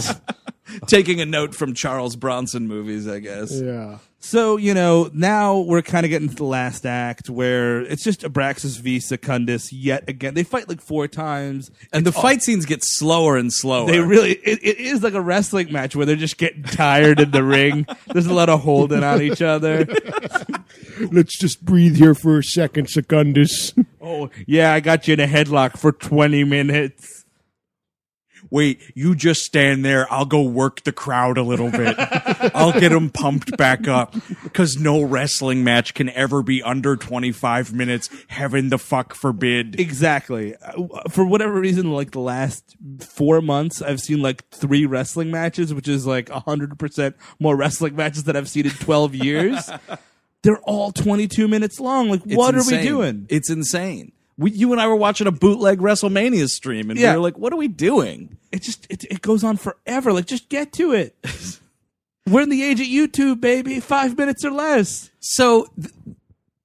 Taking 0.86 1.20
a 1.20 1.26
note 1.26 1.54
from 1.54 1.74
Charles 1.74 2.16
Bronson 2.16 2.66
movies, 2.66 3.06
I 3.06 3.20
guess. 3.20 3.52
Yeah. 3.52 3.98
So 4.18 4.56
you 4.56 4.74
know 4.74 5.08
now 5.12 5.60
we're 5.60 5.82
kind 5.82 6.04
of 6.04 6.10
getting 6.10 6.28
to 6.28 6.34
the 6.34 6.44
last 6.44 6.84
act 6.84 7.30
where 7.30 7.82
it's 7.82 8.02
just 8.02 8.22
Abraxas 8.22 8.80
v 8.80 8.98
Secundus 8.98 9.72
yet 9.72 10.08
again. 10.08 10.34
They 10.34 10.42
fight 10.42 10.68
like 10.68 10.80
four 10.80 11.06
times, 11.06 11.70
And 11.92 12.04
the 12.04 12.10
fight 12.10 12.42
scenes 12.42 12.66
get 12.66 12.82
slower 12.82 13.36
and 13.36 13.52
slower. 13.52 13.86
They 13.86 14.00
really 14.00 14.32
it, 14.32 14.58
it 14.62 14.78
is 14.78 15.02
like 15.02 15.14
a 15.14 15.20
wrestling 15.20 15.70
match 15.70 15.94
where 15.94 16.06
they're 16.06 16.16
just 16.16 16.38
getting 16.38 16.64
tired 16.64 17.20
in 17.20 17.30
the 17.30 17.44
ring. 17.44 17.86
There's 18.12 18.26
a 18.26 18.34
lot 18.34 18.48
of 18.48 18.62
holding 18.62 19.04
on 19.04 19.22
each 19.22 19.42
other. 19.42 19.86
Let's 21.12 21.38
just 21.38 21.64
breathe 21.64 21.96
here 21.96 22.14
for 22.14 22.38
a 22.38 22.42
second, 22.42 22.88
Secundus. 22.88 23.74
Oh 24.00 24.30
yeah, 24.46 24.72
I 24.72 24.80
got 24.80 25.06
you 25.06 25.14
in 25.14 25.20
a 25.20 25.26
headlock 25.26 25.78
for 25.78 25.92
20 25.92 26.42
minutes. 26.44 27.25
Wait, 28.50 28.80
you 28.94 29.14
just 29.14 29.42
stand 29.42 29.84
there. 29.84 30.10
I'll 30.12 30.24
go 30.26 30.42
work 30.42 30.84
the 30.84 30.92
crowd 30.92 31.38
a 31.38 31.42
little 31.42 31.70
bit. 31.70 31.94
I'll 32.54 32.78
get 32.78 32.90
them 32.90 33.10
pumped 33.10 33.56
back 33.56 33.88
up 33.88 34.14
because 34.42 34.76
no 34.76 35.02
wrestling 35.02 35.64
match 35.64 35.94
can 35.94 36.08
ever 36.10 36.42
be 36.42 36.62
under 36.62 36.96
25 36.96 37.72
minutes. 37.74 38.08
Heaven 38.28 38.68
the 38.68 38.78
fuck 38.78 39.14
forbid. 39.14 39.80
Exactly. 39.80 40.54
Uh, 40.56 41.08
For 41.08 41.24
whatever 41.26 41.60
reason, 41.60 41.92
like 41.92 42.12
the 42.12 42.20
last 42.20 42.76
four 43.00 43.40
months, 43.40 43.82
I've 43.82 44.00
seen 44.00 44.22
like 44.22 44.48
three 44.50 44.86
wrestling 44.86 45.30
matches, 45.30 45.74
which 45.74 45.88
is 45.88 46.06
like 46.06 46.28
hundred 46.28 46.78
percent 46.78 47.16
more 47.38 47.56
wrestling 47.56 47.96
matches 47.96 48.24
than 48.24 48.36
I've 48.36 48.48
seen 48.48 48.66
in 48.66 48.72
12 48.72 49.14
years. 49.14 49.70
They're 50.42 50.60
all 50.60 50.92
22 50.92 51.48
minutes 51.48 51.80
long. 51.80 52.08
Like, 52.08 52.20
It's 52.24 52.36
what 52.36 52.54
are 52.54 52.64
we 52.64 52.80
doing? 52.82 53.26
It's 53.28 53.50
insane. 53.50 54.12
We, 54.38 54.50
you 54.50 54.72
and 54.72 54.80
I 54.80 54.86
were 54.86 54.96
watching 54.96 55.26
a 55.26 55.32
bootleg 55.32 55.78
WrestleMania 55.78 56.48
stream, 56.48 56.90
and 56.90 56.98
Yeah. 56.98 57.12
we 57.12 57.16
were 57.16 57.22
like, 57.22 57.38
"What 57.38 57.52
are 57.52 57.56
we 57.56 57.68
doing?" 57.68 58.36
it 58.52 58.62
just 58.62 58.86
it, 58.90 59.04
it 59.04 59.22
goes 59.22 59.42
on 59.44 59.56
forever. 59.56 60.12
Like 60.12 60.26
just 60.26 60.48
get 60.48 60.72
to 60.74 60.92
it. 60.92 61.16
We're 62.28 62.42
in 62.42 62.48
the 62.48 62.62
age 62.64 62.80
of 62.80 62.86
YouTube, 62.86 63.40
baby. 63.40 63.78
Five 63.80 64.18
minutes 64.18 64.44
or 64.44 64.50
less. 64.50 65.10
So, 65.20 65.68
th- 65.80 65.92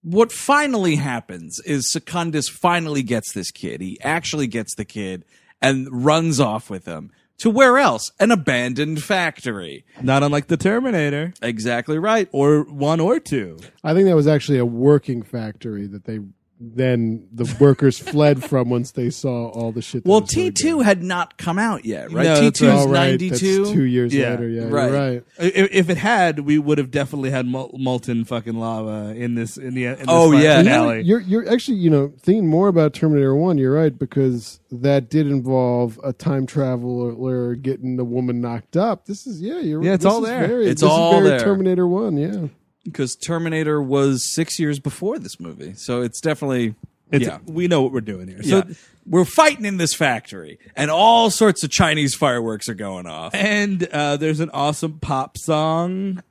what 0.01 0.31
finally 0.31 0.95
happens 0.95 1.59
is 1.59 1.91
Secundus 1.91 2.49
finally 2.49 3.03
gets 3.03 3.31
this 3.33 3.51
kid. 3.51 3.79
He 3.81 3.99
actually 4.01 4.47
gets 4.47 4.73
the 4.73 4.85
kid 4.85 5.23
and 5.61 5.87
runs 6.03 6.39
off 6.39 6.71
with 6.71 6.85
him 6.85 7.11
to 7.37 7.51
where 7.51 7.77
else? 7.77 8.11
An 8.19 8.31
abandoned 8.31 9.03
factory. 9.03 9.85
Not 10.01 10.23
unlike 10.23 10.47
the 10.47 10.57
Terminator, 10.57 11.33
Exactly 11.43 11.99
right. 11.99 12.27
or 12.31 12.63
one 12.63 12.99
or 12.99 13.19
two. 13.19 13.57
I 13.83 13.93
think 13.93 14.07
that 14.07 14.15
was 14.15 14.27
actually 14.27 14.57
a 14.57 14.65
working 14.65 15.21
factory 15.21 15.85
that 15.87 16.05
they 16.05 16.19
then 16.63 17.27
the 17.33 17.51
workers 17.59 17.97
fled 17.97 18.43
from 18.43 18.69
once 18.69 18.91
they 18.91 19.09
saw 19.09 19.47
all 19.49 19.71
the 19.71 19.81
shit. 19.81 20.03
that 20.03 20.09
Well, 20.09 20.21
T2 20.21 20.83
had 20.83 21.01
not 21.01 21.37
come 21.37 21.57
out 21.57 21.85
yet, 21.85 22.11
right? 22.11 22.23
No, 22.25 22.35
T2 22.41 22.51
is 22.51 22.85
Oh, 22.85 22.91
92. 22.91 23.73
two 23.73 23.83
years 23.83 24.13
Yeah, 24.13 24.29
later. 24.31 24.47
Yeah, 24.47 24.61
right. 24.67 24.91
you're 24.91 24.91
right. 25.11 25.23
If, 25.39 25.69
if 25.71 25.89
it 25.89 25.97
had, 25.97 26.41
we 26.41 26.59
would 26.59 26.77
have 26.77 26.91
definitely 26.91 27.31
had 27.31 27.47
molten 27.47 28.25
fucking 28.25 28.53
lava 28.53 29.15
in 29.15 29.33
this 29.35 29.57
in 29.57 29.73
the 29.73 29.85
in 29.85 29.95
this 29.95 30.05
Oh, 30.07 30.31
fi- 30.31 30.43
yeah. 30.43 30.57
You 30.59 30.63
know, 30.63 30.91
you're 30.91 31.21
you're 31.21 31.51
actually 31.51 31.77
you 31.77 31.89
know 31.89 32.13
thinking 32.19 32.47
more 32.47 32.67
about 32.67 32.93
Terminator 32.93 33.35
One. 33.35 33.57
You're 33.57 33.73
right 33.73 33.97
because 33.97 34.59
that 34.71 35.09
did 35.09 35.27
involve 35.27 35.99
a 36.03 36.13
time 36.13 36.45
traveler 36.45 37.55
getting 37.55 37.97
the 37.97 38.05
woman 38.05 38.39
knocked 38.41 38.77
up. 38.77 39.05
This 39.05 39.25
is 39.25 39.41
yeah, 39.41 39.59
you're 39.59 39.83
Yeah, 39.83 39.93
it's 39.93 40.05
all 40.05 40.23
is 40.23 40.29
there. 40.29 40.47
Very, 40.47 40.67
It's 40.67 40.81
this 40.81 40.89
is 40.89 40.95
all 40.95 41.13
very 41.13 41.29
there. 41.29 41.39
Terminator 41.39 41.87
One. 41.87 42.17
Yeah, 42.17 42.47
Because 42.83 43.15
Terminator 43.15 43.81
was 43.81 44.33
six 44.33 44.59
years 44.59 44.79
before 44.79 45.19
this 45.19 45.39
movie. 45.39 45.73
So 45.75 46.01
it's 46.01 46.19
definitely. 46.19 46.75
It's, 47.11 47.25
yeah. 47.25 47.39
We 47.45 47.67
know 47.67 47.81
what 47.81 47.91
we're 47.91 48.01
doing 48.01 48.27
here. 48.27 48.41
So 48.41 48.63
yeah. 48.67 48.73
We're 49.05 49.25
fighting 49.25 49.65
in 49.65 49.77
this 49.77 49.93
factory, 49.95 50.59
and 50.75 50.91
all 50.91 51.31
sorts 51.31 51.63
of 51.63 51.71
Chinese 51.71 52.13
fireworks 52.13 52.69
are 52.69 52.75
going 52.75 53.07
off. 53.07 53.33
and 53.33 53.83
uh, 53.83 54.17
there's 54.17 54.39
an 54.39 54.51
awesome 54.51 54.99
pop 54.99 55.37
song. 55.37 56.21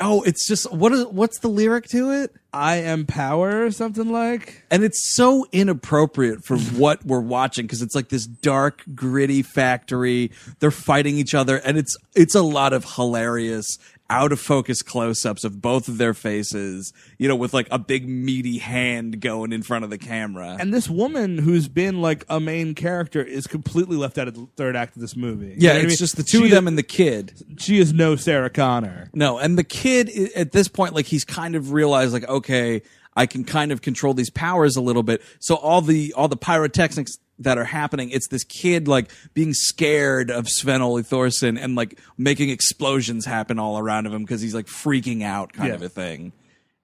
Oh, 0.00 0.22
it's 0.22 0.46
just 0.46 0.72
what 0.72 0.92
is 0.92 1.06
what's 1.06 1.38
the 1.40 1.48
lyric 1.48 1.86
to 1.88 2.10
it? 2.10 2.32
I 2.52 2.76
am 2.76 3.04
power 3.04 3.64
or 3.64 3.70
something 3.70 4.10
like. 4.10 4.64
And 4.70 4.82
it's 4.84 5.14
so 5.14 5.46
inappropriate 5.52 6.44
for 6.44 6.56
what 6.76 7.04
we're 7.04 7.20
watching 7.20 7.66
because 7.66 7.82
it's 7.82 7.94
like 7.94 8.08
this 8.08 8.26
dark, 8.26 8.82
gritty 8.94 9.42
factory. 9.42 10.30
They're 10.60 10.70
fighting 10.70 11.16
each 11.16 11.34
other, 11.34 11.56
and 11.56 11.78
it's 11.78 11.96
it's 12.14 12.34
a 12.34 12.42
lot 12.42 12.72
of 12.72 12.84
hilarious, 12.94 13.78
out 14.10 14.32
of 14.32 14.40
focus 14.40 14.80
close 14.82 15.26
ups 15.26 15.44
of 15.44 15.60
both 15.60 15.86
of 15.88 15.98
their 15.98 16.14
faces. 16.14 16.92
You 17.18 17.28
know, 17.28 17.36
with 17.36 17.52
like 17.52 17.68
a 17.70 17.78
big 17.78 18.08
meaty 18.08 18.58
hand 18.58 19.20
going 19.20 19.52
in 19.52 19.62
front 19.62 19.84
of 19.84 19.90
the 19.90 19.98
camera. 19.98 20.56
And 20.58 20.72
this 20.72 20.88
woman 20.88 21.38
who's 21.38 21.68
been 21.68 22.00
like 22.00 22.24
a 22.28 22.40
main 22.40 22.74
character 22.74 23.22
is 23.22 23.46
completely 23.46 23.96
left 23.96 24.18
out 24.18 24.28
of 24.28 24.34
the 24.34 24.46
third 24.56 24.76
act 24.76 24.96
of 24.96 25.02
this 25.02 25.16
movie. 25.16 25.48
You 25.48 25.54
yeah, 25.58 25.68
know 25.70 25.74
what 25.74 25.80
I 25.80 25.82
it's 25.84 25.90
mean? 25.92 25.98
just 25.98 26.16
the 26.16 26.22
two 26.22 26.38
She 26.38 26.44
of 26.44 26.44
is- 26.46 26.50
them 26.52 26.68
and 26.68 26.78
the 26.78 26.82
kid. 26.82 27.32
She 27.58 27.78
is 27.78 27.92
no 27.92 28.16
Sarah 28.16 28.50
Connor. 28.50 29.10
No, 29.14 29.38
and 29.38 29.58
the 29.58 29.64
kid 29.64 30.10
at 30.34 30.52
this 30.52 30.68
point, 30.68 30.94
like 30.94 31.06
he's 31.06 31.24
kind 31.24 31.54
of 31.54 31.72
realized, 31.72 32.12
like, 32.12 32.28
okay, 32.28 32.82
I 33.16 33.26
can 33.26 33.44
kind 33.44 33.72
of 33.72 33.82
control 33.82 34.14
these 34.14 34.30
powers 34.30 34.76
a 34.76 34.80
little 34.80 35.02
bit. 35.02 35.22
So 35.40 35.56
all 35.56 35.82
the 35.82 36.12
all 36.14 36.28
the 36.28 36.36
pyrotechnics 36.36 37.18
that 37.40 37.58
are 37.58 37.64
happening, 37.64 38.10
it's 38.10 38.28
this 38.28 38.44
kid 38.44 38.88
like 38.88 39.10
being 39.34 39.54
scared 39.54 40.30
of 40.30 40.48
Sven 40.48 40.82
Ole 40.82 41.02
Thorsen 41.02 41.58
and 41.62 41.74
like 41.74 41.98
making 42.16 42.50
explosions 42.50 43.24
happen 43.26 43.58
all 43.58 43.78
around 43.78 44.06
of 44.06 44.12
him 44.12 44.22
because 44.24 44.40
he's 44.40 44.54
like 44.54 44.66
freaking 44.66 45.22
out, 45.22 45.52
kind 45.52 45.68
Yeah. 45.68 45.74
of 45.74 45.82
a 45.82 45.88
thing. 45.88 46.32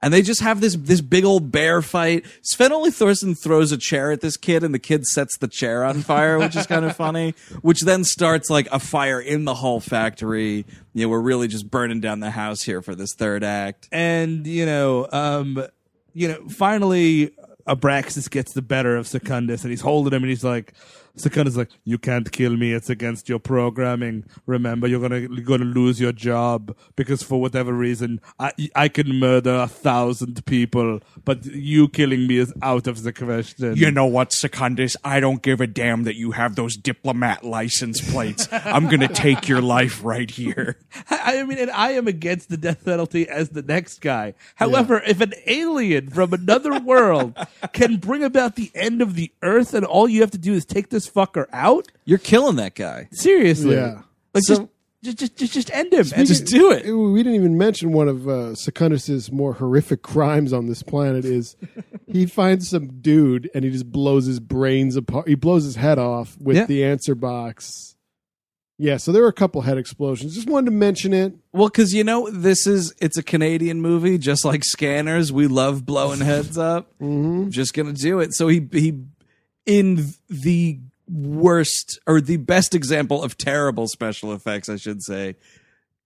And 0.03 0.13
they 0.13 0.21
just 0.21 0.43
have 0.43 0.61
this 0.61 0.77
this 0.77 1.01
big 1.01 1.25
old 1.25 1.51
bear 1.51 1.81
fight. 1.81 2.27
Sven 2.43 2.73
Ole 2.73 2.91
Thorsen 2.91 3.35
throws 3.39 3.73
a 3.73 3.79
chair 3.79 4.13
at 4.13 4.21
this 4.21 4.37
kid, 4.37 4.63
and 4.63 4.75
the 4.75 4.79
kid 4.79 5.07
sets 5.07 5.39
the 5.39 5.49
chair 5.49 5.83
on 5.83 6.03
fire, 6.03 6.39
which 6.39 6.55
is 6.55 6.67
kind 6.67 6.85
of 6.85 6.95
funny. 6.95 7.35
Which 7.63 7.81
then 7.81 8.05
starts 8.05 8.51
like 8.51 8.69
a 8.71 8.79
fire 8.79 9.19
in 9.19 9.47
the 9.47 9.55
whole 9.55 9.81
factory. 9.81 10.67
You 10.93 11.07
know, 11.07 11.09
we're 11.09 11.21
really 11.21 11.49
just 11.49 11.71
burning 11.71 12.01
down 12.03 12.21
the 12.21 12.33
house 12.33 12.61
here 12.63 12.83
for 12.83 12.95
this 12.95 13.15
third 13.15 13.43
act. 13.43 13.89
and 13.93 14.47
you 14.47 14.67
know, 14.67 15.09
um, 15.11 15.65
you 16.13 16.29
know, 16.29 16.49
finally 16.51 17.31
Abraxas 17.67 18.31
gets 18.31 18.53
the 18.53 18.62
better 18.62 18.97
of 18.97 19.07
Secundus, 19.07 19.62
and 19.62 19.71
he's 19.71 19.81
holding 19.81 20.12
him, 20.12 20.23
and 20.23 20.31
he's 20.31 20.45
like, 20.45 20.75
Secundus 21.17 21.57
like, 21.57 21.71
"You 21.85 21.99
can't 21.99 22.31
kill 22.31 22.57
me. 22.57 22.73
It's 22.73 22.91
against 22.91 23.29
your 23.29 23.39
programming. 23.39 24.25
Remember, 24.47 24.87
you're 24.87 25.01
gonna 25.01 25.21
you're 25.21 25.43
gonna 25.43 25.65
lose 25.65 26.01
your 26.01 26.12
job 26.12 26.77
because 26.97 27.23
for 27.23 27.41
whatever 27.41 27.73
reason, 27.73 28.21
I 28.39 28.53
I 28.75 28.89
can 28.89 29.19
murder 29.19 29.55
a 29.55 29.69
thousand 29.69 30.45
people, 30.47 31.01
but 31.25 31.45
you 31.47 31.89
killing 31.89 32.27
me 32.27 32.39
is 32.39 32.53
out 32.62 32.87
of 32.87 33.03
the 33.03 33.12
question." 33.12 33.77
You 33.77 33.91
know 33.91 34.07
what, 34.07 34.33
Secundus? 34.33 34.97
I 35.05 35.21
don't 35.21 35.43
give 35.43 35.61
a 35.61 35.67
damn 35.67 36.05
that 36.05 36.17
you 36.17 36.33
have 36.33 36.57
those 36.57 36.77
diplomat 36.77 37.45
license 37.45 38.01
plates. 38.11 38.49
I'm 38.53 38.87
going 38.87 39.01
to 39.01 39.09
take 39.09 39.49
your 39.49 39.61
life 39.61 40.05
right 40.05 40.31
here. 40.31 40.77
I 41.11 41.35
I 41.41 41.43
mean, 41.45 41.59
and 41.59 41.71
I 41.71 41.93
am 41.93 42.07
against 42.07 42.49
the 42.49 42.57
death 42.57 42.85
penalty 42.85 43.29
as 43.29 43.51
the 43.51 43.62
next 43.62 44.01
guy. 44.01 44.35
However, 44.55 45.03
if 45.07 45.21
an 45.21 45.35
alien 45.47 46.11
from 46.11 46.33
another 46.33 46.79
world 46.81 47.37
can 47.73 47.97
bring 47.97 48.23
about 48.23 48.57
the 48.57 48.71
end 48.75 49.03
of 49.03 49.15
the 49.15 49.33
earth 49.43 49.75
and 49.75 49.85
all 49.85 50.09
you 50.09 50.21
have 50.21 50.31
to 50.33 50.39
do 50.39 50.55
is 50.55 50.65
take 50.65 50.91
this 50.91 51.04
fucker 51.09 51.47
out, 51.53 51.89
You're 52.05 52.19
killing 52.19 52.57
that 52.57 52.75
guy. 52.75 53.09
seriously, 53.13 53.75
Yeah. 53.77 54.03
like 54.35 54.45
So- 54.45 54.55
just, 55.03 55.19
just, 55.19 55.19
just, 55.19 55.37
just, 55.37 55.53
just 55.53 55.71
end 55.75 55.93
him. 55.93 56.07
And 56.17 56.27
Just 56.27 56.47
do 56.47 56.71
it. 56.73 56.91
We 56.91 57.23
didn't 57.23 57.35
even 57.35 57.59
mention 57.59 57.93
one 57.93 58.09
of 58.09 58.27
uh, 58.27 58.55
Secundus's 58.55 59.31
more 59.31 59.53
horrific 59.53 60.01
crimes 60.03 60.51
on 60.53 60.67
this 60.67 60.83
planet 60.83 61.25
is 61.27 61.57
he 62.07 62.25
finds 62.25 62.71
some 62.71 62.89
dude 63.03 63.51
and 63.55 63.65
he 63.65 63.71
just 63.71 63.91
blows 63.93 64.25
his 64.25 64.41
brains 64.41 64.97
apart. 64.97 65.29
He 65.29 65.35
blows 65.35 65.65
his 65.65 65.77
head 65.77 65.99
off 65.99 66.37
with 66.41 66.57
Yeah. 66.57 66.65
the 66.65 66.85
answer 66.85 67.15
box. 67.15 67.97
Yeah, 68.79 68.97
so 68.97 69.13
there 69.13 69.23
were 69.23 69.29
a 69.29 69.33
couple 69.33 69.61
head 69.61 69.79
explosions. 69.79 70.35
Just 70.35 70.49
wanted 70.49 70.65
to 70.67 70.71
mention 70.77 71.13
it. 71.13 71.33
Well, 71.53 71.69
because 71.69 71.95
you 71.95 72.03
know 72.03 72.29
this 72.31 72.67
is 72.67 72.93
it's 73.01 73.17
a 73.17 73.23
Canadian 73.23 73.81
movie, 73.81 74.19
just 74.19 74.45
like 74.45 74.65
Scanners. 74.65 75.31
We 75.33 75.47
love 75.47 75.87
blowing 75.87 76.19
heads 76.21 76.59
up. 76.59 76.91
Mm-hmm. 77.01 77.51
Just 77.51 77.73
gonna 77.75 77.93
do 77.93 78.19
it. 78.19 78.35
So 78.35 78.49
he 78.49 78.67
he 78.73 78.99
in 79.65 80.07
the 80.29 80.81
worst 81.09 81.99
or 82.07 82.21
the 82.21 82.37
best 82.39 82.75
example 82.75 83.23
of 83.23 83.37
terrible 83.37 83.89
special 83.89 84.33
effects, 84.33 84.69
I 84.69 84.77
should 84.77 85.03
say. 85.03 85.37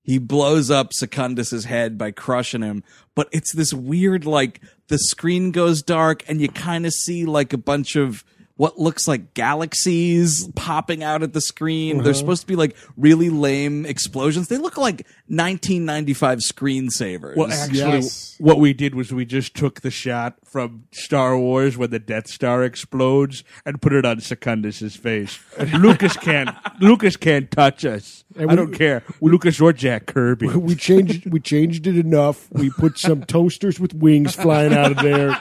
He 0.02 0.18
blows 0.18 0.70
up 0.70 0.92
Secundus's 0.92 1.66
head 1.66 1.98
by 1.98 2.12
crushing 2.12 2.62
him, 2.62 2.82
but 3.14 3.28
it's 3.30 3.54
this 3.54 3.74
weird 3.74 4.24
like 4.24 4.60
the 4.88 4.98
screen 4.98 5.50
goes 5.50 5.82
dark 5.82 6.24
and 6.28 6.40
you 6.40 6.48
kind 6.48 6.86
of 6.86 6.92
see 6.92 7.26
like 7.26 7.52
a 7.52 7.58
bunch 7.58 7.94
of 7.94 8.24
what 8.58 8.78
looks 8.78 9.08
like 9.08 9.32
galaxies 9.34 10.46
popping 10.56 11.02
out 11.02 11.22
at 11.22 11.32
the 11.32 11.40
screen. 11.40 11.96
Uh-huh. 11.96 12.04
They're 12.04 12.14
supposed 12.14 12.42
to 12.42 12.46
be 12.46 12.56
like 12.56 12.76
really 12.96 13.30
lame 13.30 13.86
explosions. 13.86 14.48
They 14.48 14.58
look 14.58 14.76
like 14.76 15.06
1995 15.28 16.40
screensavers. 16.40 17.36
Well, 17.36 17.50
actually, 17.50 17.78
Yes. 17.78 18.34
what 18.38 18.58
we 18.58 18.72
did 18.72 18.94
was 18.94 19.12
we 19.12 19.24
just 19.24 19.54
took 19.54 19.80
the 19.82 19.90
shot 19.90 20.34
from 20.44 20.84
Star 20.90 21.38
Wars 21.38 21.76
when 21.76 21.90
the 21.90 21.98
Death 21.98 22.26
Star 22.28 22.64
explodes 22.64 23.44
and 23.64 23.80
put 23.80 23.92
it 23.92 24.04
on 24.04 24.20
Secundus's 24.20 24.96
face. 24.96 25.38
Lucas 25.78 26.16
can't. 26.16 26.50
Lucas 26.80 27.16
can't 27.16 27.50
touch 27.50 27.84
us. 27.84 28.24
And 28.36 28.50
I 28.50 28.54
we- 28.54 28.56
don't 28.56 28.72
care. 28.74 29.02
Lucas 29.20 29.60
or 29.60 29.72
Jack 29.72 30.06
Kirby. 30.06 30.48
we 30.48 30.74
changed 30.74 31.30
we 31.30 31.40
changed 31.40 31.86
it 31.86 31.96
enough. 31.96 32.48
We 32.52 32.70
put 32.70 32.98
some 32.98 33.22
toasters 33.26 33.78
with 33.80 33.94
wings 33.94 34.34
flying 34.34 34.72
out 34.72 34.90
of 34.92 34.98
there, 34.98 35.40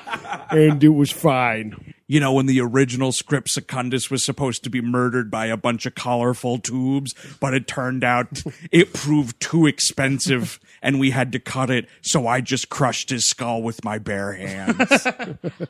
and 0.52 0.84
it 0.84 0.90
was 0.90 1.12
fine. 1.12 1.87
You 2.08 2.22
know, 2.22 2.40
in 2.40 2.46
the 2.46 2.62
original 2.62 3.12
script, 3.12 3.50
Secundus 3.50 4.10
was 4.10 4.24
supposed 4.24 4.64
to 4.64 4.70
be 4.70 4.80
murdered 4.80 5.30
by 5.30 5.48
a 5.48 5.58
bunch 5.58 5.86
of 5.86 5.94
colorful 5.94 6.58
tubes, 6.58 7.14
but 7.42 7.54
it 7.54 7.68
turned 7.68 8.04
out 8.04 8.44
it 8.72 8.94
proved 8.94 9.40
too 9.42 9.68
expensive 9.68 10.60
and 10.82 11.00
we 11.00 11.12
had 11.12 11.32
to 11.34 11.40
cut 11.40 11.70
it, 11.70 11.88
so 12.02 12.28
I 12.28 12.42
just 12.42 12.70
crushed 12.70 13.10
his 13.10 13.28
skull 13.28 13.62
with 13.62 13.84
my 13.84 13.98
bare 13.98 14.34
hands. 14.34 15.08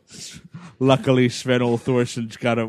Luckily, 0.79 1.29
Sven 1.29 1.77
Thorsen's 1.77 2.37
got 2.37 2.59
a 2.59 2.67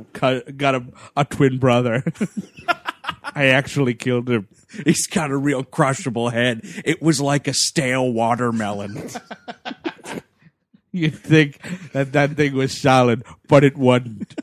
got 0.56 0.74
a, 0.74 0.84
a 1.16 1.24
twin 1.24 1.58
brother. 1.58 2.04
I 3.34 3.46
actually 3.46 3.94
killed 3.94 4.30
him. 4.30 4.48
He's 4.84 5.06
got 5.06 5.30
a 5.30 5.36
real 5.36 5.62
crushable 5.62 6.30
head. 6.30 6.60
It 6.84 7.02
was 7.02 7.20
like 7.20 7.48
a 7.48 7.54
stale 7.54 8.10
watermelon. 8.10 9.10
You'd 10.93 11.19
think 11.19 11.60
that 11.93 12.12
that 12.12 12.32
thing 12.32 12.55
was 12.55 12.77
solid, 12.77 13.24
but 13.48 13.65
it 13.65 13.77
wasn't. 13.77 14.35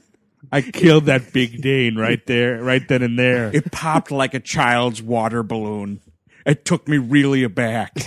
I 0.52 0.62
killed 0.62 1.06
that 1.06 1.34
big 1.34 1.62
Dane 1.62 1.96
right 1.96 2.26
there, 2.26 2.62
right 2.62 2.88
then 2.88 3.02
and 3.02 3.18
there. 3.18 3.54
It 3.54 3.72
popped 3.72 4.12
like 4.12 4.34
a 4.34 4.40
child's 4.40 5.02
water 5.02 5.44
balloon. 5.44 6.02
It 6.46 6.66
took 6.66 6.88
me 6.88 6.98
really 6.98 7.44
aback. 7.44 7.98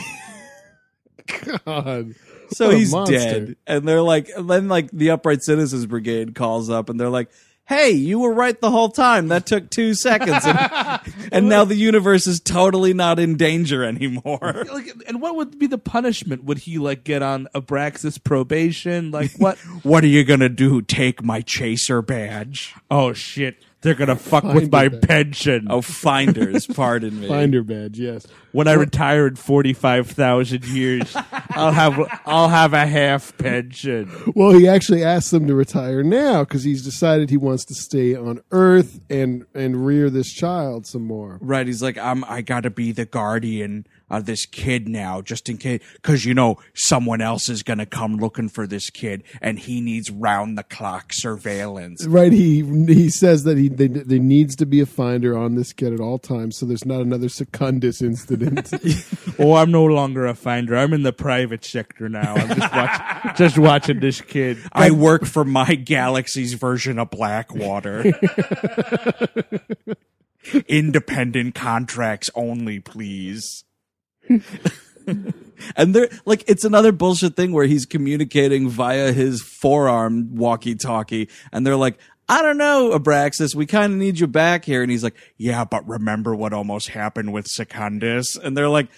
God. 1.65 2.15
So 2.51 2.70
he's 2.70 2.93
monster. 2.93 3.19
dead. 3.19 3.56
And 3.66 3.86
they're 3.86 4.02
like, 4.02 4.31
and 4.35 4.48
then 4.48 4.69
like 4.69 4.90
the 4.90 5.10
Upright 5.10 5.43
Citizens 5.43 5.85
Brigade 5.86 6.35
calls 6.35 6.70
up 6.70 6.89
and 6.89 6.98
they're 6.98 7.10
like, 7.10 7.31
hey, 7.68 7.90
you 7.90 8.18
were 8.18 8.32
right 8.32 8.58
the 8.58 8.70
whole 8.70 8.88
time. 8.88 9.28
That 9.28 9.44
took 9.44 9.68
two 9.68 9.92
seconds. 9.92 10.44
And, 10.44 11.00
and 11.32 11.48
now 11.48 11.64
the 11.64 11.74
universe 11.76 12.26
is 12.26 12.40
totally 12.40 12.94
not 12.94 13.18
in 13.18 13.36
danger 13.36 13.84
anymore. 13.84 14.64
Like, 14.78 14.92
and 15.08 15.20
what 15.20 15.34
would 15.34 15.58
be 15.58 15.66
the 15.66 15.78
punishment? 15.78 16.44
Would 16.44 16.58
he 16.58 16.78
like 16.78 17.02
get 17.02 17.20
on 17.22 17.48
Abraxas 17.54 18.22
probation? 18.22 19.10
Like 19.10 19.32
what? 19.38 19.58
What 19.82 20.04
are 20.04 20.08
you 20.08 20.24
gonna 20.24 20.48
do? 20.48 20.82
Take 20.82 21.22
my 21.22 21.40
chaser 21.40 22.00
badge? 22.00 22.74
oh 22.90 23.12
shit! 23.12 23.56
They're 23.80 23.94
gonna 23.94 24.16
fuck 24.16 24.44
with 24.44 24.72
my 24.72 24.84
it 24.84 25.00
back. 25.00 25.02
pension. 25.02 25.68
Oh, 25.70 25.80
finders, 25.80 26.66
pardon 26.74 27.20
me. 27.20 27.28
Finder 27.28 27.62
badge, 27.62 27.98
yes. 27.98 28.26
when 28.52 28.66
I 28.66 28.72
retire 28.72 29.26
in 29.28 29.36
forty 29.36 29.72
five 29.72 30.09
thousand 30.10 30.64
years, 30.64 31.14
I'll 31.50 31.72
have 31.72 32.00
I'll 32.26 32.48
have 32.48 32.74
a 32.74 32.86
half 32.86 33.36
pension. 33.38 34.10
Well, 34.34 34.52
he 34.52 34.66
actually 34.66 35.05
asked 35.05 35.30
them 35.30 35.46
to 35.46 35.55
retire 35.55 36.02
now 36.02 36.44
because 36.44 36.64
he's 36.64 36.82
decided 36.84 37.30
he 37.30 37.36
wants 37.36 37.64
to 37.66 37.74
stay 37.74 38.14
on 38.16 38.40
Earth 38.50 39.00
and 39.09 39.46
and 39.55 39.86
rear 39.86 40.10
this 40.10 40.32
child 40.32 40.86
some 40.86 41.05
more. 41.05 41.38
Right? 41.40 41.66
He's 41.66 41.82
like, 41.82 41.98
I'm. 41.98 42.24
I 42.24 42.42
gotta 42.42 42.70
be 42.70 42.92
the 42.92 43.06
guardian 43.06 43.86
of 44.10 44.26
this 44.26 44.47
kid 44.47 44.89
now, 44.89 45.20
just 45.20 45.48
in 45.48 45.59
case, 45.59 45.82
because 45.94 46.24
you 46.24 46.35
know 46.35 46.59
someone 46.74 47.20
else 47.20 47.48
is 47.48 47.62
gonna 47.62 47.86
come 47.86 48.16
looking 48.16 48.48
for 48.48 48.66
this 48.66 48.90
kid, 48.90 49.22
and 49.40 49.59
he 49.59 49.80
needs 49.80 50.10
round 50.10 50.56
the 50.56 50.62
clock 50.62 51.12
surveillance. 51.12 52.06
Right? 52.06 52.32
He 52.32 52.62
he 52.86 53.10
says 53.10 53.44
that 53.44 53.59
he 53.59 53.68
they, 53.68 53.89
there 53.89 54.18
needs 54.18 54.56
to 54.56 54.66
be 54.66 54.80
a 54.80 54.86
finder 54.86 55.36
on 55.36 55.55
this 55.55 55.72
kid 55.72 55.93
at 55.93 56.01
all 56.01 56.18
times, 56.18 56.56
so 56.56 56.66
there's 56.66 56.85
not 56.85 57.01
another 57.01 57.28
Secundus 57.28 58.02
incident. 58.02 58.72
Oh, 59.40 59.55
I'm 59.55 59.70
no 59.70 59.85
longer 59.85 60.26
a 60.26 60.35
finder. 60.35 60.76
I'm 60.76 60.93
in 60.93 61.05
the 61.05 61.12
private 61.12 61.64
sector 61.64 62.09
now. 62.09 62.35
I'm 62.35 62.48
just 62.48 62.74
watch, 62.74 63.36
just 63.36 63.59
watching 63.59 64.01
this 64.01 64.20
kid. 64.20 64.59
I 64.72 64.90
work 64.90 65.24
for 65.24 65.44
my 65.44 65.76
galaxy's 65.76 66.55
version 66.55 66.98
of 66.98 67.10
Blackwater. 67.10 68.05
Independent 70.68 71.55
contracts 71.55 72.30
only, 72.35 72.80
please. 72.80 73.64
And 75.76 75.94
they're 75.94 76.09
like, 76.24 76.44
it's 76.46 76.64
another 76.64 76.92
bullshit 76.92 77.34
thing 77.36 77.52
where 77.52 77.66
he's 77.66 77.86
communicating 77.86 78.68
via 78.68 79.12
his 79.12 79.42
forearm 79.42 80.36
walkie 80.36 80.76
talkie. 80.76 81.28
And 81.52 81.66
they're 81.66 81.76
like, 81.76 81.98
I 82.28 82.42
don't 82.42 82.59
know, 82.59 82.90
Abraxas, 82.90 83.55
we 83.55 83.64
kind 83.66 83.92
of 83.92 83.98
need 83.98 84.20
you 84.20 84.26
back 84.26 84.64
here. 84.64 84.82
And 84.82 84.90
he's 84.90 85.02
like, 85.02 85.16
Yeah, 85.36 85.64
but 85.64 85.88
remember 85.88 86.34
what 86.34 86.52
almost 86.52 86.90
happened 86.90 87.32
with 87.32 87.46
Secundus? 87.46 88.36
and 88.36 88.56
they're 88.56 88.68
like, 88.68 88.88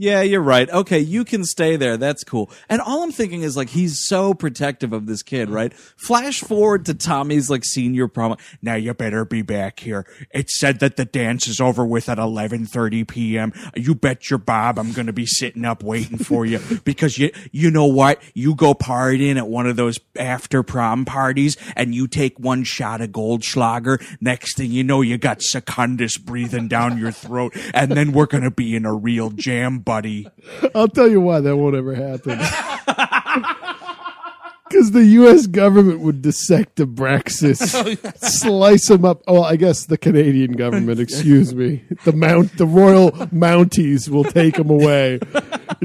yeah, 0.00 0.22
you're 0.22 0.40
right. 0.40 0.70
Okay, 0.70 1.00
you 1.00 1.24
can 1.24 1.44
stay 1.44 1.74
there. 1.74 1.96
That's 1.96 2.22
cool. 2.22 2.52
And 2.68 2.80
all 2.80 3.02
I'm 3.02 3.10
thinking 3.10 3.42
is 3.42 3.56
like 3.56 3.70
he's 3.70 4.06
so 4.06 4.32
protective 4.32 4.92
of 4.92 5.06
this 5.06 5.24
kid, 5.24 5.50
right? 5.50 5.74
Flash 5.74 6.40
forward 6.40 6.86
to 6.86 6.94
Tommy's 6.94 7.50
like 7.50 7.64
senior 7.64 8.06
prom. 8.06 8.36
Now 8.62 8.76
you 8.76 8.94
better 8.94 9.24
be 9.24 9.42
back 9.42 9.80
here. 9.80 10.06
It 10.30 10.50
said 10.50 10.78
that 10.78 10.96
the 10.96 11.04
dance 11.04 11.48
is 11.48 11.60
over 11.60 11.84
with 11.84 12.08
at 12.08 12.18
11:30 12.18 13.08
p.m. 13.08 13.52
You 13.74 13.96
bet 13.96 14.30
your 14.30 14.38
bob 14.38 14.78
I'm 14.78 14.92
going 14.92 15.08
to 15.08 15.12
be 15.12 15.26
sitting 15.26 15.64
up 15.64 15.82
waiting 15.82 16.18
for 16.18 16.46
you 16.46 16.60
because 16.84 17.18
you 17.18 17.32
you 17.50 17.68
know 17.68 17.86
what? 17.86 18.22
You 18.34 18.54
go 18.54 18.74
partying 18.74 19.36
at 19.36 19.48
one 19.48 19.66
of 19.66 19.74
those 19.74 19.98
after 20.16 20.62
prom 20.62 21.06
parties 21.06 21.56
and 21.74 21.92
you 21.92 22.06
take 22.06 22.38
one 22.38 22.62
shot 22.62 23.00
of 23.00 23.10
Goldschlager. 23.10 24.00
Next 24.20 24.56
thing 24.56 24.70
you 24.70 24.84
know, 24.84 25.00
you 25.00 25.18
got 25.18 25.42
Secundus 25.42 26.18
breathing 26.18 26.68
down 26.68 26.98
your 26.98 27.10
throat, 27.10 27.56
and 27.74 27.90
then 27.90 28.12
we're 28.12 28.26
going 28.26 28.44
to 28.44 28.52
be 28.52 28.76
in 28.76 28.84
a 28.84 28.94
real 28.94 29.30
jam, 29.30 29.80
buddy. 29.88 30.28
I'll 30.74 30.88
tell 30.88 31.08
you 31.08 31.18
why 31.22 31.40
that 31.40 31.56
won't 31.56 31.74
ever 31.74 31.94
happen. 31.94 32.38
Because 34.68 34.90
the 34.90 35.04
U.S. 35.04 35.46
government 35.46 36.00
would 36.00 36.20
dissect 36.20 36.76
Abraxas, 36.76 37.74
oh, 38.04 38.10
slice 38.18 38.90
him 38.90 39.02
up. 39.02 39.22
Oh, 39.26 39.42
I 39.42 39.56
guess 39.56 39.86
the 39.86 39.96
Canadian 39.96 40.52
government. 40.52 41.00
Excuse 41.08 41.54
me. 41.54 41.84
The 42.04 42.12
mount, 42.12 42.58
the 42.58 42.66
Royal 42.66 43.12
Mounties 43.12 44.10
will 44.10 44.24
take 44.24 44.58
him 44.58 44.68
away, 44.68 45.20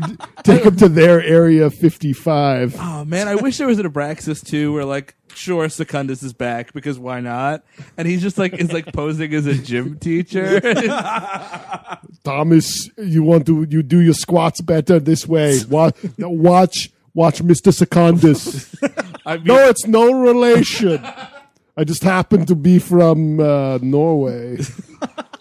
take 0.44 0.64
him 0.64 0.76
to 0.78 0.90
their 0.90 1.22
area 1.22 1.70
fifty-five. 1.70 2.76
Oh 2.80 3.06
man, 3.06 3.28
I 3.28 3.36
wish 3.36 3.58
there 3.58 3.68
was 3.68 3.80
an 3.80 3.90
Abraxas 3.92 4.46
too, 4.46 4.74
where 4.74 4.86
like, 4.86 5.16
sure, 5.36 5.68
Secundus 5.70 6.24
is 6.24 6.34
back 6.34 6.74
because 6.74 6.98
why 6.98 7.20
not? 7.20 7.64
And 7.98 8.08
he's 8.08 8.22
just 8.22 8.38
like 8.38 8.54
is 8.54 8.72
like 8.74 8.92
posing 8.94 9.34
as 9.34 9.46
a 9.46 9.54
gym 9.56 9.98
teacher. 10.00 10.60
Thomas, 12.24 12.90
you 12.98 13.24
want 13.24 13.46
to 13.48 13.68
you 13.70 13.84
do 13.84 14.00
your 14.00 14.14
squats 14.14 14.62
better 14.62 15.00
this 15.00 15.28
way. 15.28 15.60
Watch, 15.70 15.96
watch, 16.18 16.92
watch, 17.14 17.42
Mister 17.44 17.72
Secundus. 17.72 18.76
I 19.26 19.38
mean, 19.38 19.46
No, 19.46 19.68
it's 19.70 19.86
no 19.88 20.12
relation. 20.22 21.06
I 21.76 21.84
just 21.84 22.04
happen 22.04 22.46
to 22.48 22.56
be 22.56 22.80
from 22.80 23.40
uh, 23.40 23.80
Norway. 23.82 24.60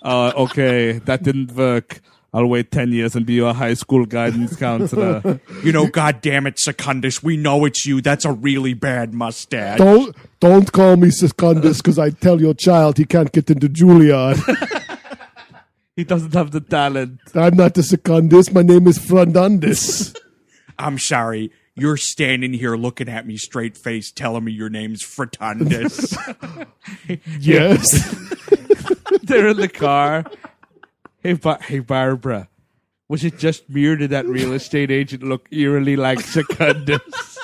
uh, 0.02 0.32
okay, 0.36 0.92
that 1.00 1.22
didn't 1.22 1.52
work. 1.52 2.00
I'll 2.34 2.46
wait 2.46 2.70
ten 2.70 2.92
years 2.92 3.14
and 3.14 3.26
be 3.26 3.34
your 3.34 3.52
high 3.52 3.74
school 3.74 4.06
guidance 4.06 4.56
counselor. 4.56 5.40
You 5.62 5.70
know, 5.70 5.86
God 5.86 6.22
damn 6.22 6.48
it, 6.48 6.58
Secundus, 6.58 7.22
we 7.22 7.36
know 7.36 7.64
it's 7.64 7.86
you. 7.86 8.00
That's 8.00 8.24
a 8.24 8.32
really 8.32 8.74
bad 8.74 9.14
mustache. 9.14 9.78
Don't 9.78 10.16
don't 10.40 10.72
call 10.72 10.96
me 10.96 11.10
Secundus 11.10 11.76
because 11.80 12.00
I 12.00 12.10
tell 12.10 12.40
your 12.40 12.54
child 12.54 12.98
he 12.98 13.04
can't 13.04 13.30
get 13.30 13.48
into 13.48 13.68
Juilliard. 13.68 14.40
he 15.96 16.02
doesn't 16.02 16.34
have 16.34 16.50
the 16.50 16.60
talent. 16.60 17.20
I'm 17.34 17.56
not 17.56 17.74
the 17.74 17.82
Secundus. 17.84 18.50
My 18.50 18.62
name 18.62 18.88
is 18.88 18.98
Frondundus. 18.98 20.16
I'm 20.78 20.98
sorry. 20.98 21.52
You're 21.76 21.96
standing 21.96 22.52
here 22.52 22.76
looking 22.76 23.08
at 23.08 23.24
me 23.26 23.36
straight 23.36 23.76
faced, 23.76 24.16
telling 24.16 24.44
me 24.44 24.52
your 24.52 24.68
name's 24.68 25.02
Fratundus. 25.02 26.12
yes. 27.38 27.92
They're 29.22 29.48
in 29.48 29.58
the 29.58 29.68
car. 29.68 30.24
Hey, 31.22 31.34
Bar- 31.34 31.60
hey, 31.62 31.78
Barbara. 31.80 32.48
Was 33.08 33.24
it 33.24 33.38
just 33.38 33.68
me 33.68 33.86
or 33.86 33.96
did 33.96 34.10
that 34.10 34.26
real 34.26 34.52
estate 34.52 34.90
agent 34.90 35.22
look 35.22 35.46
eerily 35.50 35.96
like 35.96 36.20
Secundus? 36.20 37.00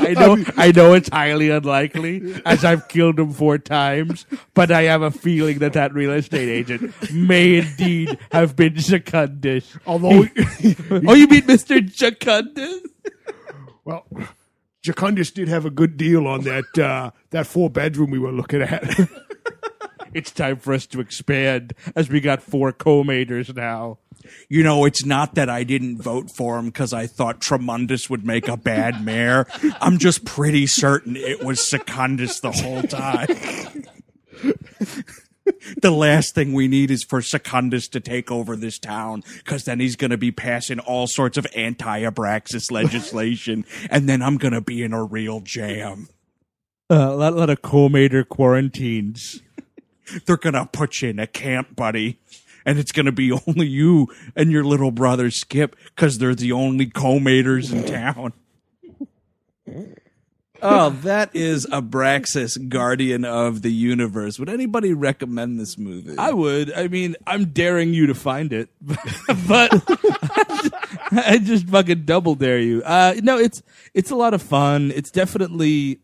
I 0.00 0.14
know, 0.14 0.44
I 0.56 0.72
know 0.72 0.94
it's 0.94 1.08
highly 1.08 1.50
unlikely, 1.50 2.40
as 2.46 2.64
I've 2.64 2.88
killed 2.88 3.18
him 3.18 3.32
four 3.32 3.58
times. 3.58 4.24
But 4.54 4.70
I 4.70 4.82
have 4.82 5.02
a 5.02 5.10
feeling 5.10 5.58
that 5.58 5.72
that 5.74 5.92
real 5.92 6.12
estate 6.12 6.48
agent 6.48 6.94
may 7.12 7.58
indeed 7.58 8.16
have 8.32 8.54
been 8.56 8.78
Secundus. 8.78 9.76
Although, 9.86 10.24
Oh, 10.90 11.14
you 11.14 11.26
mean 11.26 11.46
Mister 11.46 11.86
Secundus? 11.88 12.80
well, 13.84 14.06
Jacundus 14.84 15.32
did 15.34 15.48
have 15.48 15.66
a 15.66 15.70
good 15.70 15.96
deal 15.96 16.26
on 16.26 16.42
that 16.44 16.78
uh, 16.78 17.10
that 17.30 17.46
four 17.46 17.68
bedroom 17.70 18.10
we 18.10 18.18
were 18.18 18.32
looking 18.32 18.62
at. 18.62 18.84
it's 20.14 20.30
time 20.30 20.56
for 20.56 20.72
us 20.72 20.86
to 20.88 21.00
expand 21.00 21.74
as 21.94 22.08
we 22.08 22.20
got 22.20 22.42
four 22.42 22.72
co-maters 22.72 23.54
now. 23.54 23.98
You 24.48 24.62
know, 24.62 24.84
it's 24.84 25.04
not 25.04 25.34
that 25.36 25.48
I 25.48 25.64
didn't 25.64 26.02
vote 26.02 26.30
for 26.30 26.58
him 26.58 26.66
because 26.66 26.92
I 26.92 27.06
thought 27.06 27.40
Tremendous 27.40 28.10
would 28.10 28.24
make 28.24 28.48
a 28.48 28.56
bad 28.56 29.04
mayor. 29.04 29.46
I'm 29.80 29.98
just 29.98 30.24
pretty 30.24 30.66
certain 30.66 31.16
it 31.16 31.42
was 31.42 31.68
Secundus 31.68 32.40
the 32.40 32.52
whole 32.52 32.82
time. 32.82 33.28
the 35.82 35.90
last 35.90 36.34
thing 36.34 36.52
we 36.52 36.68
need 36.68 36.90
is 36.90 37.02
for 37.02 37.22
Secundus 37.22 37.88
to 37.88 38.00
take 38.00 38.30
over 38.30 38.56
this 38.56 38.78
town 38.78 39.22
because 39.38 39.64
then 39.64 39.80
he's 39.80 39.96
going 39.96 40.10
to 40.10 40.18
be 40.18 40.30
passing 40.30 40.78
all 40.78 41.06
sorts 41.06 41.38
of 41.38 41.46
anti 41.56 42.02
Abraxas 42.02 42.70
legislation, 42.70 43.64
and 43.90 44.08
then 44.08 44.22
I'm 44.22 44.36
going 44.36 44.54
to 44.54 44.60
be 44.60 44.82
in 44.82 44.92
a 44.92 45.04
real 45.04 45.40
jam. 45.40 46.08
Uh, 46.90 47.10
a 47.12 47.14
lot, 47.14 47.32
a 47.32 47.36
lot 47.36 47.50
of 47.50 47.62
co-mater 47.62 48.24
quarantines. 48.24 49.42
They're 50.26 50.36
going 50.36 50.54
to 50.54 50.66
put 50.66 51.02
you 51.02 51.10
in 51.10 51.18
a 51.18 51.26
camp, 51.26 51.76
buddy. 51.76 52.18
And 52.66 52.78
it's 52.78 52.92
going 52.92 53.06
to 53.06 53.12
be 53.12 53.32
only 53.46 53.66
you 53.66 54.08
and 54.36 54.50
your 54.50 54.64
little 54.64 54.90
brother 54.90 55.30
Skip 55.30 55.76
because 55.86 56.18
they're 56.18 56.34
the 56.34 56.52
only 56.52 56.86
co-maters 56.86 57.72
in 57.72 57.84
town. 57.84 58.32
Oh, 60.62 60.90
that 60.90 61.34
is 61.34 61.66
Abraxas, 61.66 62.68
Guardian 62.68 63.24
of 63.24 63.62
the 63.62 63.72
Universe. 63.72 64.38
Would 64.38 64.50
anybody 64.50 64.92
recommend 64.92 65.58
this 65.58 65.78
movie? 65.78 66.16
I 66.18 66.32
would. 66.32 66.72
I 66.72 66.88
mean, 66.88 67.16
I'm 67.26 67.46
daring 67.46 67.94
you 67.94 68.06
to 68.08 68.14
find 68.14 68.52
it, 68.52 68.68
but 68.80 69.72
I 71.12 71.40
just 71.42 71.66
fucking 71.68 72.04
double 72.04 72.34
dare 72.34 72.58
you. 72.58 72.82
Uh, 72.84 73.14
no, 73.22 73.38
it's 73.38 73.62
it's 73.94 74.10
a 74.10 74.16
lot 74.16 74.34
of 74.34 74.42
fun. 74.42 74.92
It's 74.94 75.10
definitely. 75.10 76.00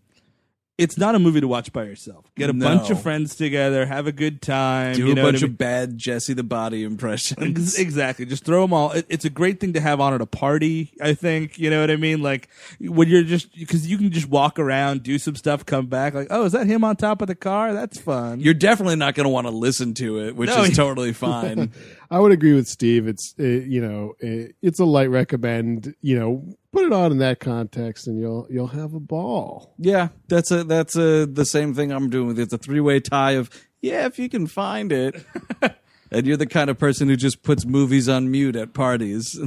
It's 0.79 0.99
not 0.99 1.15
a 1.15 1.19
movie 1.19 1.41
to 1.41 1.49
watch 1.49 1.73
by 1.73 1.85
yourself. 1.85 2.26
Get 2.37 2.51
a 2.51 2.53
No. 2.53 2.67
bunch 2.67 2.91
of 2.91 3.01
friends 3.03 3.35
together, 3.35 3.87
have 3.87 4.07
a 4.07 4.13
good 4.13 4.43
time. 4.43 4.95
Do 4.95 5.07
you 5.07 5.13
a 5.13 5.15
know 5.15 5.23
what 5.25 5.33
bunch 5.33 5.43
I 5.43 5.47
mean? 5.47 5.53
of 5.53 5.59
bad 5.59 5.97
Jesse 5.99 6.35
the 6.35 6.43
Body 6.45 6.83
impressions. 6.83 7.79
Exactly. 7.79 8.27
Just 8.27 8.45
throw 8.45 8.61
them 8.63 8.73
all. 8.75 8.91
It, 8.93 9.07
it's 9.09 9.25
a 9.25 9.31
great 9.31 9.59
thing 9.59 9.73
to 9.73 9.81
have 9.81 10.01
on 10.01 10.13
at 10.13 10.21
a 10.21 10.27
party. 10.27 10.93
I 11.01 11.15
think 11.15 11.59
you 11.59 11.71
know 11.71 11.81
what 11.81 11.91
I 11.91 11.97
mean. 11.97 12.21
Like 12.23 12.49
when 12.81 13.09
you're 13.09 13.23
just 13.23 13.55
because 13.57 13.87
you 13.87 13.97
can 13.97 14.11
just 14.11 14.29
walk 14.29 14.59
around, 14.59 15.03
do 15.03 15.19
some 15.19 15.35
stuff, 15.35 15.65
come 15.65 15.87
back. 15.87 16.13
Like, 16.13 16.27
oh, 16.31 16.45
is 16.45 16.53
that 16.53 16.67
him 16.67 16.85
on 16.85 16.97
top 16.97 17.23
of 17.23 17.29
the 17.29 17.35
car? 17.35 17.73
That's 17.73 17.99
fun. 17.99 18.41
You're 18.41 18.53
definitely 18.55 18.97
not 18.97 19.15
going 19.15 19.25
to 19.25 19.31
want 19.31 19.47
to 19.47 19.51
listen 19.53 19.95
to 19.95 20.19
it, 20.27 20.37
which 20.37 20.51
No, 20.51 20.63
is 20.63 20.69
you- 20.71 20.75
totally 20.77 21.13
fine. 21.15 21.73
I 22.11 22.21
would 22.21 22.31
agree 22.33 22.53
with 22.55 22.69
Steve. 22.69 23.09
It's 23.09 23.35
uh, 23.41 23.43
you 23.45 23.81
know 23.81 24.13
uh, 24.23 24.53
it's 24.63 24.79
a 24.79 24.85
light 24.85 25.11
recommend. 25.11 25.95
You 26.03 26.19
know, 26.19 26.57
put 26.73 26.85
it 26.85 26.93
on 26.93 27.11
in 27.13 27.19
that 27.19 27.41
context, 27.41 28.07
and 28.07 28.21
you'll 28.21 28.47
you'll 28.51 28.69
have 28.69 28.95
a 28.95 29.01
ball. 29.01 29.75
yeah, 29.79 30.09
that's 30.29 30.51
a 30.53 30.63
that's 30.65 30.97
a 30.97 31.27
the 31.27 31.45
same 31.45 31.75
thing 31.75 31.91
I'm 31.93 32.09
doing 32.11 32.26
It's 32.31 32.53
a 32.53 32.59
three 32.59 32.81
way 32.81 33.01
tie 33.01 33.33
of 33.33 33.51
yeah, 33.81 34.07
if 34.07 34.19
you 34.19 34.29
can 34.29 34.47
find 34.47 34.93
it. 34.93 35.25
and 36.11 36.27
you're 36.27 36.37
the 36.37 36.47
kind 36.47 36.71
of 36.71 36.79
person 36.79 37.09
who 37.09 37.17
just 37.17 37.43
puts 37.43 37.65
movies 37.65 38.09
on 38.09 38.31
mute 38.31 38.57
at 38.57 38.75
parties, 38.75 39.39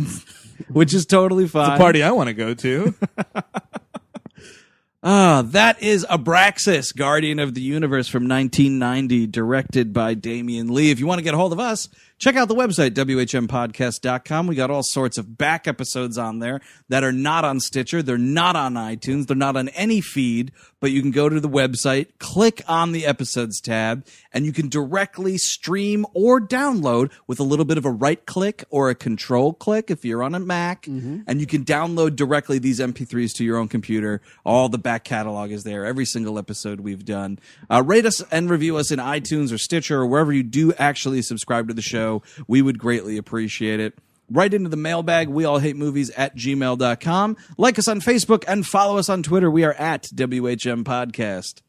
which 0.69 0.93
is 0.93 1.05
totally 1.05 1.47
fine. 1.47 1.71
the 1.71 1.77
party 1.77 2.03
I 2.03 2.11
want 2.11 2.27
to 2.27 2.33
go 2.33 2.53
to. 2.53 2.93
Ah, 5.01 5.43
that 5.45 5.81
is 5.81 6.05
Abraxas, 6.09 6.93
Guardian 6.93 7.39
of 7.39 7.53
the 7.53 7.61
Universe 7.61 8.09
from 8.09 8.27
1990, 8.27 9.27
directed 9.27 9.93
by 9.93 10.13
Damian 10.13 10.73
Lee. 10.73 10.91
If 10.91 10.99
you 10.99 11.07
want 11.07 11.19
to 11.19 11.23
get 11.23 11.33
a 11.33 11.37
hold 11.37 11.53
of 11.53 11.59
us, 11.59 11.87
check 12.19 12.35
out 12.35 12.49
the 12.49 12.55
website, 12.55 12.91
WHMPodcast.com. 12.91 14.47
We 14.47 14.55
got 14.55 14.69
all 14.69 14.83
sorts 14.83 15.17
of 15.17 15.37
back 15.37 15.67
episodes 15.67 16.17
on 16.17 16.39
there 16.39 16.59
that 16.89 17.03
are 17.03 17.13
not 17.13 17.45
on 17.45 17.59
Stitcher. 17.61 18.03
They're 18.03 18.17
not 18.17 18.55
on 18.55 18.73
iTunes. 18.73 19.27
They're 19.27 19.37
not 19.37 19.55
on 19.55 19.69
any 19.69 20.01
feed, 20.01 20.51
but 20.81 20.91
you 20.91 21.01
can 21.01 21.11
go 21.11 21.29
to 21.29 21.39
the 21.39 21.49
website, 21.49 22.07
click 22.19 22.61
on 22.67 22.91
the 22.91 23.05
episodes 23.05 23.61
tab, 23.61 24.05
and 24.33 24.45
you 24.45 24.51
can 24.51 24.67
directly 24.67 25.37
stream 25.37 26.05
or 26.13 26.39
download 26.41 27.11
with 27.25 27.39
a 27.39 27.43
little 27.43 27.65
bit 27.65 27.77
of 27.77 27.85
a 27.85 27.91
right 27.91 28.25
click 28.25 28.65
or 28.69 28.89
a 28.89 28.95
control 28.95 29.53
click 29.53 29.89
if 29.89 30.03
you're 30.03 30.21
on 30.21 30.35
a 30.35 30.39
Mac. 30.39 30.85
And 31.27 31.39
you 31.39 31.47
can 31.47 31.63
download 31.63 32.15
directly 32.17 32.59
these 32.59 32.79
MP3s 32.79 33.33
to 33.35 33.45
your 33.45 33.57
own 33.57 33.69
computer. 33.69 34.21
All 34.45 34.67
the 34.67 34.77
back 34.77 35.05
catalog 35.05 35.51
is 35.51 35.63
there, 35.63 35.85
every 35.85 36.05
single 36.05 36.37
episode 36.37 36.81
we've 36.81 37.05
done. 37.05 37.39
Uh, 37.69 37.81
rate 37.81 38.05
us 38.05 38.21
and 38.29 38.49
review 38.49 38.75
us 38.75 38.91
in 38.91 38.99
iTunes 38.99 39.53
or 39.53 39.57
Stitcher 39.57 40.01
or 40.01 40.05
wherever 40.05 40.33
you 40.33 40.43
do 40.43 40.73
actually 40.73 41.21
subscribe 41.21 41.69
to 41.69 41.73
the 41.73 41.81
show. 41.81 42.08
We 42.47 42.61
would 42.61 42.79
greatly 42.79 43.17
appreciate 43.17 43.79
it. 43.79 43.97
Right 44.31 44.53
into 44.53 44.69
the 44.69 44.77
mailbag, 44.77 45.27
we 45.27 45.45
all 45.45 45.57
hate 45.57 45.75
movies 45.75 46.11
at 46.11 46.35
gmail.com. 46.35 47.37
Like 47.57 47.79
us 47.79 47.87
on 47.87 47.99
Facebook 47.99 48.43
and 48.47 48.65
follow 48.65 48.97
us 48.97 49.09
on 49.09 49.23
Twitter. 49.23 49.49
We 49.49 49.63
are 49.63 49.73
at 49.73 50.03
WHM 50.03 50.83
Podcast. 50.83 51.61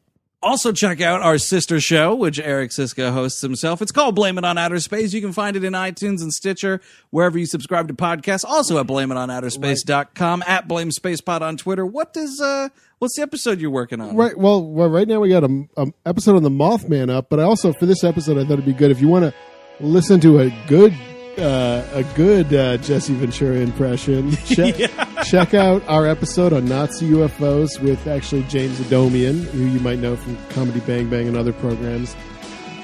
Also, 0.43 0.71
check 0.71 1.01
out 1.01 1.21
our 1.21 1.37
sister 1.37 1.79
show, 1.79 2.15
which 2.15 2.39
Eric 2.39 2.71
Szyszka 2.71 3.13
hosts 3.13 3.41
himself. 3.41 3.79
It's 3.79 3.91
called 3.91 4.15
Blame 4.15 4.39
It 4.39 4.43
on 4.43 4.57
Outer 4.57 4.79
Space. 4.79 5.13
You 5.13 5.21
can 5.21 5.33
find 5.33 5.55
it 5.55 5.63
in 5.63 5.73
iTunes 5.73 6.21
and 6.21 6.33
Stitcher, 6.33 6.81
wherever 7.11 7.37
you 7.37 7.45
subscribe 7.45 7.87
to 7.89 7.93
podcasts. 7.93 8.43
Also 8.43 8.79
at 8.79 8.87
blameitouterspace.com, 8.87 10.43
at 10.47 10.67
Blame 10.67 10.91
Space 10.91 11.21
Pod 11.21 11.43
on 11.43 11.57
Twitter. 11.57 11.85
What 11.85 12.13
does, 12.13 12.41
uh, 12.41 12.69
what's 12.97 13.15
the 13.17 13.21
episode 13.21 13.61
you're 13.61 13.69
working 13.69 14.01
on? 14.01 14.15
Right. 14.15 14.35
Well, 14.35 14.65
well 14.65 14.89
right 14.89 15.07
now 15.07 15.19
we 15.19 15.29
got 15.29 15.43
a, 15.43 15.67
a 15.77 15.87
episode 16.07 16.35
on 16.35 16.41
the 16.41 16.49
Mothman 16.49 17.11
up, 17.11 17.29
but 17.29 17.39
I 17.39 17.43
also 17.43 17.71
for 17.73 17.85
this 17.85 18.03
episode 18.03 18.39
I 18.39 18.41
thought 18.41 18.53
it'd 18.53 18.65
be 18.65 18.73
good 18.73 18.89
if 18.89 18.99
you 18.99 19.09
want 19.09 19.25
to 19.25 19.33
listen 19.81 20.19
to 20.21 20.39
a 20.39 20.49
good 20.67 20.93
uh, 21.37 21.87
a 21.93 22.03
good 22.15 22.53
uh, 22.53 22.77
Jesse 22.77 23.13
Ventura 23.13 23.55
impression. 23.57 24.31
Check, 24.45 24.75
check 25.23 25.53
out 25.53 25.81
our 25.87 26.05
episode 26.05 26.53
on 26.53 26.65
Nazi 26.65 27.09
UFOs 27.09 27.79
with 27.79 28.05
actually 28.05 28.43
James 28.43 28.79
Adomian, 28.79 29.43
who 29.45 29.63
you 29.65 29.79
might 29.79 29.99
know 29.99 30.15
from 30.15 30.37
Comedy 30.49 30.81
Bang 30.81 31.09
Bang 31.09 31.27
and 31.27 31.37
other 31.37 31.53
programs, 31.53 32.15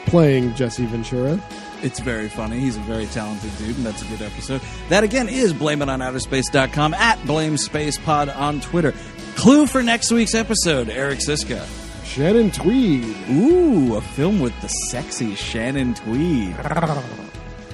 playing 0.06 0.56
Jesse 0.56 0.86
Ventura. 0.86 1.40
It's 1.84 1.99
very 1.99 2.30
funny. 2.30 2.60
He's 2.60 2.78
a 2.78 2.82
very 2.82 3.06
talented 3.07 3.56
dude, 3.57 3.76
and 3.78 3.86
that's 3.86 4.02
a 4.02 4.06
good 4.06 4.22
episode. 4.22 4.61
That 4.90 5.03
again 5.03 5.30
is 5.30 5.53
blameitouterspace.com 5.53 6.94
at 6.95 7.24
Blame 7.28 7.57
Space 7.57 7.98
Pod 7.99 8.30
on 8.30 8.61
Twitter. 8.61 8.94
Clue 9.36 9.68
for 9.68 9.84
next 9.84 10.11
week's 10.11 10.34
episode, 10.34 10.90
Eric 10.90 11.19
Szyszka. 11.19 11.86
Shannon 12.08 12.50
Tweed. 12.52 13.04
Ooh, 13.30 13.96
a 13.96 14.02
film 14.02 14.40
with 14.40 14.60
the 14.62 14.70
sexy 14.70 15.36
Shannon 15.36 15.94
Tweed. 15.94 16.56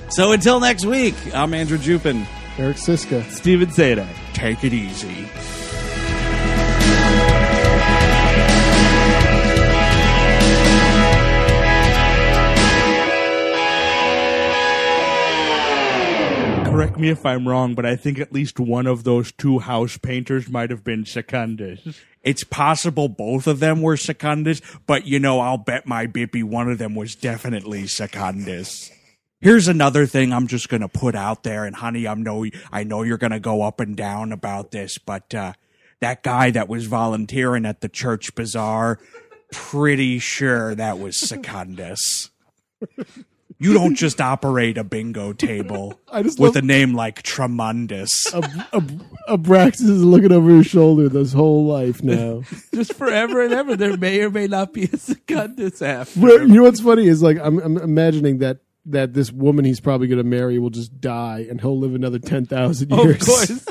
So 0.09 0.31
until 0.31 0.59
next 0.59 0.85
week, 0.85 1.15
I'm 1.33 1.53
Andrew 1.53 1.77
Jupin. 1.77 2.25
Eric 2.57 2.77
Szyszka. 2.77 3.23
Stephen 3.29 3.69
Sajdak. 3.69 4.07
Take 4.33 4.63
it 4.63 4.73
easy. 4.73 5.27
Correct 16.69 16.97
me 16.97 17.09
if 17.09 17.25
I'm 17.25 17.47
wrong, 17.47 17.75
but 17.75 17.85
I 17.85 17.95
think 17.95 18.19
at 18.19 18.33
least 18.33 18.59
one 18.59 18.87
of 18.87 19.03
those 19.03 19.31
two 19.31 19.59
house 19.59 19.97
painters 19.97 20.49
might 20.49 20.71
have 20.71 20.83
been 20.83 21.05
Secundus. 21.05 22.01
It's 22.23 22.43
possible 22.43 23.09
both 23.09 23.47
of 23.47 23.59
them 23.59 23.81
were 23.81 23.97
Secundus, 23.97 24.61
but 24.87 25.05
you 25.05 25.19
know, 25.19 25.39
I'll 25.41 25.57
bet 25.57 25.85
my 25.85 26.07
bippy 26.07 26.43
one 26.43 26.69
of 26.69 26.77
them 26.77 26.95
was 26.95 27.15
definitely 27.15 27.87
Secundus. 27.87 28.91
Here's 29.41 29.67
another 29.67 30.05
thing 30.05 30.31
I'm 30.31 30.47
just 30.47 30.69
gonna 30.69 30.87
put 30.87 31.15
out 31.15 31.43
there, 31.43 31.65
and 31.65 31.75
honey, 31.75 32.07
I'm 32.07 32.23
know 32.23 32.45
I 32.71 32.85
know 32.85 33.03
you're 33.03 33.17
gonna 33.17 33.41
go 33.41 33.61
up 33.61 33.81
and 33.81 33.95
down 33.95 34.31
about 34.31 34.71
this, 34.71 34.97
but 34.97 35.35
uh, 35.35 35.53
that 35.99 36.23
guy 36.23 36.49
that 36.51 36.69
was 36.69 36.85
volunteering 36.85 37.65
at 37.65 37.81
the 37.81 37.89
church 37.89 38.35
bazaar, 38.35 38.99
pretty 39.51 40.19
sure 40.19 40.75
that 40.75 40.99
was 40.99 41.19
Secundus. 41.19 42.29
You 43.59 43.73
don't 43.73 43.95
just 43.95 44.19
operate 44.19 44.77
a 44.77 44.83
bingo 44.83 45.31
table 45.33 45.99
I 46.11 46.23
just 46.23 46.39
with 46.39 46.55
love- 46.55 46.63
a 46.63 46.65
name 46.67 46.93
like 46.93 47.21
Tremendous. 47.23 48.33
Ab- 48.33 48.43
Ab- 48.73 49.03
Abraxas 49.29 49.89
is 49.89 50.03
looking 50.03 50.31
over 50.31 50.49
his 50.49 50.67
shoulder 50.67 51.07
this 51.09 51.31
whole 51.33 51.65
life 51.65 52.03
now. 52.03 52.41
Just 52.73 52.93
forever 52.93 53.41
and 53.41 53.53
ever, 53.53 53.75
there 53.77 53.95
may 53.95 54.21
or 54.21 54.29
may 54.29 54.47
not 54.47 54.73
be 54.73 54.83
a 54.85 54.97
Secundus 54.97 55.81
after. 55.81 56.19
But 56.19 56.41
you 56.41 56.47
know 56.47 56.63
what's 56.63 56.81
funny 56.81 57.07
is 57.07 57.21
like 57.23 57.37
I'm, 57.41 57.59
I'm 57.59 57.77
imagining 57.77 58.39
that 58.39 58.59
that 58.87 59.13
this 59.13 59.31
woman 59.31 59.63
he's 59.63 59.79
probably 59.79 60.07
going 60.07 60.17
to 60.17 60.23
marry 60.25 60.59
will 60.59 60.69
just 60.71 60.99
die 60.99 61.45
and 61.49 61.61
he'll 61.61 61.79
live 61.79 61.95
another 61.95 62.19
ten 62.19 62.45
thousand 62.45 62.91
years. 62.91 63.21
Of 63.21 63.25
course. 63.25 63.65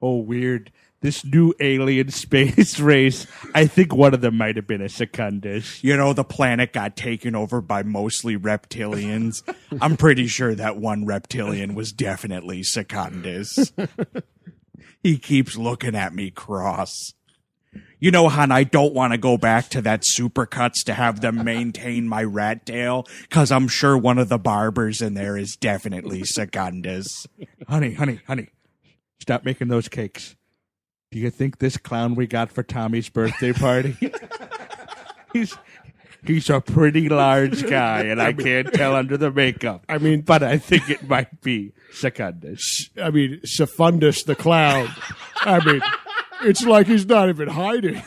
oh, 0.00 0.16
weird. 0.18 0.72
This 1.02 1.24
new 1.24 1.54
alien 1.60 2.10
space 2.10 2.78
race. 2.78 3.26
I 3.54 3.66
think 3.66 3.94
one 3.94 4.12
of 4.12 4.20
them 4.20 4.36
might 4.36 4.56
have 4.56 4.66
been 4.66 4.82
a 4.82 4.88
Secundus. 4.88 5.82
you 5.82 5.96
know, 5.96 6.12
the 6.12 6.24
planet 6.24 6.72
got 6.72 6.96
taken 6.96 7.34
over 7.34 7.60
by 7.60 7.82
mostly 7.82 8.36
reptilians. 8.36 9.42
I'm 9.80 9.96
pretty 9.96 10.26
sure 10.26 10.54
that 10.54 10.76
one 10.76 11.06
reptilian 11.06 11.74
was 11.74 11.92
definitely 11.92 12.62
Secundus. 12.62 13.72
he 15.02 15.18
keeps 15.18 15.56
looking 15.56 15.94
at 15.94 16.14
me 16.14 16.30
cross. 16.30 17.14
You 17.98 18.10
know, 18.10 18.28
hon, 18.28 18.50
I 18.50 18.64
don't 18.64 18.94
want 18.94 19.12
to 19.12 19.18
go 19.18 19.36
back 19.36 19.68
to 19.70 19.82
that 19.82 20.02
supercuts 20.02 20.84
to 20.86 20.94
have 20.94 21.20
them 21.20 21.44
maintain 21.44 22.08
my 22.08 22.24
rat 22.24 22.66
tail, 22.66 23.06
because 23.22 23.52
I'm 23.52 23.68
sure 23.68 23.96
one 23.96 24.18
of 24.18 24.28
the 24.28 24.38
barbers 24.38 25.00
in 25.02 25.14
there 25.14 25.36
is 25.36 25.54
definitely 25.54 26.24
Secundus. 26.24 27.26
Honey, 27.68 27.92
honey, 27.92 28.20
honey. 28.26 28.48
Stop 29.20 29.44
making 29.44 29.68
those 29.68 29.88
cakes. 29.88 30.34
Do 31.10 31.18
you 31.18 31.30
think 31.30 31.58
this 31.58 31.76
clown 31.76 32.14
we 32.14 32.28
got 32.28 32.52
for 32.52 32.62
Tommy's 32.62 33.08
birthday 33.08 33.52
party? 33.52 33.96
he's 35.32 35.56
He's 36.24 36.50
a 36.50 36.60
pretty 36.60 37.08
large 37.08 37.66
guy, 37.66 38.02
and 38.02 38.20
I 38.20 38.34
can't 38.34 38.70
tell 38.74 38.94
under 38.94 39.16
the 39.16 39.30
makeup. 39.30 39.86
I 39.88 39.96
mean- 39.96 40.20
but 40.20 40.42
I 40.42 40.58
think 40.58 40.90
it 40.90 41.08
might 41.08 41.40
be 41.40 41.72
Secundus. 41.92 42.90
I 43.02 43.10
mean, 43.10 43.40
Secundus 43.44 44.22
the 44.24 44.34
clown. 44.34 44.90
I 45.36 45.64
mean, 45.64 45.80
it's 46.42 46.62
like 46.62 46.86
he's 46.86 47.06
not 47.06 47.30
even 47.30 47.48
hiding. 47.48 48.02